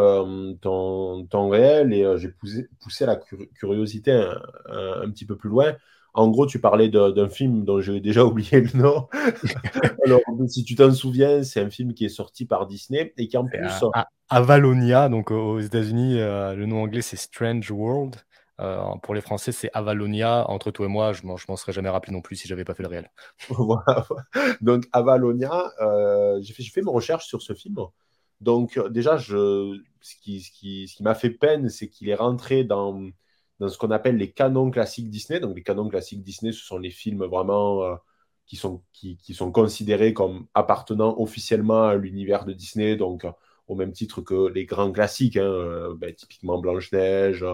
ton, 0.61 1.25
ton, 1.27 1.49
réel 1.49 1.93
et 1.93 2.05
j'ai 2.19 2.31
poussé, 2.31 2.67
poussé, 2.81 3.07
la 3.07 3.15
curiosité 3.15 4.11
un, 4.11 5.09
petit 5.11 5.25
peu 5.25 5.37
plus 5.37 5.51
loin. 5.51 5.77
En 6.17 6.29
gros, 6.29 6.47
tu 6.47 6.59
parlais 6.59 6.89
d'un 6.89 7.29
film 7.29 7.65
dont 7.65 7.81
j'ai 7.81 8.01
déjà 8.01 8.25
oublié 8.25 8.63
le 8.63 8.79
nom. 8.79 9.07
Alors, 10.05 10.21
si 10.49 10.65
tu 10.65 10.75
t'en 10.75 10.91
souviens, 10.91 11.43
c'est 11.43 11.61
un 11.61 11.71
film 11.71 11.93
qui 11.93 12.07
est 12.07 12.11
sorti 12.11 12.47
par 12.47 12.67
Disney 12.67 13.13
et 13.17 13.29
qui 13.29 13.37
en 13.37 13.45
plus. 13.45 13.59
Avalonia, 14.29 15.09
donc 15.09 15.31
aux 15.31 15.61
États-Unis, 15.61 16.19
euh, 16.19 16.55
le 16.55 16.67
nom 16.67 16.83
anglais 16.83 17.03
c'est 17.03 17.17
Strange 17.17 17.71
World. 17.71 18.17
Euh, 18.59 18.83
pour 19.03 19.15
les 19.15 19.21
Français, 19.21 19.53
c'est 19.53 19.71
Avalonia. 19.75 20.49
Entre 20.49 20.71
toi 20.71 20.87
et 20.87 20.89
moi, 20.89 21.13
je 21.13 21.27
m'en 21.27 21.57
serais 21.57 21.73
jamais 21.73 21.91
rappelé 21.91 22.15
non 22.15 22.23
plus 22.23 22.37
si 22.37 22.49
j'avais 22.49 22.65
pas 22.65 22.75
fait 22.75 22.83
le 22.83 22.89
réel. 22.89 23.11
voilà. 23.51 24.07
Donc, 24.63 24.85
Avalonia, 24.93 25.71
euh, 25.83 26.41
j'ai 26.41 26.55
fait, 26.55 26.63
fait 26.65 26.83
mes 26.83 26.91
recherches 26.91 27.27
sur 27.27 27.43
ce 27.43 27.53
film. 27.53 27.77
Donc, 28.41 28.81
déjà, 28.89 29.19
je, 29.19 29.79
ce 30.01 30.15
qui, 30.23 30.41
ce 30.41 30.51
qui, 30.51 30.89
ce 30.89 30.97
qui 30.97 31.03
m'a 31.03 31.15
fait 31.15 31.31
peine, 31.31 31.69
c'est 31.69 31.89
qu'il 31.89 32.09
est 32.09 32.15
rentré 32.15 32.65
dans 32.65 33.03
dans 33.61 33.69
ce 33.69 33.79
qu'on 33.79 33.91
appelle 33.91 34.17
les 34.17 34.33
canons 34.33 34.71
classiques 34.71 35.11
Disney. 35.11 35.41
Donc, 35.41 35.57
les 35.57 35.63
canons 35.63 35.89
classiques 35.89 36.23
Disney, 36.23 36.53
ce 36.53 36.65
sont 36.65 36.79
les 36.79 36.91
films 36.91 37.25
vraiment 37.25 37.83
euh, 37.85 37.97
qui, 38.47 38.57
sont, 38.57 38.83
qui, 38.93 39.17
qui, 39.19 39.35
sont 39.35 39.53
considérés 39.53 40.15
comme 40.15 40.47
appartenant 40.55 41.17
officiellement 41.19 41.85
à 41.85 41.95
l'univers 41.97 42.45
de 42.45 42.53
Disney, 42.53 42.97
donc 42.97 43.25
euh, 43.25 43.33
au 43.69 43.75
même 43.75 43.93
titre 43.93 44.21
que 44.21 44.49
les 44.49 44.67
grands 44.67 44.93
classiques, 44.93 45.37
hein, 45.37 45.43
euh, 45.43 45.95
ben, 45.97 46.15
typiquement 46.15 46.59
Blanche-Neige, 46.59 47.45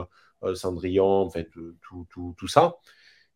Cendrillon, 0.55 1.07
en 1.07 1.31
fait, 1.31 1.49
tout, 1.51 2.07
tout, 2.11 2.35
tout 2.37 2.49
ça. 2.49 2.77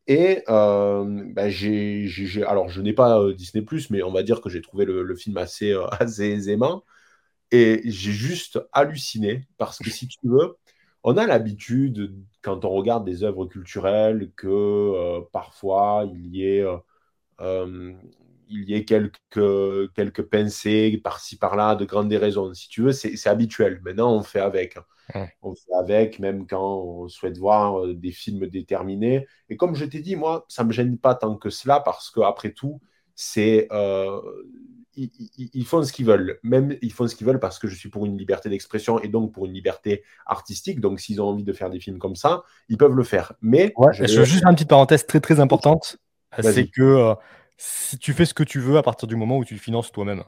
Et 0.09 0.43
ben, 0.47 1.49
j'ai, 1.49 2.09
alors, 2.47 2.69
je 2.69 2.81
n'ai 2.81 2.93
pas 2.93 3.33
Disney, 3.33 3.65
mais 3.91 4.03
on 4.03 4.13
va 4.13 4.23
dire 4.23 4.41
que 4.41 4.51
j'ai 4.51 4.61
trouvé 4.61 4.85
le, 4.85 5.17
film 5.17 5.37
assez, 5.37 5.73
assez 6.01 6.25
aisément. 6.25 6.85
Et 7.53 7.83
j'ai 7.85 8.13
juste 8.13 8.61
halluciné 8.73 9.47
parce 9.57 9.79
que 9.79 9.91
si 9.91 10.09
tu 10.09 10.19
veux, 10.25 10.57
on 11.07 11.17
a 11.17 11.27
l'habitude, 11.27 12.13
quand 12.43 12.65
on 12.65 12.71
regarde 12.71 13.05
des 13.05 13.23
œuvres 13.23 13.47
culturelles, 13.47 14.33
que 14.37 14.49
euh, 14.49 15.21
parfois 15.33 16.05
il 16.13 16.35
y 16.35 16.45
ait, 16.45 16.63
euh, 16.63 16.77
euh, 17.41 17.95
il 18.49 18.69
y 18.69 18.75
ait 18.75 18.85
quelques, 18.85 19.93
quelques 19.95 20.23
pincées 20.23 21.01
par-ci 21.03 21.39
par-là 21.39 21.77
de 21.77 21.85
grandes 21.85 22.09
déraisons. 22.09 22.53
Si 22.55 22.69
tu 22.69 22.83
veux, 22.83 22.93
c'est 22.93 23.29
habituel. 23.29 23.81
Maintenant, 23.85 24.13
on 24.17 24.23
fait 24.23 24.41
avec. 24.41 24.79
On 25.43 25.55
fait 25.55 25.75
avec, 25.79 26.19
même 26.19 26.49
quand 26.49 26.81
on 26.83 27.09
souhaite 27.09 27.39
voir 27.39 27.87
des 27.95 28.11
films 28.11 28.49
déterminés. 28.49 29.29
Et 29.49 29.57
comme 29.57 29.77
je 29.77 29.85
t'ai 29.85 30.01
dit, 30.01 30.17
moi, 30.17 30.45
ça 30.49 30.65
ne 30.65 30.69
me 30.69 30.73
gêne 30.73 30.99
pas 30.99 31.15
tant 31.15 31.37
que 31.37 31.51
cela, 31.51 31.79
parce 31.79 32.11
qu'après 32.11 32.53
tout, 32.53 32.81
c'est 33.15 33.69
ils, 34.97 35.65
font 35.65 35.83
ce 35.83 35.93
qu'ils 35.93 36.07
veulent. 36.07 36.39
Même 36.43 36.77
ils 36.83 36.93
font 36.93 37.07
ce 37.07 37.15
qu'ils 37.15 37.27
veulent 37.27 37.41
parce 37.41 37.59
que 37.59 37.69
je 37.69 37.75
suis 37.75 37.89
pour 37.89 38.07
une 38.07 38.17
liberté 38.17 38.49
d'expression 38.49 38.99
et 39.01 39.09
donc 39.09 39.33
pour 39.33 39.47
une 39.47 39.53
liberté 39.53 40.05
artistique. 40.27 40.81
Donc 40.81 41.01
s'ils 41.01 41.21
ont 41.21 41.29
envie 41.29 41.45
de 41.45 41.53
faire 41.53 41.71
des 41.71 41.81
films 41.81 41.99
comme 41.99 42.17
ça, 42.17 42.43
ils 42.69 42.79
peuvent 42.79 42.95
le 42.95 43.05
faire. 43.05 43.35
Mais 43.43 43.75
je, 43.93 44.03
veux 44.03 44.25
juste 44.25 44.45
une 44.45 44.55
petite 44.55 44.69
parenthèse 44.69 45.07
très 45.07 45.21
très 45.21 45.41
importante. 45.41 45.99
C'est 46.41 46.69
que 46.69 46.83
euh, 46.83 47.15
si 47.57 47.99
tu 47.99 48.13
fais 48.13 48.25
ce 48.25 48.35
que 48.35 48.43
tu 48.43 48.61
veux 48.61 48.77
à 48.77 48.83
partir 48.83 49.09
du 49.09 49.17
moment 49.17 49.39
où 49.39 49.45
tu 49.45 49.55
le 49.55 49.61
finances 49.61 49.93
toi-même. 49.93 50.25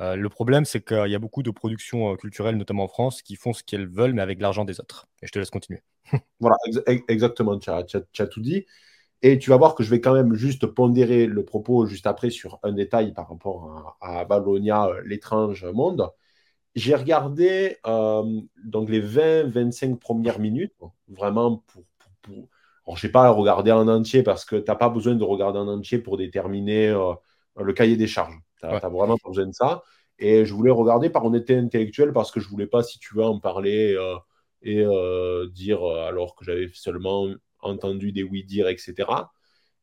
Euh, 0.00 0.14
le 0.14 0.28
problème, 0.28 0.64
c'est 0.64 0.84
qu'il 0.84 1.08
y 1.08 1.14
a 1.14 1.18
beaucoup 1.18 1.42
de 1.42 1.50
productions 1.50 2.12
euh, 2.12 2.16
culturelles, 2.16 2.56
notamment 2.56 2.84
en 2.84 2.88
France, 2.88 3.22
qui 3.22 3.36
font 3.36 3.52
ce 3.52 3.62
qu'elles 3.62 3.88
veulent, 3.88 4.12
mais 4.12 4.22
avec 4.22 4.40
l'argent 4.40 4.64
des 4.64 4.78
autres. 4.78 5.06
Et 5.22 5.26
je 5.26 5.32
te 5.32 5.38
laisse 5.38 5.50
continuer. 5.50 5.82
voilà, 6.40 6.56
exactement, 7.08 7.58
tu 7.58 7.70
as, 7.70 8.26
tout 8.26 8.40
dit. 8.40 8.66
Et 9.22 9.38
tu 9.38 9.50
vas 9.50 9.56
voir 9.56 9.74
que 9.74 9.82
je 9.82 9.90
vais 9.90 10.00
quand 10.00 10.12
même 10.12 10.34
juste 10.34 10.66
pondérer 10.66 11.26
le 11.26 11.44
propos 11.44 11.86
juste 11.86 12.06
après 12.06 12.30
sur 12.30 12.58
un 12.62 12.72
détail 12.72 13.12
par 13.12 13.28
rapport 13.28 13.96
à, 14.00 14.20
à 14.20 14.28
euh, 14.30 15.02
l'étrange 15.04 15.64
monde. 15.64 16.10
J'ai 16.74 16.94
regardé 16.94 17.78
euh, 17.86 18.40
donc 18.64 18.90
les 18.90 19.00
20-25 19.00 19.98
premières 19.98 20.38
minutes, 20.38 20.74
vraiment 21.08 21.64
pour. 21.66 21.82
pour, 22.22 22.48
Alors, 22.86 22.98
je 22.98 23.06
n'ai 23.06 23.12
pas 23.12 23.30
regardé 23.30 23.72
en 23.72 23.88
entier 23.88 24.22
parce 24.22 24.44
que 24.44 24.56
tu 24.56 24.64
n'as 24.68 24.76
pas 24.76 24.90
besoin 24.90 25.14
de 25.14 25.24
regarder 25.24 25.58
en 25.58 25.68
entier 25.68 25.98
pour 25.98 26.18
déterminer 26.18 26.88
euh, 26.88 27.14
le 27.56 27.72
cahier 27.72 27.96
des 27.96 28.06
charges. 28.06 28.38
Tu 28.60 28.66
n'as 28.66 28.78
vraiment 28.78 29.16
pas 29.16 29.30
besoin 29.30 29.46
de 29.46 29.54
ça. 29.54 29.82
Et 30.18 30.44
je 30.44 30.52
voulais 30.54 30.70
regarder 30.70 31.10
par 31.10 31.24
honnêteté 31.24 31.56
intellectuelle 31.56 32.12
parce 32.12 32.30
que 32.30 32.40
je 32.40 32.46
ne 32.46 32.50
voulais 32.50 32.66
pas, 32.66 32.82
si 32.82 32.98
tu 32.98 33.14
veux, 33.14 33.24
en 33.24 33.38
parler 33.40 33.96
et 34.62 34.84
dire, 35.52 35.84
alors 35.84 36.34
que 36.36 36.44
j'avais 36.44 36.70
seulement 36.72 37.28
entendu 37.66 38.12
des 38.12 38.22
oui-dire, 38.22 38.68
etc. 38.68 39.30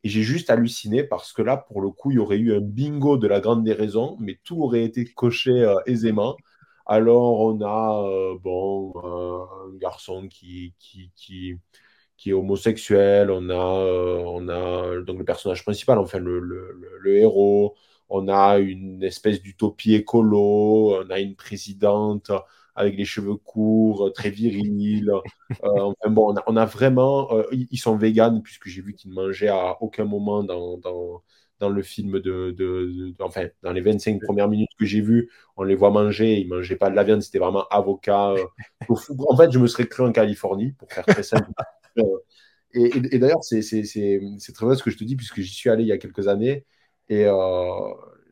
Et 0.03 0.09
j'ai 0.09 0.21
juste 0.23 0.49
halluciné 0.49 1.03
parce 1.03 1.31
que 1.33 1.41
là, 1.41 1.57
pour 1.57 1.81
le 1.81 1.89
coup, 1.89 2.11
il 2.11 2.15
y 2.15 2.19
aurait 2.19 2.37
eu 2.37 2.55
un 2.55 2.59
bingo 2.61 3.17
de 3.17 3.27
la 3.27 3.39
grande 3.39 3.63
déraison, 3.63 4.17
mais 4.19 4.39
tout 4.43 4.61
aurait 4.61 4.83
été 4.83 5.05
coché 5.05 5.51
euh, 5.51 5.75
aisément. 5.85 6.35
Alors, 6.85 7.39
on 7.41 7.61
a 7.61 8.03
euh, 8.03 8.37
bon, 8.39 8.93
un 9.03 9.77
garçon 9.77 10.27
qui, 10.27 10.73
qui, 10.79 11.11
qui, 11.15 11.57
qui, 12.17 12.31
est 12.31 12.33
homosexuel, 12.33 13.31
on 13.31 13.49
a, 13.49 13.53
euh, 13.53 14.23
on 14.25 14.49
a 14.49 15.01
donc 15.01 15.19
le 15.19 15.25
personnage 15.25 15.63
principal, 15.63 15.97
enfin 15.99 16.19
le, 16.19 16.39
le, 16.39 16.77
le 16.99 17.17
héros, 17.17 17.75
on 18.09 18.27
a 18.27 18.57
une 18.59 19.01
espèce 19.03 19.41
d'utopie 19.41 19.95
écolo, 19.95 20.95
on 21.03 21.09
a 21.09 21.19
une 21.19 21.35
présidente 21.35 22.31
avec 22.75 22.97
les 22.97 23.05
cheveux 23.05 23.35
courts, 23.35 24.07
euh, 24.07 24.11
très 24.11 24.29
viril. 24.29 25.11
Euh, 25.63 25.93
bon, 26.09 26.35
on 26.47 26.57
a, 26.57 26.65
vraiment. 26.65 27.31
Euh, 27.35 27.43
ils 27.51 27.77
sont 27.77 27.95
véganes, 27.95 28.41
puisque 28.41 28.67
j'ai 28.67 28.81
vu 28.81 28.93
qu'ils 28.93 29.11
ne 29.11 29.15
mangeaient 29.15 29.49
à 29.49 29.77
aucun 29.81 30.05
moment 30.05 30.43
dans, 30.43 30.77
dans, 30.77 31.69
le 31.69 31.81
film 31.81 32.19
de, 32.19 33.13
Enfin, 33.21 33.47
dans 33.61 33.71
les 33.71 33.79
25 33.79 34.21
premières 34.21 34.49
minutes 34.49 34.71
que 34.77 34.85
j'ai 34.85 34.99
vues, 35.01 35.29
on 35.55 35.63
les 35.63 35.75
voit 35.75 35.91
manger. 35.91 36.39
Ils 36.41 36.49
ne 36.49 36.55
mangeaient 36.55 36.75
pas 36.75 36.89
de 36.89 36.95
la 36.95 37.03
viande, 37.03 37.21
c'était 37.21 37.39
vraiment 37.39 37.65
avocat. 37.69 38.35
en 38.89 39.37
fait, 39.37 39.51
je 39.51 39.59
me 39.59 39.67
serais 39.67 39.87
cru 39.87 40.03
en 40.03 40.11
Californie, 40.11 40.73
pour 40.73 40.91
faire 40.91 41.05
très 41.05 41.23
simple. 41.23 41.49
et, 42.73 43.17
d'ailleurs, 43.17 43.43
c'est 43.43 43.61
très 43.61 44.65
vrai 44.65 44.75
ce 44.75 44.83
que 44.83 44.91
je 44.91 44.97
te 44.97 45.03
dis, 45.03 45.15
puisque 45.15 45.39
j'y 45.39 45.53
suis 45.53 45.69
allé 45.69 45.83
il 45.83 45.87
y 45.87 45.93
a 45.93 45.97
quelques 45.97 46.27
années. 46.27 46.65
Et 47.07 47.25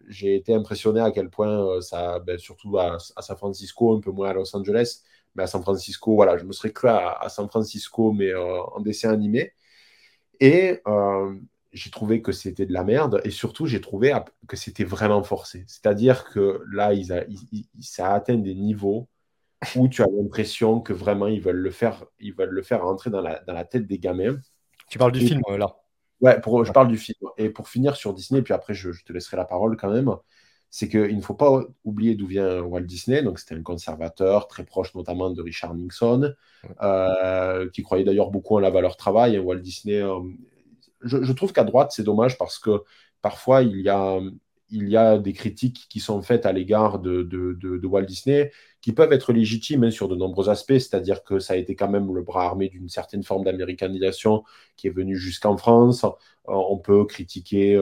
j'ai 0.07 0.35
été 0.35 0.53
impressionné 0.53 0.99
à 1.01 1.11
quel 1.11 1.29
point 1.29 1.63
euh, 1.65 1.81
ça, 1.81 2.19
ben, 2.19 2.37
surtout 2.37 2.77
à, 2.77 2.97
San 2.99 3.37
Francisco, 3.37 3.95
un 3.95 3.99
peu 3.99 4.11
moins 4.11 4.29
à 4.29 4.33
Los 4.33 4.55
Angeles, 4.55 5.03
mais 5.35 5.43
à 5.43 5.47
San 5.47 5.61
Francisco, 5.61 6.15
voilà, 6.15 6.37
je 6.37 6.45
me 6.45 6.51
serais 6.51 6.71
cru 6.71 6.89
à, 6.89 7.27
San 7.29 7.49
Francisco, 7.49 8.11
mais 8.11 8.29
euh, 8.29 8.61
en 8.63 8.81
dessin 8.81 9.11
animé. 9.11 9.53
Et 10.39 10.79
euh, 10.87 11.35
j'ai 11.71 11.89
trouvé 11.91 12.21
que 12.21 12.31
c'était 12.31 12.65
de 12.65 12.73
la 12.73 12.83
merde, 12.83 13.21
et 13.23 13.31
surtout, 13.31 13.65
j'ai 13.65 13.81
trouvé 13.81 14.13
que 14.47 14.57
c'était 14.57 14.83
vraiment 14.83 15.23
forcé. 15.23 15.63
C'est-à-dire 15.67 16.25
que 16.25 16.61
là, 16.71 16.91
ça 17.79 18.11
a 18.11 18.15
atteint 18.15 18.37
des 18.37 18.55
niveaux 18.55 19.07
où 19.75 19.87
tu 19.87 20.01
as 20.01 20.07
l'impression 20.07 20.81
que 20.81 20.93
vraiment 20.93 21.27
ils 21.27 21.41
veulent 21.41 21.55
le 21.57 21.71
faire, 21.71 22.05
ils 22.19 22.33
veulent 22.33 22.49
le 22.49 22.63
faire 22.63 22.83
rentrer 22.83 23.09
dans 23.11 23.21
la, 23.21 23.39
dans 23.41 23.53
la 23.53 23.63
tête 23.65 23.87
des 23.87 23.99
gamins. 23.99 24.37
Tu 24.89 24.97
parles 24.97 25.11
du 25.11 25.21
film 25.21 25.41
là 25.57 25.80
Ouais, 26.21 26.39
pour, 26.39 26.63
je 26.63 26.71
parle 26.71 26.87
du 26.87 26.97
film. 26.97 27.17
Et 27.37 27.49
pour 27.49 27.67
finir 27.67 27.95
sur 27.95 28.13
Disney, 28.13 28.41
puis 28.41 28.53
après 28.53 28.73
je, 28.73 28.91
je 28.91 29.03
te 29.03 29.11
laisserai 29.11 29.37
la 29.37 29.45
parole 29.45 29.75
quand 29.77 29.91
même 29.91 30.15
c'est 30.71 30.87
qu'il 30.87 31.15
ne 31.17 31.21
faut 31.21 31.35
pas 31.35 31.63
oublier 31.83 32.15
d'où 32.15 32.25
vient 32.25 32.61
Walt 32.61 32.81
Disney. 32.81 33.21
Donc, 33.21 33.39
c'était 33.39 33.55
un 33.55 33.61
conservateur 33.61 34.47
très 34.47 34.63
proche 34.63 34.95
notamment 34.95 35.29
de 35.29 35.41
Richard 35.41 35.75
Nixon, 35.75 36.33
euh, 36.81 37.69
qui 37.71 37.83
croyait 37.83 38.05
d'ailleurs 38.05 38.31
beaucoup 38.31 38.55
en 38.55 38.59
la 38.59 38.69
valeur 38.69 38.95
travail. 38.95 39.37
Walt 39.37 39.57
Disney, 39.59 40.01
euh, 40.01 40.21
je, 41.03 41.31
trouve 41.33 41.51
qu'à 41.51 41.65
droite, 41.65 41.91
c'est 41.93 42.03
dommage 42.03 42.37
parce 42.37 42.57
que 42.57 42.83
parfois, 43.21 43.63
il 43.63 43.81
y 43.81 43.89
a, 43.89 44.17
il 44.71 44.89
y 44.89 44.97
a 44.97 45.17
des 45.17 45.33
critiques 45.33 45.87
qui 45.89 45.99
sont 45.99 46.21
faites 46.21 46.45
à 46.45 46.51
l'égard 46.51 46.99
de, 46.99 47.85
Walt 47.85 48.03
Disney 48.03 48.51
qui 48.81 48.93
peuvent 48.93 49.13
être 49.13 49.33
légitimes 49.33 49.83
hein, 49.83 49.91
sur 49.91 50.07
de 50.07 50.15
nombreux 50.15 50.49
aspects, 50.49 50.73
c'est-à-dire 50.73 51.23
que 51.23 51.39
ça 51.39 51.53
a 51.53 51.57
été 51.57 51.75
quand 51.75 51.89
même 51.89 52.13
le 52.13 52.23
bras 52.23 52.45
armé 52.45 52.69
d'une 52.69 52.89
certaine 52.89 53.23
forme 53.23 53.43
d'américanisation 53.43 54.43
qui 54.77 54.87
est 54.87 54.91
venue 54.91 55.17
jusqu'en 55.17 55.57
France. 55.57 56.03
Euh, 56.03 56.09
on 56.47 56.77
peut 56.77 57.05
critiquer 57.05 57.77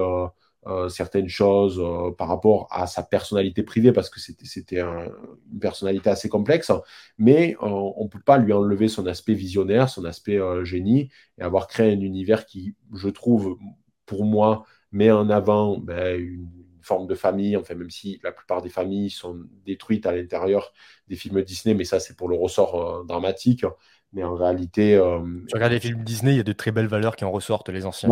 euh, 0.67 0.89
certaines 0.89 1.29
choses 1.29 1.79
euh, 1.79 2.11
par 2.11 2.27
rapport 2.27 2.67
à 2.69 2.85
sa 2.85 3.01
personnalité 3.01 3.63
privée, 3.63 3.93
parce 3.93 4.09
que 4.09 4.19
c'était 4.19 4.81
une 4.81 5.59
personnalité 5.61 6.09
assez 6.09 6.27
complexe, 6.27 6.69
mais 7.17 7.55
euh, 7.63 7.67
on 7.67 8.03
ne 8.03 8.09
peut 8.09 8.19
pas 8.19 8.37
lui 8.37 8.51
enlever 8.51 8.89
son 8.89 9.07
aspect 9.07 9.35
visionnaire, 9.35 9.87
son 9.89 10.03
aspect 10.03 10.37
génie, 10.63 11.09
et 11.37 11.43
avoir 11.43 11.67
créé 11.67 11.93
un 11.93 12.01
univers 12.01 12.45
qui, 12.45 12.75
je 12.93 13.07
trouve, 13.07 13.57
pour 14.05 14.25
moi, 14.25 14.65
met 14.91 15.11
en 15.11 15.29
avant 15.29 15.77
ben, 15.77 16.19
une 16.19 16.49
forme 16.89 17.07
de 17.07 17.15
famille, 17.15 17.55
enfin 17.55 17.75
même 17.75 17.89
si 17.89 18.19
la 18.23 18.31
plupart 18.31 18.61
des 18.61 18.69
familles 18.69 19.09
sont 19.09 19.37
détruites 19.65 20.05
à 20.05 20.11
l'intérieur 20.11 20.73
des 21.07 21.15
films 21.15 21.41
Disney, 21.43 21.73
mais 21.75 21.85
ça 21.85 21.99
c'est 21.99 22.17
pour 22.17 22.27
le 22.27 22.35
ressort 22.35 23.05
dramatique. 23.05 23.65
Mais 24.11 24.23
en 24.23 24.35
réalité... 24.35 24.99
tu 25.47 25.55
regardes 25.55 25.73
les 25.73 25.79
films 25.79 26.03
Disney, 26.03 26.33
il 26.33 26.37
y 26.37 26.39
a 26.39 26.43
de 26.43 26.53
très 26.53 26.71
belles 26.71 26.87
valeurs 26.87 27.15
qui 27.15 27.25
en 27.25 27.31
ressortent, 27.31 27.69
les 27.69 27.85
anciens. 27.85 28.09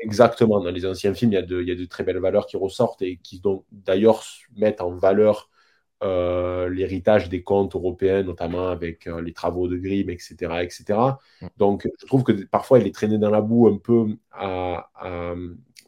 Exactement. 0.00 0.60
Dans 0.60 0.70
les 0.70 0.86
anciens 0.86 1.14
films, 1.14 1.32
il 1.32 1.34
y, 1.34 1.38
a 1.38 1.42
de, 1.42 1.60
il 1.60 1.68
y 1.68 1.72
a 1.72 1.74
de 1.74 1.84
très 1.84 2.04
belles 2.04 2.18
valeurs 2.18 2.46
qui 2.46 2.56
ressortent 2.56 3.02
et 3.02 3.18
qui 3.22 3.42
d'ailleurs 3.70 4.24
mettent 4.56 4.80
en 4.80 4.90
valeur 4.90 5.50
euh, 6.02 6.70
l'héritage 6.70 7.28
des 7.28 7.42
contes 7.42 7.74
européens, 7.74 8.22
notamment 8.22 8.68
avec 8.68 9.06
euh, 9.06 9.20
les 9.20 9.34
travaux 9.34 9.68
de 9.68 9.76
Grimm, 9.76 10.08
etc., 10.08 10.34
etc. 10.62 10.98
Mm. 11.42 11.46
Donc, 11.58 11.88
je 12.00 12.06
trouve 12.06 12.22
que 12.22 12.32
parfois, 12.46 12.78
il 12.78 12.86
est 12.86 12.94
traîné 12.94 13.18
dans 13.18 13.30
la 13.30 13.42
boue 13.42 13.68
un 13.68 13.76
peu 13.76 14.16
à, 14.32 14.88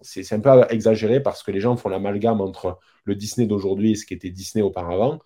c'est 0.03 0.33
un 0.35 0.41
peu 0.41 0.51
exagéré 0.71 1.23
parce 1.23 1.43
que 1.43 1.51
les 1.51 1.61
gens 1.61 1.77
font 1.77 1.89
l'amalgame 1.89 2.41
entre 2.41 2.79
le 3.05 3.15
Disney 3.15 3.47
d'aujourd'hui 3.47 3.93
et 3.93 3.95
ce 3.95 4.07
qui 4.07 4.15
était 4.15 4.31
Disney 4.31 4.63
auparavant. 4.63 5.19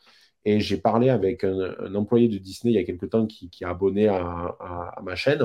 Et 0.45 0.61
j'ai 0.61 0.79
parlé 0.79 1.11
avec 1.11 1.45
un, 1.45 1.95
employé 1.95 2.29
de 2.29 2.39
Disney 2.39 2.73
il 2.75 2.77
y 2.77 2.79
a 2.79 2.85
quelque 2.85 3.07
temps 3.07 3.27
qui, 3.27 3.51
qui 3.51 3.65
a 3.65 3.71
abonné 3.71 4.09
à, 4.09 4.21
à 4.61 5.01
ma 5.03 5.17
chaîne 5.17 5.43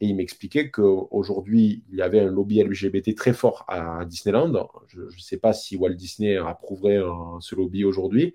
et 0.00 0.06
il 0.08 0.16
m'expliquait 0.16 0.70
qu'aujourd'hui, 0.70 1.84
il 1.90 1.96
y 1.98 2.02
avait 2.02 2.20
un 2.20 2.26
lobby 2.30 2.62
LGBT 2.62 3.14
très 3.14 3.32
fort 3.32 3.64
à 3.68 4.04
Disneyland. 4.04 4.68
Je 4.88 5.02
ne 5.02 5.10
sais 5.18 5.38
pas 5.38 5.52
si 5.54 5.76
Walt 5.76 5.94
Disney 5.94 6.36
approuverait 6.36 6.98
euh, 6.98 7.10
ce 7.40 7.54
lobby 7.54 7.84
aujourd'hui. 7.84 8.34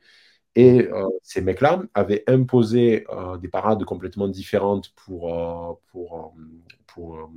Et 0.55 0.81
euh, 0.81 1.07
ces 1.23 1.41
mecs-là 1.41 1.83
avaient 1.93 2.23
imposé 2.27 3.05
euh, 3.09 3.37
des 3.37 3.47
parades 3.47 3.83
complètement 3.85 4.27
différentes 4.27 4.89
pour, 4.95 5.81
pour, 5.91 6.35
pour, 6.87 7.29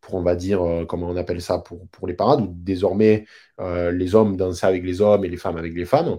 pour, 0.00 0.14
on 0.14 0.22
va 0.22 0.36
dire, 0.36 0.60
comment 0.88 1.08
on 1.08 1.16
appelle 1.16 1.40
ça, 1.40 1.58
pour, 1.58 1.88
pour 1.88 2.06
les 2.06 2.14
parades, 2.14 2.40
où 2.42 2.48
désormais 2.48 3.26
les 3.58 4.14
hommes 4.14 4.36
dansaient 4.36 4.66
avec 4.66 4.84
les 4.84 5.00
hommes 5.00 5.24
et 5.24 5.28
les 5.28 5.36
femmes 5.36 5.56
avec 5.56 5.74
les 5.74 5.86
femmes. 5.86 6.18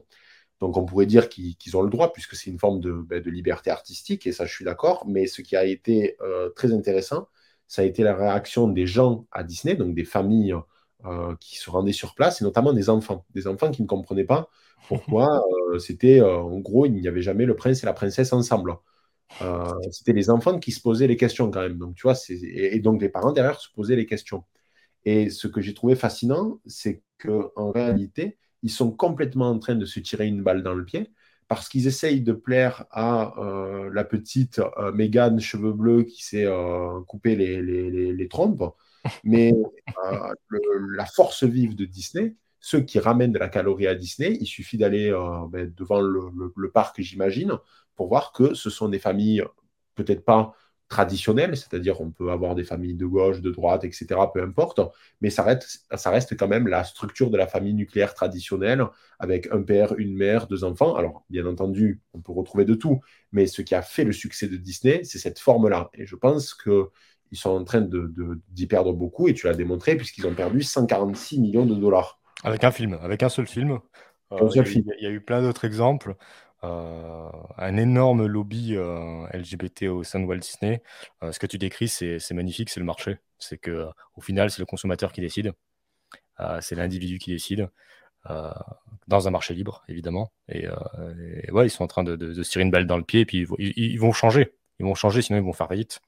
Donc 0.62 0.78
on 0.78 0.86
pourrait 0.86 1.06
dire 1.06 1.30
qu'ils 1.30 1.78
ont 1.78 1.82
le 1.82 1.90
droit, 1.90 2.14
puisque 2.14 2.36
c'est 2.36 2.50
une 2.50 2.60
forme 2.60 2.80
ben, 2.80 3.22
de, 3.22 3.30
liberté 3.30 3.70
artistique, 3.72 4.26
et 4.26 4.32
ça 4.32 4.46
je 4.46 4.54
suis 4.54 4.66
d'accord, 4.66 5.06
mais 5.08 5.28
ce 5.28 5.42
qui 5.42 5.56
a 5.56 5.66
été 5.66 6.18
euh, 6.22 6.50
très 6.52 6.74
intéressant, 6.74 7.28
ça 7.68 7.82
a 7.82 7.86
été 7.86 8.04
la 8.04 8.16
réaction 8.16 8.68
des 8.68 8.88
gens 8.88 9.28
à 9.32 9.44
Disney, 9.44 9.76
donc 9.76 9.96
des 9.96 10.06
familles 10.06 10.56
euh, 11.06 11.36
qui 11.40 11.58
se 11.58 11.70
rendaient 11.70 11.92
sur 11.92 12.16
place, 12.16 12.42
et 12.42 12.46
notamment 12.46 12.74
des 12.74 12.90
enfants, 12.90 13.26
des 13.32 13.48
enfants 13.48 13.72
qui 13.72 13.82
ne 13.82 13.88
comprenaient 13.88 14.24
pas 14.24 14.50
pourquoi 14.88 15.44
euh, 15.74 15.80
c'était, 15.80 16.22
en 16.22 16.60
gros, 16.60 16.86
il 16.86 16.94
n'y 16.94 17.08
avait 17.08 17.22
jamais 17.22 17.46
le 17.46 17.56
prince 17.56 17.84
et 17.84 17.86
la 17.86 17.94
princesse 17.94 18.34
ensemble. 18.34 18.76
C'était 19.92 20.14
les 20.14 20.30
enfants 20.30 20.60
qui 20.60 20.72
se 20.72 20.82
posaient 20.82 21.08
les 21.08 21.18
questions 21.18 21.52
quand 21.52 21.62
même, 21.62 21.78
donc 21.78 21.96
tu 21.96 22.04
vois, 22.04 22.16
et, 22.30 22.80
donc 22.80 23.02
les 23.02 23.10
parents 23.10 23.32
derrière 23.32 23.60
se 23.60 23.70
posaient 23.74 23.96
les 23.96 24.06
questions. 24.06 24.44
Et 25.04 25.30
ce 25.30 25.48
que 25.48 25.62
j'ai 25.62 25.74
trouvé 25.74 25.96
fascinant, 25.96 26.60
c'est 26.66 27.04
qu'en 27.20 27.72
réalité, 27.72 28.38
ils 28.64 28.72
sont 28.72 28.92
complètement 28.92 29.50
en 29.50 29.60
train 29.60 29.76
de 29.76 29.86
se 29.86 30.00
tirer 30.00 30.28
une 30.28 30.42
balle 30.42 30.64
dans 30.64 30.74
le 30.74 30.86
pied 30.86 31.12
parce 31.48 31.70
qu'ils 31.70 31.88
essayent 31.88 32.22
de 32.22 32.34
plaire 32.34 32.86
à 32.92 33.34
euh, 33.38 33.90
la 33.94 34.04
petite 34.04 34.60
euh, 34.60 34.92
Mégane 34.92 35.40
cheveux 35.40 35.74
bleus 35.74 36.04
qui 36.04 36.24
s'est 36.24 36.46
euh, 36.46 37.02
coupé 37.08 37.36
les, 37.36 37.62
les, 37.62 38.28
trompes. 38.28 38.76
Mais 39.24 39.52
la 40.96 41.06
force 41.06 41.44
vive 41.44 41.76
de 41.76 41.86
Disney, 41.86 42.36
ceux 42.66 42.82
qui 42.82 42.98
ramènent 42.98 43.32
de 43.32 43.38
la 43.38 43.48
calorie 43.48 43.86
à 43.86 43.94
Disney, 43.94 44.40
il 44.42 44.48
suffit 44.48 44.76
d'aller 44.76 45.12
ben, 45.52 45.72
devant 45.78 46.02
le 46.02 46.72
parc, 46.74 47.00
j'imagine, 47.00 47.60
pour 47.96 48.08
voir 48.08 48.32
que 48.32 48.56
ce 48.56 48.72
sont 48.72 48.90
des 48.90 48.98
familles 48.98 49.44
peut-être 49.94 50.26
pas 50.26 50.56
traditionnel, 50.88 51.56
c'est-à-dire 51.56 52.02
on 52.02 52.10
peut 52.10 52.32
avoir 52.32 52.56
des 52.56 52.64
familles 52.64 52.96
de 52.96 53.06
gauche, 53.06 53.40
de 53.42 53.52
droite, 53.52 53.84
etc., 53.84 54.08
peu 54.34 54.42
importe, 54.42 54.80
mais 55.22 55.30
ça 55.30 55.44
reste, 55.44 55.86
ça 55.96 56.10
reste 56.10 56.36
quand 56.36 56.48
même 56.48 56.68
la 56.68 56.84
structure 56.84 57.30
de 57.30 57.38
la 57.38 57.46
famille 57.46 57.76
nucléaire 57.76 58.16
traditionnelle, 58.16 58.84
avec 59.20 59.48
un 59.52 59.62
père, 59.62 59.94
une 60.00 60.16
mère, 60.16 60.48
deux 60.48 60.64
enfants. 60.64 60.96
Alors, 60.96 61.24
bien 61.30 61.46
entendu, 61.46 62.02
on 62.14 62.22
peut 62.22 62.32
retrouver 62.32 62.66
de 62.66 62.74
tout, 62.74 63.00
mais 63.32 63.46
ce 63.46 63.62
qui 63.62 63.76
a 63.76 63.84
fait 63.84 64.06
le 64.06 64.12
succès 64.12 64.48
de 64.48 64.58
Disney, 64.58 65.04
c'est 65.04 65.20
cette 65.20 65.38
forme-là. 65.38 65.92
Et 65.94 66.08
je 66.08 66.16
pense 66.16 66.56
qu'ils 66.56 66.88
sont 67.34 67.52
en 67.52 67.64
train 67.64 67.82
d'y 67.82 68.64
de, 68.64 68.68
perdre 68.68 68.94
beaucoup, 68.94 69.28
et 69.28 69.36
tu 69.36 69.46
l'as 69.46 69.54
démontré, 69.54 69.96
puisqu'ils 69.98 70.26
ont 70.26 70.34
perdu 70.34 70.64
146 70.64 71.40
millions 71.40 71.68
de 71.68 71.76
dollars. 71.76 72.20
Avec 72.44 72.64
un 72.64 72.72
film, 72.72 72.98
avec 73.02 73.24
un 73.24 73.30
seul 73.30 73.48
film. 73.48 73.80
Euh, 74.32 74.50
il, 74.54 74.86
y 75.00 75.06
a, 75.06 75.10
eu 75.10 75.22
plein 75.22 75.42
d'autres 75.42 75.66
exemples. 75.66 76.16
Euh, 76.64 77.30
un 77.58 77.78
énorme 77.78 78.26
lobby 78.26 78.76
euh, 78.76 79.28
LGBT 79.34 79.84
au 79.84 80.04
sein 80.04 80.20
de 80.20 80.26
Walt 80.26 80.38
Disney. 80.38 80.82
Ce 81.32 81.40
que 81.40 81.48
tu 81.48 81.58
décris, 81.58 81.88
c'est 81.88 82.32
magnifique, 82.32 82.70
c'est 82.70 82.80
le 82.80 82.86
marché. 82.86 83.18
C'est 83.40 83.58
que 83.58 83.88
au 84.16 84.22
final, 84.22 84.50
c'est 84.50 84.60
le 84.60 84.66
consommateur 84.66 85.12
qui 85.12 85.22
décide. 85.22 85.54
c'est 86.62 86.76
l'individu 86.76 87.20
qui 87.20 87.32
décide. 87.32 87.70
dans 89.08 89.28
un 89.28 89.32
marché 89.32 89.54
libre, 89.54 89.84
évidemment. 89.88 90.32
Et, 90.50 90.68
ouais, 91.52 91.68
ils 91.68 91.72
sont 91.72 91.84
en 91.84 91.88
train 91.88 92.04
de, 92.04 92.44
se 92.44 92.50
tirer 92.50 92.64
une 92.64 92.72
balle 92.72 92.88
dans 92.88 92.98
le 92.98 93.04
pied, 93.04 93.22
et 93.22 93.26
puis 93.26 93.48
ils, 93.60 94.00
vont 94.00 94.12
changer. 94.12 94.54
Ils 94.80 94.86
vont 94.86 94.96
changer, 94.96 95.22
sinon 95.22 95.40
ils 95.40 95.46
vont 95.46 95.54
faire 95.54 95.72
vite. 95.72 96.02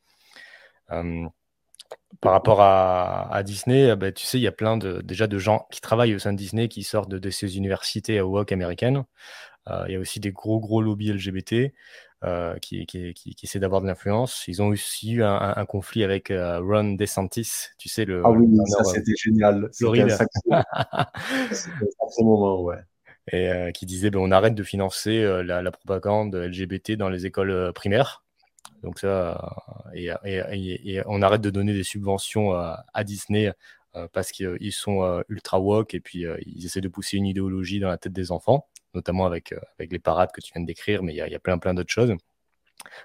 Par 2.21 2.31
rapport 2.31 2.61
à, 2.61 3.41
Disney, 3.43 3.95
bah, 3.95 4.11
tu 4.11 4.25
sais, 4.25 4.39
il 4.39 4.41
y 4.41 4.47
a 4.47 4.51
plein 4.51 4.77
de, 4.77 5.01
déjà 5.01 5.27
de 5.27 5.37
gens 5.37 5.67
qui 5.71 5.81
travaillent 5.81 6.15
au 6.15 6.19
sein 6.19 6.33
de 6.33 6.37
Disney 6.37 6.67
qui 6.67 6.83
sortent 6.83 7.09
de, 7.09 7.29
ces 7.29 7.57
universités 7.57 8.17
à 8.17 8.25
WOC 8.25 8.51
américaines. 8.51 9.03
Euh, 9.69 9.83
il 9.87 9.93
y 9.93 9.95
a 9.95 9.99
aussi 9.99 10.19
des 10.19 10.31
gros, 10.31 10.59
gros 10.59 10.81
lobbies 10.81 11.11
LGBT 11.11 11.73
euh, 12.23 12.57
qui, 12.59 12.85
qui, 12.85 13.13
qui, 13.13 13.35
essaient 13.43 13.59
d'avoir 13.59 13.81
de 13.81 13.87
l'influence. 13.87 14.47
Ils 14.47 14.61
ont 14.61 14.67
aussi 14.67 15.11
eu 15.11 15.23
un, 15.23 15.65
conflit 15.65 16.03
avec 16.03 16.31
euh, 16.31 16.59
Ron 16.59 16.93
DeSantis, 16.93 17.69
tu 17.77 17.89
sais, 17.89 18.05
le. 18.05 18.21
Ah 18.25 18.31
oui, 18.31 18.47
ça 18.65 18.83
c'était 18.83 19.15
génial. 19.15 19.69
C'était 19.71 20.01
un 20.01 20.09
sacré, 20.09 20.29
moment, 22.19 22.61
ouais. 22.63 22.79
Et 23.33 23.73
qui 23.73 23.85
disait 23.85 24.09
ben, 24.09 24.19
on 24.19 24.31
arrête 24.31 24.55
de 24.55 24.63
financer 24.63 25.21
la, 25.43 25.71
propagande 25.71 26.33
LGBT 26.33 26.93
dans 26.93 27.09
les 27.09 27.25
écoles 27.25 27.73
primaires. 27.73 28.23
Donc 28.83 28.99
ça, 28.99 29.55
et, 29.93 31.01
on 31.05 31.21
arrête 31.21 31.41
de 31.41 31.49
donner 31.49 31.73
des 31.73 31.83
subventions 31.83 32.53
à, 32.53 33.03
Disney 33.03 33.51
parce 34.13 34.31
qu'ils 34.31 34.73
sont 34.73 35.23
ultra 35.29 35.59
woke 35.59 35.93
et 35.93 35.99
puis 35.99 36.25
ils 36.45 36.65
essaient 36.65 36.81
de 36.81 36.87
pousser 36.87 37.17
une 37.17 37.25
idéologie 37.25 37.79
dans 37.79 37.89
la 37.89 37.97
tête 37.97 38.13
des 38.13 38.31
enfants 38.31 38.67
notamment 38.97 39.25
avec, 39.25 39.53
euh, 39.53 39.59
avec 39.79 39.91
les 39.91 39.99
parades 39.99 40.31
que 40.33 40.41
tu 40.41 40.51
viens 40.53 40.61
de 40.61 40.67
décrire, 40.67 41.03
mais 41.03 41.13
il 41.13 41.17
y, 41.17 41.35
a 41.35 41.39
plein, 41.39 41.57
plein 41.57 41.73
d'autres 41.73 41.91
choses. 41.91 42.13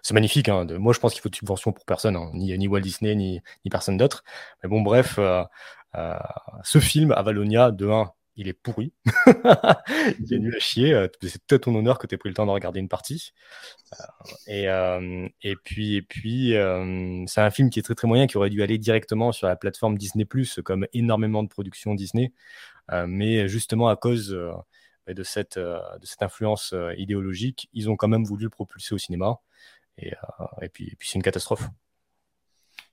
C'est 0.02 0.14
magnifique. 0.14 0.48
Hein, 0.48 0.66
moi, 0.78 0.92
je 0.92 0.98
pense 0.98 1.12
qu'il 1.12 1.22
faut 1.22 1.28
de 1.28 1.36
subvention 1.36 1.72
pour 1.72 1.84
personne, 1.84 2.16
hein, 2.16 2.30
ni, 2.34 2.56
ni, 2.58 2.68
Walt 2.68 2.80
Disney, 2.80 3.14
ni, 3.14 3.40
ni 3.64 3.70
personne 3.70 3.96
d'autre. 3.96 4.24
Mais 4.62 4.68
bon, 4.68 4.80
bref, 4.80 5.16
euh, 5.18 5.44
euh, 5.94 6.18
ce 6.64 6.80
film, 6.80 7.12
Avalonia, 7.12 7.70
de 7.70 7.88
1, 7.88 8.10
il 8.36 8.48
est 8.48 8.52
pourri. 8.52 8.92
il 10.18 10.32
est 10.32 10.38
nul 10.38 10.54
à 10.54 10.58
chier. 10.58 11.06
C'est 11.22 11.44
peut-être 11.44 11.64
ton 11.64 11.74
honneur 11.74 11.98
que 11.98 12.06
tu 12.06 12.14
aies 12.14 12.18
pris 12.18 12.28
le 12.28 12.34
temps 12.34 12.46
de 12.46 12.50
regarder 12.50 12.80
une 12.80 12.88
partie. 12.88 13.32
et, 14.46 14.66
et 15.42 15.56
puis, 15.64 15.96
et 15.96 16.02
puis 16.02 16.54
c'est 17.26 17.40
un 17.40 17.50
film 17.50 17.70
qui 17.70 17.78
est 17.78 17.82
très 17.82 17.94
très 17.94 18.08
moyen, 18.08 18.26
qui 18.26 18.36
aurait 18.36 18.50
dû 18.50 18.62
aller 18.62 18.78
directement 18.78 19.32
sur 19.32 19.46
la 19.46 19.56
plateforme 19.56 19.98
Disney, 19.98 20.26
comme 20.64 20.86
énormément 20.92 21.42
de 21.42 21.48
productions 21.48 21.94
Disney. 21.94 22.32
mais 23.06 23.48
justement, 23.48 23.88
à 23.88 23.96
cause 23.96 24.36
de 25.08 25.22
cette, 25.22 25.56
euh, 25.56 25.80
de 25.98 26.06
cette 26.06 26.22
influence 26.22 26.72
euh, 26.72 26.94
idéologique, 26.96 27.68
ils 27.72 27.90
ont 27.90 27.96
quand 27.96 28.08
même 28.08 28.24
voulu 28.24 28.44
le 28.44 28.50
propulser 28.50 28.94
au 28.94 28.98
cinéma. 28.98 29.40
Et, 29.98 30.12
euh, 30.12 30.46
et 30.62 30.68
puis, 30.68 30.88
et 30.88 30.96
puis 30.96 31.08
c'est 31.08 31.16
une 31.16 31.22
catastrophe. 31.22 31.68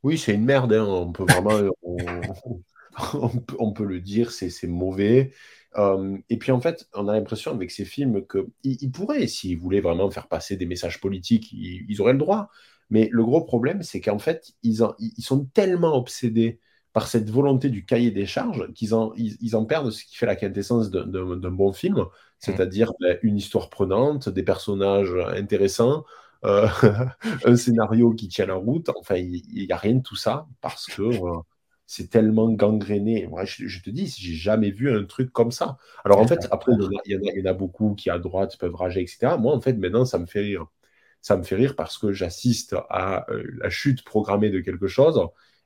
Oui, 0.03 0.17
c'est 0.17 0.33
une 0.33 0.45
merde. 0.45 0.73
Hein. 0.73 0.85
On 0.85 1.11
peut 1.11 1.23
vraiment. 1.23 1.71
on, 1.83 2.61
peut, 3.75 3.85
le 3.85 3.99
dire, 3.99 4.31
c'est 4.31 4.67
mauvais. 4.67 5.31
Euh, 5.77 6.17
et 6.29 6.37
puis 6.37 6.51
en 6.51 6.59
fait, 6.59 6.87
on 6.93 7.07
a 7.07 7.13
l'impression 7.13 7.51
avec 7.51 7.71
ces 7.71 7.85
films 7.85 8.23
qu'ils 8.25 8.91
pourraient, 8.91 9.27
s'ils 9.27 9.57
voulaient 9.57 9.81
vraiment 9.81 10.09
faire 10.09 10.27
passer 10.27 10.57
des 10.57 10.65
messages 10.65 10.99
politiques, 10.99 11.51
ils, 11.53 12.01
auraient 12.01 12.13
le 12.13 12.19
droit. 12.19 12.49
Mais 12.89 13.07
le 13.11 13.23
gros 13.23 13.43
problème, 13.43 13.83
c'est 13.83 14.01
qu'en 14.01 14.19
fait, 14.19 14.53
ils, 14.63 14.81
ils, 14.99 15.23
sont 15.23 15.45
tellement 15.53 15.95
obsédés 15.95 16.59
par 16.91 17.07
cette 17.07 17.29
volonté 17.29 17.69
du 17.69 17.85
cahier 17.85 18.11
des 18.11 18.25
charges 18.25 18.71
qu'ils 18.73 18.95
en, 18.95 19.13
ils, 19.15 19.55
en 19.55 19.65
perdent 19.65 19.91
ce 19.91 20.03
qui 20.03 20.15
fait 20.17 20.25
la 20.25 20.35
quintessence 20.35 20.89
d'un 20.89 21.51
bon 21.51 21.71
film, 21.71 22.05
c'est-à-dire 22.39 22.93
ben, 22.99 23.19
une 23.21 23.37
histoire 23.37 23.69
prenante, 23.69 24.27
des 24.29 24.43
personnages 24.43 25.13
intéressants, 25.35 26.03
euh, 26.45 26.67
un 27.45 27.55
scénario 27.55 28.13
qui 28.13 28.27
tient 28.27 28.47
la 28.47 28.55
route. 28.55 28.89
Enfin, 28.97 29.15
il 29.17 29.43
n'y 29.53 29.71
a 29.71 29.77
rien 29.77 29.95
de 29.95 30.01
tout 30.01 30.15
ça 30.15 30.47
parce 30.61 30.87
que 30.87 31.03
euh, 31.03 31.39
c'est 31.91 32.07
tellement 32.07 32.51
gangréné. 32.51 33.27
je, 33.45 33.81
te 33.81 33.89
dis, 33.89 34.15
j'ai 34.15 34.35
jamais 34.35 34.69
vu 34.69 34.95
un 34.95 35.05
truc 35.05 35.33
comme 35.33 35.49
ça. 35.49 35.79
Alors 36.05 36.19
en 36.19 36.27
fait, 36.27 36.47
après, 36.51 36.73
il 37.05 37.11
y, 37.11 37.47
en 37.47 37.49
a, 37.49 37.53
beaucoup 37.53 37.95
qui 37.95 38.11
à 38.11 38.19
droite 38.19 38.57
peuvent 38.59 38.75
rager, 38.75 39.01
etc. 39.01 39.37
Moi, 39.39 39.55
en 39.55 39.59
fait, 39.59 39.73
maintenant, 39.73 40.05
ça 40.05 40.19
me 40.19 40.27
fait 40.27 40.41
rire. 40.41 40.67
Ça 41.23 41.35
me 41.35 41.41
fait 41.41 41.55
rire 41.55 41.75
parce 41.75 41.97
que 41.97 42.11
j'assiste 42.11 42.75
à 42.91 43.25
euh, 43.31 43.43
la 43.57 43.71
chute 43.71 44.03
programmée 44.03 44.51
de 44.51 44.59
quelque 44.59 44.85
chose 44.85 45.19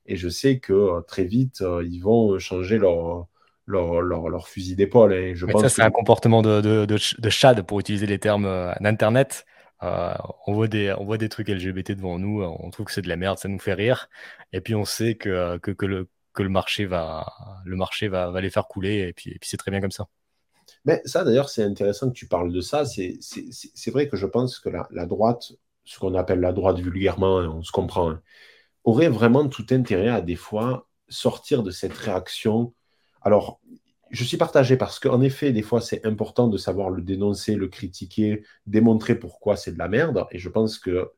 et 0.06 0.16
je 0.16 0.30
sais 0.30 0.60
que 0.60 1.02
très 1.10 1.26
vite, 1.26 1.62
ils 1.84 2.00
vont 2.00 2.40
changer 2.40 2.78
leur, 2.78 3.28
leur, 3.66 4.02
leur, 4.02 4.48
fusil 4.48 4.78
d'épaule. 4.78 5.12
Et 5.12 5.36
je 5.36 5.46
pense 5.46 5.62
ça, 5.62 5.68
c'est 5.68 5.82
un 5.82 5.92
comportement 5.92 6.42
de, 6.42 6.62
de, 6.62 6.86
de, 6.86 7.30
chad, 7.30 7.62
pour 7.64 7.82
utiliser 7.82 8.06
les 8.06 8.18
termes 8.18 8.74
d'Internet. 8.80 9.46
Euh, 9.84 10.14
on, 10.48 10.54
voit 10.54 10.68
des, 10.68 11.30
trucs 11.30 11.50
LGBT 11.50 11.92
devant 11.92 12.18
nous, 12.18 12.42
on 12.42 12.70
trouve 12.70 12.86
que 12.86 12.92
c'est 12.92 13.02
de 13.02 13.10
la 13.10 13.18
merde, 13.18 13.38
ça 13.38 13.50
nous 13.50 13.60
fait 13.60 13.74
rire. 13.74 14.10
Et 14.54 14.62
puis 14.62 14.76
on 14.76 14.86
sait 14.86 15.16
que, 15.16 15.60
le, 15.82 16.50
marché, 16.50 16.86
va, 16.86 17.26
les 17.66 18.50
faire 18.50 18.68
couler, 18.68 19.10
et 19.10 19.14
puis, 19.14 19.38
c'est 19.42 19.58
très 19.58 19.72
bien 19.72 19.82
comme 19.82 19.92
ça. 19.92 20.08
Mais 20.86 21.02
ça, 21.06 21.24
d'ailleurs, 21.24 21.50
c'est 21.50 21.64
intéressant 21.64 22.10
que 22.10 22.16
tu 22.16 22.28
parles 22.28 22.52
de 22.52 22.62
ça. 22.62 22.86
C'est 22.86 23.92
vrai 23.92 24.08
que 24.08 24.16
je 24.16 24.26
pense 24.26 24.60
que 24.60 24.70
la, 24.70 25.06
droite, 25.06 25.52
ce 25.84 26.00
qu'on 26.00 26.16
appelle 26.16 26.40
la 26.40 26.54
droite 26.54 26.80
vulgairement, 26.80 27.38
on 27.38 27.62
se 27.62 27.72
comprend, 27.72 28.12
hein, 28.12 28.22
aurait 28.86 29.10
vraiment 29.10 29.48
tout 29.48 29.66
intérêt 29.72 30.10
à 30.10 30.22
des 30.22 30.36
fois 30.36 30.88
sortir 31.10 31.64
de 31.64 31.72
cette 31.72 31.94
réaction. 31.94 32.74
Alors, 33.22 33.60
je 34.14 34.24
suis 34.24 34.38
partagé 34.38 34.78
parce 34.78 35.00
qu'en 35.00 35.22
effet, 35.22 35.52
des 35.52 35.64
fois, 35.64 35.82
c'est 35.82 36.06
important 36.06 36.48
de 36.48 36.58
savoir 36.58 36.92
le 36.92 37.02
dénoncer, 37.02 37.56
le 37.56 37.68
critiquer, 37.68 38.44
démontrer 38.68 39.16
pourquoi 39.16 39.58
c'est 39.58 39.74
de 39.74 39.80
la 39.80 39.88
merde. 39.88 40.28
Et 40.32 40.38
je 40.38 40.50
pense 40.50 40.78
que 40.78 41.12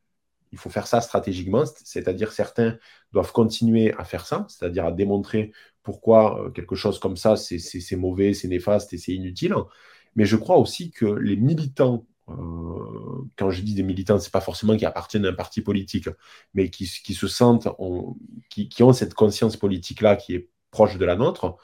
il 0.54 0.58
faut 0.58 0.70
faire 0.70 0.88
ça 0.88 1.02
stratégiquement, 1.02 1.66
c'est-à-dire 1.84 2.32
certains 2.32 2.78
doivent 3.12 3.34
continuer 3.34 3.94
à 3.98 4.06
faire 4.06 4.26
ça, 4.26 4.46
c'est-à-dire 4.48 4.86
à 4.86 4.94
démontrer 4.94 5.52
pourquoi 5.84 6.46
euh, 6.46 6.50
quelque 6.52 6.76
chose 6.76 6.98
comme 6.98 7.18
ça, 7.18 7.36
c'est 7.36 7.96
mauvais, 7.98 8.34
c'est 8.34 8.48
néfaste 8.48 8.94
et 8.94 8.98
c'est 8.98 9.14
inutile. 9.14 9.54
Mais 10.16 10.24
je 10.24 10.38
crois 10.38 10.58
aussi 10.58 10.92
que 10.92 11.06
les 11.06 11.36
militants, 11.36 12.06
euh, 12.30 12.34
quand 13.36 13.50
je 13.50 13.62
dis 13.62 13.74
des 13.74 13.84
militants, 13.84 14.18
c'est 14.20 14.32
pas 14.32 14.40
forcément 14.40 14.78
qui 14.78 14.86
appartiennent 14.86 15.26
à 15.26 15.30
un 15.30 15.34
parti 15.34 15.60
politique, 15.60 16.08
mais 16.54 16.70
qui, 16.70 16.86
se 16.86 17.28
sentent, 17.28 17.68
qui, 18.50 18.70
qui, 18.70 18.84
ont 18.84 18.94
cette 18.94 19.14
conscience 19.14 19.58
politique-là 19.58 20.16
qui 20.16 20.36
est 20.36 20.50
proche 20.72 20.98
de 20.98 21.04
la 21.04 21.18
nôtre, 21.18 21.58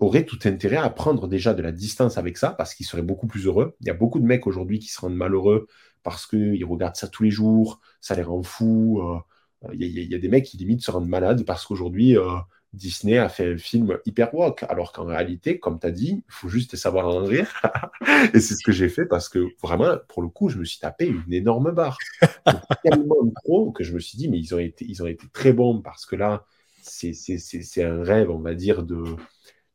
aurait 0.00 0.24
tout 0.24 0.38
intérêt 0.44 0.76
à 0.76 0.90
prendre 0.90 1.28
déjà 1.28 1.54
de 1.54 1.62
la 1.62 1.72
distance 1.72 2.18
avec 2.18 2.38
ça 2.38 2.50
parce 2.50 2.74
qu'ils 2.74 2.86
seraient 2.86 3.02
beaucoup 3.02 3.26
plus 3.26 3.46
heureux. 3.46 3.76
Il 3.80 3.86
y 3.86 3.90
a 3.90 3.94
beaucoup 3.94 4.18
de 4.18 4.24
mecs 4.24 4.46
aujourd'hui 4.46 4.78
qui 4.78 4.88
se 4.88 5.00
rendent 5.00 5.14
malheureux 5.14 5.68
parce 6.02 6.26
qu'ils 6.26 6.64
regardent 6.64 6.96
ça 6.96 7.08
tous 7.08 7.22
les 7.22 7.30
jours, 7.30 7.80
ça 8.00 8.14
les 8.14 8.22
rend 8.22 8.42
fous. 8.42 9.02
Euh, 9.02 9.72
il 9.74 9.86
y, 9.86 10.14
a 10.14 10.18
des 10.18 10.28
mecs 10.28 10.46
qui 10.46 10.56
limite 10.56 10.82
se 10.82 10.90
rendent 10.90 11.08
malades 11.08 11.44
parce 11.44 11.66
qu'aujourd'hui, 11.66 12.16
euh, 12.16 12.24
Disney 12.72 13.18
a 13.18 13.28
fait 13.28 13.52
un 13.52 13.58
film 13.58 13.98
hyper 14.06 14.34
woke, 14.34 14.64
alors 14.70 14.92
qu'en 14.92 15.04
réalité, 15.04 15.58
comme 15.58 15.78
tu 15.78 15.86
as 15.86 15.90
dit, 15.90 16.22
il 16.26 16.32
faut 16.32 16.48
juste 16.48 16.76
savoir 16.76 17.08
en 17.08 17.24
rire. 17.24 17.52
et 18.32 18.40
c'est 18.40 18.54
ce 18.54 18.64
que 18.64 18.72
j'ai 18.72 18.88
fait 18.88 19.04
parce 19.04 19.28
que 19.28 19.48
vraiment, 19.60 19.98
pour 20.08 20.22
le 20.22 20.28
coup, 20.28 20.48
je 20.48 20.56
me 20.56 20.64
suis 20.64 20.78
tapé 20.78 21.08
une 21.08 21.32
énorme 21.32 21.72
barre. 21.72 21.98
tellement 22.84 23.16
trop 23.44 23.70
que 23.70 23.84
je 23.84 23.92
me 23.92 24.00
suis 24.00 24.16
dit, 24.16 24.28
mais 24.28 24.38
ils 24.38 24.54
ont 24.54 24.58
été, 24.58 24.86
ils 24.88 25.02
ont 25.02 25.06
été 25.06 25.26
très 25.30 25.52
bons 25.52 25.82
parce 25.82 26.06
que 26.06 26.16
là, 26.16 26.46
c'est 26.82 27.82
un 27.82 28.02
rêve, 28.02 28.30
on 28.30 28.38
va 28.38 28.54
dire, 28.54 28.82
de, 28.82 29.04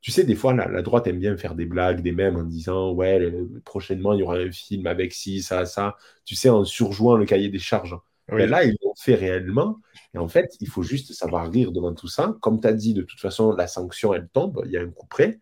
tu 0.06 0.12
sais, 0.12 0.24
des 0.24 0.36
fois, 0.36 0.54
la, 0.54 0.84
droite 0.84 1.08
aime 1.08 1.18
bien 1.18 1.36
faire 1.36 1.56
des 1.56 1.66
blagues, 1.66 2.02
des 2.04 2.12
mèmes 2.12 2.36
en 2.36 2.44
disant 2.44 2.92
Ouais, 2.92 3.34
prochainement, 3.64 4.14
il 4.14 4.20
y 4.20 4.24
aura 4.24 4.36
un 4.36 4.52
film 4.52 4.86
avec 4.86 5.14
ci, 5.14 5.42
ça, 5.42 5.66
ça. 5.66 5.96
Tu 6.26 6.36
sais, 6.36 6.48
en 6.50 6.64
surjouant 6.64 7.16
le 7.16 7.26
cahier 7.26 7.50
des 7.50 7.58
charges. 7.58 7.98
Mais 8.32 8.46
là, 8.46 8.64
ils 8.64 8.78
l'ont 8.84 8.94
fait 8.96 9.16
réellement. 9.16 9.80
Et 10.14 10.20
en 10.20 10.28
fait, 10.28 10.58
il 10.62 10.68
faut 10.68 10.84
juste 10.84 11.14
savoir 11.14 11.52
rire 11.52 11.72
devant 11.72 11.96
tout 11.96 12.08
ça. 12.08 12.36
Comme 12.42 12.62
tu 12.62 12.68
as 12.68 12.74
dit, 12.74 12.94
de 12.94 13.02
toute 13.02 13.20
façon, 13.20 13.52
la 13.54 13.66
sanction, 13.66 14.14
elle 14.14 14.28
tombe. 14.30 14.62
Il 14.66 14.72
y 14.74 14.78
a 14.78 14.82
un 14.82 14.92
coup 14.92 15.08
près. 15.08 15.40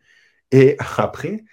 Et 0.52 0.78
après, 0.98 1.44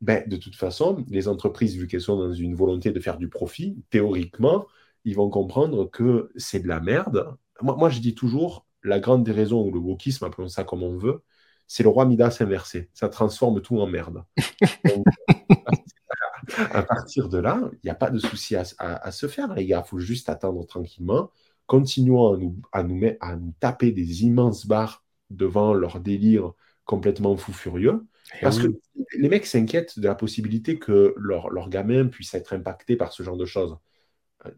ben, 0.00 0.22
de 0.28 0.36
toute 0.36 0.54
façon, 0.54 1.04
les 1.08 1.26
entreprises, 1.26 1.76
vu 1.76 1.88
qu'elles 1.88 2.00
sont 2.00 2.18
dans 2.18 2.32
une 2.32 2.54
volonté 2.54 2.92
de 2.92 3.00
faire 3.00 3.18
du 3.18 3.28
profit, 3.28 3.82
théoriquement, 3.90 4.68
ils 5.04 5.16
vont 5.16 5.28
comprendre 5.28 5.90
que 5.90 6.30
c'est 6.36 6.60
de 6.60 6.68
la 6.68 6.78
merde. 6.78 7.36
Moi, 7.62 7.74
moi, 7.76 7.88
je 7.90 7.98
dis 7.98 8.14
toujours 8.14 8.64
la 8.84 9.00
grande 9.00 9.24
déraison 9.24 9.60
ou 9.60 9.72
le 9.72 9.80
wokisme, 9.80 10.24
appelons 10.24 10.48
ça 10.48 10.62
comme 10.62 10.84
on 10.84 10.96
veut, 10.96 11.24
c'est 11.72 11.84
le 11.84 11.88
roi 11.88 12.04
Midas 12.04 12.38
inversé. 12.40 12.90
Ça 12.94 13.08
transforme 13.08 13.62
tout 13.62 13.78
en 13.78 13.86
merde. 13.86 14.24
à 16.72 16.82
partir 16.82 17.28
de 17.28 17.38
là, 17.38 17.70
il 17.74 17.78
n'y 17.84 17.90
a 17.90 17.94
pas 17.94 18.10
de 18.10 18.18
souci 18.18 18.56
à, 18.56 19.12
se 19.12 19.28
faire, 19.28 19.54
les 19.54 19.66
gars. 19.66 19.84
Il 19.86 19.88
faut 19.88 20.00
juste 20.00 20.28
attendre 20.28 20.66
tranquillement. 20.66 21.30
Continuons 21.66 22.34
à 22.34 22.36
nous, 22.36 22.56
à 22.72 22.82
nous, 22.82 23.00
à 23.20 23.36
nous 23.36 23.54
taper 23.60 23.92
des 23.92 24.24
immenses 24.24 24.66
barres 24.66 25.04
devant 25.30 25.72
leur 25.72 26.00
délire 26.00 26.54
complètement 26.86 27.36
fou 27.36 27.52
furieux. 27.52 28.04
Eh 28.34 28.42
Parce 28.42 28.58
que 28.58 28.66
les 29.16 29.28
mecs 29.28 29.46
s'inquiètent 29.46 29.96
de 29.96 30.08
la 30.08 30.16
possibilité 30.16 30.76
que 30.76 31.14
leur, 31.16 31.50
leur 31.50 31.68
gamin 31.68 32.08
puisse 32.08 32.34
être 32.34 32.52
impacté 32.52 32.96
par 32.96 33.12
ce 33.12 33.22
genre 33.22 33.36
de 33.36 33.46
choses. 33.46 33.78
Euh, 34.44 34.50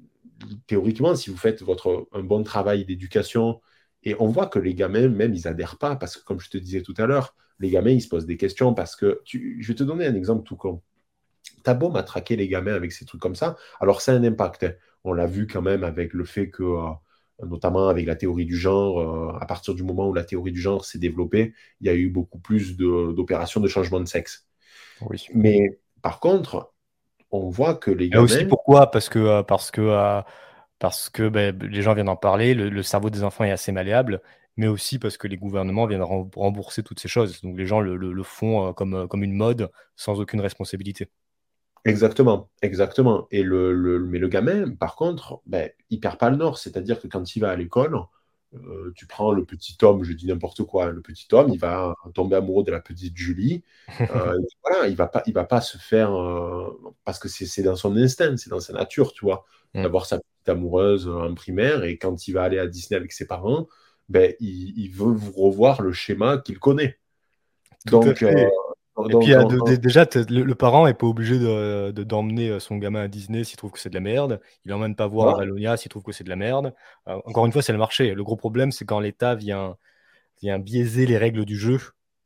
théoriquement, 0.66 1.14
si 1.14 1.28
vous 1.28 1.36
faites 1.36 1.62
votre, 1.62 2.09
un 2.12 2.22
bon 2.22 2.43
travail 2.43 2.86
d'éducation, 2.86 3.60
et 4.04 4.16
on 4.18 4.26
voit 4.26 4.46
que 4.46 4.58
les 4.58 4.74
gamins, 4.74 5.08
même, 5.08 5.34
ils 5.34 5.46
adhèrent 5.46 5.78
pas 5.78 5.96
parce 5.96 6.16
que, 6.16 6.24
comme 6.24 6.40
je 6.40 6.50
te 6.50 6.58
disais 6.58 6.82
tout 6.82 6.94
à 6.98 7.06
l'heure, 7.06 7.36
les 7.60 7.70
gamins, 7.70 7.90
ils 7.90 8.02
se 8.02 8.08
posent 8.08 8.26
des 8.26 8.36
questions 8.36 8.74
parce 8.74 8.96
que, 8.96 9.20
je 9.24 9.66
vais 9.66 9.74
te 9.74 9.84
donner 9.84 10.06
un 10.06 10.14
exemple 10.14 10.44
tout 10.44 10.56
con. 10.56 10.82
T'as 11.62 11.74
beau 11.74 11.90
matraquer 11.90 12.36
les 12.36 12.48
gamins 12.48 12.74
avec 12.74 12.92
ces 12.92 13.04
trucs 13.04 13.20
comme 13.20 13.36
ça, 13.36 13.56
alors 13.80 14.00
ça 14.00 14.12
a 14.12 14.16
un 14.16 14.24
impact. 14.24 14.64
Hein. 14.64 14.72
On 15.04 15.12
l'a 15.12 15.26
vu 15.26 15.46
quand 15.46 15.62
même 15.62 15.84
avec 15.84 16.12
le 16.12 16.24
fait 16.24 16.50
que, 16.50 16.62
euh, 16.62 17.46
notamment 17.46 17.88
avec 17.88 18.06
la 18.06 18.16
théorie 18.16 18.46
du 18.46 18.56
genre, 18.56 19.00
euh, 19.00 19.38
à 19.40 19.46
partir 19.46 19.74
du 19.74 19.84
moment 19.84 20.08
où 20.08 20.14
la 20.14 20.24
théorie 20.24 20.52
du 20.52 20.60
genre 20.60 20.84
s'est 20.84 20.98
développée, 20.98 21.54
il 21.80 21.86
y 21.86 21.90
a 21.90 21.94
eu 21.94 22.08
beaucoup 22.08 22.38
plus 22.38 22.76
d'opérations 22.76 23.60
de, 23.60 23.68
changement 23.68 24.00
de 24.00 24.06
sexe. 24.06 24.48
Oui. 25.02 25.24
Mais 25.34 25.80
par 26.02 26.18
contre, 26.18 26.72
on 27.30 27.48
voit 27.48 27.74
que 27.74 27.90
les 27.90 28.08
gamins. 28.08 28.22
Et 28.22 28.24
aussi 28.24 28.44
pourquoi? 28.44 28.90
Parce 28.90 29.08
que, 29.08 29.18
euh, 29.18 29.42
parce 29.42 29.70
que 29.70 30.22
parce 30.82 31.09
que 31.10 31.28
ben, 31.28 31.56
les 31.62 31.80
gens 31.80 31.94
viennent 31.94 32.09
en 32.09 32.16
parler, 32.16 32.54
le, 32.54 32.82
cerveau 32.82 33.09
des 33.09 33.22
enfants 33.22 33.44
est 33.44 33.52
assez 33.52 33.70
malléable, 33.70 34.20
mais 34.56 34.66
aussi 34.66 34.98
parce 34.98 35.16
que 35.16 35.28
les 35.28 35.36
gouvernements 35.36 35.86
viennent 35.86 36.02
rembourser 36.02 36.82
toutes 36.82 36.98
ces 36.98 37.06
choses. 37.06 37.40
Donc 37.42 37.56
les 37.56 37.66
gens 37.66 37.78
le, 37.78 38.22
font 38.24 38.66
euh, 38.66 38.72
comme, 38.72 38.94
euh, 38.94 39.06
comme 39.06 39.22
une 39.22 39.32
mode 39.32 39.70
sans 39.94 40.20
aucune 40.20 40.40
responsabilité. 40.40 41.09
Exactement, 41.84 42.50
exactement. 42.62 43.28
Et 43.30 43.44
le, 43.44 44.00
mais 44.00 44.18
le 44.18 44.26
gamin, 44.26 44.74
par 44.74 44.96
contre, 44.96 45.40
ben, 45.46 45.70
il 45.90 46.00
perd 46.00 46.18
pas 46.18 46.30
le 46.30 46.36
nord. 46.36 46.59
C'est-à-dire 46.59 47.00
que 47.00 47.06
quand 47.06 47.36
il 47.36 47.38
va 47.38 47.50
à 47.50 47.56
l'école, 47.56 47.96
euh, 48.54 48.92
tu 48.96 49.06
prends 49.06 49.30
le 49.30 49.44
petit 49.44 49.76
homme, 49.82 50.02
je 50.02 50.12
dis 50.14 50.26
n'importe 50.26 50.64
quoi, 50.64 50.90
le 50.90 51.00
petit 51.00 51.28
homme, 51.30 51.50
il 51.50 51.60
va 51.60 51.94
tomber 52.12 52.34
amoureux 52.34 52.64
de 52.64 52.72
la 52.72 52.80
petite 52.80 53.16
Julie. 53.16 53.62
voilà, 54.64 54.88
il 54.88 54.96
va 54.96 55.06
pas, 55.06 55.22
il 55.26 55.32
va 55.32 55.44
pas 55.44 55.60
se 55.60 55.78
faire 55.78 56.10
parce 57.04 57.20
que 57.20 57.28
c'est 57.28 57.62
dans 57.62 57.76
son 57.76 57.96
instinct, 57.96 58.36
c'est 58.36 58.50
dans 58.50 58.59
sa 58.59 58.72
nature, 58.72 59.12
tu 59.12 59.24
vois, 59.24 59.44
mm. 59.74 59.82
d'avoir 59.84 60.06
sa 60.06 60.18
amoureuse 60.48 61.09
en 61.09 61.35
primaire 61.35 61.85
et 61.85 61.98
quand 61.98 62.27
il 62.28 62.32
va 62.32 62.43
aller 62.43 62.59
à 62.59 62.66
Disney 62.66 62.97
avec 62.97 63.12
ses 63.12 63.27
parents, 63.27 63.69
ben, 64.09 64.35
il, 64.40 64.89
veut 64.90 65.12
vous 65.12 65.32
revoir 65.32 65.81
le 65.82 65.93
schéma 65.93 66.39
qu'il 66.39 66.59
connaît. 66.59 66.98
donc, 67.86 68.23
euh, 68.23 68.48
et 69.09 69.19
puis, 69.19 69.78
déjà, 69.78 70.06
le, 70.28 70.55
parent 70.55 70.86
n'est 70.86 70.94
pas 70.94 71.06
obligé 71.06 71.39
d'emmener 71.39 72.48
de, 72.48 72.55
euh, 72.55 72.60
son 72.60 72.77
gamin 72.77 73.01
à 73.01 73.09
Disney 73.09 73.43
s'il 73.43 73.56
trouve 73.56 73.70
que 73.70 73.78
c'est 73.78 73.89
de 73.89 73.94
la 73.94 74.01
merde. 74.01 74.40
Il 74.64 74.70
n'emmène 74.70 74.94
pas 74.94 75.06
voir 75.06 75.36
Valonia 75.36 75.77
s'il 75.78 75.89
trouve 75.89 76.02
que 76.02 76.12
c'est 76.12 76.24
de 76.24 76.28
la 76.28 76.36
merde. 76.36 76.74
Euh, 77.09 77.19
encore 77.24 77.47
une 77.47 77.52
fois, 77.52 77.62
c'est 77.62 77.73
le 77.73 77.78
marché. 77.78 78.14
Le 78.14 78.23
gros 78.23 78.36
problème, 78.36 78.70
c'est 78.70 78.85
quand 78.85 79.01
l'État 79.01 79.35
vient, 79.35 79.77
vient 80.43 80.59
biaiser 80.59 81.06
les 81.06 81.16
règles 81.16 81.47
du 81.47 81.56
jeu 81.56 81.78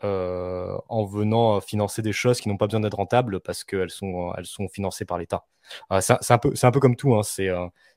en 0.02 1.04
venant 1.04 1.60
financer 1.60 2.02
des 2.02 2.12
choses 2.12 2.40
qui 2.40 2.48
n'ont 2.48 2.56
pas 2.56 2.66
besoin 2.66 2.80
d'être 2.80 2.96
rentables 2.96 3.40
parce 3.40 3.64
qu'elles 3.64 3.90
sont, 3.90 4.32
elles 4.36 4.46
sont 4.46 4.68
financées 4.68 5.04
par 5.04 5.18
l'État. 5.18 5.44
c'est 6.00 6.30
un, 6.30 6.38
peu, 6.38 6.52
un 6.62 6.70
peu 6.70 6.80
comme 6.80 6.96
tout. 6.96 7.14
Hein. 7.14 7.22
C'est 7.22 7.50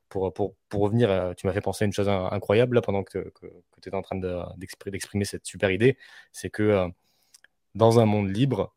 pour, 0.09 0.33
pour, 0.33 0.55
pour, 0.69 0.81
revenir, 0.81 1.09
euh, 1.09 1.33
tu 1.33 1.47
m'as 1.47 1.53
fait 1.53 1.61
penser 1.61 1.85
à 1.85 1.87
une 1.87 1.93
chose 1.93 2.09
incroyable 2.09 2.75
là, 2.75 2.81
pendant 2.81 3.03
que, 3.03 3.19
que, 3.39 3.45
tu 3.81 3.89
étais 3.89 3.95
en 3.95 4.01
train 4.01 4.19
d'exprimer 4.57 5.25
cette 5.25 5.45
super 5.45 5.71
idée, 5.71 5.97
c'est 6.31 6.49
que 6.49 6.63
euh, 6.63 6.87
dans 7.75 7.99
un 7.99 8.05
monde 8.05 8.29
libre, 8.29 8.73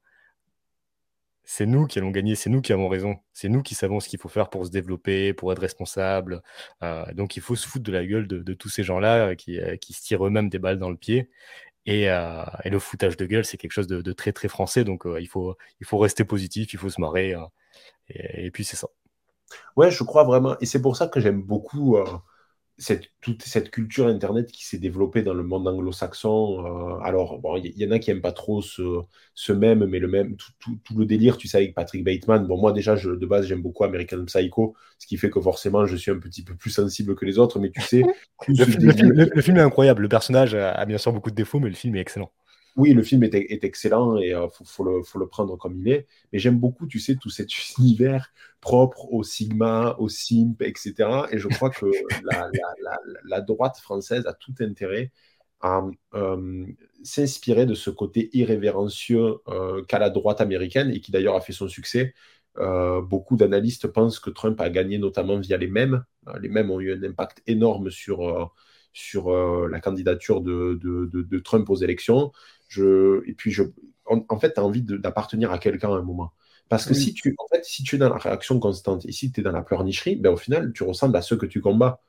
c'est 1.44 1.66
nous 1.66 1.86
qui 1.86 1.98
allons 1.98 2.10
gagner, 2.10 2.36
c'est 2.36 2.50
nous 2.50 2.60
qui 2.60 2.72
avons 2.72 2.88
raison, 2.88 3.18
c'est 3.32 3.48
nous 3.48 3.62
qui 3.62 3.74
savons 3.74 3.98
ce 3.98 4.08
qu'il 4.08 4.20
faut 4.20 4.28
faire 4.28 4.48
pour 4.48 4.64
se 4.64 4.70
développer, 4.70 5.32
pour 5.34 5.52
être 5.52 5.58
responsable. 5.60 6.42
Euh, 6.82 7.04
donc 7.14 7.36
il 7.36 7.42
faut 7.42 7.56
se 7.56 7.66
foutre 7.66 7.84
de 7.84 7.92
la 7.92 8.06
gueule 8.06 8.28
de, 8.28 8.54
tous 8.54 8.68
ces 8.68 8.84
gens-là 8.84 9.34
qui, 9.34 9.58
qui, 9.80 9.92
se 9.92 10.02
tirent 10.02 10.24
eux-mêmes 10.26 10.48
des 10.48 10.60
balles 10.60 10.78
dans 10.78 10.90
le 10.90 10.96
pied 10.96 11.30
Et, 11.86 12.06
le 12.06 12.78
foutage 12.78 13.16
de 13.16 13.26
gueule, 13.26 13.44
c'est 13.44 13.56
quelque 13.56 13.72
chose 13.72 13.88
de, 13.88 14.12
très 14.12 14.32
très 14.32 14.48
français, 14.48 14.84
donc 14.84 15.04
il, 15.18 15.28
faut, 15.28 15.56
il 15.80 15.86
faut 15.86 15.98
rester 15.98 16.24
positif, 16.24 16.72
il 16.72 16.78
faut 16.78 16.90
se 16.90 17.00
marrer, 17.00 17.34
et, 18.08 18.50
puis 18.50 18.64
c'est 18.64 18.76
ça. 18.76 18.88
Ouais, 19.76 19.90
je 19.90 20.02
crois 20.04 20.24
vraiment, 20.24 20.56
et 20.60 20.66
c'est 20.66 20.80
pour 20.80 20.96
ça 20.96 21.08
que 21.08 21.20
j'aime 21.20 21.42
beaucoup 21.42 21.96
cette, 22.78 23.10
toute 23.20 23.42
cette 23.42 23.70
culture 23.70 24.06
Internet 24.06 24.50
qui 24.50 24.64
s'est 24.64 24.78
développée 24.78 25.22
dans 25.22 25.34
le 25.34 25.42
monde 25.42 25.68
anglo-saxon. 25.68 26.64
Euh, 26.64 27.04
alors, 27.04 27.38
bon, 27.38 27.56
il 27.56 27.78
y, 27.78 27.86
en 27.86 27.90
a 27.90 27.98
qui 27.98 28.10
n'aiment 28.10 28.22
pas 28.22 28.32
trop 28.32 28.62
ce, 28.62 28.82
ce 29.34 29.52
même, 29.52 29.84
mais 29.84 29.98
le 29.98 30.08
même, 30.08 30.36
tout, 30.58 30.78
le 30.96 31.04
délire, 31.04 31.36
tu 31.36 31.48
sais, 31.48 31.58
avec 31.58 31.74
Patrick 31.74 32.04
Bateman. 32.04 32.46
Bon, 32.46 32.58
moi, 32.58 32.72
déjà, 32.72 32.96
je, 32.96 33.10
de 33.10 33.26
base, 33.26 33.46
j'aime 33.46 33.62
beaucoup 33.62 33.84
American 33.84 34.24
Psycho, 34.24 34.74
ce 34.98 35.06
qui 35.06 35.16
fait 35.16 35.30
que 35.30 35.40
forcément, 35.40 35.86
je 35.86 35.96
suis 35.96 36.10
un 36.10 36.18
petit 36.18 36.42
peu 36.42 36.54
plus 36.54 36.70
sensible 36.70 37.14
que 37.14 37.24
les 37.24 37.38
autres, 37.38 37.58
mais 37.58 37.70
tu 37.70 37.80
sais. 37.80 38.02
le, 38.48 38.64
film, 38.64 39.12
le, 39.12 39.42
film, 39.42 39.56
est 39.58 39.60
incroyable. 39.60 40.02
Le 40.02 40.08
personnage 40.08 40.54
a 40.54 40.84
bien 40.86 40.98
sûr 40.98 41.12
beaucoup 41.12 41.30
de 41.30 41.36
défauts, 41.36 41.60
mais 41.60 41.68
le 41.68 41.74
film 41.74 41.94
est 41.96 42.00
excellent 42.00 42.32
oui, 42.76 42.94
le 42.94 43.02
film 43.02 43.22
est, 43.22 43.64
excellent 43.64 44.16
et 44.18 44.28
il 44.28 44.34
euh, 44.34 44.48
faut, 44.48 44.84
le, 44.84 45.26
prendre 45.26 45.56
comme 45.58 45.76
il 45.78 45.88
est. 45.88 46.06
Mais 46.32 46.38
j'aime 46.38 46.58
beaucoup, 46.58 46.86
tu 46.86 46.98
sais, 46.98 47.16
tout 47.16 47.28
cet 47.30 47.50
univers 47.78 48.32
propre 48.60 49.12
au 49.12 49.22
Sigma, 49.22 49.96
au 49.98 50.08
Simp, 50.08 50.62
etc. 50.62 50.94
Et 51.30 51.38
je 51.38 51.48
crois 51.48 51.70
que 51.70 51.86
la, 53.24 53.40
droite 53.42 53.78
française 53.78 54.26
a 54.26 54.32
tout 54.32 54.54
intérêt 54.60 55.12
à 55.60 55.82
euh, 56.14 56.66
s'inspirer 57.04 57.66
de 57.66 57.74
ce 57.74 57.90
côté 57.90 58.30
irrévérencieux 58.32 59.36
euh, 59.48 59.84
qu'a 59.84 59.98
la 59.98 60.10
droite 60.10 60.40
américaine 60.40 60.90
et 60.90 61.00
qui 61.00 61.12
d'ailleurs 61.12 61.36
a 61.36 61.40
fait 61.40 61.52
son 61.52 61.68
succès. 61.68 62.14
beaucoup 62.56 63.36
d'analystes 63.36 63.86
pensent 63.88 64.18
que 64.20 64.30
Trump 64.30 64.60
a 64.60 64.70
gagné 64.70 64.98
notamment 64.98 65.38
via 65.38 65.56
les 65.56 65.68
mêmes. 65.68 66.04
Les 66.40 66.48
mêmes 66.48 66.70
ont 66.70 66.80
eu 66.80 66.92
un 66.92 67.02
impact 67.02 67.42
énorme 67.46 67.90
sur 67.90 68.52
sur 68.94 69.30
la 69.68 69.80
candidature 69.80 70.42
de, 70.42 70.78
de, 70.82 71.38
Trump 71.38 71.70
aux 71.70 71.76
élections 71.76 72.32
et 72.78 73.34
puis, 73.34 73.50
je, 73.50 73.62
en, 74.06 74.38
fait, 74.38 74.54
tu 74.54 74.60
as 74.60 74.64
envie 74.64 74.82
d'appartenir 74.82 75.52
à 75.52 75.58
quelqu'un 75.58 75.90
à 75.90 75.96
un 75.96 76.02
moment. 76.02 76.32
Parce 76.68 76.86
que 76.86 76.94
si, 76.94 77.12
tu, 77.12 77.34
en 77.38 77.46
fait, 77.48 77.64
si 77.64 77.82
tu 77.82 77.96
es 77.96 77.98
dans 77.98 78.08
la 78.08 78.16
réaction 78.16 78.58
constante 78.58 79.04
et 79.04 79.12
si 79.12 79.30
tu 79.30 79.40
es 79.40 79.42
dans 79.42 79.52
la 79.52 79.62
pleurnicherie, 79.62 80.16
ben, 80.16 80.30
au 80.30 80.36
final, 80.36 80.72
tu 80.72 80.84
ressembles 80.84 81.16
à 81.16 81.22
ceux 81.22 81.36
que 81.36 81.46
tu 81.46 81.60
combats. 81.60 82.00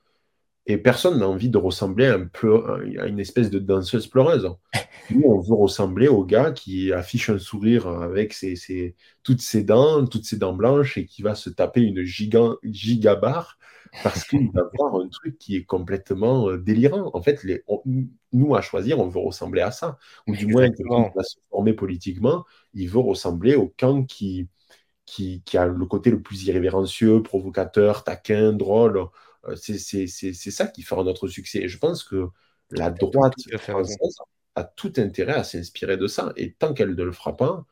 Et 0.65 0.77
personne 0.77 1.19
n'a 1.19 1.27
envie 1.27 1.49
de 1.49 1.57
ressembler 1.57 2.05
un 2.05 2.25
peu 2.25 2.63
à 2.97 3.07
une 3.07 3.19
espèce 3.19 3.49
de 3.49 3.59
danseuse 3.59 4.07
pleureuse. 4.07 4.49
Nous, 5.09 5.23
on 5.25 5.41
veut 5.41 5.55
ressembler 5.55 6.07
au 6.07 6.23
gars 6.23 6.51
qui 6.51 6.93
affiche 6.93 7.29
un 7.29 7.37
sourire 7.37 7.87
avec 7.87 8.31
ses, 8.31 8.95
toutes 9.23 9.41
ses 9.41 9.63
dents, 9.63 10.05
toutes 10.05 10.23
ses 10.23 10.37
dents 10.37 10.53
blanches 10.53 10.97
et 10.97 11.05
qui 11.05 11.21
va 11.21 11.35
se 11.35 11.49
taper 11.49 11.81
une 11.81 12.03
giga, 12.03 12.53
gigabarre 12.63 13.57
parce 14.01 14.23
qu'il 14.23 14.51
va 14.51 14.63
voir 14.73 14.95
un 14.95 15.07
truc 15.07 15.37
qui 15.37 15.55
est 15.55 15.65
complètement 15.65 16.49
euh, 16.49 16.57
délirant. 16.57 17.11
En 17.13 17.21
fait, 17.21 17.43
les, 17.43 17.63
nous, 18.31 18.55
à 18.55 18.61
choisir, 18.61 18.99
on 18.99 19.07
veut 19.07 19.19
ressembler 19.19 19.61
à 19.61 19.71
ça. 19.71 19.97
Ou 20.27 20.35
du 20.35 20.47
moins, 20.47 20.69
quand 20.71 21.11
va 21.15 21.23
se 21.23 21.37
former 21.49 21.73
politiquement, 21.73 22.45
il 22.73 22.89
veut 22.89 22.99
ressembler 22.99 23.55
au 23.55 23.73
camp 23.77 24.03
qui, 24.05 24.47
qui, 25.05 25.41
a 25.55 25.67
le 25.67 25.85
côté 25.85 26.09
le 26.09 26.21
plus 26.21 26.45
irrévérencieux, 26.45 27.21
provocateur, 27.21 28.03
taquin, 28.03 28.53
drôle. 28.53 29.05
Euh, 29.45 29.55
c'est 29.55 30.07
ça 30.07 30.67
qui 30.67 30.81
fera 30.81 31.03
notre 31.03 31.27
succès. 31.27 31.59
Et 31.59 31.67
je 31.67 31.77
pense 31.77 32.03
que 32.03 32.29
la 32.71 32.89
droite 32.89 33.35
française 33.57 34.17
a 34.55 34.63
tout 34.63 34.93
intérêt 34.97 35.33
à 35.33 35.43
s'inspirer 35.43 35.97
de 35.97 36.07
ça. 36.07 36.33
Et 36.35 36.53
tant 36.53 36.73
qu'elle 36.73 36.95
ne 36.95 37.03
le 37.03 37.11
fera 37.11 37.37
pas, 37.37 37.65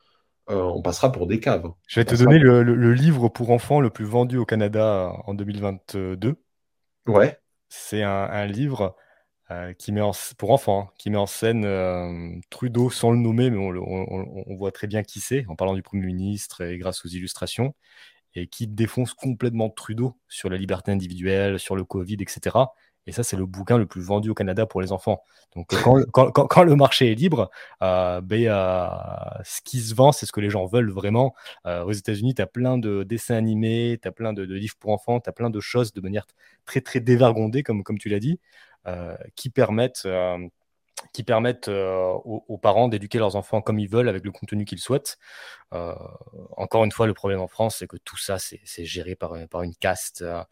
euh, 0.49 0.61
on 0.61 0.81
passera 0.81 1.11
pour 1.11 1.27
des 1.27 1.39
caves. 1.39 1.71
Je 1.87 1.99
vais 1.99 2.05
te 2.05 2.15
donner 2.15 2.39
le, 2.39 2.93
livre 2.93 3.29
pour 3.29 3.51
enfants 3.51 3.79
le 3.79 3.89
plus 3.89 4.05
vendu 4.05 4.37
au 4.37 4.45
Canada 4.45 5.13
en 5.25 5.33
2022. 5.33 6.35
Ouais. 7.07 7.37
C'est 7.69 8.03
un, 8.03 8.45
livre 8.47 8.95
euh, 9.49 9.73
qui 9.73 9.91
met 9.91 10.01
en, 10.01 10.11
pour 10.37 10.51
enfants 10.51 10.87
hein, 10.87 10.93
qui 10.97 11.09
met 11.09 11.17
en 11.17 11.25
scène 11.25 11.63
euh, 11.65 12.31
Trudeau 12.49 12.89
sans 12.89 13.11
le 13.11 13.17
nommer, 13.17 13.49
mais 13.49 13.57
on, 13.57 14.55
voit 14.57 14.71
très 14.71 14.87
bien 14.87 15.03
qui 15.03 15.19
c'est 15.19 15.45
en 15.47 15.55
parlant 15.55 15.73
du 15.73 15.83
Premier 15.83 16.05
ministre 16.05 16.61
et 16.61 16.77
grâce 16.77 17.05
aux 17.05 17.09
illustrations, 17.09 17.73
et 18.33 18.47
qui 18.47 18.67
défonce 18.67 19.13
complètement 19.13 19.69
Trudeau 19.69 20.19
sur 20.27 20.49
la 20.49 20.57
liberté 20.57 20.91
individuelle, 20.91 21.59
sur 21.59 21.75
le 21.75 21.85
Covid, 21.85 22.17
etc. 22.19 22.57
Et 23.07 23.11
ça, 23.11 23.23
c'est 23.23 23.37
le 23.37 23.45
bouquin 23.45 23.77
le 23.77 23.85
plus 23.85 24.01
vendu 24.01 24.29
au 24.29 24.33
Canada 24.33 24.65
pour 24.65 24.81
les 24.81 24.91
enfants. 24.91 25.23
Donc, 25.55 25.69
quand, 26.13 26.63
le 26.63 26.75
marché 26.75 27.11
est 27.11 27.15
libre, 27.15 27.49
euh, 27.81 28.21
ben, 28.21 28.45
ce 29.43 29.61
qui 29.61 29.79
se 29.79 29.95
vend, 29.95 30.11
c'est 30.11 30.25
ce 30.25 30.31
que 30.31 30.39
les 30.39 30.49
gens 30.49 30.65
veulent 30.65 30.91
vraiment. 30.91 31.33
Euh, 31.65 31.83
aux 31.83 31.91
États-Unis, 31.91 32.35
tu 32.35 32.41
as 32.41 32.47
plein 32.47 32.77
de 32.77 33.03
dessins 33.03 33.35
animés, 33.35 33.99
tu 34.01 34.07
as 34.07 34.11
plein 34.11 34.33
de, 34.33 34.43
livres 34.43 34.75
pour 34.79 34.91
enfants, 34.91 35.19
tu 35.19 35.29
as 35.29 35.33
plein 35.33 35.49
de 35.49 35.59
choses 35.59 35.93
de 35.93 36.01
manière 36.01 36.27
très, 36.65 36.81
très 36.81 36.99
dévergondée, 36.99 37.63
comme, 37.63 37.83
comme 37.83 37.97
tu 37.97 38.09
l'as 38.09 38.19
dit, 38.19 38.39
euh, 38.87 39.15
qui 39.35 39.49
permettent 39.49 40.07
qui 41.13 41.23
permettent 41.23 41.67
euh, 41.67 42.13
aux, 42.25 42.57
parents 42.57 42.87
d'éduquer 42.87 43.17
leurs 43.17 43.35
enfants 43.35 43.61
comme 43.61 43.79
ils 43.79 43.89
veulent, 43.89 44.09
avec 44.09 44.23
le 44.23 44.31
contenu 44.31 44.65
qu'ils 44.65 44.79
souhaitent. 44.79 45.17
Euh, 45.73 45.93
encore 46.57 46.83
une 46.83 46.91
fois, 46.91 47.07
le 47.07 47.13
problème 47.13 47.39
en 47.39 47.47
France, 47.47 47.77
c'est 47.79 47.87
que 47.87 47.97
tout 47.97 48.17
ça, 48.17 48.37
c'est 48.39 48.85
géré 48.85 49.15
par, 49.15 49.35
une 49.35 49.75
caste 49.75 50.21
euh, 50.21 50.43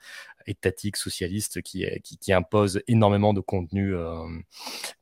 étatique, 0.48 0.98
socialiste, 0.98 1.62
qui, 1.62 1.86
impose 2.32 2.82
énormément 2.88 3.34
de 3.34 3.42
contenu 3.42 3.96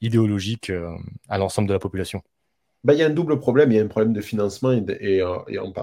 idéologique 0.02 0.72
à 1.28 1.38
l'ensemble 1.38 1.68
de 1.68 1.74
la 1.74 1.80
population. 1.80 2.22
Bah, 2.84 2.94
il 2.94 3.00
y 3.00 3.04
a 3.04 3.08
un 3.08 3.12
double 3.12 3.40
problème, 3.40 3.72
il 3.72 3.76
y 3.76 3.80
a 3.80 3.84
un 3.84 3.88
problème 3.88 4.14
de 4.14 4.22
financement 4.22 4.72
et, 4.72 5.22
et, 5.48 5.60
en 5.60 5.74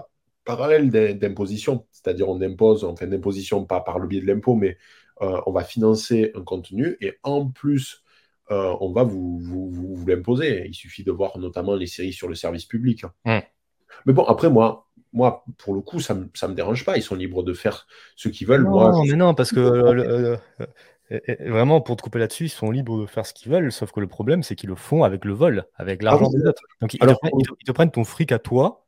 parallèle 0.44 0.90
d'imposition, 1.18 1.86
c'est-à-dire 1.90 2.28
on 2.28 2.40
impose, 2.40 2.84
enfin 2.84 3.06
d'imposition 3.06 3.64
pas 3.64 3.80
par 3.80 3.98
le 3.98 4.06
biais 4.06 4.20
de 4.20 4.26
l'impôt, 4.26 4.54
mais 4.54 4.78
on 5.20 5.52
va 5.52 5.64
financer 5.64 6.32
un 6.34 6.42
contenu 6.42 6.96
et 7.00 7.18
en 7.22 7.46
plus 7.48 8.03
euh, 8.50 8.74
on 8.80 8.92
va 8.92 9.02
vous, 9.04 9.38
vous, 9.40 10.04
l'imposer. 10.06 10.66
Il 10.68 10.74
suffit 10.74 11.04
de 11.04 11.12
voir 11.12 11.38
notamment 11.38 11.74
les 11.74 11.86
séries 11.86 12.12
sur 12.12 12.28
le 12.28 12.34
service 12.34 12.66
public. 12.66 13.04
Mais 13.24 14.12
bon, 14.12 14.24
après, 14.24 14.50
moi, 14.50 14.88
moi, 15.14 15.44
pour 15.58 15.74
le 15.74 15.80
coup, 15.80 16.00
ça 16.00 16.14
ne 16.14 16.20
me, 16.20 16.54
dérange 16.54 16.84
pas. 16.84 16.96
Ils 16.96 17.02
sont 17.02 17.14
libres 17.14 17.42
de 17.42 17.54
faire 17.54 17.86
ce 18.16 18.28
qu'ils 18.28 18.46
veulent. 18.46 18.64
Non, 18.64 18.70
moi, 18.70 19.02
mais 19.06 19.16
non, 19.16 19.34
parce 19.34 19.50
que 19.52 19.60
euh, 19.60 20.36
euh, 21.12 21.18
vraiment, 21.46 21.80
pour 21.80 21.96
te 21.96 22.02
couper 22.02 22.18
là-dessus, 22.18 22.46
ils 22.46 22.50
sont 22.50 22.70
libres 22.70 23.00
de 23.00 23.06
faire 23.06 23.24
ce 23.24 23.32
qu'ils 23.32 23.50
veulent. 23.50 23.70
Sauf 23.70 23.92
que 23.92 24.00
le 24.00 24.08
problème, 24.08 24.42
c'est 24.42 24.56
qu'ils 24.56 24.70
le 24.70 24.74
font 24.74 25.04
avec 25.04 25.24
le 25.24 25.32
vol, 25.32 25.64
avec 25.76 26.00
ah 26.02 26.06
l'argent 26.06 26.28
des 26.28 26.44
autres. 26.44 26.62
Donc, 26.80 26.94
ils, 26.94 26.98
te 26.98 27.72
prennent, 27.72 27.90
ton 27.90 28.04
fric 28.04 28.32
à 28.32 28.38
toi 28.38 28.83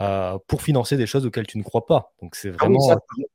euh, 0.00 0.38
pour 0.46 0.62
financer 0.62 0.96
des 0.96 1.06
choses 1.06 1.26
auxquelles 1.26 1.46
tu 1.46 1.58
ne 1.58 1.62
crois 1.62 1.84
pas. 1.84 2.14
Donc 2.22 2.34
c'est 2.34 2.48
ah 2.58 2.64
vraiment. 2.64 2.78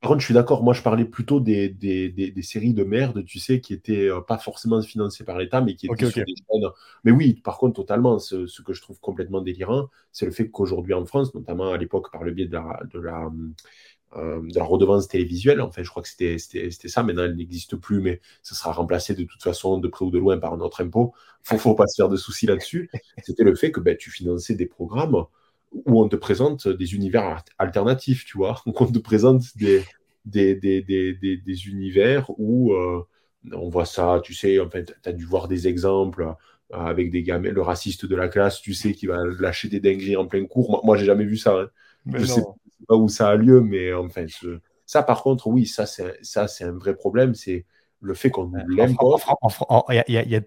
par 0.02 0.10
contre, 0.10 0.20
je 0.22 0.26
suis 0.26 0.34
d'accord. 0.34 0.64
Moi, 0.64 0.74
je 0.74 0.82
parlais 0.82 1.06
plutôt 1.06 1.40
des, 1.40 1.70
des, 1.70 2.10
des, 2.10 2.42
séries 2.42 2.74
de 2.74 2.84
merde, 2.84 3.24
tu 3.24 3.38
sais, 3.38 3.62
qui 3.62 3.74
étaient 3.74 4.10
euh, 4.10 4.22
pas 4.22 4.40
forcément 4.40 4.82
financées 4.82 5.24
par 5.24 5.38
l'État, 5.38 5.62
mais 5.62 5.76
qui 5.76 5.86
étaient 5.86 6.10
sur 6.10 6.26
des 6.26 6.34
chaînes. 6.36 6.70
Mais 7.04 7.12
oui, 7.12 7.36
par 7.44 7.60
contre, 7.60 7.76
totalement. 7.76 8.18
Ce, 8.18 8.48
ce 8.48 8.62
que 8.64 8.74
je 8.74 8.82
trouve 8.82 9.00
complètement 9.00 9.42
délirant, 9.42 9.90
c'est 10.12 10.26
le 10.26 10.32
fait 10.32 10.50
qu'aujourd'hui 10.50 10.96
en 10.96 11.06
France, 11.06 11.36
notamment 11.36 11.72
à 11.72 11.78
l'époque 11.78 12.12
par 12.12 12.24
le 12.24 12.32
biais 12.32 12.48
de 12.48 12.54
la, 12.54 12.80
de 12.92 13.00
la, 13.00 13.30
euh, 14.18 14.42
de 14.42 14.58
la 14.58 14.64
redevance 14.64 15.08
télévisuelle, 15.08 15.62
enfin, 15.62 15.84
je 15.84 15.90
crois 15.90 16.02
que 16.02 16.10
c'était 16.10 16.40
ça. 16.40 17.04
Maintenant, 17.04 17.26
elle 17.26 17.36
n'existe 17.36 17.76
plus, 17.76 18.00
mais 18.00 18.22
ça 18.42 18.56
sera 18.56 18.72
remplacé 18.72 19.14
de 19.14 19.24
toute 19.24 19.44
façon, 19.44 19.78
de 19.78 19.88
près 19.88 20.04
ou 20.04 20.10
de 20.10 20.18
loin, 20.18 20.40
par 20.40 20.54
un 20.54 20.62
autre 20.62 20.82
impôt. 20.82 21.14
Il 21.52 21.56
ne 21.56 21.60
faut 21.60 21.76
pas 21.76 21.86
se 21.86 21.96
faire 21.96 22.10
de 22.10 22.18
soucis 22.18 22.48
là-dessus. 22.48 22.90
C'était 23.24 23.44
le 23.44 23.54
fait 23.54 23.72
que 23.72 23.80
ben, 23.80 23.96
tu 23.96 24.10
finançais 24.10 24.56
des 24.56 24.66
programmes 24.66 25.26
où 25.86 26.02
on 26.02 26.08
te 26.08 26.16
présente 26.16 26.68
des 26.68 26.94
univers 26.96 27.44
alternatifs, 27.58 28.26
tu 28.26 28.38
vois. 28.38 28.62
on 28.66 28.86
te 28.86 29.00
présente 29.00 29.44
des, 29.56 29.84
des, 30.26 30.56
des, 30.56 30.82
des 31.38 31.68
univers 31.68 32.30
où 32.38 32.74
euh, 32.74 33.04
on 33.54 33.70
voit 33.70 33.86
ça, 33.86 34.22
tu 34.24 34.34
sais, 34.34 34.60
en 34.60 34.70
fait, 34.70 34.96
tu 35.04 35.10
as 35.10 35.14
dû 35.14 35.26
voir 35.26 35.48
des 35.48 35.68
exemples 35.68 36.34
euh, 36.74 36.78
avec 36.78 37.12
des 37.12 37.24
gamins, 37.24 37.52
le 37.52 37.62
raciste 37.62 38.06
de 38.06 38.16
la 38.16 38.28
classe, 38.28 38.62
tu 38.62 38.74
sais, 38.74 38.94
qui 38.94 39.06
va 39.06 39.24
lâcher 39.40 39.68
des 39.68 39.80
dingueries 39.80 40.16
en 40.18 40.26
plein 40.26 40.46
cours. 40.46 40.72
Moi, 40.72 40.82
moi 40.84 40.98
j'ai 40.98 41.06
jamais 41.06 41.26
vu 41.26 41.38
ça. 41.38 41.60
Hein. 41.60 41.70
Je 42.06 42.18
ne 42.18 42.26
sais 42.26 42.44
pas 42.88 42.96
où 42.96 43.08
ça 43.10 43.30
a 43.30 43.36
lieu, 43.36 43.62
mais 43.62 43.94
enfin, 43.94 44.26
ça, 44.86 45.04
par 45.04 45.24
contre, 45.24 45.48
oui, 45.48 45.66
ça, 45.66 45.86
c'est 45.86 46.64
un 46.64 46.72
vrai 46.72 46.96
problème. 46.96 47.36
C'est 47.36 47.66
le 48.02 48.14
fait 48.14 48.30
qu'on 48.30 48.52
l'aime 48.68 48.96
Il 49.90 50.04
y, 50.08 50.36
a 50.36 50.42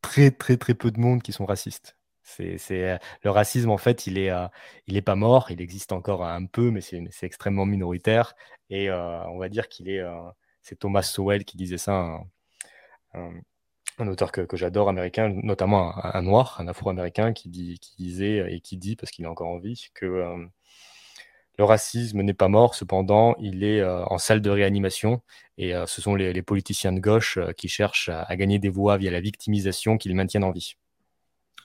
très, 0.00 0.30
très, 0.30 0.56
très 0.56 0.74
peu 0.74 0.90
de 0.90 1.00
monde 1.00 1.22
qui 1.22 1.32
sont 1.32 1.44
racistes. 1.44 1.96
C'est, 2.24 2.58
euh, 2.72 2.98
le 3.22 3.30
racisme, 3.30 3.70
en 3.70 3.76
fait, 3.76 4.06
il 4.06 4.18
est, 4.18 4.30
euh, 4.30 4.48
il 4.86 4.96
est 4.96 5.02
pas 5.02 5.14
mort, 5.14 5.50
il 5.50 5.60
existe 5.60 5.92
encore 5.92 6.24
un 6.24 6.46
peu, 6.46 6.70
mais 6.70 6.80
c'est, 6.80 7.06
extrêmement 7.22 7.66
minoritaire. 7.66 8.34
Et 8.70 8.88
euh, 8.90 9.24
on 9.28 9.38
va 9.38 9.48
dire 9.48 9.68
qu'il 9.68 9.88
est. 9.88 10.02
c'est 10.62 10.78
Thomas 10.78 11.02
Sowell 11.02 11.44
qui 11.44 11.56
disait 11.56 11.78
ça, 11.78 12.18
un, 13.14 14.08
auteur 14.08 14.32
que, 14.32 14.56
j'adore, 14.56 14.88
américain, 14.88 15.28
notamment 15.42 15.94
un, 16.04 16.22
noir, 16.22 16.56
un 16.60 16.68
afro-américain, 16.68 17.32
qui, 17.32 17.48
dit, 17.48 17.78
disait 17.98 18.52
et 18.52 18.60
qui 18.60 18.76
dit, 18.78 18.96
parce 18.96 19.12
qu'il 19.12 19.24
est 19.24 19.28
encore 19.28 19.48
en 19.48 19.58
vie, 19.58 19.88
que 19.94 20.48
le 21.58 21.64
racisme 21.64 22.22
n'est 22.22 22.34
pas 22.34 22.48
mort, 22.48 22.74
cependant, 22.74 23.36
il 23.38 23.62
est 23.64 23.84
en 23.84 24.18
salle 24.18 24.40
de 24.40 24.50
réanimation. 24.50 25.22
Et 25.58 25.74
ce 25.86 26.02
sont 26.02 26.14
les, 26.16 26.42
politiciens 26.42 26.92
de 26.92 27.00
gauche 27.00 27.38
qui 27.56 27.68
cherchent 27.68 28.08
à, 28.08 28.22
à, 28.22 28.36
gagner 28.36 28.58
des 28.58 28.70
voix 28.70 28.96
via 28.96 29.10
la 29.10 29.20
victimisation 29.20 29.98
qui 29.98 30.08
le 30.08 30.14
maintiennent 30.14 30.44
en 30.44 30.52
vie. 30.52 30.76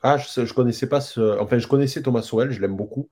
Ah, 0.02 0.18
je, 0.18 0.46
je 0.46 0.54
connaissais 0.54 0.88
pas 0.90 1.02
ce. 1.02 1.40
Enfin, 1.40 1.60
je 1.60 1.68
connaissais 1.68 2.02
Thomas 2.02 2.22
Sowell, 2.22 2.52
je 2.52 2.62
l'aime 2.62 2.76
beaucoup. 2.76 3.10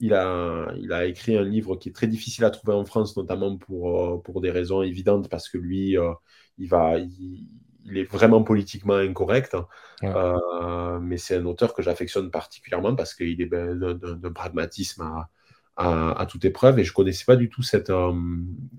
Il 0.00 0.14
a, 0.14 0.72
il 0.78 0.92
a 0.92 1.04
écrit 1.06 1.36
un 1.36 1.44
livre 1.44 1.76
qui 1.76 1.88
est 1.90 1.92
très 1.92 2.06
difficile 2.08 2.44
à 2.44 2.50
trouver 2.50 2.74
en 2.74 2.84
France, 2.84 3.16
notamment 3.16 3.56
pour, 3.56 4.00
euh, 4.00 4.22
pour 4.22 4.40
des 4.40 4.50
raisons 4.50 4.82
évidentes, 4.82 5.28
parce 5.28 5.48
que 5.48 5.58
lui, 5.58 5.96
euh, 5.98 6.12
il, 6.58 6.68
va, 6.68 6.98
il, 6.98 7.48
il 7.84 7.98
est 7.98 8.04
vraiment 8.04 8.42
politiquement 8.42 8.94
incorrect. 8.94 9.56
Hein. 10.02 11.00
mais 11.00 11.16
c'est 11.16 11.36
un 11.36 11.46
auteur 11.46 11.74
que 11.74 11.82
j'affectionne 11.82 12.30
particulièrement 12.30 12.94
parce 12.96 13.14
qu'il 13.14 13.40
est 13.40 13.46
ben, 13.46 13.78
d'un 13.78 14.32
pragmatisme 14.32 15.02
à, 15.02 15.30
à, 15.76 16.26
toute 16.26 16.44
épreuve. 16.44 16.78
Et 16.78 16.84
je 16.84 16.90
ne 16.90 16.94
connaissais 16.94 17.24
pas 17.24 17.36
du 17.36 17.48
tout 17.48 17.62
cette, 17.62 17.90
euh, 17.90 18.12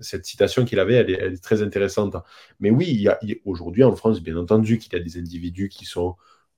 cette 0.00 0.26
citation 0.26 0.64
qu'il 0.64 0.78
avait. 0.78 0.94
Elle 0.94 1.10
est, 1.10 1.42
très 1.42 1.62
intéressante. 1.62 2.16
Mais 2.60 2.70
oui, 2.70 2.86
il 2.88 3.00
y 3.00 3.08
a, 3.08 3.18
aujourd'hui 3.44 3.84
en 3.84 3.94
France, 3.94 4.20
bien 4.22 4.36
entendu, 4.36 4.78
qu'il 4.78 4.92
y 4.92 4.96
a 4.96 5.00
des 5.00 5.18
individus 5.18 5.68
qui 5.68 5.84
sont 5.84 6.16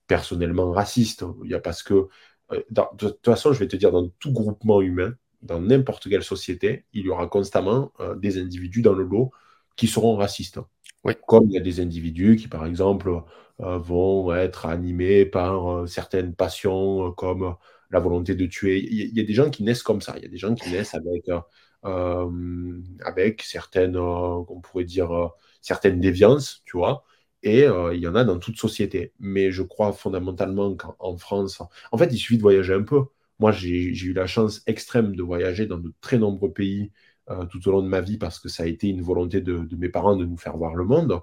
personnellement 0.09 0.71
racistes. 0.71 1.23
Il 1.45 1.51
y 1.51 1.53
a 1.55 1.61
parce 1.61 1.83
que, 1.83 2.09
euh, 2.51 2.61
de, 2.71 2.83
toute 2.97 3.25
façon, 3.25 3.53
je 3.53 3.59
vais 3.59 3.69
te 3.69 3.77
dire, 3.77 3.91
dans 3.91 4.09
tout 4.19 4.33
groupement 4.33 4.81
humain, 4.81 5.13
dans 5.41 5.61
n'importe 5.61 6.09
quelle 6.09 6.23
société, 6.23 6.85
il 6.91 7.05
y 7.05 7.09
aura 7.09 7.27
constamment 7.27 7.93
euh, 8.01 8.15
des 8.15 8.37
individus 8.37 8.81
dans 8.81 8.93
le 8.93 9.05
lot 9.05 9.31
qui 9.77 9.87
seront 9.87 10.17
racistes. 10.17 10.59
Oui. 11.05 11.13
Comme 11.27 11.45
il 11.45 11.53
y 11.53 11.57
a 11.57 11.61
des 11.61 11.79
individus 11.79 12.35
qui, 12.35 12.49
par 12.49 12.65
exemple, 12.65 13.23
vont 13.57 14.33
être 14.33 14.65
animés 14.65 15.25
par 15.25 15.87
certaines 15.87 16.33
passions 16.33 17.11
comme 17.11 17.55
la 17.91 17.99
volonté 17.99 18.35
de 18.35 18.45
tuer. 18.45 18.79
Il 18.79 19.17
y, 19.17 19.19
a 19.19 19.23
des 19.23 19.33
gens 19.33 19.49
qui 19.49 19.63
naissent 19.63 19.83
comme 19.83 20.01
ça. 20.01 20.13
Il 20.17 20.23
y 20.23 20.25
a 20.25 20.29
des 20.29 20.37
gens 20.37 20.53
qui 20.55 20.69
naissent 20.71 20.93
avec, 20.93 21.27
euh, 21.29 21.39
euh, 21.85 22.81
avec 23.03 23.41
certaines, 23.41 23.95
euh, 23.95 24.43
on 24.47 24.61
pourrait 24.61 24.83
dire, 24.83 25.31
certaines 25.61 25.99
déviances, 25.99 26.61
tu 26.65 26.77
vois. 26.77 27.03
Et 27.43 27.65
il 27.93 27.99
y 27.99 28.07
en 28.07 28.15
a 28.15 28.23
dans 28.25 28.39
toute 28.39 28.57
société. 28.57 29.13
Mais 29.19 29.51
je 29.51 29.63
crois 29.63 29.93
fondamentalement 29.93 30.75
qu'en 30.75 31.17
France, 31.17 31.61
en 31.91 31.97
fait, 31.97 32.09
il 32.11 32.17
suffit 32.17 32.37
de 32.37 32.41
voyager 32.41 32.73
un 32.73 32.83
peu. 32.83 33.03
Moi, 33.39 33.51
j'ai 33.51 33.93
eu 33.93 34.13
la 34.13 34.27
chance 34.27 34.61
extrême 34.67 35.15
de 35.15 35.23
voyager 35.23 35.65
dans 35.65 35.77
de 35.77 35.93
très 36.01 36.17
nombreux 36.17 36.51
pays 36.51 36.91
tout 37.49 37.67
au 37.67 37.71
long 37.71 37.81
de 37.81 37.87
ma 37.87 38.01
vie 38.01 38.17
parce 38.17 38.39
que 38.39 38.49
ça 38.49 38.63
a 38.63 38.65
été 38.65 38.89
une 38.89 39.01
volonté 39.01 39.41
de, 39.41 39.67
mes 39.77 39.89
parents 39.89 40.15
de 40.15 40.25
nous 40.25 40.37
faire 40.37 40.57
voir 40.57 40.75
le 40.75 40.83
monde. 40.85 41.21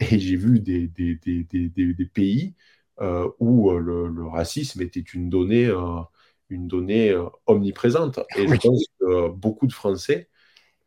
Et 0.00 0.18
j'ai 0.18 0.36
vu 0.36 0.60
des, 0.60 0.88
des, 0.88 1.16
des, 1.16 1.68
des 1.94 2.06
pays 2.06 2.54
euh, 3.00 3.28
où 3.40 3.70
euh, 3.72 3.80
le, 3.80 4.26
racisme 4.26 4.80
était 4.82 5.00
une 5.00 5.28
donnée, 5.28 5.66
euh, 5.66 6.00
une 6.48 6.68
donnée 6.68 7.14
omniprésente. 7.46 8.20
Et 8.36 8.46
je 8.46 8.54
pense 8.54 8.84
que 9.00 9.28
beaucoup 9.30 9.66
de 9.66 9.72
Français 9.72 10.30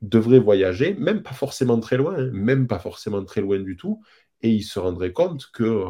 devraient 0.01 0.39
voyager, 0.39 0.93
même 0.95 1.23
pas 1.23 1.33
forcément 1.33 1.79
très 1.79 1.97
loin, 1.97 2.15
hein, 2.17 2.29
même 2.33 2.67
pas 2.67 2.79
forcément 2.79 3.23
très 3.25 3.41
loin 3.41 3.59
du 3.59 3.75
tout, 3.77 4.01
et 4.41 4.51
ils 4.51 4.63
se 4.63 4.79
rendraient 4.79 5.13
compte 5.13 5.49
que 5.53 5.83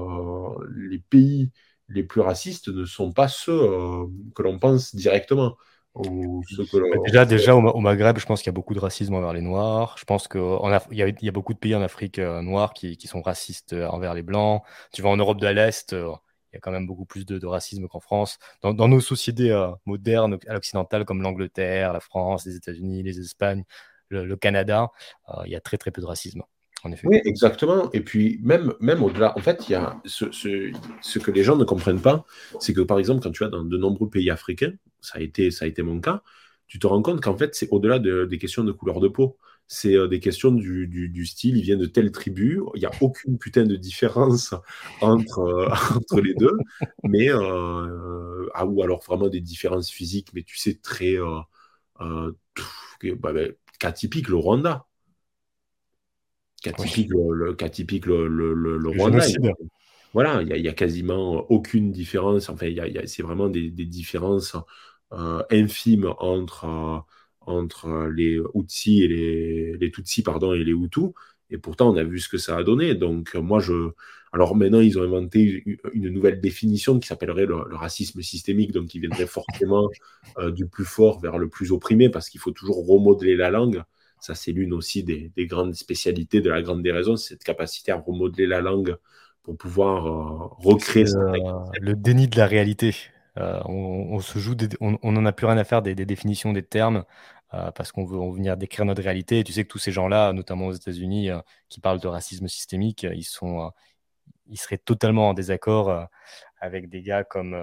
les 0.76 1.00
pays 1.00 1.52
les 1.90 2.04
plus 2.04 2.22
racistes 2.22 2.68
ne 2.70 2.86
sont 2.86 3.14
pas 3.14 3.28
ceux 3.28 3.60
que 4.36 4.44
l'on 4.44 4.60
pense 4.60 4.96
directement. 4.96 5.56
Déjà, 7.06 7.26
déjà 7.26 7.56
au, 7.56 7.80
Maghreb, 7.80 8.18
je 8.18 8.26
pense 8.26 8.42
qu'il 8.42 8.48
y 8.48 8.50
a 8.50 8.54
beaucoup 8.54 8.74
de 8.74 8.80
racisme 8.80 9.16
envers 9.16 9.34
les 9.34 9.42
Noirs. 9.42 9.96
Je 9.98 10.06
pense 10.06 10.28
qu'il 10.28 10.42
y, 10.92 11.02
a, 11.02 11.08
y 11.22 11.28
a 11.28 11.32
beaucoup 11.32 11.54
de 11.54 11.60
pays 11.60 11.74
en 11.76 11.82
Afrique 11.82 12.20
euh, 12.20 12.42
noire 12.42 12.74
qui, 12.74 12.98
qui, 12.98 13.08
sont 13.08 13.22
racistes 13.22 13.74
euh, 13.74 13.88
envers 13.88 14.14
les 14.14 14.22
Blancs. 14.22 14.62
Tu 14.94 15.02
vas 15.02 15.10
en 15.10 15.18
Europe 15.18 15.40
de 15.40 15.48
l'Est, 15.48 15.94
euh, 15.94 16.12
il 16.52 16.56
y 16.56 16.58
a 16.58 16.60
quand 16.60 16.72
même 16.72 16.86
beaucoup 16.86 17.06
plus 17.06 17.26
de, 17.26 17.46
racisme 17.46 17.88
qu'en 17.88 18.00
France. 18.00 18.38
Dans, 18.62 18.74
dans, 18.74 18.88
nos 18.88 19.02
sociétés 19.02 19.52
modernes, 19.86 20.38
à 20.48 20.54
l'occidental, 20.54 21.04
comme 21.04 21.22
l'Angleterre, 21.22 21.94
la 21.94 22.00
France, 22.00 22.46
les 22.46 22.56
États-Unis, 22.56 23.04
les 23.04 23.20
Espagnes, 23.20 23.64
le, 24.10 24.36
Canada, 24.36 24.92
il 25.46 25.52
y 25.52 25.56
a 25.56 25.62
très 25.62 25.78
très 25.78 25.92
peu 25.92 26.02
de 26.02 26.06
racisme. 26.06 26.44
Oui, 27.04 27.22
exactement. 27.26 27.92
Et 27.92 28.02
puis, 28.02 28.40
même, 28.44 28.74
même 28.80 29.04
au-delà, 29.04 29.38
en 29.38 29.42
fait, 29.42 29.68
il 29.68 29.74
y 29.74 29.76
a 29.76 30.00
ce, 30.06 31.20
que 31.20 31.32
les 31.32 31.44
gens 31.44 31.56
ne 31.56 31.64
comprennent 31.64 32.02
pas, 32.02 32.26
c'est 32.60 32.74
que, 32.74 32.82
par 32.82 33.00
exemple, 33.00 33.22
quand 33.22 33.32
tu 33.32 33.44
vas 33.44 33.50
dans 33.50 33.64
de 33.64 33.78
nombreux 33.78 34.10
pays 34.10 34.30
africains, 34.30 34.74
ça 35.02 35.18
a 35.18 35.22
été, 35.22 35.52
ça 35.52 35.66
a 35.66 35.68
été 35.68 35.82
mon 35.82 36.00
cas, 36.00 36.22
tu 36.68 36.80
te 36.80 36.88
rends 36.88 37.02
compte 37.02 37.22
qu'en 37.22 37.38
fait, 37.38 37.56
c'est 37.56 37.70
au-delà 37.72 38.00
des 38.00 38.38
questions 38.38 38.64
de 38.64 38.72
couleur 38.72 39.00
de 39.00 39.08
peau. 39.08 39.38
C'est 39.70 39.96
euh, 39.98 40.08
des 40.08 40.22
questions 40.22 40.52
du, 40.52 41.26
style, 41.26 41.58
il 41.58 41.64
vient 41.64 41.76
de 41.76 41.86
telle 41.86 42.12
tribu, 42.12 42.62
il 42.76 42.80
n'y 42.80 42.86
a 42.86 42.92
aucune 43.02 43.38
putain 43.38 43.66
de 43.66 43.76
différence 43.76 44.54
entre, 45.02 45.40
euh, 45.40 45.68
entre 45.96 46.22
les 46.22 46.34
deux, 46.36 46.58
mais, 47.04 47.30
euh, 47.30 48.48
ah, 48.54 48.66
ou 48.66 48.82
alors 48.82 49.04
vraiment 49.04 49.28
des 49.28 49.42
différences 49.42 49.90
physiques, 49.90 50.30
mais 50.34 50.44
tu 50.44 50.58
sais, 50.58 50.76
très. 50.82 51.18
Bah, 52.00 53.34
bah, 53.34 53.42
cas 53.80 53.92
typique, 53.92 54.30
le 54.30 54.38
Rwanda. 54.38 54.87
Cas 56.64 56.72
typique, 56.74 57.12
le, 57.12 57.54
cas 57.54 57.70
typique, 57.70 58.06
le, 58.06 58.28
le, 58.28 58.54
le 58.54 58.90
Rwanda. 58.90 59.24
Voilà, 60.14 60.42
il 60.42 60.62
n'y 60.62 60.68
a, 60.68 60.74
quasiment 60.74 61.46
aucune 61.52 61.92
différence. 61.92 62.50
Enfin, 62.50 62.68
c'est 63.06 63.22
vraiment 63.22 63.50
des, 63.50 63.70
des 63.70 63.86
différences 63.86 64.56
euh, 65.14 65.44
infime 65.52 66.12
entre, 66.18 66.66
euh, 66.66 67.00
entre 67.42 68.10
les 68.14 68.40
Hutsi 68.56 69.04
et 69.04 69.08
les, 69.08 69.78
les 69.78 69.92
Tutsis 69.92 70.24
pardon, 70.24 70.54
et 70.54 70.64
les 70.64 70.72
Hutus. 70.72 71.12
Et 71.50 71.58
pourtant, 71.58 71.94
on 71.94 71.96
a 71.98 72.04
vu 72.04 72.20
ce 72.20 72.30
que 72.30 72.38
ça 72.38 72.58
a 72.58 72.64
donné. 72.64 72.96
Donc, 72.96 73.36
moi, 73.36 73.60
je. 73.60 73.92
Alors 74.34 74.56
maintenant, 74.56 74.82
ils 74.82 75.00
ont 75.00 75.04
inventé 75.04 75.64
une 75.94 76.10
nouvelle 76.10 76.42
définition 76.42 77.00
qui 77.00 77.08
s'appellerait 77.08 77.46
le, 77.46 77.56
racisme 77.76 78.22
systémique, 78.22 78.74
donc 78.74 78.88
qui 78.88 79.00
viendrait 79.00 79.28
forcément 79.28 79.90
euh, 80.38 80.52
du 80.52 80.68
plus 80.68 80.84
fort 80.84 81.20
vers 81.22 81.38
le 81.38 81.48
plus 81.48 81.72
opprimé, 81.72 82.10
parce 82.10 82.30
qu'il 82.30 82.42
faut 82.42 82.52
toujours 82.52 82.86
remodeler 82.86 83.36
la 83.36 83.50
langue. 83.50 83.84
Ça, 84.20 84.36
c'est 84.36 84.52
l'une 84.52 84.74
aussi 84.74 85.04
des, 85.04 85.32
des, 85.36 85.46
grandes 85.46 85.76
spécialités 85.76 86.42
de 86.42 86.50
la 86.50 86.62
grande 86.62 86.82
déraison, 86.82 87.16
cette 87.18 87.44
capacité 87.44 87.92
à 87.92 87.98
remodeler 87.98 88.48
la 88.48 88.62
langue 88.62 88.98
pour 89.44 89.58
pouvoir 89.58 90.58
recréer. 90.58 91.06
le 91.80 91.94
déni 91.94 92.28
de 92.28 92.38
la 92.38 92.48
réalité. 92.48 92.96
Euh, 93.38 93.62
on, 93.66 94.20
se 94.20 94.40
joue, 94.40 94.56
on 94.82 95.12
n'en 95.12 95.26
a 95.26 95.32
plus 95.32 95.46
rien 95.46 95.58
à 95.58 95.64
faire 95.64 95.82
des, 95.82 95.94
définitions 95.96 96.54
des 96.54 96.64
termes 96.64 97.06
euh, 97.54 97.72
parce 97.72 97.92
qu'on 97.92 98.04
veut 98.04 98.18
venir 98.34 98.58
décrire 98.58 98.86
notre 98.86 99.04
réalité. 99.04 99.40
Et 99.40 99.44
tu 99.44 99.54
sais 99.54 99.64
que 99.64 99.70
tous 99.70 99.78
ces 99.78 99.92
gens-là, 99.92 100.34
notamment 100.34 100.68
aux 100.68 100.74
États-Unis, 100.74 101.30
euh, 101.30 101.40
qui 101.70 101.80
parlent 101.80 102.00
de 102.00 102.08
racisme 102.08 102.48
systémique, 102.48 103.04
ils 103.04 103.24
sont, 103.24 103.72
ils 104.48 104.58
seraient 104.58 104.80
totalement 104.80 105.30
en 105.30 105.34
désaccord 105.34 106.08
avec 106.60 106.90
des 106.90 107.02
gars 107.02 107.24
comme 107.24 107.56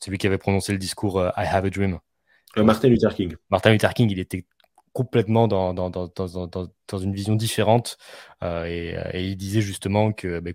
celui 0.00 0.18
qui 0.18 0.26
avait 0.26 0.38
prononcé 0.38 0.72
le 0.72 0.78
discours 0.78 1.22
I 1.36 1.46
Have 1.46 1.64
a 1.64 1.70
Dream. 1.70 2.00
Martin 2.56 2.88
Luther 2.88 3.14
King. 3.14 3.36
Martin 3.50 3.70
Luther 3.70 3.94
King, 3.94 4.10
il 4.10 4.18
était 4.18 4.44
complètement 4.92 5.48
dans, 5.48 5.74
dans, 5.74 5.90
dans, 5.90 6.08
dans 6.08 6.98
une 6.98 7.14
vision 7.14 7.36
différente. 7.36 7.96
et, 8.42 8.96
il 9.14 9.36
disait 9.36 9.60
justement 9.60 10.12
que, 10.12 10.40
ben, 10.40 10.52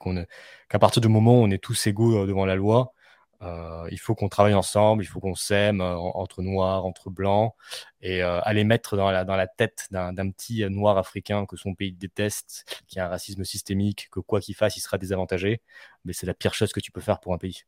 qu'à 0.69 0.79
partir 0.79 1.01
du 1.01 1.07
moment 1.07 1.39
où 1.41 1.43
on 1.43 1.51
est 1.51 1.63
tous 1.63 1.87
égaux 1.87 2.25
devant 2.25 2.45
la 2.45 2.55
loi, 2.55 2.93
euh, 3.41 3.87
il 3.91 3.99
faut 3.99 4.15
qu'on 4.15 4.29
travaille 4.29 4.53
ensemble, 4.53 5.03
il 5.03 5.07
faut 5.07 5.19
qu'on 5.19 5.35
s'aime 5.35 5.81
euh, 5.81 5.95
entre 5.95 6.41
noirs, 6.41 6.85
entre 6.85 7.09
blancs, 7.09 7.53
et 8.01 8.23
euh, 8.23 8.39
aller 8.43 8.63
mettre 8.63 8.97
dans 8.97 9.11
la, 9.11 9.25
dans 9.25 9.35
la 9.35 9.47
tête 9.47 9.87
d'un 9.91 10.29
petit 10.31 10.67
noir 10.69 10.97
africain 10.97 11.45
que 11.45 11.57
son 11.57 11.75
pays 11.75 11.91
déteste, 11.93 12.65
qui 12.87 12.99
a 12.99 13.05
un 13.05 13.09
racisme 13.09 13.43
systémique, 13.43 14.09
que 14.11 14.19
quoi 14.19 14.39
qu'il 14.41 14.55
fasse, 14.55 14.77
il 14.77 14.81
sera 14.81 14.97
désavantagé, 14.97 15.61
mais 16.05 16.13
c'est 16.13 16.25
la 16.25 16.33
pire 16.33 16.53
chose 16.53 16.71
que 16.73 16.79
tu 16.79 16.91
peux 16.91 17.01
faire 17.01 17.19
pour 17.19 17.33
un 17.33 17.37
pays. 17.37 17.63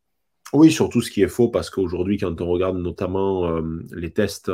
Oui, 0.54 0.72
surtout 0.72 1.02
ce 1.02 1.12
qui 1.12 1.22
est 1.22 1.28
faux, 1.28 1.50
parce 1.50 1.70
qu'aujourd'hui, 1.70 2.18
quand 2.18 2.40
on 2.42 2.48
regarde 2.48 2.78
notamment 2.78 3.60
les 3.92 4.12
tests 4.12 4.52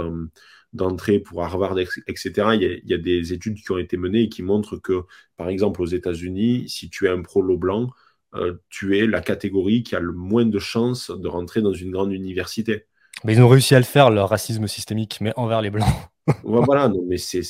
d'entrée 0.74 1.20
pour 1.20 1.44
Harvard, 1.44 1.78
etc., 1.80 2.32
il 2.56 2.82
y, 2.84 2.94
a, 2.94 2.98
des 2.98 3.32
études 3.32 3.62
qui 3.62 3.72
ont 3.72 3.78
été 3.78 3.96
menées 3.96 4.24
et 4.24 4.30
qui 4.30 4.44
montrent 4.44 4.78
que, 4.78 5.04
par 5.38 5.50
exemple, 5.50 5.82
aux 5.82 5.86
États-Unis, 5.86 6.68
si 6.68 6.90
tu 6.90 7.06
es 7.06 7.10
un 7.10 7.22
prolo 7.22 7.58
blanc, 7.58 7.90
euh, 8.36 8.56
tu 8.70 8.98
es 8.98 9.06
la 9.06 9.22
catégorie 9.22 9.84
qui 9.84 9.96
a 9.96 10.00
le 10.00 10.12
moins 10.12 10.46
de 10.46 10.60
chances 10.60 11.12
de 11.12 11.28
rentrer 11.28 11.62
dans 11.62 11.74
une 11.74 11.92
grande 11.92 12.12
université. 12.12 12.88
Mais 13.24 13.34
ils 13.34 13.42
ont 13.42 13.48
réussi 13.48 13.76
à 13.76 13.80
le 13.80 13.86
faire, 13.86 14.10
leur 14.10 14.30
racisme 14.30 14.68
systémique, 14.68 15.20
mais 15.22 15.32
envers 15.36 15.62
les 15.62 15.70
Blancs. 15.70 15.88
voilà, 16.44 16.90
non, 16.90 17.04
mais 17.08 17.18
c'est 17.18 17.44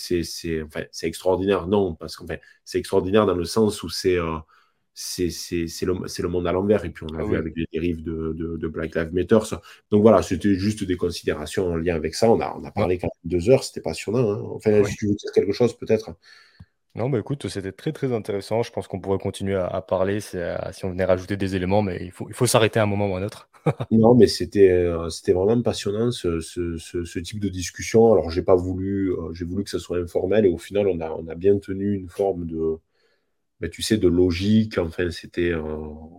extraordinaire. 1.03 1.67
Non, 1.67 1.95
parce 1.95 2.17
qu'en 2.17 2.27
fait, 2.27 2.41
c'est 2.65 2.79
extraordinaire 2.79 3.25
dans 3.25 3.35
le 3.35 3.45
sens 3.45 3.81
où 3.83 3.89
c'est 3.89 4.17
euh, 4.17 4.37
c'est 4.93 5.27
le, 5.81 5.93
le, 5.93 6.29
monde 6.29 6.47
à 6.47 6.51
l'envers. 6.51 6.85
Et 6.85 6.89
puis, 6.89 7.05
on 7.09 7.15
a 7.15 7.21
ah 7.21 7.25
vu 7.25 7.35
avec 7.35 7.53
les 7.55 7.65
dérives 7.73 8.03
de, 8.03 8.33
de, 8.33 8.67
Black 8.67 8.95
Lives 8.95 9.13
Matter. 9.13 9.39
Donc 9.91 10.01
voilà, 10.01 10.21
c'était 10.21 10.53
juste 10.55 10.83
des 10.83 10.97
considérations 10.97 11.67
en 11.67 11.75
lien 11.75 11.95
avec 11.95 12.15
ça. 12.15 12.29
On 12.29 12.39
a, 12.39 12.55
on 12.57 12.63
a 12.63 12.71
parlé 12.71 12.97
quand 12.97 13.07
même 13.07 13.31
deux 13.31 13.49
heures, 13.49 13.63
c'était 13.63 13.81
passionnant. 13.81 14.31
Hein. 14.31 14.41
Enfin, 14.53 14.83
si 14.83 14.95
tu 14.95 15.07
veux 15.07 15.15
dire 15.15 15.31
quelque 15.33 15.51
chose, 15.51 15.77
peut-être. 15.77 16.15
Non, 16.95 17.09
bah 17.09 17.17
écoute, 17.17 17.47
c'était 17.47 17.71
très 17.71 17.91
très 17.91 18.13
intéressant. 18.13 18.61
Je 18.61 18.71
pense 18.71 18.87
qu'on 18.87 18.99
pourrait 18.99 19.17
continuer 19.17 19.55
à, 19.55 19.81
parler 19.81 20.19
si, 20.19 20.37
on 20.83 20.91
venait 20.91 21.05
rajouter 21.05 21.37
des 21.37 21.55
éléments, 21.55 21.81
mais 21.81 21.97
il 22.01 22.11
faut, 22.11 22.27
il 22.29 22.35
faut 22.35 22.45
s'arrêter 22.45 22.79
à 22.79 22.83
un 22.83 22.85
moment 22.85 23.07
ou 23.11 23.15
à 23.15 23.19
un 23.19 23.23
autre. 23.23 23.49
non, 23.91 24.13
mais 24.13 24.27
c'était 24.27 24.69
euh, 24.69 25.09
c'était 25.09 25.33
vraiment 25.33 25.59
passionnant 25.63 26.11
ce, 26.11 26.39
ce, 26.39 26.77
ce, 26.77 27.19
type 27.19 27.39
de 27.39 27.49
discussion. 27.49 28.13
Alors, 28.13 28.29
j'ai 28.29 28.43
pas 28.43 28.55
voulu, 28.55 29.11
euh, 29.11 29.33
j'ai 29.33 29.45
voulu 29.45 29.63
que 29.63 29.71
ce 29.71 29.79
soit 29.79 29.97
informel 29.97 30.45
et 30.45 30.49
au 30.49 30.59
final, 30.59 30.87
on 30.87 30.99
a, 30.99 31.09
on 31.09 31.27
a 31.27 31.33
bien 31.33 31.57
tenu 31.57 31.95
une 31.95 32.09
forme 32.09 32.45
de, 32.45 32.77
bah, 33.63 33.69
tu 33.69 33.81
sais, 33.81 33.97
de 33.97 34.09
logique. 34.09 34.77
Enfin, 34.77 35.09
c'était 35.09 35.51
euh, 35.53 35.63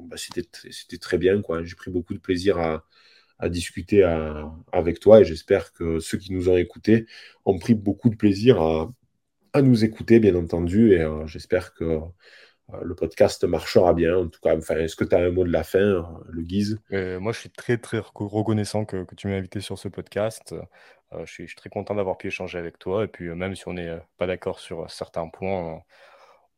bah, 0.09 0.17
c'était 0.17 0.99
très 0.99 1.19
bien. 1.19 1.43
quoi. 1.43 1.63
J'ai 1.63 1.77
pris 1.77 1.91
beaucoup 1.91 2.15
de 2.15 2.19
plaisir 2.19 2.59
à, 2.59 2.87
à 3.39 3.51
discuter 3.51 4.03
avec 4.73 4.99
toi 5.01 5.21
et 5.21 5.25
j'espère 5.25 5.73
que 5.75 5.99
ceux 6.01 6.19
qui 6.19 6.33
nous 6.33 6.49
ont 6.49 6.57
écoutés 6.57 7.07
ont 7.45 7.59
pris 7.59 7.75
beaucoup 7.75 8.09
de 8.09 8.17
plaisir 8.17 8.63
à 8.63 8.93
à 9.55 9.63
nous 9.63 9.85
écouter, 9.85 10.19
bien 10.19 10.35
entendu, 10.35 10.93
et 10.95 11.03
euh, 11.03 11.27
j'espère 11.27 11.75
que 11.75 11.85
euh, 11.85 12.01
le 12.83 12.95
podcast 12.97 13.45
marchera 13.45 13.95
bien. 13.95 14.17
En 14.17 14.29
tout 14.29 14.41
cas, 14.41 14.57
enfin, 14.57 14.77
est-ce 14.77 14.97
que 14.97 15.05
tu 15.05 15.15
as 15.15 15.21
un 15.21 15.31
mot 15.31 15.45
de 15.45 15.53
la 15.53 15.63
fin, 15.63 16.09
le 16.29 16.43
guise 16.43 16.81
Moi, 16.91 17.33
je 17.33 17.39
suis 17.39 17.51
très, 17.51 17.79
très 17.79 18.01
reconnaissant 18.15 18.85
que, 18.85 19.07
tu 19.17 19.29
m'aies 19.29 19.37
invité 19.37 19.61
sur 19.61 19.79
ce 19.79 19.89
podcast. 19.89 20.55
je, 21.13 21.31
suis, 21.31 21.47
très 21.55 21.71
content 21.71 21.95
d'avoir 21.95 22.19
pu 22.19 22.29
échanger 22.29 22.59
avec 22.59 22.81
toi. 22.81 23.05
Et 23.05 23.07
puis, 23.07 23.29
même 23.29 23.55
si 23.55 23.69
on 23.69 23.75
n'est 23.75 23.97
pas 24.19 24.27
d'accord 24.27 24.59
sur 24.59 24.91
certains 24.91 25.29
points, 25.29 25.83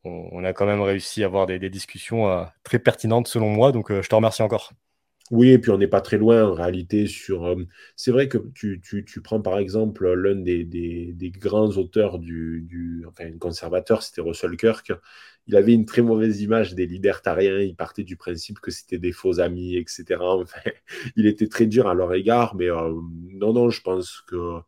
on, 0.05 0.45
a 0.45 0.53
quand 0.53 0.67
même 0.67 0.81
réussi 0.81 1.23
à 1.23 1.27
avoir 1.27 1.47
des, 1.47 1.59
discussions 1.71 2.47
très 2.63 2.79
pertinentes 2.79 3.29
selon 3.29 3.49
moi. 3.49 3.73
Donc, 3.73 3.93
je 3.93 4.09
te 4.09 4.15
remercie 4.15 4.43
encore. 4.43 4.73
Oui, 5.33 5.51
et 5.51 5.59
puis 5.59 5.73
on 5.73 5.79
n'est 5.79 5.89
pas 5.89 6.01
très 6.01 6.19
loin 6.19 6.45
en 6.45 6.55
réalité 6.55 7.09
sur. 7.09 7.47
Euh, 7.47 7.57
c'est 7.97 8.13
vrai 8.13 8.29
que 8.29 8.39
tu, 8.55 8.81
prends 9.25 9.41
par 9.41 9.59
exemple 9.59 10.09
l'un 10.13 10.37
des, 10.37 11.33
grands 11.37 11.69
auteurs 11.71 12.19
du, 12.21 13.05
enfin, 13.09 13.37
conservateur, 13.39 14.03
c'était 14.03 14.21
Russell 14.21 14.57
Kirk. 14.57 14.93
Il 15.49 15.57
avait 15.57 15.73
une 15.75 15.85
très 15.87 16.03
mauvaise 16.03 16.43
image 16.43 16.75
des 16.75 16.87
libertariens. 16.87 17.59
Il 17.59 17.75
partait 17.75 18.05
du 18.05 18.17
principe 18.17 18.61
que 18.61 18.71
c'était 18.71 18.99
des 18.99 19.13
faux 19.13 19.41
amis, 19.41 19.77
etc. 19.77 20.05
Enfin, 20.21 20.61
il 21.17 21.27
était 21.27 21.49
très 21.49 21.67
dur 21.67 21.89
à 21.89 21.95
leur 21.95 22.15
égard, 22.15 22.55
mais 22.55 22.71
euh, 22.71 22.95
non, 23.33 23.53
non, 23.53 23.71
je 23.71 23.81
pense 23.83 24.23
que 24.29 24.37
euh, 24.37 24.61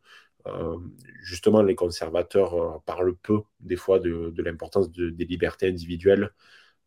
justement 1.21 1.61
les 1.61 1.75
conservateurs 1.75 2.81
parlent 2.85 3.15
peu 3.15 3.41
des 3.59 3.75
fois 3.75 3.99
de, 3.99 4.33
l'importance 4.41 4.91
des 4.91 5.25
libertés 5.25 5.67
individuelles. 5.67 6.31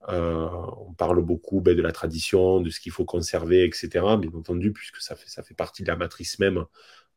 Euh, 0.08 0.48
on 0.78 0.92
parle 0.94 1.22
beaucoup 1.22 1.60
ben, 1.60 1.76
de 1.76 1.82
la 1.82 1.92
tradition, 1.92 2.60
de 2.60 2.70
ce 2.70 2.80
qu'il 2.80 2.92
faut 2.92 3.04
conserver, 3.04 3.64
etc. 3.64 4.16
Bien 4.18 4.30
entendu, 4.34 4.72
puisque 4.72 4.96
ça 5.00 5.14
fait, 5.16 5.54
partie 5.54 5.82
de 5.82 5.88
la 5.88 5.96
matrice 5.96 6.38
même 6.38 6.64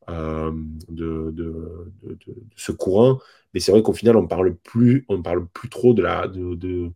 euh, 0.08 0.52
de, 0.88 1.34
ce 2.56 2.72
courant. 2.72 3.18
Mais 3.54 3.60
c'est 3.60 3.72
vrai 3.72 3.82
qu'au 3.82 3.92
final, 3.92 4.16
on 4.16 4.26
parle 4.28 4.54
plus, 4.56 5.04
on 5.08 5.22
parle 5.22 5.46
plus 5.48 5.68
trop 5.68 5.94
de 5.94 6.02
la, 6.02 6.28
de, 6.28 6.92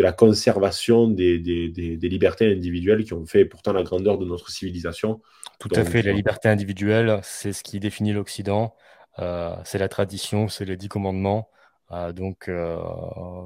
la 0.00 0.12
conservation 0.12 1.08
des, 1.08 1.38
libertés 1.38 2.52
individuelles 2.52 3.04
qui 3.04 3.12
ont 3.12 3.26
fait 3.26 3.44
pourtant 3.44 3.72
la 3.72 3.82
grandeur 3.82 4.18
de 4.18 4.24
notre 4.24 4.50
civilisation. 4.50 5.20
Tout 5.58 5.70
à 5.74 5.84
fait, 5.84 6.02
la 6.02 6.12
liberté 6.12 6.48
individuelle, 6.48 7.20
c'est 7.22 7.52
ce 7.52 7.62
qui 7.62 7.80
définit 7.80 8.12
l'Occident. 8.12 8.74
Euh, 9.18 9.54
c'est 9.64 9.78
la 9.78 9.88
tradition, 9.88 10.48
c'est 10.48 10.64
les 10.64 10.76
dix 10.76 10.88
commandements. 10.88 11.50
Ah, 11.92 12.12
donc, 12.12 12.48
euh, 12.48 12.78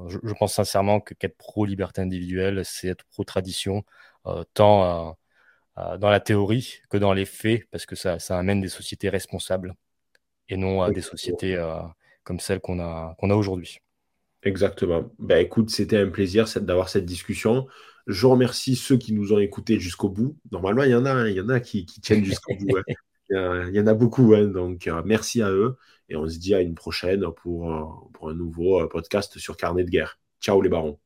je, 0.07 0.33
pense 0.33 0.53
sincèrement 0.53 0.99
que 0.99 1.15
qu'être 1.15 1.35
pro-liberté 1.35 2.01
individuelle, 2.01 2.63
c'est 2.63 2.87
être 2.89 3.03
pro-tradition, 3.05 3.83
euh, 4.27 4.43
tant 4.53 5.17
euh, 5.79 5.97
dans 5.97 6.09
la 6.09 6.19
théorie 6.19 6.81
que 6.89 6.97
dans 6.97 7.13
les 7.13 7.25
faits, 7.25 7.67
parce 7.71 7.87
que 7.87 7.95
ça, 7.95 8.17
amène 8.29 8.61
des 8.61 8.69
sociétés 8.69 9.09
responsables 9.09 9.73
et 10.47 10.57
non 10.57 10.83
à 10.83 10.91
des 10.91 11.01
sociétés 11.01 11.57
comme 12.23 12.39
celles 12.39 12.61
qu'on 12.61 12.79
a, 12.79 13.15
qu'on 13.17 13.31
a 13.31 13.35
aujourd'hui. 13.35 13.79
Exactement. 14.45 15.11
Ben, 15.19 15.39
écoute, 15.39 15.71
c'était 15.71 15.97
un 15.97 16.07
plaisir 16.07 16.45
d'avoir 16.61 16.87
cette 16.87 17.05
discussion. 17.05 17.67
Je 18.07 18.27
remercie 18.27 18.75
ceux 18.75 18.95
qui 18.97 19.11
nous 19.11 19.33
ont 19.33 19.39
écoutés 19.39 19.79
jusqu'au 19.79 20.09
bout. 20.09 20.37
Normalement, 20.51 20.83
il 20.83 20.91
y 20.91 20.95
en 20.95 21.05
a, 21.05 21.11
hein, 21.11 21.27
il 21.27 21.35
y 21.35 21.41
en 21.41 21.49
a 21.49 21.59
qui, 21.59 21.85
tiennent 21.85 22.23
jusqu'au 22.23 22.55
bout. 22.55 22.77
Hein. 22.77 22.93
Il 23.31 23.75
y, 23.75 23.79
en 23.79 23.87
a 23.87 23.95
beaucoup, 23.95 24.35
hein, 24.35 24.45
donc 24.45 24.87
merci 25.03 25.41
à 25.41 25.49
eux. 25.49 25.77
Et 26.09 26.15
on 26.15 26.29
se 26.29 26.37
dit 26.37 26.53
à 26.53 26.61
une 26.61 26.75
prochaine 26.75 27.25
pour, 27.37 28.11
pour 28.13 28.29
un 28.29 28.35
nouveau 28.35 28.81
euh, 28.81 28.87
podcast 28.87 29.39
sur 29.39 29.57
Carnet 29.57 29.83
de 29.83 29.89
guerre. 29.89 30.19
Ciao 30.39 30.61
les 30.61 30.69
barons. 30.69 31.04